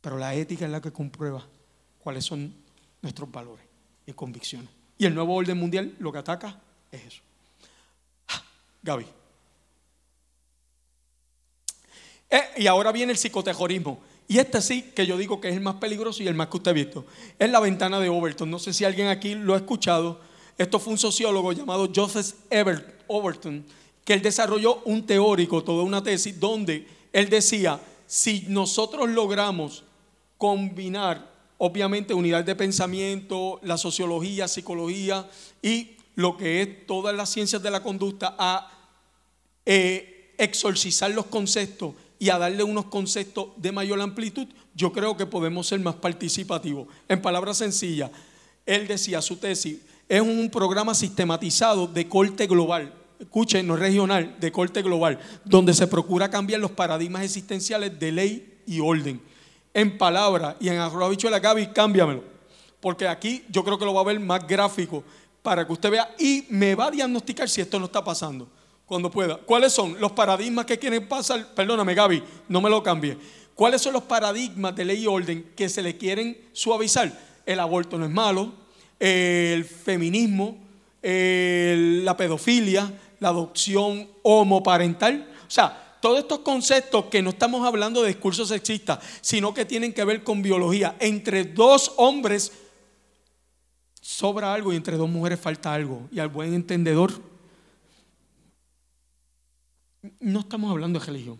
Pero 0.08 0.16
la 0.16 0.34
ética 0.34 0.64
es 0.64 0.70
la 0.70 0.80
que 0.80 0.90
comprueba 0.90 1.46
cuáles 1.98 2.24
son 2.24 2.54
nuestros 3.02 3.30
valores 3.30 3.62
y 4.06 4.14
convicciones. 4.14 4.70
Y 4.96 5.04
el 5.04 5.14
nuevo 5.14 5.34
orden 5.34 5.58
mundial 5.58 5.94
lo 5.98 6.10
que 6.10 6.16
ataca 6.16 6.58
es 6.90 7.04
eso. 7.04 7.20
Ah, 8.28 8.42
Gaby. 8.82 9.04
Eh, 12.30 12.40
y 12.56 12.66
ahora 12.66 12.90
viene 12.90 13.12
el 13.12 13.18
psicotejorismo. 13.18 14.00
Y 14.26 14.38
este 14.38 14.62
sí, 14.62 14.92
que 14.96 15.06
yo 15.06 15.18
digo 15.18 15.42
que 15.42 15.50
es 15.50 15.54
el 15.56 15.60
más 15.60 15.74
peligroso 15.74 16.22
y 16.22 16.26
el 16.26 16.34
más 16.34 16.48
que 16.48 16.56
usted 16.56 16.70
ha 16.70 16.74
visto. 16.74 17.04
Es 17.38 17.50
la 17.50 17.60
ventana 17.60 18.00
de 18.00 18.08
Overton. 18.08 18.50
No 18.50 18.58
sé 18.58 18.72
si 18.72 18.86
alguien 18.86 19.08
aquí 19.08 19.34
lo 19.34 19.52
ha 19.52 19.58
escuchado. 19.58 20.22
Esto 20.56 20.78
fue 20.78 20.94
un 20.94 20.98
sociólogo 20.98 21.52
llamado 21.52 21.86
Joseph 21.94 22.34
Overton, 23.08 23.62
que 24.06 24.14
él 24.14 24.22
desarrolló 24.22 24.80
un 24.86 25.04
teórico, 25.04 25.62
toda 25.62 25.82
una 25.82 26.02
tesis, 26.02 26.40
donde 26.40 26.88
él 27.12 27.28
decía, 27.28 27.78
si 28.06 28.46
nosotros 28.48 29.10
logramos 29.10 29.84
combinar, 30.38 31.30
obviamente, 31.58 32.14
unidad 32.14 32.44
de 32.44 32.54
pensamiento, 32.54 33.60
la 33.62 33.76
sociología, 33.76 34.48
psicología 34.48 35.28
y 35.60 35.96
lo 36.14 36.36
que 36.36 36.62
es 36.62 36.86
todas 36.86 37.14
las 37.14 37.28
ciencias 37.28 37.62
de 37.62 37.70
la 37.70 37.82
conducta, 37.82 38.34
a 38.38 38.70
eh, 39.66 40.34
exorcizar 40.38 41.10
los 41.10 41.26
conceptos 41.26 41.94
y 42.18 42.30
a 42.30 42.38
darle 42.38 42.62
unos 42.62 42.86
conceptos 42.86 43.48
de 43.56 43.72
mayor 43.72 44.00
amplitud, 44.00 44.48
yo 44.74 44.92
creo 44.92 45.16
que 45.16 45.26
podemos 45.26 45.66
ser 45.66 45.80
más 45.80 45.96
participativos. 45.96 46.88
En 47.08 47.20
palabras 47.20 47.58
sencillas, 47.58 48.10
él 48.66 48.86
decía 48.86 49.20
su 49.22 49.36
tesis, 49.36 49.78
es 50.08 50.20
un 50.20 50.48
programa 50.50 50.94
sistematizado 50.94 51.86
de 51.86 52.08
corte 52.08 52.46
global, 52.46 52.92
escuchen, 53.18 53.66
no 53.66 53.76
regional, 53.76 54.36
de 54.40 54.52
corte 54.52 54.82
global, 54.82 55.18
donde 55.44 55.74
se 55.74 55.86
procura 55.86 56.30
cambiar 56.30 56.60
los 56.60 56.70
paradigmas 56.70 57.24
existenciales 57.24 57.98
de 57.98 58.12
ley 58.12 58.60
y 58.66 58.80
orden. 58.80 59.20
En 59.78 59.96
palabras 59.96 60.56
y 60.58 60.68
en 60.70 60.78
arroba 60.78 61.14
la 61.30 61.38
Gaby, 61.38 61.68
cámbiamelo. 61.68 62.24
Porque 62.80 63.06
aquí 63.06 63.44
yo 63.48 63.62
creo 63.62 63.78
que 63.78 63.84
lo 63.84 63.94
va 63.94 64.00
a 64.00 64.04
ver 64.04 64.18
más 64.18 64.44
gráfico 64.44 65.04
para 65.40 65.64
que 65.64 65.72
usted 65.72 65.92
vea 65.92 66.16
y 66.18 66.46
me 66.50 66.74
va 66.74 66.86
a 66.86 66.90
diagnosticar 66.90 67.48
si 67.48 67.60
esto 67.60 67.78
no 67.78 67.84
está 67.84 68.02
pasando 68.02 68.48
cuando 68.86 69.08
pueda. 69.08 69.36
¿Cuáles 69.36 69.72
son 69.72 69.96
los 70.00 70.10
paradigmas 70.10 70.66
que 70.66 70.80
quieren 70.80 71.06
pasar? 71.06 71.54
Perdóname, 71.54 71.94
Gaby, 71.94 72.24
no 72.48 72.60
me 72.60 72.68
lo 72.68 72.82
cambie. 72.82 73.16
¿Cuáles 73.54 73.80
son 73.80 73.92
los 73.92 74.02
paradigmas 74.02 74.74
de 74.74 74.84
ley 74.84 75.04
y 75.04 75.06
orden 75.06 75.52
que 75.54 75.68
se 75.68 75.80
le 75.80 75.96
quieren 75.96 76.36
suavizar? 76.52 77.16
El 77.46 77.60
aborto 77.60 77.98
no 77.98 78.04
es 78.04 78.10
malo, 78.10 78.52
el 78.98 79.64
feminismo, 79.64 80.58
la 81.00 82.16
pedofilia, 82.16 82.92
la 83.20 83.28
adopción 83.28 84.08
homoparental. 84.24 85.28
O 85.46 85.50
sea, 85.50 85.87
todos 86.00 86.18
estos 86.18 86.40
conceptos 86.40 87.06
que 87.06 87.22
no 87.22 87.30
estamos 87.30 87.66
hablando 87.66 88.02
de 88.02 88.08
discursos 88.08 88.48
sexistas, 88.48 88.98
sino 89.20 89.54
que 89.54 89.64
tienen 89.64 89.92
que 89.92 90.04
ver 90.04 90.24
con 90.24 90.42
biología. 90.42 90.96
Entre 91.00 91.44
dos 91.44 91.92
hombres 91.96 92.52
sobra 94.00 94.54
algo 94.54 94.72
y 94.72 94.76
entre 94.76 94.96
dos 94.96 95.08
mujeres 95.08 95.38
falta 95.38 95.74
algo. 95.74 96.08
Y 96.10 96.18
al 96.18 96.28
buen 96.28 96.54
entendedor 96.54 97.12
no 100.20 100.40
estamos 100.40 100.70
hablando 100.70 100.98
de 100.98 101.06
religión, 101.06 101.38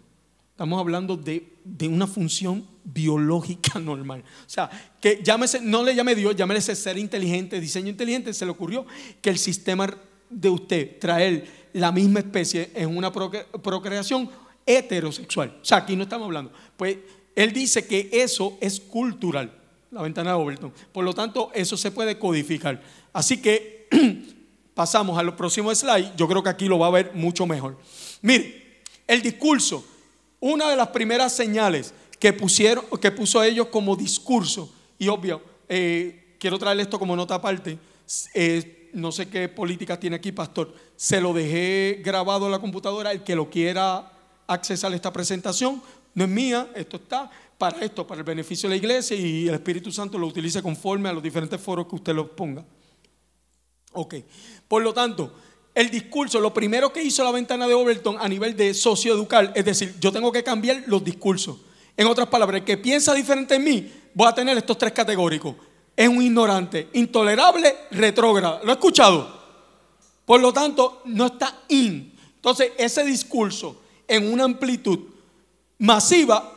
estamos 0.50 0.78
hablando 0.80 1.16
de, 1.16 1.56
una 1.88 2.06
función 2.06 2.66
biológica 2.84 3.78
normal. 3.80 4.22
O 4.46 4.50
sea, 4.50 4.68
que 5.00 5.20
llámese, 5.22 5.60
no 5.60 5.82
le 5.82 5.94
llame 5.94 6.14
Dios, 6.14 6.34
llámese 6.36 6.74
ser 6.74 6.98
inteligente, 6.98 7.60
diseño 7.60 7.88
inteligente, 7.88 8.34
se 8.34 8.44
le 8.44 8.50
ocurrió 8.50 8.86
que 9.20 9.30
el 9.30 9.38
sistema 9.38 9.88
de 10.28 10.50
usted 10.50 10.98
traer 10.98 11.68
la 11.72 11.92
misma 11.92 12.20
especie 12.20 12.70
en 12.74 12.96
una 12.96 13.12
procreación 13.12 14.28
heterosexual. 14.68 15.58
O 15.62 15.64
sea, 15.64 15.78
aquí 15.78 15.96
no 15.96 16.02
estamos 16.02 16.26
hablando. 16.26 16.52
Pues 16.76 16.98
él 17.34 17.52
dice 17.52 17.86
que 17.86 18.10
eso 18.12 18.58
es 18.60 18.78
cultural, 18.78 19.50
la 19.90 20.02
ventana 20.02 20.30
de 20.30 20.36
Overton. 20.36 20.72
Por 20.92 21.04
lo 21.04 21.14
tanto, 21.14 21.50
eso 21.54 21.76
se 21.76 21.90
puede 21.90 22.18
codificar. 22.18 22.82
Así 23.12 23.40
que 23.40 23.88
pasamos 24.74 25.18
a 25.18 25.22
los 25.22 25.34
próximos 25.34 25.78
slides. 25.78 26.12
Yo 26.16 26.28
creo 26.28 26.42
que 26.42 26.50
aquí 26.50 26.66
lo 26.66 26.78
va 26.78 26.88
a 26.88 26.90
ver 26.90 27.12
mucho 27.14 27.46
mejor. 27.46 27.78
Mire, 28.20 28.82
el 29.06 29.22
discurso, 29.22 29.84
una 30.40 30.68
de 30.68 30.76
las 30.76 30.88
primeras 30.88 31.32
señales 31.32 31.94
que 32.18 32.32
pusieron, 32.32 32.84
que 33.00 33.10
puso 33.10 33.42
ellos 33.42 33.68
como 33.68 33.96
discurso, 33.96 34.70
y 34.98 35.08
obvio, 35.08 35.40
eh, 35.68 36.34
quiero 36.38 36.58
traerle 36.58 36.82
esto 36.82 36.98
como 36.98 37.16
nota 37.16 37.36
aparte, 37.36 37.78
eh, 38.34 38.90
no 38.92 39.12
sé 39.12 39.28
qué 39.28 39.48
política 39.48 39.98
tiene 39.98 40.16
aquí, 40.16 40.32
pastor. 40.32 40.74
Se 40.96 41.20
lo 41.20 41.32
dejé 41.32 42.00
grabado 42.04 42.46
en 42.46 42.52
la 42.52 42.58
computadora. 42.58 43.12
El 43.12 43.22
que 43.22 43.36
lo 43.36 43.48
quiera 43.50 44.17
accesar 44.48 44.92
esta 44.94 45.12
presentación, 45.12 45.80
no 46.14 46.24
es 46.24 46.30
mía, 46.30 46.68
esto 46.74 46.96
está 46.96 47.30
para 47.56 47.84
esto, 47.84 48.06
para 48.06 48.20
el 48.20 48.24
beneficio 48.24 48.68
de 48.68 48.74
la 48.74 48.78
iglesia 48.78 49.16
y 49.16 49.46
el 49.46 49.54
Espíritu 49.54 49.92
Santo 49.92 50.18
lo 50.18 50.26
utilice 50.26 50.62
conforme 50.62 51.08
a 51.08 51.12
los 51.12 51.22
diferentes 51.22 51.60
foros 51.60 51.86
que 51.86 51.96
usted 51.96 52.14
lo 52.14 52.34
ponga. 52.34 52.64
Ok, 53.92 54.14
por 54.66 54.82
lo 54.82 54.92
tanto, 54.92 55.32
el 55.74 55.90
discurso, 55.90 56.40
lo 56.40 56.52
primero 56.52 56.92
que 56.92 57.02
hizo 57.02 57.22
la 57.22 57.30
ventana 57.30 57.68
de 57.68 57.74
Overton 57.74 58.16
a 58.18 58.28
nivel 58.28 58.56
de 58.56 58.74
socioeducal, 58.74 59.52
es 59.54 59.64
decir, 59.64 59.94
yo 60.00 60.10
tengo 60.10 60.32
que 60.32 60.42
cambiar 60.42 60.82
los 60.86 61.04
discursos. 61.04 61.58
En 61.96 62.06
otras 62.06 62.28
palabras, 62.28 62.60
el 62.60 62.64
que 62.64 62.78
piensa 62.78 63.12
diferente 63.12 63.56
en 63.56 63.64
mí, 63.64 63.92
voy 64.14 64.28
a 64.28 64.34
tener 64.34 64.56
estos 64.56 64.78
tres 64.78 64.92
categóricos. 64.92 65.54
Es 65.96 66.08
un 66.08 66.22
ignorante, 66.22 66.88
intolerable, 66.94 67.74
retrógrado. 67.90 68.60
¿Lo 68.62 68.70
he 68.70 68.74
escuchado? 68.74 69.36
Por 70.24 70.40
lo 70.40 70.52
tanto, 70.52 71.02
no 71.06 71.26
está 71.26 71.62
in. 71.68 72.14
Entonces, 72.36 72.72
ese 72.78 73.04
discurso 73.04 73.82
en 74.08 74.32
una 74.32 74.44
amplitud 74.44 74.98
masiva 75.78 76.54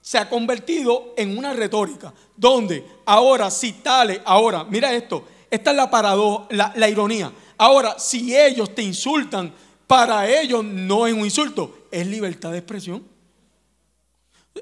se 0.00 0.18
ha 0.18 0.28
convertido 0.28 1.14
en 1.16 1.36
una 1.36 1.52
retórica, 1.52 2.14
donde 2.36 2.86
ahora 3.04 3.50
si 3.50 3.72
tales, 3.72 4.20
ahora, 4.24 4.62
mira 4.62 4.94
esto, 4.94 5.24
esta 5.50 5.70
es 5.70 5.76
la 5.76 5.90
paradoja, 5.90 6.46
la, 6.50 6.88
ironía. 6.88 7.32
Ahora, 7.58 7.98
si 7.98 8.36
ellos 8.36 8.74
te 8.74 8.82
insultan, 8.82 9.52
para 9.86 10.28
ellos 10.28 10.64
no 10.64 11.06
es 11.06 11.12
un 11.12 11.20
insulto, 11.20 11.86
es 11.90 12.06
libertad 12.06 12.52
de 12.52 12.58
expresión. 12.58 13.04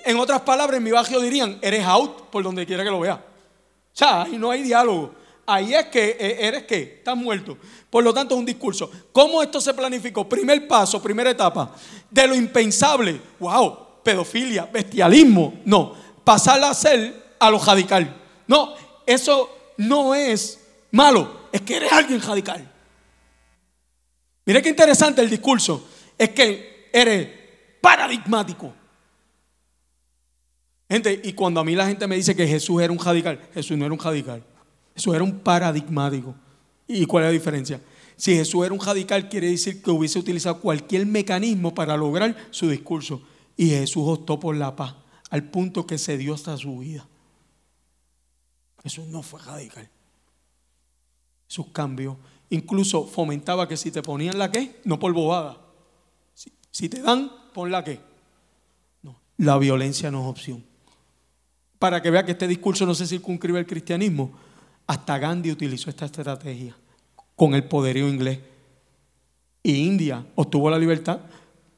En 0.05 0.17
otras 0.19 0.41
palabras, 0.41 0.79
en 0.79 0.85
mi 0.85 0.91
barrio 0.91 1.21
dirían, 1.21 1.59
eres 1.61 1.85
out 1.85 2.31
por 2.31 2.43
donde 2.43 2.67
quiera 2.67 2.83
que 2.83 2.91
lo 2.91 3.01
vea. 3.01 3.15
O 3.15 3.97
sea, 3.97 4.23
ahí 4.23 4.39
no 4.39 4.51
hay 4.51 4.63
diálogo. 4.63 5.15
Ahí 5.47 5.75
es 5.75 5.87
que 5.87 6.17
eh, 6.19 6.47
eres 6.47 6.65
que 6.65 6.97
estás 6.99 7.17
muerto. 7.17 7.59
Por 7.91 8.03
lo 8.03 8.13
tanto, 8.15 8.35
es 8.35 8.39
un 8.39 8.47
discurso. 8.47 8.91
¿Cómo 9.13 9.43
esto 9.43 9.61
se 9.61 9.75
planificó? 9.75 10.29
Primer 10.29 10.67
paso, 10.67 11.03
primera 11.03 11.31
etapa. 11.31 11.75
De 12.11 12.27
lo 12.27 12.35
impensable. 12.35 13.21
¡Wow! 13.39 13.85
pedofilia, 14.05 14.67
bestialismo. 14.67 15.63
No, 15.65 15.97
pasar 16.23 16.63
a 16.63 16.73
ser 16.75 17.35
a 17.41 17.51
lo 17.51 17.59
radical. 17.59 18.15
No, 18.47 18.75
eso 19.07 19.73
no 19.79 20.15
es 20.15 20.61
malo, 20.93 21.49
es 21.51 21.63
que 21.63 21.77
eres 21.79 21.91
alguien 21.91 22.21
radical. 22.21 22.71
Mire 24.45 24.63
qué 24.63 24.69
interesante 24.69 25.23
el 25.23 25.31
discurso. 25.31 25.89
Es 26.17 26.29
que 26.31 26.91
eres 26.93 27.29
paradigmático. 27.81 28.73
Gente, 30.89 31.19
y 31.25 31.33
cuando 31.33 31.61
a 31.61 31.65
mí 31.65 31.75
la 31.75 31.87
gente 31.87 32.07
me 32.07 32.15
dice 32.15 32.37
que 32.37 32.47
Jesús 32.47 32.81
era 32.83 32.93
un 32.93 32.99
radical, 32.99 33.41
Jesús 33.55 33.77
no 33.77 33.87
era 33.87 33.95
un 33.95 33.99
radical. 33.99 34.45
Jesús 34.95 35.15
era 35.15 35.25
un 35.25 35.41
paradigmático. 35.41 36.35
¿Y 36.87 37.07
cuál 37.07 37.25
es 37.25 37.29
la 37.29 37.33
diferencia? 37.33 37.81
Si 38.17 38.35
Jesús 38.35 38.65
era 38.65 38.75
un 38.75 38.81
radical, 38.81 39.29
quiere 39.29 39.51
decir 39.51 39.83
que 39.83 39.91
hubiese 39.91 40.19
utilizado 40.19 40.61
cualquier 40.61 41.05
mecanismo 41.07 41.75
para 41.75 41.97
lograr 41.97 42.37
su 42.51 42.69
discurso. 42.69 43.23
Y 43.57 43.71
Jesús 43.71 44.05
optó 44.07 44.39
por 44.39 44.57
la 44.57 44.77
paz, 44.77 44.95
al 45.31 45.45
punto 45.45 45.87
que 45.87 45.99
se 45.99 46.17
dio 46.17 46.35
hasta 46.35 46.57
su 46.57 46.79
vida. 46.79 47.07
Jesús 48.83 49.07
no 49.07 49.23
fue 49.23 49.41
radical. 49.41 49.89
Sus 51.47 51.69
cambios. 51.69 52.17
Incluso 52.51 53.07
fomentaba 53.07 53.67
que 53.67 53.77
si 53.77 53.91
te 53.91 54.03
ponían 54.03 54.39
la 54.39 54.51
que, 54.51 54.81
no 54.85 54.99
por 54.99 55.13
bobada. 55.13 55.59
Si, 56.71 56.89
te 56.89 57.01
dan, 57.01 57.31
pon 57.53 57.71
la 57.71 57.83
que. 57.83 58.01
No, 59.03 59.19
la 59.39 59.59
violencia 59.59 60.11
no 60.11 60.23
es 60.23 60.27
opción. 60.27 60.65
Para 61.79 62.03
que 62.03 62.11
vea 62.11 62.25
que 62.25 62.33
este 62.33 62.49
discurso 62.49 62.85
no 62.85 62.95
se 62.95 63.07
circunscribe 63.07 63.59
al 63.59 63.67
cristianismo, 63.67 64.33
hasta 64.87 65.19
Gandhi 65.19 65.51
utilizó 65.51 65.91
esta 65.91 66.05
estrategia 66.07 66.77
con 67.37 67.55
el 67.55 67.65
poderío 67.65 68.09
inglés. 68.09 68.41
Y 69.63 69.77
India 69.87 70.27
obtuvo 70.35 70.71
la 70.71 70.79
libertad 70.79 71.21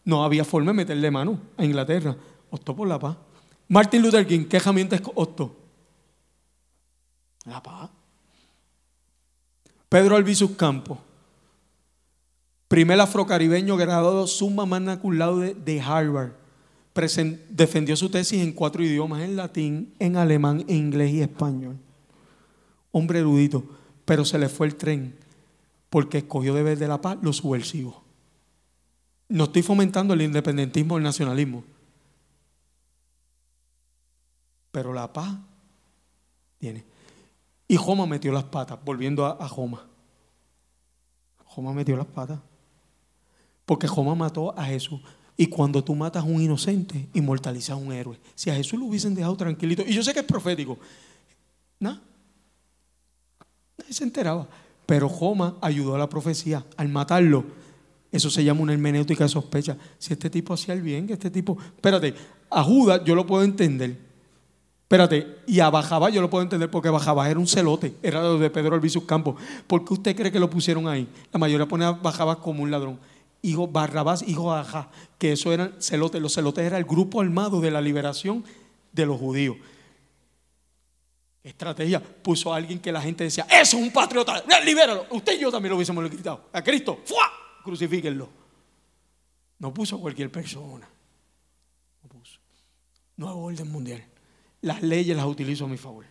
no 0.04 0.24
había 0.24 0.44
forma 0.44 0.70
de 0.70 0.76
meterle 0.76 1.10
mano 1.10 1.38
a 1.56 1.64
Inglaterra. 1.64 2.16
Optó 2.50 2.74
por 2.74 2.88
la 2.88 2.98
paz. 2.98 3.16
Martin 3.68 4.02
Luther 4.02 4.26
King, 4.26 4.44
¿qué 4.44 4.56
herramienta 4.56 4.98
optó? 5.14 5.54
La 7.44 7.62
paz. 7.62 7.90
Pedro 9.88 10.16
Albizus 10.16 10.52
Campos, 10.52 10.98
primer 12.68 13.00
afrocaribeño 13.00 13.76
graduado 13.76 14.26
summa 14.26 14.66
magna 14.66 15.00
cum 15.00 15.16
laude 15.16 15.54
de 15.54 15.80
Harvard, 15.80 16.32
defendió 17.50 17.96
su 17.96 18.10
tesis 18.10 18.42
en 18.42 18.52
cuatro 18.52 18.82
idiomas, 18.82 19.22
en 19.22 19.36
latín, 19.36 19.94
en 19.98 20.16
alemán, 20.16 20.64
en 20.68 20.76
inglés 20.76 21.12
y 21.12 21.22
español. 21.22 21.78
Hombre 22.96 23.18
erudito, 23.18 23.62
pero 24.06 24.24
se 24.24 24.38
le 24.38 24.48
fue 24.48 24.66
el 24.66 24.76
tren 24.76 25.14
porque 25.90 26.16
escogió 26.16 26.54
de 26.54 26.62
vez 26.62 26.78
de 26.78 26.88
la 26.88 26.98
paz 26.98 27.18
los 27.20 27.36
subversivos. 27.36 27.94
No 29.28 29.44
estoy 29.44 29.60
fomentando 29.60 30.14
el 30.14 30.22
independentismo 30.22 30.96
el 30.96 31.02
nacionalismo. 31.02 31.62
Pero 34.72 34.94
la 34.94 35.12
paz 35.12 35.36
tiene. 36.56 36.84
Y 37.68 37.76
Joma 37.76 38.06
metió 38.06 38.32
las 38.32 38.44
patas, 38.44 38.78
volviendo 38.82 39.26
a, 39.26 39.46
Joma. 39.46 39.86
Joma 41.44 41.74
metió 41.74 41.98
las 41.98 42.06
patas. 42.06 42.38
Porque 43.66 43.88
Joma 43.88 44.14
mató 44.14 44.58
a 44.58 44.64
Jesús. 44.64 45.02
Y 45.36 45.48
cuando 45.48 45.84
tú 45.84 45.94
matas 45.94 46.24
a 46.24 46.26
un 46.26 46.40
inocente, 46.40 47.10
inmortalizas 47.12 47.72
a 47.72 47.76
un 47.76 47.92
héroe. 47.92 48.18
Si 48.34 48.48
a 48.48 48.54
Jesús 48.54 48.80
lo 48.80 48.86
hubiesen 48.86 49.14
dejado 49.14 49.36
tranquilito, 49.36 49.82
y 49.86 49.92
yo 49.92 50.02
sé 50.02 50.14
que 50.14 50.20
es 50.20 50.26
profético, 50.26 50.78
¿no? 51.78 52.15
Nadie 53.86 53.94
se 53.94 54.02
enteraba. 54.02 54.48
Pero 54.84 55.08
Joma 55.08 55.54
ayudó 55.60 55.94
a 55.94 55.98
la 55.98 56.08
profecía. 56.08 56.64
Al 56.76 56.88
matarlo, 56.88 57.44
eso 58.10 58.30
se 58.30 58.42
llama 58.42 58.62
una 58.62 58.72
hermenéutica 58.72 59.24
de 59.24 59.28
sospecha. 59.28 59.76
Si 59.96 60.12
este 60.12 60.28
tipo 60.28 60.54
hacía 60.54 60.74
el 60.74 60.82
bien, 60.82 61.06
que 61.06 61.12
este 61.12 61.30
tipo. 61.30 61.56
Espérate, 61.60 62.12
a 62.50 62.64
Judas 62.64 63.02
yo 63.04 63.14
lo 63.14 63.26
puedo 63.26 63.44
entender. 63.44 63.96
Espérate, 64.82 65.38
y 65.46 65.60
a 65.60 65.70
Bajabá 65.70 66.10
yo 66.10 66.20
lo 66.20 66.28
puedo 66.28 66.42
entender 66.42 66.68
porque 66.68 66.88
Bajabá 66.88 67.30
era 67.30 67.38
un 67.38 67.46
celote, 67.46 67.94
era 68.02 68.22
de 68.22 68.50
Pedro 68.50 68.74
Albizus 68.74 69.04
Campos. 69.04 69.36
¿Por 69.68 69.84
qué 69.84 69.94
usted 69.94 70.16
cree 70.16 70.32
que 70.32 70.40
lo 70.40 70.50
pusieron 70.50 70.88
ahí? 70.88 71.08
La 71.32 71.38
mayoría 71.38 71.66
pone 71.66 71.84
a 71.84 71.92
Bajabá 71.92 72.40
como 72.40 72.62
un 72.62 72.70
ladrón. 72.72 72.98
Hijo 73.42 73.68
Barrabás, 73.68 74.26
hijo 74.26 74.52
Ajá, 74.52 74.88
que 75.18 75.32
eso 75.32 75.52
eran 75.52 75.74
celotes. 75.80 76.20
Los 76.20 76.34
celotes 76.34 76.64
era 76.64 76.78
el 76.78 76.84
grupo 76.84 77.20
armado 77.20 77.60
de 77.60 77.70
la 77.70 77.80
liberación 77.80 78.44
de 78.92 79.06
los 79.06 79.18
judíos. 79.20 79.56
Estrategia. 81.46 82.00
Puso 82.00 82.52
a 82.52 82.56
alguien 82.56 82.80
que 82.80 82.90
la 82.90 83.00
gente 83.00 83.22
decía, 83.22 83.46
eso 83.48 83.76
es 83.76 83.82
un 83.82 83.92
patriota, 83.92 84.42
libéralo. 84.64 85.06
Usted 85.10 85.38
y 85.38 85.40
yo 85.40 85.52
también 85.52 85.70
lo 85.70 85.76
hubiésemos 85.76 86.04
gritado. 86.10 86.48
A 86.52 86.62
Cristo, 86.62 87.00
¡fua! 87.04 87.30
crucifíquenlo. 87.62 88.28
No 89.60 89.72
puso 89.72 90.00
cualquier 90.00 90.30
persona. 90.30 90.88
No 92.02 92.08
puso. 92.08 92.40
Nuevo 93.16 93.44
orden 93.44 93.70
mundial. 93.70 94.04
Las 94.62 94.82
leyes 94.82 95.16
las 95.16 95.26
utilizo 95.26 95.66
a 95.66 95.68
mi 95.68 95.76
favor. 95.76 96.04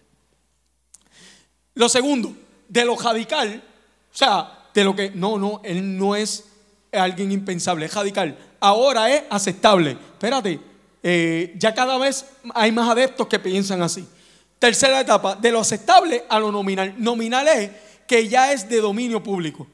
Lo 1.73 1.89
segundo, 1.89 2.33
de 2.69 2.85
lo 2.85 2.95
radical, 2.95 3.61
o 4.13 4.17
sea, 4.17 4.69
de 4.73 4.83
lo 4.85 4.95
que, 4.95 5.11
no, 5.11 5.37
no, 5.37 5.59
él 5.65 5.97
no 5.97 6.15
es 6.15 6.45
alguien 6.93 7.33
impensable, 7.33 7.87
es 7.87 7.93
radical. 7.93 8.37
Ahora 8.61 9.13
es 9.13 9.23
aceptable. 9.29 9.91
Espérate, 9.91 10.61
eh, 11.03 11.53
ya 11.57 11.73
cada 11.73 11.97
vez 11.97 12.25
hay 12.53 12.71
más 12.71 12.89
adeptos 12.89 13.27
que 13.27 13.37
piensan 13.37 13.81
así. 13.81 14.07
Tercera 14.59 15.01
etapa, 15.01 15.35
de 15.35 15.51
lo 15.51 15.59
aceptable 15.59 16.23
a 16.29 16.39
lo 16.39 16.51
nominal. 16.51 16.95
Nominal 16.97 17.47
es 17.47 17.71
que 18.07 18.27
ya 18.27 18.51
es 18.51 18.67
de 18.69 18.81
dominio 18.81 19.21
público. 19.21 19.67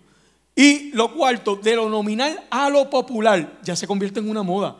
Y 0.55 0.91
lo 0.91 1.13
cuarto, 1.13 1.55
de 1.55 1.75
lo 1.75 1.89
nominal 1.89 2.43
a 2.49 2.69
lo 2.69 2.89
popular, 2.89 3.59
ya 3.63 3.75
se 3.75 3.87
convierte 3.87 4.19
en 4.19 4.29
una 4.29 4.43
moda. 4.43 4.75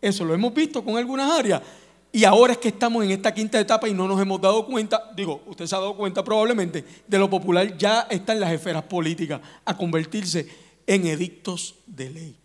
Eso 0.00 0.24
lo 0.24 0.34
hemos 0.34 0.52
visto 0.52 0.84
con 0.84 0.96
algunas 0.96 1.30
áreas. 1.30 1.62
Y 2.10 2.24
ahora 2.24 2.52
es 2.52 2.58
que 2.58 2.68
estamos 2.68 3.04
en 3.04 3.12
esta 3.12 3.32
quinta 3.32 3.58
etapa 3.58 3.88
y 3.88 3.94
no 3.94 4.06
nos 4.06 4.20
hemos 4.20 4.40
dado 4.40 4.66
cuenta, 4.66 5.10
digo, 5.16 5.42
usted 5.46 5.66
se 5.66 5.74
ha 5.74 5.78
dado 5.78 5.96
cuenta 5.96 6.22
probablemente, 6.22 6.84
de 7.06 7.18
lo 7.18 7.30
popular 7.30 7.78
ya 7.78 8.06
está 8.10 8.34
en 8.34 8.40
las 8.40 8.52
esferas 8.52 8.82
políticas 8.82 9.40
a 9.64 9.76
convertirse 9.76 10.46
en 10.86 11.06
edictos 11.06 11.76
de 11.86 12.10
ley. 12.10 12.36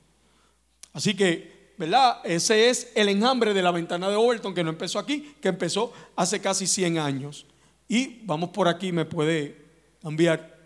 Así 0.93 1.15
que, 1.15 1.56
¿verdad? 1.77 2.19
Ese 2.23 2.69
es 2.69 2.91
el 2.95 3.09
enjambre 3.09 3.53
de 3.53 3.61
la 3.61 3.71
ventana 3.71 4.09
de 4.09 4.15
Overton 4.15 4.53
que 4.53 4.63
no 4.63 4.69
empezó 4.69 4.99
aquí, 4.99 5.35
que 5.41 5.49
empezó 5.49 5.93
hace 6.15 6.41
casi 6.41 6.67
100 6.67 6.99
años. 6.99 7.45
Y 7.87 8.19
vamos 8.25 8.49
por 8.49 8.67
aquí, 8.67 8.91
me 8.91 9.05
puede 9.05 9.65
enviar 10.03 10.57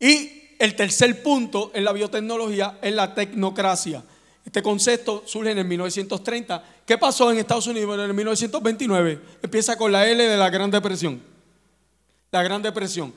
y 0.00 0.56
el 0.58 0.74
tercer 0.74 1.22
punto 1.22 1.70
en 1.74 1.84
la 1.84 1.92
biotecnología 1.92 2.78
es 2.80 2.94
la 2.94 3.14
tecnocracia. 3.14 4.02
Este 4.44 4.62
concepto 4.62 5.22
surge 5.26 5.50
en 5.52 5.58
el 5.58 5.66
1930. 5.66 6.64
¿Qué 6.86 6.96
pasó 6.96 7.30
en 7.30 7.38
Estados 7.38 7.66
Unidos 7.66 7.94
en 7.94 8.06
el 8.06 8.14
1929? 8.14 9.20
Empieza 9.42 9.76
con 9.76 9.92
la 9.92 10.08
L 10.08 10.26
de 10.26 10.36
la 10.38 10.48
Gran 10.48 10.70
Depresión. 10.70 11.22
La 12.30 12.42
Gran 12.42 12.62
Depresión. 12.62 13.12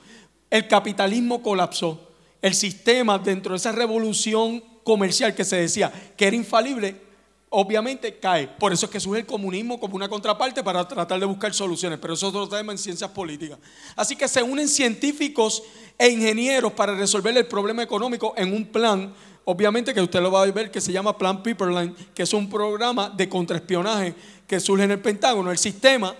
El 0.49 0.67
capitalismo 0.67 1.41
colapsó. 1.41 2.11
El 2.41 2.53
sistema 2.53 3.17
dentro 3.17 3.53
de 3.53 3.57
esa 3.57 3.71
revolución 3.71 4.61
comercial 4.83 5.33
que 5.33 5.43
se 5.43 5.57
decía 5.57 5.91
que 6.15 6.27
era 6.27 6.35
infalible, 6.35 7.01
obviamente 7.49 8.17
cae. 8.17 8.47
Por 8.47 8.73
eso 8.73 8.87
es 8.87 8.91
que 8.91 8.99
surge 8.99 9.19
el 9.21 9.25
comunismo 9.25 9.79
como 9.79 9.95
una 9.95 10.09
contraparte 10.09 10.63
para 10.63 10.87
tratar 10.87 11.19
de 11.19 11.25
buscar 11.25 11.53
soluciones, 11.53 11.99
pero 11.99 12.15
eso 12.15 12.27
es 12.27 12.35
otro 12.35 12.49
tema 12.49 12.71
en 12.71 12.77
ciencias 12.77 13.11
políticas. 13.11 13.59
Así 13.95 14.15
que 14.15 14.27
se 14.27 14.41
unen 14.41 14.67
científicos 14.67 15.61
e 15.97 16.09
ingenieros 16.09 16.73
para 16.73 16.95
resolver 16.95 17.35
el 17.37 17.45
problema 17.45 17.83
económico 17.83 18.33
en 18.37 18.53
un 18.53 18.65
plan, 18.65 19.13
obviamente 19.45 19.93
que 19.93 20.01
usted 20.01 20.21
lo 20.21 20.31
va 20.31 20.41
a 20.41 20.51
ver, 20.51 20.71
que 20.71 20.81
se 20.81 20.91
llama 20.91 21.15
Plan 21.15 21.43
Piperline, 21.43 21.93
que 22.15 22.23
es 22.23 22.33
un 22.33 22.49
programa 22.49 23.09
de 23.09 23.29
contraespionaje 23.29 24.15
que 24.47 24.59
surge 24.59 24.85
en 24.85 24.91
el 24.91 24.99
Pentágono. 24.99 25.51
El 25.51 25.59
sistema 25.59 26.15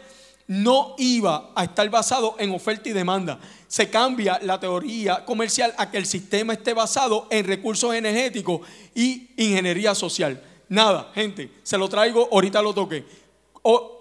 no 0.54 0.94
iba 1.00 1.50
a 1.56 1.64
estar 1.64 1.90
basado 1.90 2.36
en 2.38 2.52
oferta 2.52 2.88
y 2.88 2.94
demanda. 2.94 3.40
Se 3.68 3.90
cambia 3.90 4.40
la 4.44 4.60
teoría 4.60 5.26
comercial 5.26 5.74
a 5.78 5.90
que 5.90 5.98
el 5.98 6.06
sistema 6.06 6.54
esté 6.54 6.76
basado 6.76 7.28
en 7.32 7.48
recursos 7.48 7.96
energéticos 7.96 8.62
y 8.94 9.32
ingeniería 9.36 9.96
social. 9.96 10.40
Nada, 10.70 11.10
gente, 11.16 11.50
se 11.64 11.76
lo 11.76 11.90
traigo, 11.90 12.30
ahorita 12.32 12.62
lo 12.62 12.72
toqué. 12.72 13.04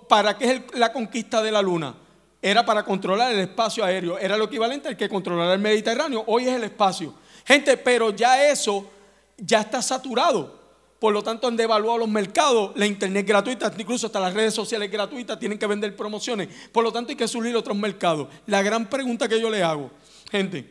¿Para 0.09 0.37
qué 0.37 0.51
es 0.51 0.63
la 0.75 0.93
conquista 0.93 1.43
de 1.43 1.53
la 1.53 1.63
luna? 1.63 1.95
Era 2.43 2.67
para 2.67 2.85
controlar 2.85 3.33
el 3.33 3.39
espacio 3.39 3.83
aéreo. 3.83 4.19
Era 4.19 4.37
lo 4.37 4.45
equivalente 4.45 4.89
al 4.89 4.97
que 4.97 5.09
controlara 5.09 5.55
el 5.55 5.61
Mediterráneo. 5.61 6.23
Hoy 6.27 6.49
es 6.49 6.55
el 6.55 6.65
espacio. 6.65 7.15
Gente, 7.47 7.79
pero 7.79 8.11
ya 8.11 8.47
eso 8.47 8.91
ya 9.39 9.61
está 9.61 9.81
saturado. 9.81 10.62
Por 11.03 11.13
lo 11.13 11.25
tanto, 11.25 11.49
han 11.49 11.57
devaluado 11.57 11.99
los 11.99 12.09
mercados, 12.09 12.71
la 12.77 12.87
internet 12.87 13.27
gratuita, 13.27 13.75
incluso 13.77 14.07
hasta 14.07 14.21
las 14.21 14.33
redes 14.33 14.55
sociales 14.55 14.89
gratuitas 14.89 15.37
tienen 15.37 15.59
que 15.59 15.67
vender 15.67 15.97
promociones. 15.97 16.49
Por 16.71 16.85
lo 16.85 16.93
tanto, 16.93 17.11
hay 17.11 17.17
que 17.17 17.27
surgir 17.27 17.57
otros 17.57 17.77
mercados. 17.77 18.29
La 18.47 18.63
gran 18.63 18.89
pregunta 18.89 19.27
que 19.27 19.41
yo 19.41 19.51
le 19.51 19.65
hago, 19.65 19.91
gente, 20.31 20.65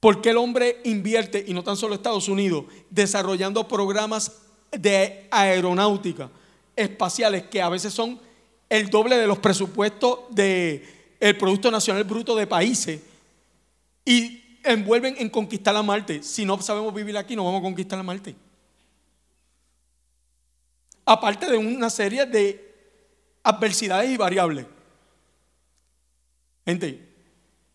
¿por 0.00 0.20
qué 0.20 0.30
el 0.30 0.36
hombre 0.36 0.80
invierte, 0.82 1.44
y 1.46 1.54
no 1.54 1.62
tan 1.62 1.76
solo 1.76 1.94
Estados 1.94 2.26
Unidos, 2.26 2.64
desarrollando 2.90 3.68
programas 3.68 4.32
de 4.72 5.28
aeronáutica 5.30 6.28
espaciales 6.74 7.44
que 7.44 7.62
a 7.62 7.68
veces 7.68 7.94
son 7.94 8.18
el 8.68 8.90
doble 8.90 9.16
de 9.16 9.28
los 9.28 9.38
presupuestos 9.38 10.22
del 10.30 10.82
Producto 11.38 11.70
Nacional 11.70 12.02
Bruto 12.02 12.34
de 12.34 12.48
países 12.48 13.00
y 14.04 14.58
envuelven 14.64 15.14
en 15.18 15.30
conquistar 15.30 15.72
la 15.72 15.84
Marte. 15.84 16.20
Si 16.24 16.44
no 16.44 16.60
sabemos 16.60 16.92
vivir 16.92 17.16
aquí, 17.16 17.36
no 17.36 17.44
vamos 17.44 17.60
a 17.60 17.62
conquistar 17.62 17.96
la 17.96 18.02
Marte. 18.02 18.34
Aparte 21.10 21.50
de 21.50 21.58
una 21.58 21.90
serie 21.90 22.24
de 22.24 22.72
adversidades 23.42 24.08
y 24.12 24.16
variables. 24.16 24.64
Gente, 26.64 27.04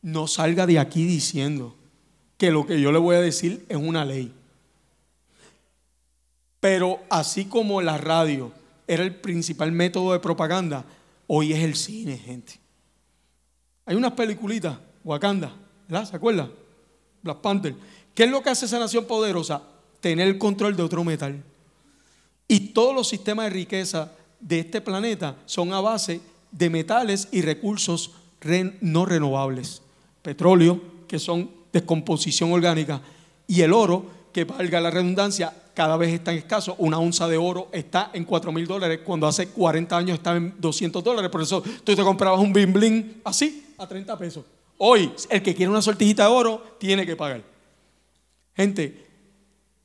no 0.01 0.25
salga 0.25 0.65
de 0.65 0.79
aquí 0.79 1.05
diciendo 1.05 1.75
que 2.37 2.49
lo 2.49 2.65
que 2.65 2.79
yo 2.79 2.93
le 2.93 2.97
voy 2.97 3.17
a 3.17 3.19
decir 3.19 3.65
es 3.67 3.75
una 3.75 4.05
ley. 4.05 4.33
Pero 6.61 7.01
así 7.09 7.43
como 7.43 7.81
la 7.81 7.97
radio 7.97 8.53
era 8.87 9.03
el 9.03 9.13
principal 9.13 9.73
método 9.73 10.13
de 10.13 10.19
propaganda, 10.21 10.85
hoy 11.27 11.51
es 11.51 11.61
el 11.61 11.75
cine, 11.75 12.17
gente. 12.17 12.53
Hay 13.85 13.97
unas 13.97 14.13
peliculitas, 14.13 14.77
Wakanda, 15.03 15.53
¿verdad? 15.89 16.09
¿Se 16.09 16.15
acuerdan? 16.15 16.53
Black 17.21 17.41
Panther. 17.41 17.75
¿Qué 18.13 18.23
es 18.23 18.31
lo 18.31 18.41
que 18.41 18.51
hace 18.51 18.65
esa 18.65 18.79
nación 18.79 19.03
poderosa? 19.03 19.61
Tener 19.99 20.25
el 20.25 20.37
control 20.37 20.77
de 20.77 20.83
otro 20.83 21.03
metal. 21.03 21.43
Y 22.47 22.69
todos 22.73 22.93
los 22.93 23.07
sistemas 23.07 23.45
de 23.45 23.51
riqueza 23.51 24.11
de 24.39 24.59
este 24.59 24.81
planeta 24.81 25.35
son 25.45 25.73
a 25.73 25.81
base 25.81 26.21
de 26.51 26.69
metales 26.69 27.27
y 27.31 27.41
recursos 27.41 28.11
no 28.81 29.05
renovables. 29.05 29.81
Petróleo, 30.21 30.79
que 31.07 31.19
son 31.19 31.49
descomposición 31.73 32.51
orgánica, 32.51 33.01
y 33.47 33.61
el 33.61 33.73
oro, 33.73 34.05
que 34.31 34.43
valga 34.43 34.81
la 34.81 34.91
redundancia, 34.91 35.53
cada 35.73 35.97
vez 35.97 36.13
está 36.13 36.31
en 36.31 36.39
escaso. 36.39 36.75
Una 36.77 36.99
onza 36.99 37.27
de 37.27 37.37
oro 37.37 37.69
está 37.71 38.11
en 38.13 38.25
4 38.25 38.51
mil 38.51 38.65
dólares 38.65 39.01
cuando 39.03 39.27
hace 39.27 39.47
40 39.49 39.97
años 39.97 40.17
estaba 40.17 40.37
en 40.37 40.53
200 40.57 41.03
dólares. 41.03 41.29
Por 41.29 41.41
eso 41.41 41.61
tú 41.83 41.95
te 41.95 42.03
comprabas 42.03 42.39
un 42.39 42.53
bling 42.53 42.73
bling 42.73 43.21
así 43.23 43.65
a 43.77 43.87
30 43.87 44.17
pesos. 44.17 44.45
Hoy, 44.77 45.11
el 45.29 45.41
que 45.41 45.55
quiere 45.55 45.69
una 45.69 45.81
sortijita 45.81 46.23
de 46.23 46.29
oro 46.29 46.75
tiene 46.79 47.05
que 47.05 47.15
pagar. 47.15 47.43
Gente, 48.55 49.05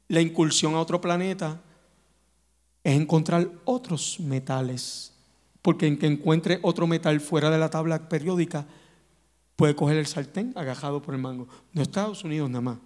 la 0.08 0.20
incursión 0.20 0.74
a 0.74 0.80
otro 0.80 1.00
planeta 1.00 1.60
es 2.84 2.96
encontrar 2.96 3.50
otros 3.64 4.20
metales. 4.20 5.12
Porque 5.62 5.86
en 5.86 5.98
que 5.98 6.06
encuentre 6.06 6.58
otro 6.62 6.86
metal 6.86 7.20
fuera 7.20 7.50
de 7.50 7.58
la 7.58 7.70
tabla 7.70 8.08
periódica, 8.08 8.66
puede 9.56 9.76
coger 9.76 9.98
el 9.98 10.06
sartén 10.06 10.52
agajado 10.56 11.02
por 11.02 11.14
el 11.14 11.20
mango. 11.20 11.46
No 11.72 11.82
Estados 11.82 12.24
Unidos 12.24 12.48
nada 12.48 12.62
más. 12.62 12.78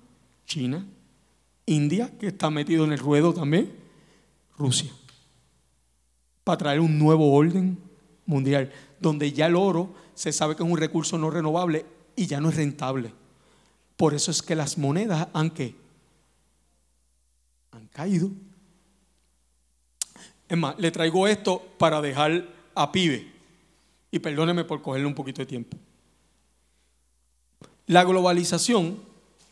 China, 0.45 0.87
India, 1.67 2.11
que 2.19 2.29
está 2.29 2.51
metido 2.51 2.85
en 2.85 2.93
el 2.93 2.99
ruedo 2.99 3.33
también, 3.33 3.73
Rusia, 4.59 4.91
para 6.43 6.59
traer 6.59 6.81
un 6.81 6.99
nuevo 6.99 7.33
orden 7.33 7.79
mundial, 8.27 8.71
donde 9.01 9.33
ya 9.33 9.47
el 9.47 9.57
oro 9.57 9.95
se 10.15 10.33
sabe 10.33 10.57
que 10.57 10.63
es 10.63 10.69
un 10.69 10.79
recurso 10.79 11.17
no 11.19 11.31
renovable 11.31 11.87
y 12.17 12.27
ya 12.27 12.41
no 12.41 12.51
es 12.51 12.57
rentable. 12.57 13.13
Por 13.97 14.15
eso 14.15 14.31
es 14.31 14.43
que 14.43 14.55
las 14.55 14.77
monedas 14.77 15.29
han, 15.33 15.53
han 17.71 17.87
caído. 17.89 18.31
Es 20.55 20.61
más, 20.61 20.77
le 20.79 20.93
traigo 20.93 21.27
esto 21.27 21.61
para 21.79 22.01
dejar 22.01 22.47
a 22.77 22.93
pibe. 22.93 23.27
Y 24.13 24.21
perdóneme 24.21 24.63
por 24.63 24.81
cogerle 24.83 25.09
un 25.09 25.15
poquito 25.15 25.43
de 25.43 25.47
tiempo. 25.47 25.77
La 27.89 28.05
globalización, 28.05 29.01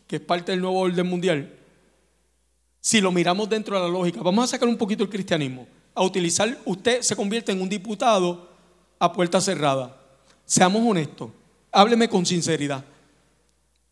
que 0.07 0.16
es 0.16 0.23
parte 0.23 0.53
del 0.53 0.61
nuevo 0.61 0.79
orden 0.79 1.05
mundial, 1.05 1.59
si 2.81 3.01
lo 3.01 3.11
miramos 3.11 3.49
dentro 3.49 3.74
de 3.74 3.83
la 3.83 3.89
lógica, 3.89 4.20
vamos 4.23 4.45
a 4.45 4.47
sacar 4.47 4.69
un 4.69 4.77
poquito 4.77 5.03
el 5.03 5.11
cristianismo, 5.11 5.66
a 5.93 6.05
utilizar, 6.05 6.57
usted 6.65 7.03
se 7.03 7.16
convierte 7.16 7.51
en 7.51 7.61
un 7.61 7.69
diputado 7.69 8.49
a 9.01 9.12
puerta 9.12 9.41
cerrada. 9.41 10.01
Seamos 10.45 10.89
honestos, 10.89 11.33
hábleme 11.73 12.09
con 12.09 12.24
sinceridad. 12.24 12.85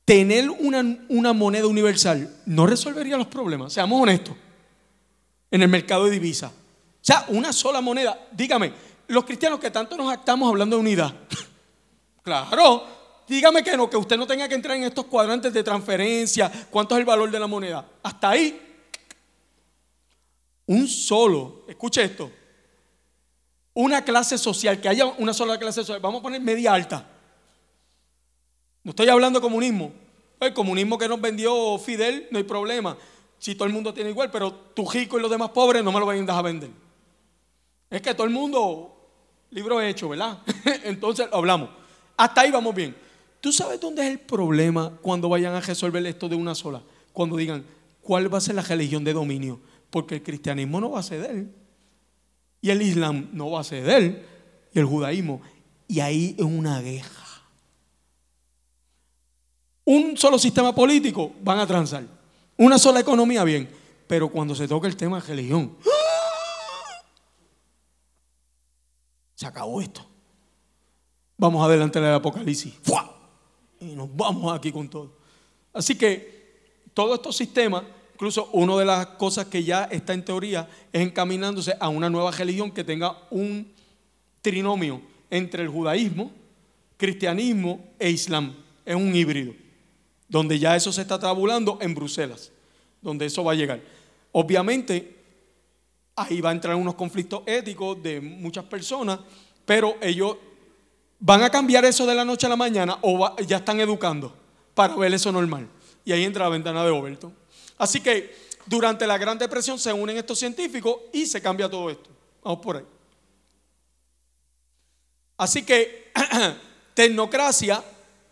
Tener 0.05 0.49
una, 0.49 0.97
una 1.09 1.33
moneda 1.33 1.67
universal 1.67 2.33
no 2.47 2.69
resolvería 2.69 3.17
los 3.17 3.27
problemas, 3.27 3.73
seamos 3.73 4.01
honestos, 4.01 4.37
en 5.51 5.63
el 5.63 5.69
mercado 5.69 6.05
de 6.05 6.13
divisas. 6.13 6.53
O 7.01 7.05
sea, 7.05 7.25
una 7.29 7.53
sola 7.53 7.81
moneda. 7.81 8.29
Dígame, 8.33 8.73
los 9.09 9.25
cristianos 9.25 9.59
que 9.59 9.71
tanto 9.71 9.97
nos 9.97 10.13
estamos 10.13 10.49
hablando 10.49 10.77
de 10.77 10.81
unidad. 10.81 11.15
claro, 12.23 12.87
dígame 13.27 13.65
que 13.65 13.77
no, 13.77 13.89
que 13.89 13.97
usted 13.97 14.17
no 14.17 14.27
tenga 14.27 14.49
que 14.49 14.55
entrar 14.55 14.77
en 14.77 14.85
estos 14.85 15.07
cuadrantes 15.07 15.53
de 15.53 15.63
transferencia, 15.63 16.51
cuánto 16.71 16.95
es 16.95 17.01
el 17.01 17.07
valor 17.07 17.31
de 17.31 17.41
la 17.41 17.47
moneda. 17.47 17.87
Hasta 18.03 18.31
ahí 18.31 18.67
un 20.67 20.87
solo, 20.87 21.65
escuche 21.67 22.03
esto, 22.03 22.31
una 23.75 24.05
clase 24.05 24.39
social, 24.39 24.81
que 24.81 24.89
haya 24.89 25.07
una 25.07 25.35
sola 25.35 25.59
clase 25.59 25.81
social, 25.81 26.01
vamos 26.01 26.21
a 26.21 26.23
poner 26.23 26.41
media 26.41 26.73
alta. 26.73 27.09
No 28.85 28.91
estoy 28.91 29.09
hablando 29.09 29.41
de 29.41 29.43
comunismo. 29.43 29.93
El 30.39 30.55
comunismo 30.55 30.97
que 30.97 31.09
nos 31.09 31.21
vendió 31.21 31.77
Fidel, 31.79 32.29
no 32.31 32.39
hay 32.39 32.45
problema. 32.45 32.97
Si 33.39 33.55
todo 33.55 33.67
el 33.67 33.75
mundo 33.75 33.93
tiene 33.93 34.11
igual, 34.11 34.31
pero 34.31 34.53
tú 34.53 34.89
rico 34.89 35.19
y 35.19 35.23
los 35.23 35.31
demás 35.31 35.51
pobres 35.51 35.83
no 35.83 35.91
me 35.91 35.99
lo 35.99 36.07
vayan 36.07 36.29
a 36.31 36.43
vender. 36.43 36.71
Es 37.91 38.01
que 38.01 38.15
todo 38.15 38.27
el 38.27 38.33
mundo, 38.33 39.11
libro 39.51 39.81
hecho, 39.83 40.09
¿verdad? 40.09 40.39
Entonces 40.85 41.29
hablamos. 41.33 41.71
Hasta 42.17 42.43
ahí 42.43 42.51
vamos 42.51 42.75
bien. 42.75 42.97
¿Tú 43.41 43.53
sabes 43.53 43.81
dónde 43.81 44.03
es 44.03 44.09
el 44.11 44.21
problema 44.21 44.93
cuando 45.03 45.29
vayan 45.29 45.55
a 45.55 45.61
resolver 45.61 46.07
esto 46.07 46.29
de 46.29 46.37
una 46.37 46.55
sola? 46.55 46.83
Cuando 47.13 47.37
digan, 47.37 47.65
¿cuál 48.01 48.33
va 48.33 48.39
a 48.39 48.41
ser 48.41 48.55
la 48.55 48.63
religión 48.63 49.03
de 49.03 49.13
dominio? 49.13 49.61
porque 49.91 50.17
el 50.17 50.23
cristianismo 50.23 50.81
no 50.81 50.93
va 50.93 51.01
a 51.01 51.03
ceder. 51.03 51.47
Y 52.63 52.71
el 52.71 52.81
islam 52.81 53.29
no 53.33 53.51
va 53.51 53.61
a 53.61 53.65
ceder. 53.65 54.27
Y 54.73 54.79
el 54.79 54.85
judaísmo. 54.85 55.43
Y 55.89 56.01
ahí 56.01 56.37
es 56.39 56.45
una 56.45 56.81
guerra. 56.81 57.09
Un 59.85 60.17
solo 60.17 60.39
sistema 60.39 60.75
político 60.75 61.33
van 61.43 61.59
a 61.59 61.67
transar. 61.67 62.05
Una 62.57 62.79
sola 62.79 63.01
economía, 63.01 63.43
bien. 63.43 63.69
Pero 64.07 64.29
cuando 64.29 64.55
se 64.55 64.69
toca 64.69 64.87
el 64.87 64.97
tema 64.97 65.21
de 65.21 65.27
religión, 65.27 65.77
se 69.41 69.47
acabó 69.47 69.81
esto. 69.81 70.07
Vamos 71.39 71.65
adelante 71.65 71.99
del 71.99 72.13
Apocalipsis. 72.13 72.75
Y 73.81 73.87
nos 73.97 74.15
vamos 74.15 74.55
aquí 74.55 74.71
con 74.71 74.91
todo. 74.91 75.17
Así 75.73 75.97
que 75.97 76.85
todos 76.93 77.15
estos 77.15 77.37
sistemas 77.37 77.85
Incluso 78.21 78.51
una 78.53 78.77
de 78.77 78.85
las 78.85 79.07
cosas 79.07 79.47
que 79.47 79.65
ya 79.65 79.85
está 79.85 80.13
en 80.13 80.23
teoría 80.23 80.69
es 80.93 81.01
encaminándose 81.01 81.75
a 81.81 81.89
una 81.89 82.11
nueva 82.11 82.31
religión 82.31 82.71
que 82.71 82.85
tenga 82.85 83.17
un 83.31 83.73
trinomio 84.43 85.01
entre 85.31 85.63
el 85.63 85.71
judaísmo, 85.71 86.31
cristianismo 86.99 87.83
e 87.99 88.11
islam. 88.11 88.55
Es 88.85 88.95
un 88.95 89.17
híbrido, 89.17 89.55
donde 90.29 90.59
ya 90.59 90.77
eso 90.77 90.93
se 90.93 91.01
está 91.01 91.19
tabulando 91.19 91.79
en 91.81 91.95
Bruselas, 91.95 92.53
donde 93.01 93.25
eso 93.25 93.43
va 93.43 93.53
a 93.53 93.55
llegar. 93.55 93.81
Obviamente, 94.33 95.20
ahí 96.29 96.41
va 96.41 96.51
a 96.51 96.53
entrar 96.53 96.75
unos 96.75 96.95
conflictos 96.95 97.43
éticos 97.47 98.03
de 98.03 98.21
muchas 98.21 98.65
personas, 98.65 99.21
pero 99.65 99.97
ellos 100.01 100.37
van 101.19 101.43
a 101.43 101.51
cambiar 101.51 101.85
eso 101.85 102.07
de 102.07 102.15
la 102.15 102.25
noche 102.25 102.47
a 102.47 102.49
la 102.49 102.57
mañana 102.57 102.99
o 103.03 103.37
ya 103.41 103.59
están 103.59 103.81
educando 103.81 104.35
para 104.75 104.97
ver 104.97 105.13
eso 105.15 105.31
normal. 105.31 105.69
Y 106.05 106.13
ahí 106.13 106.25
entra 106.25 106.45
la 106.45 106.51
ventana 106.51 106.85
de 106.85 106.91
Overton. 106.91 107.35
Así 107.79 108.01
que 108.01 108.35
durante 108.67 109.07
la 109.07 109.19
Gran 109.19 109.39
Depresión 109.39 109.79
se 109.79 109.93
unen 109.93 110.17
estos 110.17 110.39
científicos 110.39 110.97
y 111.13 111.27
se 111.27 111.41
cambia 111.41 111.69
todo 111.69 111.91
esto. 111.91 112.11
Vamos 112.43 112.61
por 112.61 112.77
ahí. 112.77 112.85
Así 115.37 115.63
que 115.63 116.13
tecnocracia, 116.95 117.83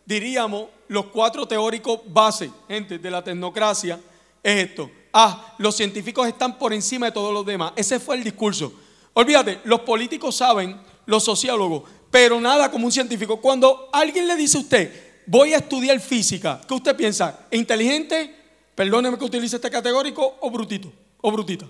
diríamos, 0.05 0.69
los 0.89 1.07
cuatro 1.07 1.47
teóricos 1.47 2.01
base, 2.07 2.51
gente, 2.67 2.99
de 2.99 3.11
la 3.11 3.23
tecnocracia 3.23 4.01
es 4.43 4.69
esto. 4.69 4.91
Ah, 5.13 5.55
los 5.59 5.77
científicos 5.77 6.27
están 6.29 6.59
por 6.59 6.73
encima 6.73 7.07
de 7.07 7.13
todos 7.13 7.33
los 7.33 7.45
demás. 7.47 7.73
Ese 7.77 7.99
fue 7.99 8.17
el 8.17 8.25
discurso. 8.25 8.73
Olvídate, 9.15 9.61
los 9.65 9.81
políticos 9.81 10.37
saben, 10.37 10.81
los 11.07 11.25
sociólogos, 11.25 11.85
pero 12.11 12.41
nada 12.41 12.71
como 12.71 12.87
un 12.87 12.93
científico. 12.93 13.41
Cuando 13.41 13.89
alguien 13.93 14.29
le 14.29 14.37
dice 14.37 14.59
a 14.59 14.61
usted, 14.61 15.23
voy 15.27 15.55
a 15.55 15.59
estudiar 15.59 15.99
física, 16.01 16.61
¿qué 16.67 16.75
usted 16.75 16.97
piensa? 16.97 17.47
¿Inteligente? 17.51 18.35
Perdóneme 18.75 19.19
que 19.19 19.25
utilice 19.25 19.57
este 19.57 19.71
categórico 19.71 20.37
o 20.41 20.51
brutito 20.51 20.93
o 21.21 21.33
brutita. 21.33 21.67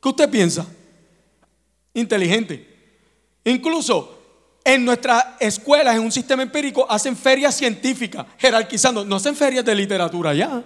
¿Qué 0.00 0.08
usted 0.08 0.30
piensa? 0.30 0.66
Inteligente. 1.92 2.66
Incluso 3.44 4.18
en 4.64 4.84
nuestras 4.84 5.24
escuelas, 5.40 5.96
en 5.96 6.02
un 6.02 6.12
sistema 6.12 6.42
empírico, 6.42 6.86
hacen 6.90 7.16
ferias 7.16 7.54
científicas, 7.54 8.26
jerarquizando. 8.38 9.04
No 9.04 9.16
hacen 9.16 9.34
ferias 9.34 9.64
de 9.64 9.74
literatura 9.74 10.34
ya. 10.34 10.62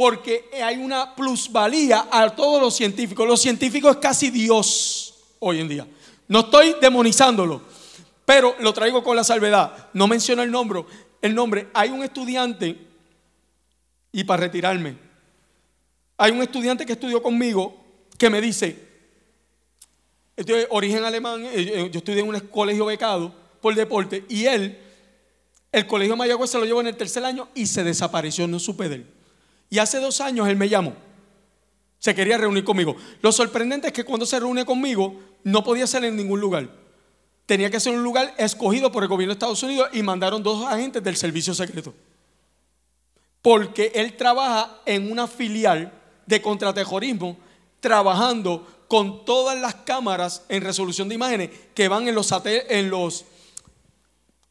Porque 0.00 0.48
hay 0.64 0.78
una 0.78 1.14
plusvalía 1.14 2.08
a 2.10 2.34
todos 2.34 2.58
los 2.58 2.74
científicos. 2.74 3.28
Los 3.28 3.42
científicos 3.42 3.90
es 3.90 3.96
casi 3.98 4.30
Dios 4.30 5.12
hoy 5.40 5.60
en 5.60 5.68
día. 5.68 5.86
No 6.26 6.40
estoy 6.40 6.74
demonizándolo, 6.80 7.60
pero 8.24 8.56
lo 8.60 8.72
traigo 8.72 9.04
con 9.04 9.14
la 9.14 9.24
salvedad. 9.24 9.90
No 9.92 10.08
menciono 10.08 10.42
el 10.42 10.50
nombre. 10.50 10.86
El 11.20 11.34
nombre. 11.34 11.68
Hay 11.74 11.90
un 11.90 12.02
estudiante, 12.02 12.78
y 14.10 14.24
para 14.24 14.44
retirarme, 14.44 14.96
hay 16.16 16.32
un 16.32 16.40
estudiante 16.40 16.86
que 16.86 16.94
estudió 16.94 17.22
conmigo 17.22 17.76
que 18.16 18.30
me 18.30 18.40
dice, 18.40 18.82
de 20.34 20.66
origen 20.70 21.04
alemán, 21.04 21.44
eh, 21.44 21.50
eh, 21.56 21.90
yo 21.92 21.98
estudié 21.98 22.20
en 22.20 22.28
un 22.30 22.40
colegio 22.40 22.86
becado 22.86 23.34
por 23.60 23.74
deporte, 23.74 24.24
y 24.30 24.46
él, 24.46 24.78
el 25.70 25.86
colegio 25.86 26.16
Mayagüez 26.16 26.48
se 26.48 26.58
lo 26.58 26.64
llevó 26.64 26.80
en 26.80 26.86
el 26.86 26.96
tercer 26.96 27.22
año 27.22 27.48
y 27.54 27.66
se 27.66 27.84
desapareció, 27.84 28.48
no 28.48 28.58
supe 28.58 28.88
de 28.88 28.94
él. 28.94 29.19
Y 29.70 29.78
hace 29.78 30.00
dos 30.00 30.20
años 30.20 30.48
él 30.48 30.56
me 30.56 30.68
llamó. 30.68 30.94
Se 32.00 32.14
quería 32.14 32.36
reunir 32.36 32.64
conmigo. 32.64 32.96
Lo 33.22 33.30
sorprendente 33.30 33.86
es 33.86 33.92
que 33.92 34.04
cuando 34.04 34.26
se 34.26 34.40
reúne 34.40 34.64
conmigo, 34.64 35.18
no 35.44 35.62
podía 35.62 35.86
ser 35.86 36.04
en 36.04 36.16
ningún 36.16 36.40
lugar. 36.40 36.68
Tenía 37.46 37.70
que 37.70 37.78
ser 37.80 37.94
un 37.94 38.02
lugar 38.02 38.34
escogido 38.36 38.90
por 38.90 39.02
el 39.02 39.08
gobierno 39.08 39.32
de 39.32 39.34
Estados 39.34 39.62
Unidos 39.62 39.88
y 39.92 40.02
mandaron 40.02 40.42
dos 40.42 40.66
agentes 40.66 41.02
del 41.02 41.16
servicio 41.16 41.54
secreto. 41.54 41.94
Porque 43.42 43.92
él 43.94 44.16
trabaja 44.16 44.80
en 44.86 45.10
una 45.10 45.26
filial 45.26 45.92
de 46.26 46.42
contraterrorismo, 46.42 47.38
trabajando 47.80 48.66
con 48.88 49.24
todas 49.24 49.58
las 49.58 49.74
cámaras 49.76 50.44
en 50.48 50.62
resolución 50.62 51.08
de 51.08 51.14
imágenes 51.14 51.50
que 51.74 51.88
van 51.88 52.08
en 52.08 52.14
los, 52.14 52.32
en 52.44 52.90
los 52.90 53.24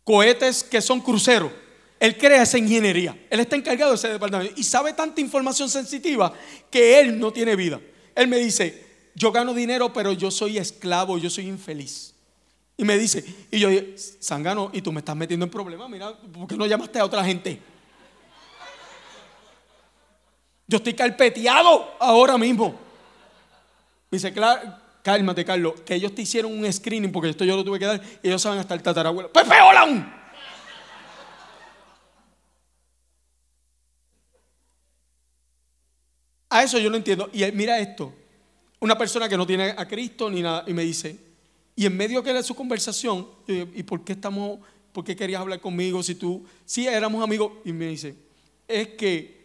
cohetes 0.04 0.64
que 0.64 0.82
son 0.82 1.02
cruceros. 1.02 1.52
Él 2.00 2.18
crea 2.18 2.44
esa 2.44 2.58
ingeniería. 2.58 3.18
Él 3.30 3.42
está 3.42 3.56
encargado 3.56 3.92
de 3.92 3.98
ese 3.98 4.08
departamento 4.08 4.54
y 4.56 4.64
sabe 4.64 4.94
tanta 4.94 5.20
información 5.20 5.70
sensitiva 5.70 6.32
que 6.72 7.00
él 7.00 7.20
no 7.20 7.32
tiene 7.34 7.56
vida. 7.56 7.80
Él 8.16 8.28
me 8.28 8.38
dice, 8.38 8.86
yo 9.16 9.32
gano 9.32 9.54
dinero, 9.54 9.92
pero 9.92 10.14
yo 10.14 10.32
soy 10.32 10.58
esclavo, 10.58 11.18
yo 11.18 11.30
soy 11.30 11.48
infeliz. 11.48 12.14
Y 12.78 12.86
me 12.86 12.98
dice, 12.98 13.26
y 13.52 13.60
yo 13.60 13.70
Sangano, 14.20 14.70
y 14.72 14.82
tú 14.82 14.94
me 14.94 15.00
estás 15.00 15.16
metiendo 15.16 15.46
en 15.46 15.52
problemas, 15.52 15.90
mira, 15.90 16.14
¿por 16.14 16.48
qué 16.48 16.56
no 16.56 16.66
llamaste 16.66 17.00
a 17.00 17.06
otra 17.06 17.24
gente? 17.26 17.60
Yo 20.66 20.78
estoy 20.78 20.94
carpeteado 20.94 21.96
ahora 22.00 22.38
mismo. 22.38 22.80
Dice, 24.10 24.32
claro, 24.32 24.76
cálmate, 25.04 25.44
Carlos, 25.44 25.82
que 25.86 25.96
ellos 25.96 26.16
te 26.16 26.22
hicieron 26.22 26.58
un 26.58 26.72
screening 26.72 27.12
porque 27.12 27.30
esto 27.30 27.44
yo 27.44 27.58
lo 27.58 27.66
tuve 27.66 27.80
que 27.80 27.86
dar 27.86 28.02
y 28.24 28.28
ellos 28.30 28.42
saben 28.42 28.60
hasta 28.60 28.76
el 28.76 28.82
tatarabuelo. 28.82 29.32
¡Pepe 29.34 29.60
Olán! 29.62 30.19
A 36.50 36.64
eso 36.64 36.80
yo 36.80 36.90
lo 36.90 36.98
entiendo. 36.98 37.30
Y 37.32 37.44
mira 37.52 37.80
esto, 37.80 38.14
una 38.80 38.98
persona 38.98 39.30
que 39.30 39.38
no 39.38 39.46
tiene 39.46 39.74
a 39.78 39.88
Cristo 39.88 40.30
ni 40.30 40.42
nada, 40.42 40.64
y 40.68 40.74
me 40.74 40.84
dice, 40.84 41.18
y 41.76 41.86
en 41.86 41.96
medio 41.96 42.24
que 42.24 42.34
de 42.34 42.44
su 42.44 42.56
conversación, 42.56 43.28
¿y 43.48 43.84
por 43.84 44.04
qué 44.04 44.14
estamos, 44.14 44.60
por 44.92 45.04
qué 45.04 45.16
querías 45.16 45.42
hablar 45.42 45.62
conmigo 45.62 46.02
si 46.04 46.16
tú, 46.16 46.46
sí 46.66 46.88
éramos 46.88 47.24
amigos? 47.24 47.54
Y 47.64 47.72
me 47.72 47.88
dice, 47.88 48.16
es 48.68 48.90
que 48.90 49.40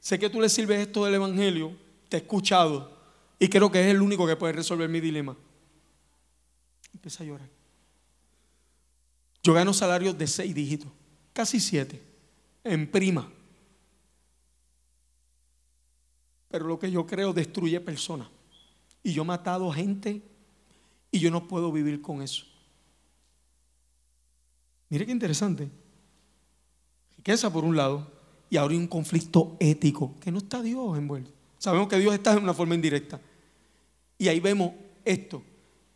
sé 0.00 0.18
que 0.18 0.30
tú 0.30 0.40
le 0.40 0.48
sirves 0.48 0.80
esto 0.80 1.04
del 1.04 1.14
Evangelio, 1.14 1.72
te 2.08 2.16
he 2.16 2.20
escuchado, 2.20 2.96
y 3.38 3.48
creo 3.48 3.70
que 3.70 3.80
es 3.80 3.88
el 3.88 4.00
único 4.00 4.26
que 4.26 4.36
puede 4.36 4.52
resolver 4.52 4.88
mi 4.88 5.00
dilema. 5.00 5.36
Empieza 6.92 7.24
a 7.24 7.26
llorar. 7.26 7.48
Yo 9.42 9.52
gano 9.52 9.74
salarios 9.74 10.16
de 10.16 10.26
seis 10.26 10.54
dígitos, 10.54 10.88
casi 11.32 11.60
siete, 11.60 12.00
en 12.62 12.90
prima. 12.90 13.30
Pero 16.54 16.68
lo 16.68 16.78
que 16.78 16.88
yo 16.88 17.04
creo 17.04 17.32
destruye 17.32 17.80
personas. 17.80 18.28
Y 19.02 19.12
yo 19.12 19.22
he 19.22 19.26
matado 19.26 19.72
gente 19.72 20.22
y 21.10 21.18
yo 21.18 21.28
no 21.28 21.48
puedo 21.48 21.72
vivir 21.72 22.00
con 22.00 22.22
eso. 22.22 22.44
Mire 24.88 25.04
qué 25.04 25.10
interesante. 25.10 25.68
Riqueza 27.16 27.52
por 27.52 27.64
un 27.64 27.76
lado 27.76 28.08
y 28.48 28.56
ahora 28.56 28.72
hay 28.72 28.78
un 28.78 28.86
conflicto 28.86 29.56
ético 29.58 30.14
que 30.20 30.30
no 30.30 30.38
está 30.38 30.62
Dios 30.62 30.96
envuelto. 30.96 31.32
Sabemos 31.58 31.88
que 31.88 31.98
Dios 31.98 32.14
está 32.14 32.30
de 32.36 32.38
una 32.38 32.54
forma 32.54 32.76
indirecta. 32.76 33.20
Y 34.16 34.28
ahí 34.28 34.38
vemos 34.38 34.74
esto, 35.04 35.42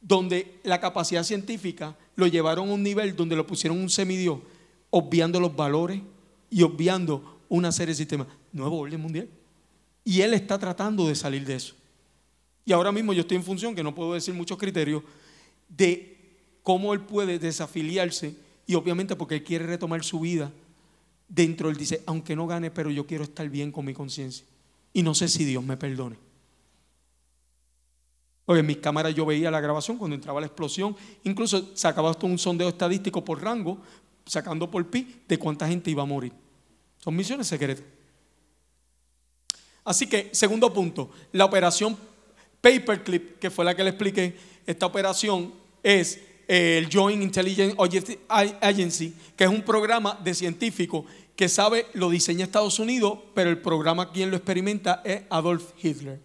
donde 0.00 0.58
la 0.64 0.80
capacidad 0.80 1.22
científica 1.22 1.96
lo 2.16 2.26
llevaron 2.26 2.68
a 2.68 2.72
un 2.72 2.82
nivel 2.82 3.14
donde 3.14 3.36
lo 3.36 3.46
pusieron 3.46 3.78
un 3.78 3.90
semidios, 3.90 4.40
obviando 4.90 5.38
los 5.38 5.54
valores 5.54 6.02
y 6.50 6.62
obviando 6.62 7.42
una 7.48 7.70
serie 7.70 7.92
de 7.92 7.98
sistemas. 7.98 8.26
Nuevo 8.52 8.80
orden 8.80 9.00
mundial. 9.00 9.37
Y 10.08 10.22
él 10.22 10.32
está 10.32 10.58
tratando 10.58 11.06
de 11.06 11.14
salir 11.14 11.44
de 11.44 11.56
eso. 11.56 11.74
Y 12.64 12.72
ahora 12.72 12.90
mismo 12.90 13.12
yo 13.12 13.20
estoy 13.20 13.36
en 13.36 13.44
función, 13.44 13.74
que 13.74 13.82
no 13.82 13.94
puedo 13.94 14.14
decir 14.14 14.32
muchos 14.32 14.56
criterios, 14.56 15.02
de 15.68 16.16
cómo 16.62 16.94
él 16.94 17.02
puede 17.02 17.38
desafiliarse 17.38 18.34
y 18.66 18.74
obviamente 18.74 19.16
porque 19.16 19.34
él 19.34 19.44
quiere 19.44 19.66
retomar 19.66 20.02
su 20.02 20.20
vida 20.20 20.50
dentro, 21.28 21.68
él 21.68 21.76
dice, 21.76 22.02
aunque 22.06 22.34
no 22.34 22.46
gane, 22.46 22.70
pero 22.70 22.90
yo 22.90 23.06
quiero 23.06 23.24
estar 23.24 23.46
bien 23.50 23.70
con 23.70 23.84
mi 23.84 23.92
conciencia. 23.92 24.46
Y 24.94 25.02
no 25.02 25.14
sé 25.14 25.28
si 25.28 25.44
Dios 25.44 25.62
me 25.62 25.76
perdone. 25.76 26.16
Porque 28.46 28.60
en 28.60 28.66
mis 28.66 28.78
cámaras 28.78 29.14
yo 29.14 29.26
veía 29.26 29.50
la 29.50 29.60
grabación 29.60 29.98
cuando 29.98 30.14
entraba 30.14 30.40
la 30.40 30.46
explosión. 30.46 30.96
Incluso 31.24 31.76
sacaba 31.76 32.12
hasta 32.12 32.24
un 32.24 32.38
sondeo 32.38 32.70
estadístico 32.70 33.22
por 33.22 33.42
rango, 33.42 33.76
sacando 34.24 34.70
por 34.70 34.86
pi 34.86 35.20
de 35.28 35.38
cuánta 35.38 35.68
gente 35.68 35.90
iba 35.90 36.02
a 36.02 36.06
morir. 36.06 36.32
Son 36.96 37.14
misiones 37.14 37.46
secretas. 37.46 37.84
Así 39.88 40.06
que, 40.06 40.28
segundo 40.32 40.70
punto, 40.70 41.08
la 41.32 41.46
operación 41.46 41.96
Paperclip, 42.60 43.38
que 43.38 43.50
fue 43.50 43.64
la 43.64 43.74
que 43.74 43.82
le 43.82 43.88
expliqué, 43.88 44.36
esta 44.66 44.84
operación 44.84 45.54
es 45.82 46.20
el 46.46 46.90
Joint 46.92 47.22
Intelligence 47.22 47.74
Agency, 48.60 49.14
que 49.34 49.44
es 49.44 49.50
un 49.50 49.62
programa 49.62 50.20
de 50.22 50.34
científicos 50.34 51.06
que 51.34 51.48
sabe, 51.48 51.86
lo 51.94 52.10
diseña 52.10 52.44
Estados 52.44 52.78
Unidos, 52.78 53.18
pero 53.34 53.48
el 53.48 53.62
programa 53.62 54.12
quien 54.12 54.30
lo 54.30 54.36
experimenta 54.36 55.00
es 55.06 55.22
Adolf 55.30 55.72
Hitler. 55.82 56.20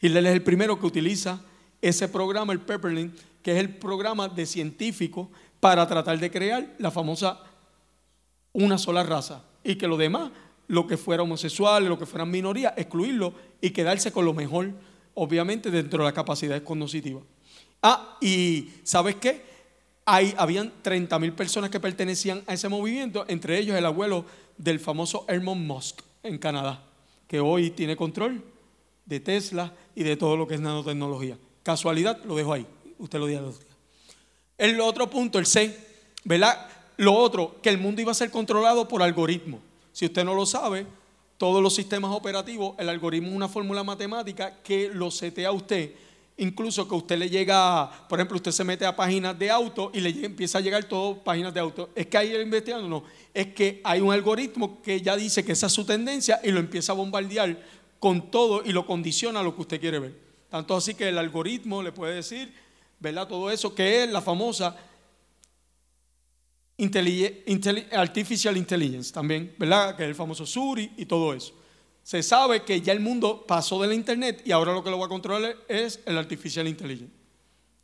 Hitler 0.00 0.24
es 0.24 0.32
el 0.32 0.42
primero 0.42 0.80
que 0.80 0.86
utiliza 0.86 1.42
ese 1.82 2.08
programa, 2.08 2.54
el 2.54 2.60
Pepperlin, 2.60 3.14
que 3.42 3.52
es 3.52 3.58
el 3.58 3.76
programa 3.76 4.28
de 4.28 4.46
científicos 4.46 5.28
para 5.60 5.86
tratar 5.86 6.18
de 6.18 6.30
crear 6.30 6.74
la 6.78 6.90
famosa 6.90 7.42
una 8.54 8.78
sola 8.78 9.02
raza 9.02 9.44
y 9.62 9.74
que 9.76 9.86
lo 9.86 9.98
demás, 9.98 10.30
lo 10.70 10.86
que 10.86 10.96
fuera 10.96 11.24
homosexual, 11.24 11.84
lo 11.84 11.98
que 11.98 12.06
fueran 12.06 12.30
minorías, 12.30 12.72
excluirlo 12.76 13.34
y 13.60 13.70
quedarse 13.70 14.12
con 14.12 14.24
lo 14.24 14.32
mejor, 14.32 14.70
obviamente 15.14 15.68
dentro 15.68 15.98
de 15.98 16.04
las 16.04 16.12
capacidades 16.12 16.62
cognitivas. 16.62 17.24
Ah, 17.82 18.16
y 18.20 18.68
¿sabes 18.84 19.16
qué? 19.16 19.42
Hay, 20.04 20.32
habían 20.38 20.72
30 20.80 21.18
mil 21.18 21.32
personas 21.32 21.70
que 21.70 21.80
pertenecían 21.80 22.44
a 22.46 22.54
ese 22.54 22.68
movimiento, 22.68 23.24
entre 23.26 23.58
ellos 23.58 23.76
el 23.76 23.84
abuelo 23.84 24.24
del 24.58 24.78
famoso 24.78 25.24
Elon 25.26 25.66
Musk 25.66 26.02
en 26.22 26.38
Canadá, 26.38 26.84
que 27.26 27.40
hoy 27.40 27.70
tiene 27.70 27.96
control 27.96 28.40
de 29.06 29.18
Tesla 29.18 29.74
y 29.96 30.04
de 30.04 30.16
todo 30.16 30.36
lo 30.36 30.46
que 30.46 30.54
es 30.54 30.60
nanotecnología. 30.60 31.36
Casualidad, 31.64 32.22
lo 32.24 32.36
dejo 32.36 32.52
ahí. 32.52 32.64
Usted 32.98 33.18
lo 33.18 33.26
diga. 33.26 33.42
El 34.56 34.80
otro 34.80 35.10
punto, 35.10 35.40
el 35.40 35.46
C, 35.46 35.76
¿verdad? 36.22 36.68
Lo 36.96 37.14
otro, 37.14 37.56
que 37.60 37.70
el 37.70 37.78
mundo 37.78 38.02
iba 38.02 38.12
a 38.12 38.14
ser 38.14 38.30
controlado 38.30 38.86
por 38.86 39.02
algoritmos. 39.02 39.62
Si 39.92 40.06
usted 40.06 40.24
no 40.24 40.34
lo 40.34 40.46
sabe, 40.46 40.86
todos 41.38 41.62
los 41.62 41.74
sistemas 41.74 42.12
operativos, 42.12 42.74
el 42.78 42.88
algoritmo 42.88 43.28
es 43.28 43.34
una 43.34 43.48
fórmula 43.48 43.82
matemática 43.82 44.62
que 44.62 44.90
lo 44.92 45.10
setea 45.10 45.48
a 45.48 45.52
usted 45.52 45.92
incluso 46.40 46.88
que 46.88 46.94
usted 46.94 47.18
le 47.18 47.28
llega, 47.28 47.90
por 48.08 48.18
ejemplo, 48.18 48.36
usted 48.36 48.50
se 48.50 48.64
mete 48.64 48.86
a 48.86 48.96
páginas 48.96 49.38
de 49.38 49.50
auto 49.50 49.90
y 49.92 50.00
le 50.00 50.08
empieza 50.24 50.58
a 50.58 50.60
llegar 50.60 50.84
todo 50.84 51.18
páginas 51.22 51.52
de 51.52 51.60
auto. 51.60 51.90
Es 51.94 52.06
que 52.06 52.16
ahí 52.16 52.34
investigando, 52.34 52.88
no, 52.88 53.04
es 53.32 53.48
que 53.48 53.80
hay 53.84 54.00
un 54.00 54.12
algoritmo 54.12 54.80
que 54.82 55.00
ya 55.00 55.16
dice 55.16 55.44
que 55.44 55.52
esa 55.52 55.66
es 55.66 55.72
su 55.72 55.84
tendencia 55.84 56.40
y 56.42 56.50
lo 56.50 56.58
empieza 56.58 56.92
a 56.92 56.94
bombardear 56.94 57.58
con 57.98 58.30
todo 58.30 58.62
y 58.64 58.72
lo 58.72 58.86
condiciona 58.86 59.40
a 59.40 59.42
lo 59.42 59.54
que 59.54 59.60
usted 59.60 59.80
quiere 59.80 59.98
ver. 59.98 60.14
Tanto 60.48 60.74
así 60.74 60.94
que 60.94 61.08
el 61.10 61.18
algoritmo 61.18 61.82
le 61.82 61.92
puede 61.92 62.14
decir, 62.14 62.52
¿verdad? 62.98 63.28
Todo 63.28 63.50
eso 63.50 63.74
que 63.74 64.04
es 64.04 64.10
la 64.10 64.22
famosa 64.22 64.76
artificial 67.92 68.56
intelligence 68.56 69.12
también, 69.12 69.54
¿verdad? 69.58 69.96
Que 69.96 70.04
es 70.04 70.08
el 70.08 70.14
famoso 70.14 70.46
Suri 70.46 70.92
y 70.96 71.06
todo 71.06 71.34
eso. 71.34 71.54
Se 72.02 72.22
sabe 72.22 72.62
que 72.64 72.80
ya 72.80 72.92
el 72.92 73.00
mundo 73.00 73.44
pasó 73.46 73.80
de 73.82 73.88
la 73.88 73.94
internet 73.94 74.42
y 74.44 74.52
ahora 74.52 74.72
lo 74.72 74.82
que 74.82 74.90
lo 74.90 74.98
va 74.98 75.06
a 75.06 75.08
controlar 75.08 75.56
es 75.68 76.00
el 76.06 76.16
artificial 76.18 76.66
intelligence 76.66 77.12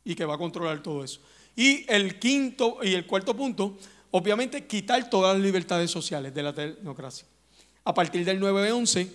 y 0.03 0.15
que 0.15 0.25
va 0.25 0.35
a 0.35 0.37
controlar 0.37 0.81
todo 0.81 1.03
eso. 1.03 1.21
Y 1.55 1.85
el 1.91 2.19
quinto 2.19 2.79
y 2.81 2.93
el 2.93 3.05
cuarto 3.05 3.35
punto, 3.35 3.77
obviamente 4.11 4.65
quitar 4.65 5.09
todas 5.09 5.35
las 5.35 5.43
libertades 5.43 5.89
sociales 5.89 6.33
de 6.33 6.43
la 6.43 6.51
democracia. 6.51 7.27
A 7.83 7.93
partir 7.93 8.23
del 8.25 8.39
9-11, 8.39 9.09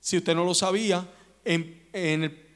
si 0.00 0.16
usted 0.16 0.34
no 0.34 0.44
lo 0.44 0.54
sabía, 0.54 1.06
en, 1.44 2.46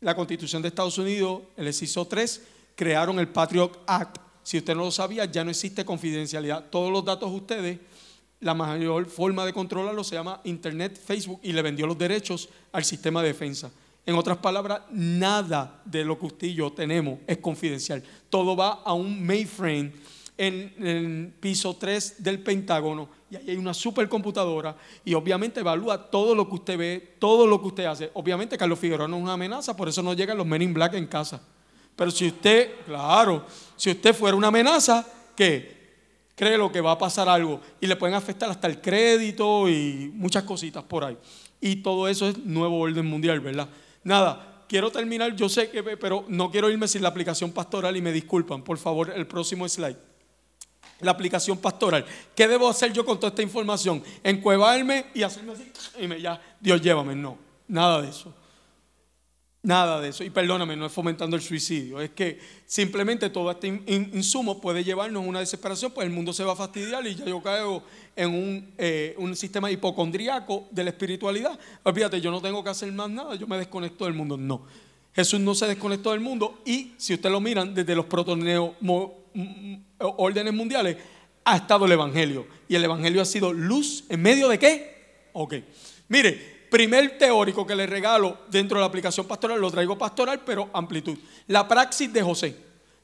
la 0.00 0.14
Constitución 0.14 0.62
de 0.62 0.68
Estados 0.68 0.98
Unidos, 0.98 1.42
el 1.56 1.66
inciso 1.66 2.06
3, 2.06 2.42
crearon 2.74 3.18
el 3.18 3.28
Patriot 3.28 3.82
Act. 3.86 4.18
Si 4.46 4.58
usted 4.58 4.76
no 4.76 4.84
lo 4.84 4.92
sabía, 4.92 5.24
ya 5.24 5.42
no 5.42 5.50
existe 5.50 5.84
confidencialidad. 5.84 6.66
Todos 6.70 6.92
los 6.92 7.04
datos 7.04 7.32
ustedes 7.32 7.80
la 8.38 8.54
mayor 8.54 9.06
forma 9.06 9.44
de 9.44 9.52
controlarlo 9.52 10.04
se 10.04 10.14
llama 10.14 10.40
Internet, 10.44 11.00
Facebook, 11.04 11.40
y 11.42 11.52
le 11.52 11.62
vendió 11.62 11.84
los 11.84 11.98
derechos 11.98 12.48
al 12.70 12.84
sistema 12.84 13.22
de 13.22 13.28
defensa. 13.28 13.72
En 14.06 14.14
otras 14.14 14.36
palabras, 14.36 14.82
nada 14.92 15.82
de 15.84 16.04
lo 16.04 16.16
que 16.16 16.26
usted 16.26 16.46
y 16.46 16.54
yo 16.54 16.70
tenemos 16.70 17.18
es 17.26 17.38
confidencial. 17.38 18.04
Todo 18.30 18.54
va 18.54 18.82
a 18.84 18.92
un 18.92 19.20
mainframe 19.20 19.92
en 20.38 20.74
el 20.78 21.32
piso 21.40 21.74
3 21.74 22.22
del 22.22 22.38
Pentágono 22.38 23.08
y 23.28 23.34
ahí 23.34 23.50
hay 23.50 23.56
una 23.56 23.74
supercomputadora 23.74 24.76
y 25.04 25.14
obviamente 25.14 25.58
evalúa 25.58 26.08
todo 26.08 26.36
lo 26.36 26.48
que 26.48 26.54
usted 26.54 26.78
ve, 26.78 27.16
todo 27.18 27.48
lo 27.48 27.60
que 27.60 27.66
usted 27.66 27.84
hace. 27.86 28.10
Obviamente 28.14 28.56
Carlos 28.56 28.78
Figueroa 28.78 29.08
no 29.08 29.16
es 29.16 29.22
una 29.24 29.32
amenaza, 29.32 29.74
por 29.74 29.88
eso 29.88 30.04
no 30.04 30.14
llegan 30.14 30.38
los 30.38 30.46
Men 30.46 30.62
in 30.62 30.72
Black 30.72 30.94
en 30.94 31.08
casa. 31.08 31.42
Pero 31.96 32.10
si 32.10 32.26
usted, 32.26 32.84
claro, 32.84 33.44
si 33.76 33.90
usted 33.90 34.14
fuera 34.14 34.36
una 34.36 34.48
amenaza, 34.48 35.06
¿qué? 35.34 35.76
cree 36.36 36.58
lo 36.58 36.70
que 36.70 36.80
va 36.80 36.92
a 36.92 36.98
pasar 36.98 37.28
algo 37.28 37.60
y 37.80 37.86
le 37.86 37.96
pueden 37.96 38.14
afectar 38.14 38.48
hasta 38.48 38.68
el 38.68 38.80
crédito 38.80 39.68
y 39.68 40.12
muchas 40.14 40.44
cositas 40.44 40.84
por 40.84 41.02
ahí. 41.02 41.16
Y 41.60 41.76
todo 41.76 42.06
eso 42.06 42.28
es 42.28 42.38
nuevo 42.38 42.78
orden 42.78 43.06
mundial, 43.06 43.40
¿verdad? 43.40 43.68
Nada, 44.04 44.64
quiero 44.68 44.92
terminar, 44.92 45.34
yo 45.34 45.48
sé 45.48 45.70
que, 45.70 45.82
pero 45.82 46.26
no 46.28 46.50
quiero 46.50 46.70
irme 46.70 46.86
sin 46.86 47.02
la 47.02 47.08
aplicación 47.08 47.50
pastoral 47.50 47.96
y 47.96 48.02
me 48.02 48.12
disculpan, 48.12 48.62
por 48.62 48.76
favor, 48.76 49.12
el 49.16 49.26
próximo 49.26 49.66
slide. 49.66 49.96
La 51.00 51.10
aplicación 51.10 51.58
pastoral. 51.58 52.04
¿Qué 52.34 52.46
debo 52.46 52.68
hacer 52.68 52.92
yo 52.92 53.04
con 53.04 53.18
toda 53.18 53.30
esta 53.30 53.42
información? 53.42 54.02
Encuevarme 54.22 55.06
y 55.14 55.22
hacerme 55.22 55.52
así 55.52 55.72
y 55.98 56.06
me 56.06 56.20
ya, 56.20 56.40
Dios 56.60 56.80
llévame. 56.80 57.14
No, 57.14 57.38
nada 57.66 58.02
de 58.02 58.10
eso. 58.10 58.32
Nada 59.66 60.00
de 60.00 60.10
eso. 60.10 60.22
Y 60.22 60.30
perdóname, 60.30 60.76
no 60.76 60.86
es 60.86 60.92
fomentando 60.92 61.34
el 61.34 61.42
suicidio. 61.42 62.00
Es 62.00 62.10
que 62.10 62.38
simplemente 62.66 63.30
todo 63.30 63.50
este 63.50 63.66
insumo 63.66 64.60
puede 64.60 64.84
llevarnos 64.84 65.24
a 65.24 65.26
una 65.26 65.40
desesperación, 65.40 65.90
pues 65.90 66.06
el 66.06 66.12
mundo 66.12 66.32
se 66.32 66.44
va 66.44 66.52
a 66.52 66.56
fastidiar 66.56 67.04
y 67.04 67.16
ya 67.16 67.24
yo 67.24 67.42
caigo 67.42 67.82
en 68.14 68.30
un, 68.30 68.72
eh, 68.78 69.16
un 69.18 69.34
sistema 69.34 69.68
hipocondriaco 69.68 70.68
de 70.70 70.84
la 70.84 70.90
espiritualidad. 70.90 71.58
Olvídate, 71.82 72.20
yo 72.20 72.30
no 72.30 72.40
tengo 72.40 72.62
que 72.62 72.70
hacer 72.70 72.92
más 72.92 73.10
nada, 73.10 73.34
yo 73.34 73.48
me 73.48 73.58
desconecto 73.58 74.04
del 74.04 74.14
mundo. 74.14 74.36
No. 74.36 74.66
Jesús 75.12 75.40
no 75.40 75.52
se 75.52 75.66
desconectó 75.66 76.12
del 76.12 76.20
mundo 76.20 76.60
y 76.64 76.92
si 76.96 77.14
ustedes 77.14 77.32
lo 77.32 77.40
miran 77.40 77.74
desde 77.74 77.96
los 77.96 78.06
protoneo 78.06 78.76
órdenes 79.98 80.54
mundiales, 80.54 80.96
ha 81.42 81.56
estado 81.56 81.86
el 81.86 81.92
Evangelio. 81.92 82.46
Y 82.68 82.76
el 82.76 82.84
Evangelio 82.84 83.20
ha 83.20 83.24
sido 83.24 83.52
luz 83.52 84.04
en 84.10 84.22
medio 84.22 84.46
de 84.48 84.60
qué? 84.60 85.26
Ok. 85.32 85.54
Mire, 86.06 86.55
primer 86.76 87.16
teórico 87.16 87.66
que 87.66 87.74
le 87.74 87.86
regalo 87.86 88.36
dentro 88.50 88.76
de 88.76 88.82
la 88.82 88.86
aplicación 88.86 89.26
pastoral, 89.26 89.58
lo 89.58 89.70
traigo 89.70 89.96
pastoral, 89.96 90.42
pero 90.44 90.68
amplitud. 90.74 91.16
La 91.46 91.66
praxis 91.66 92.12
de 92.12 92.20
José. 92.20 92.54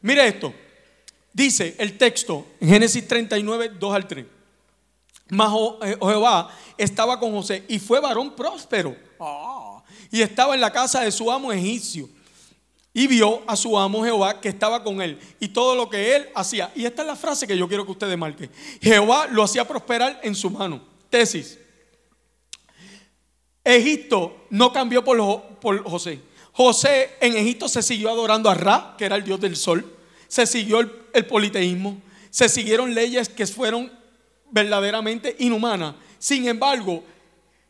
Mire 0.03 0.28
esto. 0.28 0.53
Dice 1.32 1.74
el 1.78 1.97
texto 1.97 2.49
en 2.61 2.69
Génesis 2.69 3.09
39, 3.09 3.73
2 3.81 3.94
al 3.94 4.07
3. 4.07 4.27
Mas 5.31 5.51
eh, 5.85 5.97
Jehová 5.99 6.51
estaba 6.77 7.19
con 7.19 7.32
José 7.32 7.65
y 7.66 7.78
fue 7.78 7.99
varón 7.99 8.36
próspero. 8.36 8.94
Ah. 9.19 9.82
y 10.11 10.20
estaba 10.20 10.55
en 10.55 10.61
la 10.61 10.70
casa 10.70 11.01
de 11.01 11.11
su 11.11 11.31
amo 11.31 11.51
egipcio. 11.51 12.11
Y 12.93 13.07
vio 13.07 13.43
a 13.47 13.57
su 13.57 13.78
amo 13.78 14.05
Jehová 14.05 14.39
que 14.39 14.51
estaba 14.51 14.85
con 14.85 15.01
él 15.01 15.19
y 15.40 15.49
todo 15.49 15.74
lo 15.74 15.89
que 15.89 16.15
él 16.15 16.28
hacía. 16.35 16.70
Y 16.74 16.85
esta 16.85 17.01
es 17.01 17.09
la 17.09 17.16
frase 17.16 17.47
que 17.47 17.57
yo 17.57 17.66
quiero 17.69 17.86
que 17.86 17.93
ustedes 17.93 18.19
marquen. 18.19 18.51
Jehová 18.82 19.28
lo 19.28 19.43
hacía 19.43 19.66
prosperar 19.66 20.20
en 20.23 20.35
su 20.35 20.51
mano. 20.51 20.82
Tesis. 21.09 21.62
Egipto 23.65 24.45
no 24.51 24.73
cambió 24.73 25.05
por, 25.05 25.85
José. 25.85 26.21
José 26.53 27.17
en 27.21 27.37
Egipto 27.37 27.69
se 27.69 27.83
siguió 27.83 28.11
adorando 28.11 28.51
a 28.51 28.55
Ra, 28.55 28.95
que 28.99 29.05
era 29.05 29.17
el 29.17 29.25
dios 29.25 29.41
del 29.41 29.57
sol. 29.57 29.85
Se 30.29 30.47
siguió 30.47 30.81
el, 30.81 31.27
politeísmo. 31.27 32.01
Se 32.31 32.49
siguieron 32.49 32.95
leyes 32.95 33.29
que 33.29 33.47
fueron 33.47 33.91
verdaderamente 34.51 35.37
inhumanas. 35.39 35.95
Sin 36.19 36.49
embargo, 36.49 37.03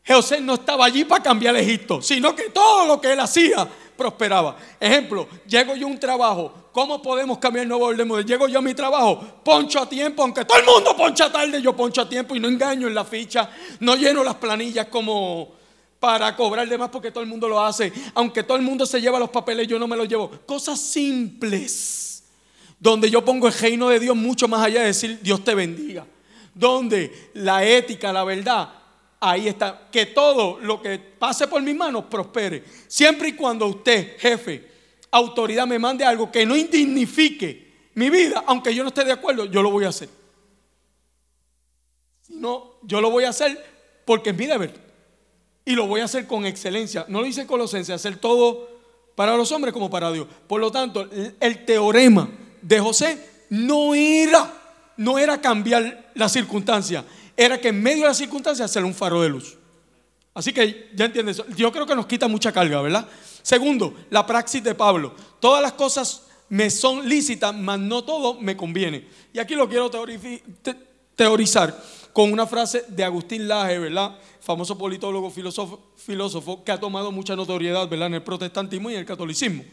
José 0.05 0.41
no 0.41 0.55
estaba 0.55 0.85
allí 0.85 1.05
para 1.05 1.23
cambiar 1.23 1.55
Egipto, 1.55 2.01
sino 2.01 2.35
que 2.35 2.49
todo 2.49 2.85
lo 2.85 2.99
que 2.99 3.13
él 3.13 3.19
hacía 3.19 3.67
prosperaba. 3.95 4.57
Ejemplo, 4.79 5.27
llego 5.47 5.75
yo 5.75 5.87
a 5.87 5.89
un 5.89 5.99
trabajo. 5.99 6.53
¿Cómo 6.71 7.01
podemos 7.01 7.37
cambiar 7.37 7.63
el 7.63 7.69
nuevo 7.69 7.85
orden 7.85 8.07
mundial? 8.07 8.25
Llego 8.25 8.47
yo 8.47 8.59
a 8.59 8.61
mi 8.61 8.73
trabajo, 8.73 9.21
poncho 9.43 9.79
a 9.79 9.87
tiempo, 9.87 10.23
aunque 10.23 10.43
todo 10.43 10.57
el 10.57 10.65
mundo 10.65 10.97
poncha 10.97 11.31
tarde, 11.31 11.61
yo 11.61 11.75
poncho 11.75 12.01
a 12.01 12.09
tiempo 12.09 12.35
y 12.35 12.39
no 12.39 12.47
engaño 12.47 12.87
en 12.87 12.95
la 12.95 13.05
ficha, 13.05 13.49
no 13.79 13.95
lleno 13.95 14.23
las 14.23 14.35
planillas 14.35 14.87
como 14.87 15.62
para 16.03 16.35
cobrar 16.35 16.67
de 16.67 16.77
más 16.77 16.89
porque 16.89 17.11
todo 17.11 17.23
el 17.23 17.29
mundo 17.29 17.47
lo 17.47 17.63
hace. 17.63 17.93
Aunque 18.13 18.43
todo 18.43 18.57
el 18.57 18.61
mundo 18.61 18.85
se 18.85 18.99
lleva 18.99 19.17
los 19.17 19.29
papeles, 19.29 19.65
yo 19.69 19.79
no 19.79 19.87
me 19.87 19.95
los 19.95 20.05
llevo. 20.05 20.29
Cosas 20.45 20.77
simples. 20.77 22.25
Donde 22.77 23.09
yo 23.09 23.23
pongo 23.23 23.47
el 23.47 23.53
reino 23.53 23.87
de 23.87 24.01
Dios 24.01 24.13
mucho 24.13 24.49
más 24.49 24.65
allá 24.65 24.81
de 24.81 24.87
decir 24.87 25.19
Dios 25.21 25.45
te 25.45 25.55
bendiga. 25.55 26.05
Donde 26.53 27.31
la 27.35 27.63
ética, 27.63 28.11
la 28.11 28.25
verdad, 28.25 28.69
ahí 29.21 29.47
está. 29.47 29.87
Que 29.89 30.07
todo 30.07 30.59
lo 30.59 30.81
que 30.81 30.99
pase 30.99 31.47
por 31.47 31.61
mis 31.61 31.73
manos 31.73 32.03
prospere. 32.11 32.65
Siempre 32.89 33.29
y 33.29 33.33
cuando 33.33 33.65
usted, 33.67 34.17
jefe, 34.19 34.69
autoridad, 35.09 35.65
me 35.65 35.79
mande 35.79 36.03
algo 36.03 36.29
que 36.29 36.45
no 36.45 36.57
indignifique 36.57 37.91
mi 37.93 38.09
vida, 38.09 38.43
aunque 38.45 38.75
yo 38.75 38.83
no 38.83 38.89
esté 38.89 39.05
de 39.05 39.13
acuerdo, 39.13 39.45
yo 39.45 39.61
lo 39.61 39.71
voy 39.71 39.85
a 39.85 39.87
hacer. 39.87 40.09
Si 42.23 42.35
no, 42.35 42.73
yo 42.81 42.99
lo 42.99 43.09
voy 43.09 43.23
a 43.23 43.29
hacer 43.29 44.03
porque 44.03 44.31
es 44.31 44.37
mi 44.37 44.47
deber. 44.47 44.82
Y 45.65 45.73
lo 45.73 45.87
voy 45.87 46.01
a 46.01 46.05
hacer 46.05 46.27
con 46.27 46.45
excelencia. 46.45 47.05
No 47.07 47.21
lo 47.21 47.27
hice 47.27 47.47
Colosense, 47.47 47.93
hacer 47.93 48.17
todo 48.17 48.69
para 49.15 49.37
los 49.37 49.51
hombres 49.51 49.73
como 49.73 49.89
para 49.89 50.11
Dios. 50.11 50.27
Por 50.47 50.59
lo 50.59 50.71
tanto, 50.71 51.07
el 51.39 51.65
teorema 51.65 52.29
de 52.61 52.79
José 52.79 53.45
no 53.49 53.93
era, 53.95 54.51
no 54.97 55.19
era 55.19 55.39
cambiar 55.39 56.11
la 56.15 56.27
circunstancia, 56.27 57.05
era 57.37 57.59
que 57.59 57.69
en 57.69 57.81
medio 57.81 58.03
de 58.03 58.09
la 58.09 58.13
circunstancia 58.13 58.65
hacer 58.65 58.83
un 58.83 58.93
faro 58.93 59.21
de 59.21 59.29
luz. 59.29 59.57
Así 60.33 60.51
que 60.51 60.89
ya 60.95 61.05
entiendes, 61.05 61.43
yo 61.55 61.71
creo 61.71 61.85
que 61.85 61.95
nos 61.95 62.07
quita 62.07 62.27
mucha 62.27 62.51
carga, 62.51 62.81
¿verdad? 62.81 63.07
Segundo, 63.43 63.93
la 64.09 64.25
praxis 64.25 64.63
de 64.63 64.73
Pablo. 64.73 65.13
Todas 65.39 65.61
las 65.61 65.73
cosas 65.73 66.23
me 66.49 66.69
son 66.69 67.07
lícitas, 67.07 67.53
mas 67.55 67.79
no 67.79 68.03
todo 68.03 68.39
me 68.39 68.57
conviene. 68.57 69.07
Y 69.31 69.39
aquí 69.39 69.53
lo 69.53 69.69
quiero 69.69 69.91
teorizar 71.15 71.79
con 72.13 72.31
una 72.31 72.45
frase 72.45 72.85
de 72.87 73.03
Agustín 73.03 73.47
Laje, 73.47 73.79
¿verdad? 73.79 74.15
Famoso 74.39 74.77
politólogo, 74.77 75.31
filósofo, 75.31 76.63
que 76.63 76.71
ha 76.71 76.79
tomado 76.79 77.11
mucha 77.11 77.35
notoriedad, 77.35 77.87
¿verdad? 77.89 78.07
En 78.07 78.13
el 78.13 78.23
protestantismo 78.23 78.91
y 78.91 78.93
en 78.93 78.99
el 78.99 79.05
catolicismo. 79.05 79.63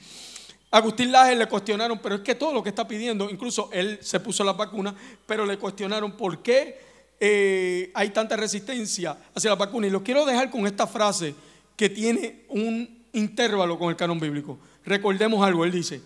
Agustín 0.71 1.13
Laje 1.13 1.37
le 1.37 1.47
cuestionaron, 1.47 1.99
pero 1.99 2.15
es 2.15 2.21
que 2.23 2.35
todo 2.35 2.55
lo 2.55 2.63
que 2.63 2.71
está 2.71 2.89
pidiendo, 2.89 3.29
incluso 3.29 3.69
él 3.73 3.99
se 4.01 4.21
puso 4.21 4.43
la 4.43 4.55
vacuna, 4.55 4.95
pero 5.27 5.45
le 5.45 5.59
cuestionaron 5.59 6.13
por 6.13 6.43
qué 6.43 6.81
eh, 7.21 7.91
hay 7.93 8.11
tanta 8.11 8.37
resistencia 8.37 9.19
hacia 9.35 9.51
la 9.51 9.57
vacuna. 9.57 9.89
Y 9.89 9.91
lo 9.91 10.03
quiero 10.03 10.25
dejar 10.25 10.49
con 10.51 10.67
esta 10.67 10.87
frase 10.87 11.35
que 11.77 11.91
tiene 11.91 12.45
un 12.49 13.05
intervalo 13.13 13.79
con 13.79 13.91
el 13.91 13.97
canon 13.97 14.19
bíblico. 14.19 14.59
Recordemos 14.87 15.45
algo, 15.47 15.65
él 15.65 15.73
dice, 15.73 16.01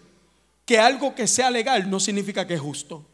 que 0.64 0.78
algo 0.78 1.14
que 1.14 1.28
sea 1.28 1.50
legal 1.50 1.88
no 1.88 2.00
significa 2.00 2.46
que 2.46 2.54
es 2.54 2.60
justo. 2.60 3.04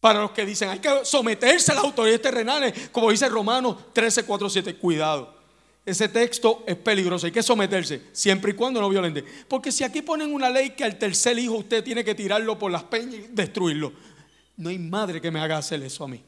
Para 0.00 0.20
los 0.20 0.30
que 0.30 0.46
dicen, 0.46 0.68
hay 0.68 0.78
que 0.78 1.04
someterse 1.04 1.72
a 1.72 1.74
las 1.74 1.84
autoridades 1.84 2.22
terrenales, 2.22 2.88
como 2.90 3.10
dice 3.10 3.28
Romanos 3.28 3.76
13, 3.92 4.24
4, 4.24 4.50
7. 4.50 4.74
Cuidado. 4.76 5.36
Ese 5.84 6.08
texto 6.08 6.64
es 6.66 6.76
peligroso, 6.76 7.26
hay 7.26 7.32
que 7.32 7.42
someterse, 7.42 8.02
siempre 8.12 8.52
y 8.52 8.54
cuando 8.54 8.80
no 8.80 8.90
violente. 8.90 9.24
Porque 9.48 9.72
si 9.72 9.84
aquí 9.84 10.02
ponen 10.02 10.34
una 10.34 10.50
ley 10.50 10.70
que 10.70 10.84
al 10.84 10.98
tercer 10.98 11.38
hijo 11.38 11.54
usted 11.54 11.82
tiene 11.82 12.04
que 12.04 12.14
tirarlo 12.14 12.58
por 12.58 12.70
las 12.70 12.84
peñas 12.84 13.14
y 13.14 13.26
destruirlo, 13.30 13.92
no 14.58 14.68
hay 14.68 14.78
madre 14.78 15.20
que 15.20 15.30
me 15.30 15.40
haga 15.40 15.56
hacer 15.56 15.82
eso 15.82 16.04
a 16.04 16.08
mí. 16.08 16.22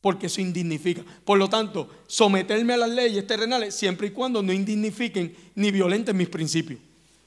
porque 0.00 0.26
eso 0.26 0.42
indignifica. 0.42 1.02
Por 1.24 1.38
lo 1.38 1.48
tanto, 1.48 1.88
someterme 2.06 2.74
a 2.74 2.76
las 2.76 2.90
leyes 2.90 3.26
terrenales 3.26 3.74
siempre 3.74 4.08
y 4.08 4.10
cuando 4.10 4.42
no 4.42 4.52
indignifiquen 4.52 5.34
ni 5.54 5.70
violenten 5.70 6.14
mis 6.14 6.28
principios. 6.28 6.78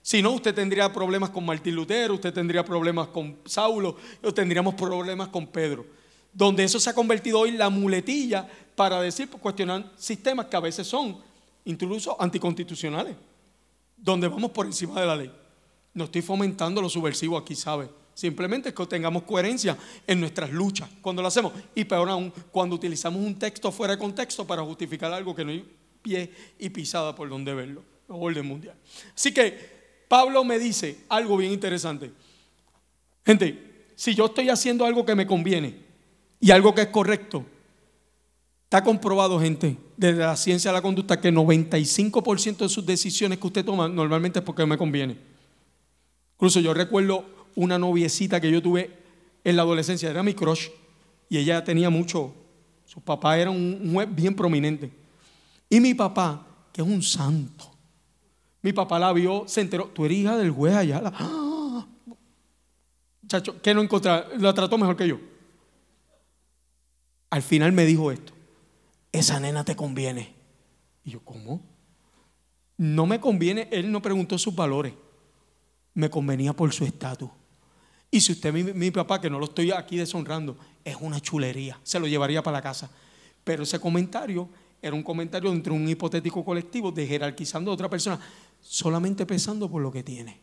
Si 0.08 0.22
no, 0.22 0.32
usted 0.32 0.56
tendría 0.56 0.94
problemas 0.94 1.32
con 1.32 1.46
Martín 1.46 1.76
Lutero, 1.76 2.14
usted 2.14 2.34
tendría 2.34 2.64
problemas 2.64 3.10
con 3.10 3.40
Saulo, 3.44 3.98
tendríamos 4.34 4.74
problemas 4.74 5.28
con 5.28 5.48
Pedro. 5.48 5.86
Donde 6.32 6.64
eso 6.64 6.80
se 6.80 6.90
ha 6.90 6.94
convertido 6.94 7.42
hoy 7.42 7.50
en 7.50 7.58
la 7.58 7.70
muletilla 7.70 8.50
para 8.74 9.02
decir, 9.02 9.28
cuestionar 9.30 9.92
sistemas 9.98 10.46
que 10.46 10.56
a 10.56 10.62
veces 10.62 10.88
son 10.88 11.18
incluso 11.66 12.16
anticonstitucionales, 12.22 13.18
donde 13.98 14.30
vamos 14.30 14.52
por 14.52 14.66
encima 14.66 14.98
de 15.02 15.08
la 15.08 15.16
ley. 15.18 15.32
No 15.94 16.06
estoy 16.06 16.22
fomentando 16.22 16.82
lo 16.82 16.88
subversivo 16.88 17.38
aquí, 17.38 17.54
¿sabe? 17.54 17.90
Simplemente 18.14 18.70
es 18.70 18.76
que 18.76 18.86
tengamos 18.86 19.24
coherencia 19.24 19.78
en 20.08 20.22
nuestras 20.22 20.52
luchas 20.52 20.90
cuando 21.02 21.22
lo 21.22 21.28
hacemos. 21.28 21.52
Y 21.76 21.84
peor 21.84 22.08
aún, 22.08 22.32
cuando 22.50 22.78
utilizamos 22.78 23.22
un 23.22 23.38
texto 23.38 23.74
fuera 23.74 23.96
de 23.96 24.00
contexto 24.00 24.48
para 24.48 24.64
justificar 24.64 25.12
algo 25.12 25.36
que 25.36 25.44
no 25.44 25.52
hay 25.52 25.70
pie 26.02 26.32
y 26.58 26.70
pisada 26.70 27.14
por 27.14 27.28
donde 27.28 27.54
verlo. 27.54 27.84
orden 28.08 28.46
mundial. 28.46 28.78
Así 29.14 29.34
que 29.34 29.77
Pablo 30.08 30.44
me 30.44 30.60
dice 30.60 31.00
algo 31.10 31.38
bien 31.38 31.52
interesante. 31.52 32.12
Gente, 33.26 33.86
si 33.96 34.16
yo 34.16 34.28
estoy 34.28 34.50
haciendo 34.50 34.86
algo 34.86 35.06
que 35.06 35.16
me 35.16 35.28
conviene 35.28 35.76
y 36.40 36.52
algo 36.52 36.74
que 36.74 36.82
es 36.82 36.88
correcto, 36.88 37.46
está 38.64 38.84
comprobado, 38.84 39.40
gente, 39.40 39.78
desde 39.98 40.20
la 40.20 40.36
ciencia 40.36 40.72
de 40.72 40.78
la 40.78 40.82
conducta, 40.82 41.20
que 41.20 41.34
95% 41.34 42.58
de 42.58 42.70
sus 42.70 42.86
decisiones 42.86 43.40
que 43.40 43.48
usted 43.48 43.66
toma 43.66 43.88
normalmente 43.88 44.40
es 44.40 44.46
porque 44.46 44.66
me 44.66 44.78
conviene. 44.78 45.18
Incluso 46.36 46.60
yo 46.60 46.74
recuerdo 46.74 47.26
una 47.56 47.80
noviecita 47.80 48.40
que 48.40 48.52
yo 48.52 48.62
tuve 48.62 48.92
en 49.44 49.56
la 49.56 49.64
adolescencia, 49.64 50.10
era 50.10 50.24
mi 50.24 50.34
crush, 50.34 50.68
y 51.30 51.38
ella 51.38 51.64
tenía 51.64 51.90
mucho, 51.90 52.34
su 52.86 53.02
papá 53.02 53.38
era 53.38 53.50
un 53.50 53.92
juez 53.94 54.08
bien 54.14 54.36
prominente. 54.36 54.92
Y 55.70 55.80
mi 55.80 55.94
papá, 55.94 56.46
que 56.72 56.82
es 56.82 56.88
un 56.88 57.02
santo, 57.02 57.77
mi 58.68 58.74
papá 58.74 59.00
la 59.00 59.14
vio, 59.14 59.46
se 59.48 59.62
enteró, 59.62 59.86
tú 59.86 60.04
eres 60.04 60.18
hija 60.18 60.36
del 60.36 60.52
juez 60.52 60.76
allá. 60.76 61.02
¡Ah! 61.06 61.88
Chacho, 63.26 63.62
¿qué 63.62 63.74
no 63.74 63.82
encontró? 63.82 64.26
La 64.40 64.54
trató 64.54 64.78
mejor 64.78 64.98
que 64.98 65.08
yo. 65.08 65.22
Al 67.30 67.42
final 67.42 67.72
me 67.72 67.86
dijo 67.86 68.12
esto, 68.12 68.34
esa 69.14 69.40
nena 69.40 69.64
te 69.64 69.78
conviene. 69.78 70.36
Y 71.06 71.12
yo, 71.12 71.22
¿cómo? 71.22 71.62
No 72.76 73.06
me 73.06 73.22
conviene, 73.22 73.70
él 73.72 73.90
no 73.90 74.02
preguntó 74.02 74.38
sus 74.38 74.54
valores, 74.54 74.94
me 75.94 76.10
convenía 76.10 76.52
por 76.52 76.74
su 76.74 76.84
estatus. 76.84 77.30
Y 78.12 78.20
si 78.20 78.34
usted, 78.34 78.52
mi, 78.52 78.64
mi 78.64 78.92
papá, 78.92 79.22
que 79.22 79.30
no 79.30 79.40
lo 79.40 79.46
estoy 79.46 79.72
aquí 79.72 79.96
deshonrando, 79.96 80.58
es 80.84 80.98
una 81.00 81.22
chulería, 81.22 81.80
se 81.84 82.02
lo 82.02 82.08
llevaría 82.08 82.44
para 82.44 82.58
la 82.58 82.62
casa. 82.62 82.92
Pero 83.46 83.64
ese 83.64 83.80
comentario 83.80 84.50
era 84.82 84.94
un 84.94 85.04
comentario 85.04 85.52
entre 85.52 85.72
un 85.72 85.88
hipotético 85.88 86.44
colectivo 86.44 86.92
de 86.92 87.08
jerarquizando 87.08 87.72
a 87.72 87.74
otra 87.74 87.90
persona 87.90 88.20
solamente 88.62 89.26
pensando 89.26 89.70
por 89.70 89.82
lo 89.82 89.92
que 89.92 90.04
tiene. 90.04 90.40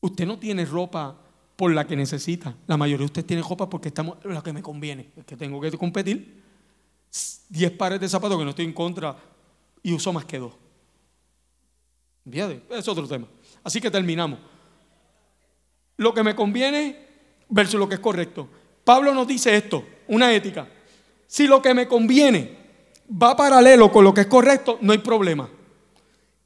Usted 0.00 0.26
no 0.26 0.38
tiene 0.38 0.64
ropa 0.64 1.16
por 1.56 1.72
la 1.72 1.86
que 1.86 1.96
necesita. 1.96 2.54
La 2.66 2.76
mayoría 2.76 2.98
de 2.98 3.06
ustedes 3.06 3.26
tiene 3.26 3.42
ropa 3.42 3.68
porque 3.68 3.88
estamos 3.88 4.18
la 4.24 4.42
que 4.42 4.52
me 4.52 4.62
conviene. 4.62 5.10
Es 5.16 5.24
que 5.24 5.36
tengo 5.36 5.60
que 5.60 5.72
competir. 5.72 6.42
Diez 7.48 7.72
pares 7.72 8.00
de 8.00 8.08
zapatos 8.08 8.38
que 8.38 8.44
no 8.44 8.50
estoy 8.50 8.64
en 8.64 8.72
contra 8.72 9.16
y 9.82 9.92
uso 9.92 10.12
más 10.12 10.24
que 10.24 10.38
dos. 10.38 10.52
Es 12.70 12.86
otro 12.86 13.08
tema. 13.08 13.26
Así 13.64 13.80
que 13.80 13.90
terminamos. 13.90 14.38
Lo 15.96 16.14
que 16.14 16.22
me 16.22 16.36
conviene 16.36 17.06
versus 17.48 17.80
lo 17.80 17.88
que 17.88 17.96
es 17.96 18.00
correcto. 18.00 18.48
Pablo 18.84 19.12
nos 19.12 19.26
dice 19.26 19.56
esto, 19.56 19.84
una 20.06 20.32
ética. 20.32 20.68
Si 21.26 21.46
lo 21.46 21.60
que 21.60 21.74
me 21.74 21.88
conviene 21.88 22.56
va 23.10 23.36
paralelo 23.36 23.90
con 23.90 24.04
lo 24.04 24.14
que 24.14 24.22
es 24.22 24.26
correcto, 24.26 24.78
no 24.80 24.92
hay 24.92 24.98
problema. 24.98 25.48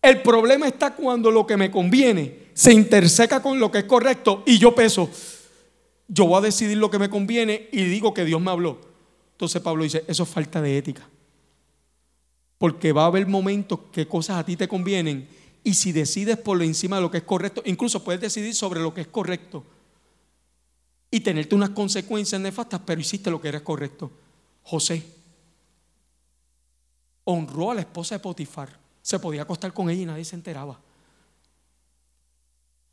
El 0.03 0.20
problema 0.20 0.66
está 0.66 0.97
cuando 0.97 1.31
lo 1.31 1.47
que 1.47 1.57
me 1.57 1.70
conviene 1.70 2.49
se 2.55 2.73
interseca 2.73 3.41
con 3.41 3.61
lo 3.61 3.70
que 3.70 3.79
es 3.79 3.85
correcto 3.85 4.43
y 4.45 4.59
yo 4.59 4.74
peso. 4.74 5.09
Yo 6.09 6.27
voy 6.27 6.39
a 6.39 6.41
decidir 6.41 6.77
lo 6.77 6.91
que 6.91 6.99
me 6.99 7.09
conviene 7.09 7.69
y 7.70 7.85
digo 7.85 8.12
que 8.12 8.24
Dios 8.24 8.41
me 8.41 8.51
habló. 8.51 8.81
Entonces 9.31 9.62
Pablo 9.62 9.85
dice, 9.85 10.05
eso 10.09 10.24
es 10.24 10.29
falta 10.29 10.61
de 10.61 10.77
ética. 10.77 11.09
Porque 12.59 12.93
va 12.93 13.05
a 13.05 13.07
haber 13.07 13.29
momentos 13.29 13.79
que 13.93 14.09
cosas 14.09 14.39
a 14.39 14.45
ti 14.45 14.57
te 14.57 14.66
convienen 14.66 15.29
y 15.62 15.74
si 15.74 15.93
decides 15.93 16.37
por 16.37 16.61
encima 16.61 16.97
de 16.97 17.03
lo 17.03 17.11
que 17.11 17.19
es 17.19 17.24
correcto, 17.24 17.62
incluso 17.65 18.03
puedes 18.03 18.20
decidir 18.20 18.57
sobre 18.57 18.81
lo 18.81 18.93
que 18.93 19.03
es 19.03 19.07
correcto 19.07 19.65
y 21.12 21.20
tenerte 21.20 21.55
unas 21.55 21.70
consecuencias 21.70 22.41
nefastas, 22.41 22.81
pero 22.85 23.01
hiciste 23.01 23.31
lo 23.31 23.41
que 23.41 23.49
era 23.49 23.62
correcto. 23.62 24.11
José 24.65 25.05
honró 27.24 27.70
a 27.70 27.74
la 27.77 27.83
esposa 27.83 28.16
de 28.16 28.19
Potifar 28.19 28.82
se 29.03 29.19
podía 29.19 29.43
acostar 29.43 29.73
con 29.73 29.91
ella 29.91 30.03
y 30.03 30.07
nadie 30.07 30.24
se 30.24 30.37
enteraba. 30.37 30.79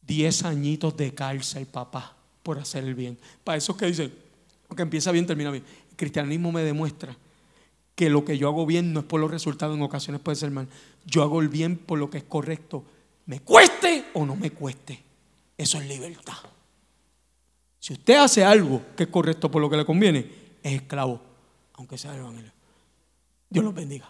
Diez 0.01 0.43
añitos 0.43 0.97
de 0.97 1.13
cárcel, 1.13 1.67
papá, 1.67 2.15
por 2.41 2.57
hacer 2.57 2.83
el 2.83 2.95
bien. 2.95 3.17
Para 3.43 3.57
eso 3.57 3.73
es 3.73 3.77
que 3.77 3.85
dice, 3.85 4.11
que 4.75 4.81
empieza 4.81 5.11
bien, 5.11 5.27
termina 5.27 5.51
bien. 5.51 5.63
El 5.91 5.95
cristianismo 5.95 6.51
me 6.51 6.63
demuestra 6.63 7.15
que 7.95 8.09
lo 8.09 8.25
que 8.25 8.37
yo 8.37 8.47
hago 8.47 8.65
bien 8.65 8.91
no 8.91 9.01
es 9.01 9.05
por 9.05 9.19
los 9.19 9.29
resultados, 9.29 9.75
en 9.75 9.83
ocasiones 9.83 10.21
puede 10.21 10.35
ser 10.35 10.51
mal. 10.51 10.67
Yo 11.05 11.21
hago 11.21 11.41
el 11.41 11.49
bien 11.49 11.77
por 11.77 11.99
lo 11.99 12.09
que 12.09 12.19
es 12.19 12.23
correcto, 12.23 12.83
me 13.27 13.41
cueste 13.41 14.05
o 14.13 14.25
no 14.25 14.35
me 14.35 14.51
cueste. 14.51 15.03
Eso 15.57 15.79
es 15.79 15.87
libertad. 15.87 16.37
Si 17.79 17.93
usted 17.93 18.15
hace 18.15 18.43
algo 18.43 18.81
que 18.95 19.03
es 19.03 19.09
correcto 19.09 19.51
por 19.51 19.61
lo 19.61 19.69
que 19.69 19.77
le 19.77 19.85
conviene, 19.85 20.31
es 20.63 20.73
esclavo, 20.73 21.21
aunque 21.73 21.97
sea 21.97 22.13
el 22.13 22.19
evangelio. 22.21 22.51
Dios 23.49 23.65
los 23.65 23.73
bendiga. 23.73 24.09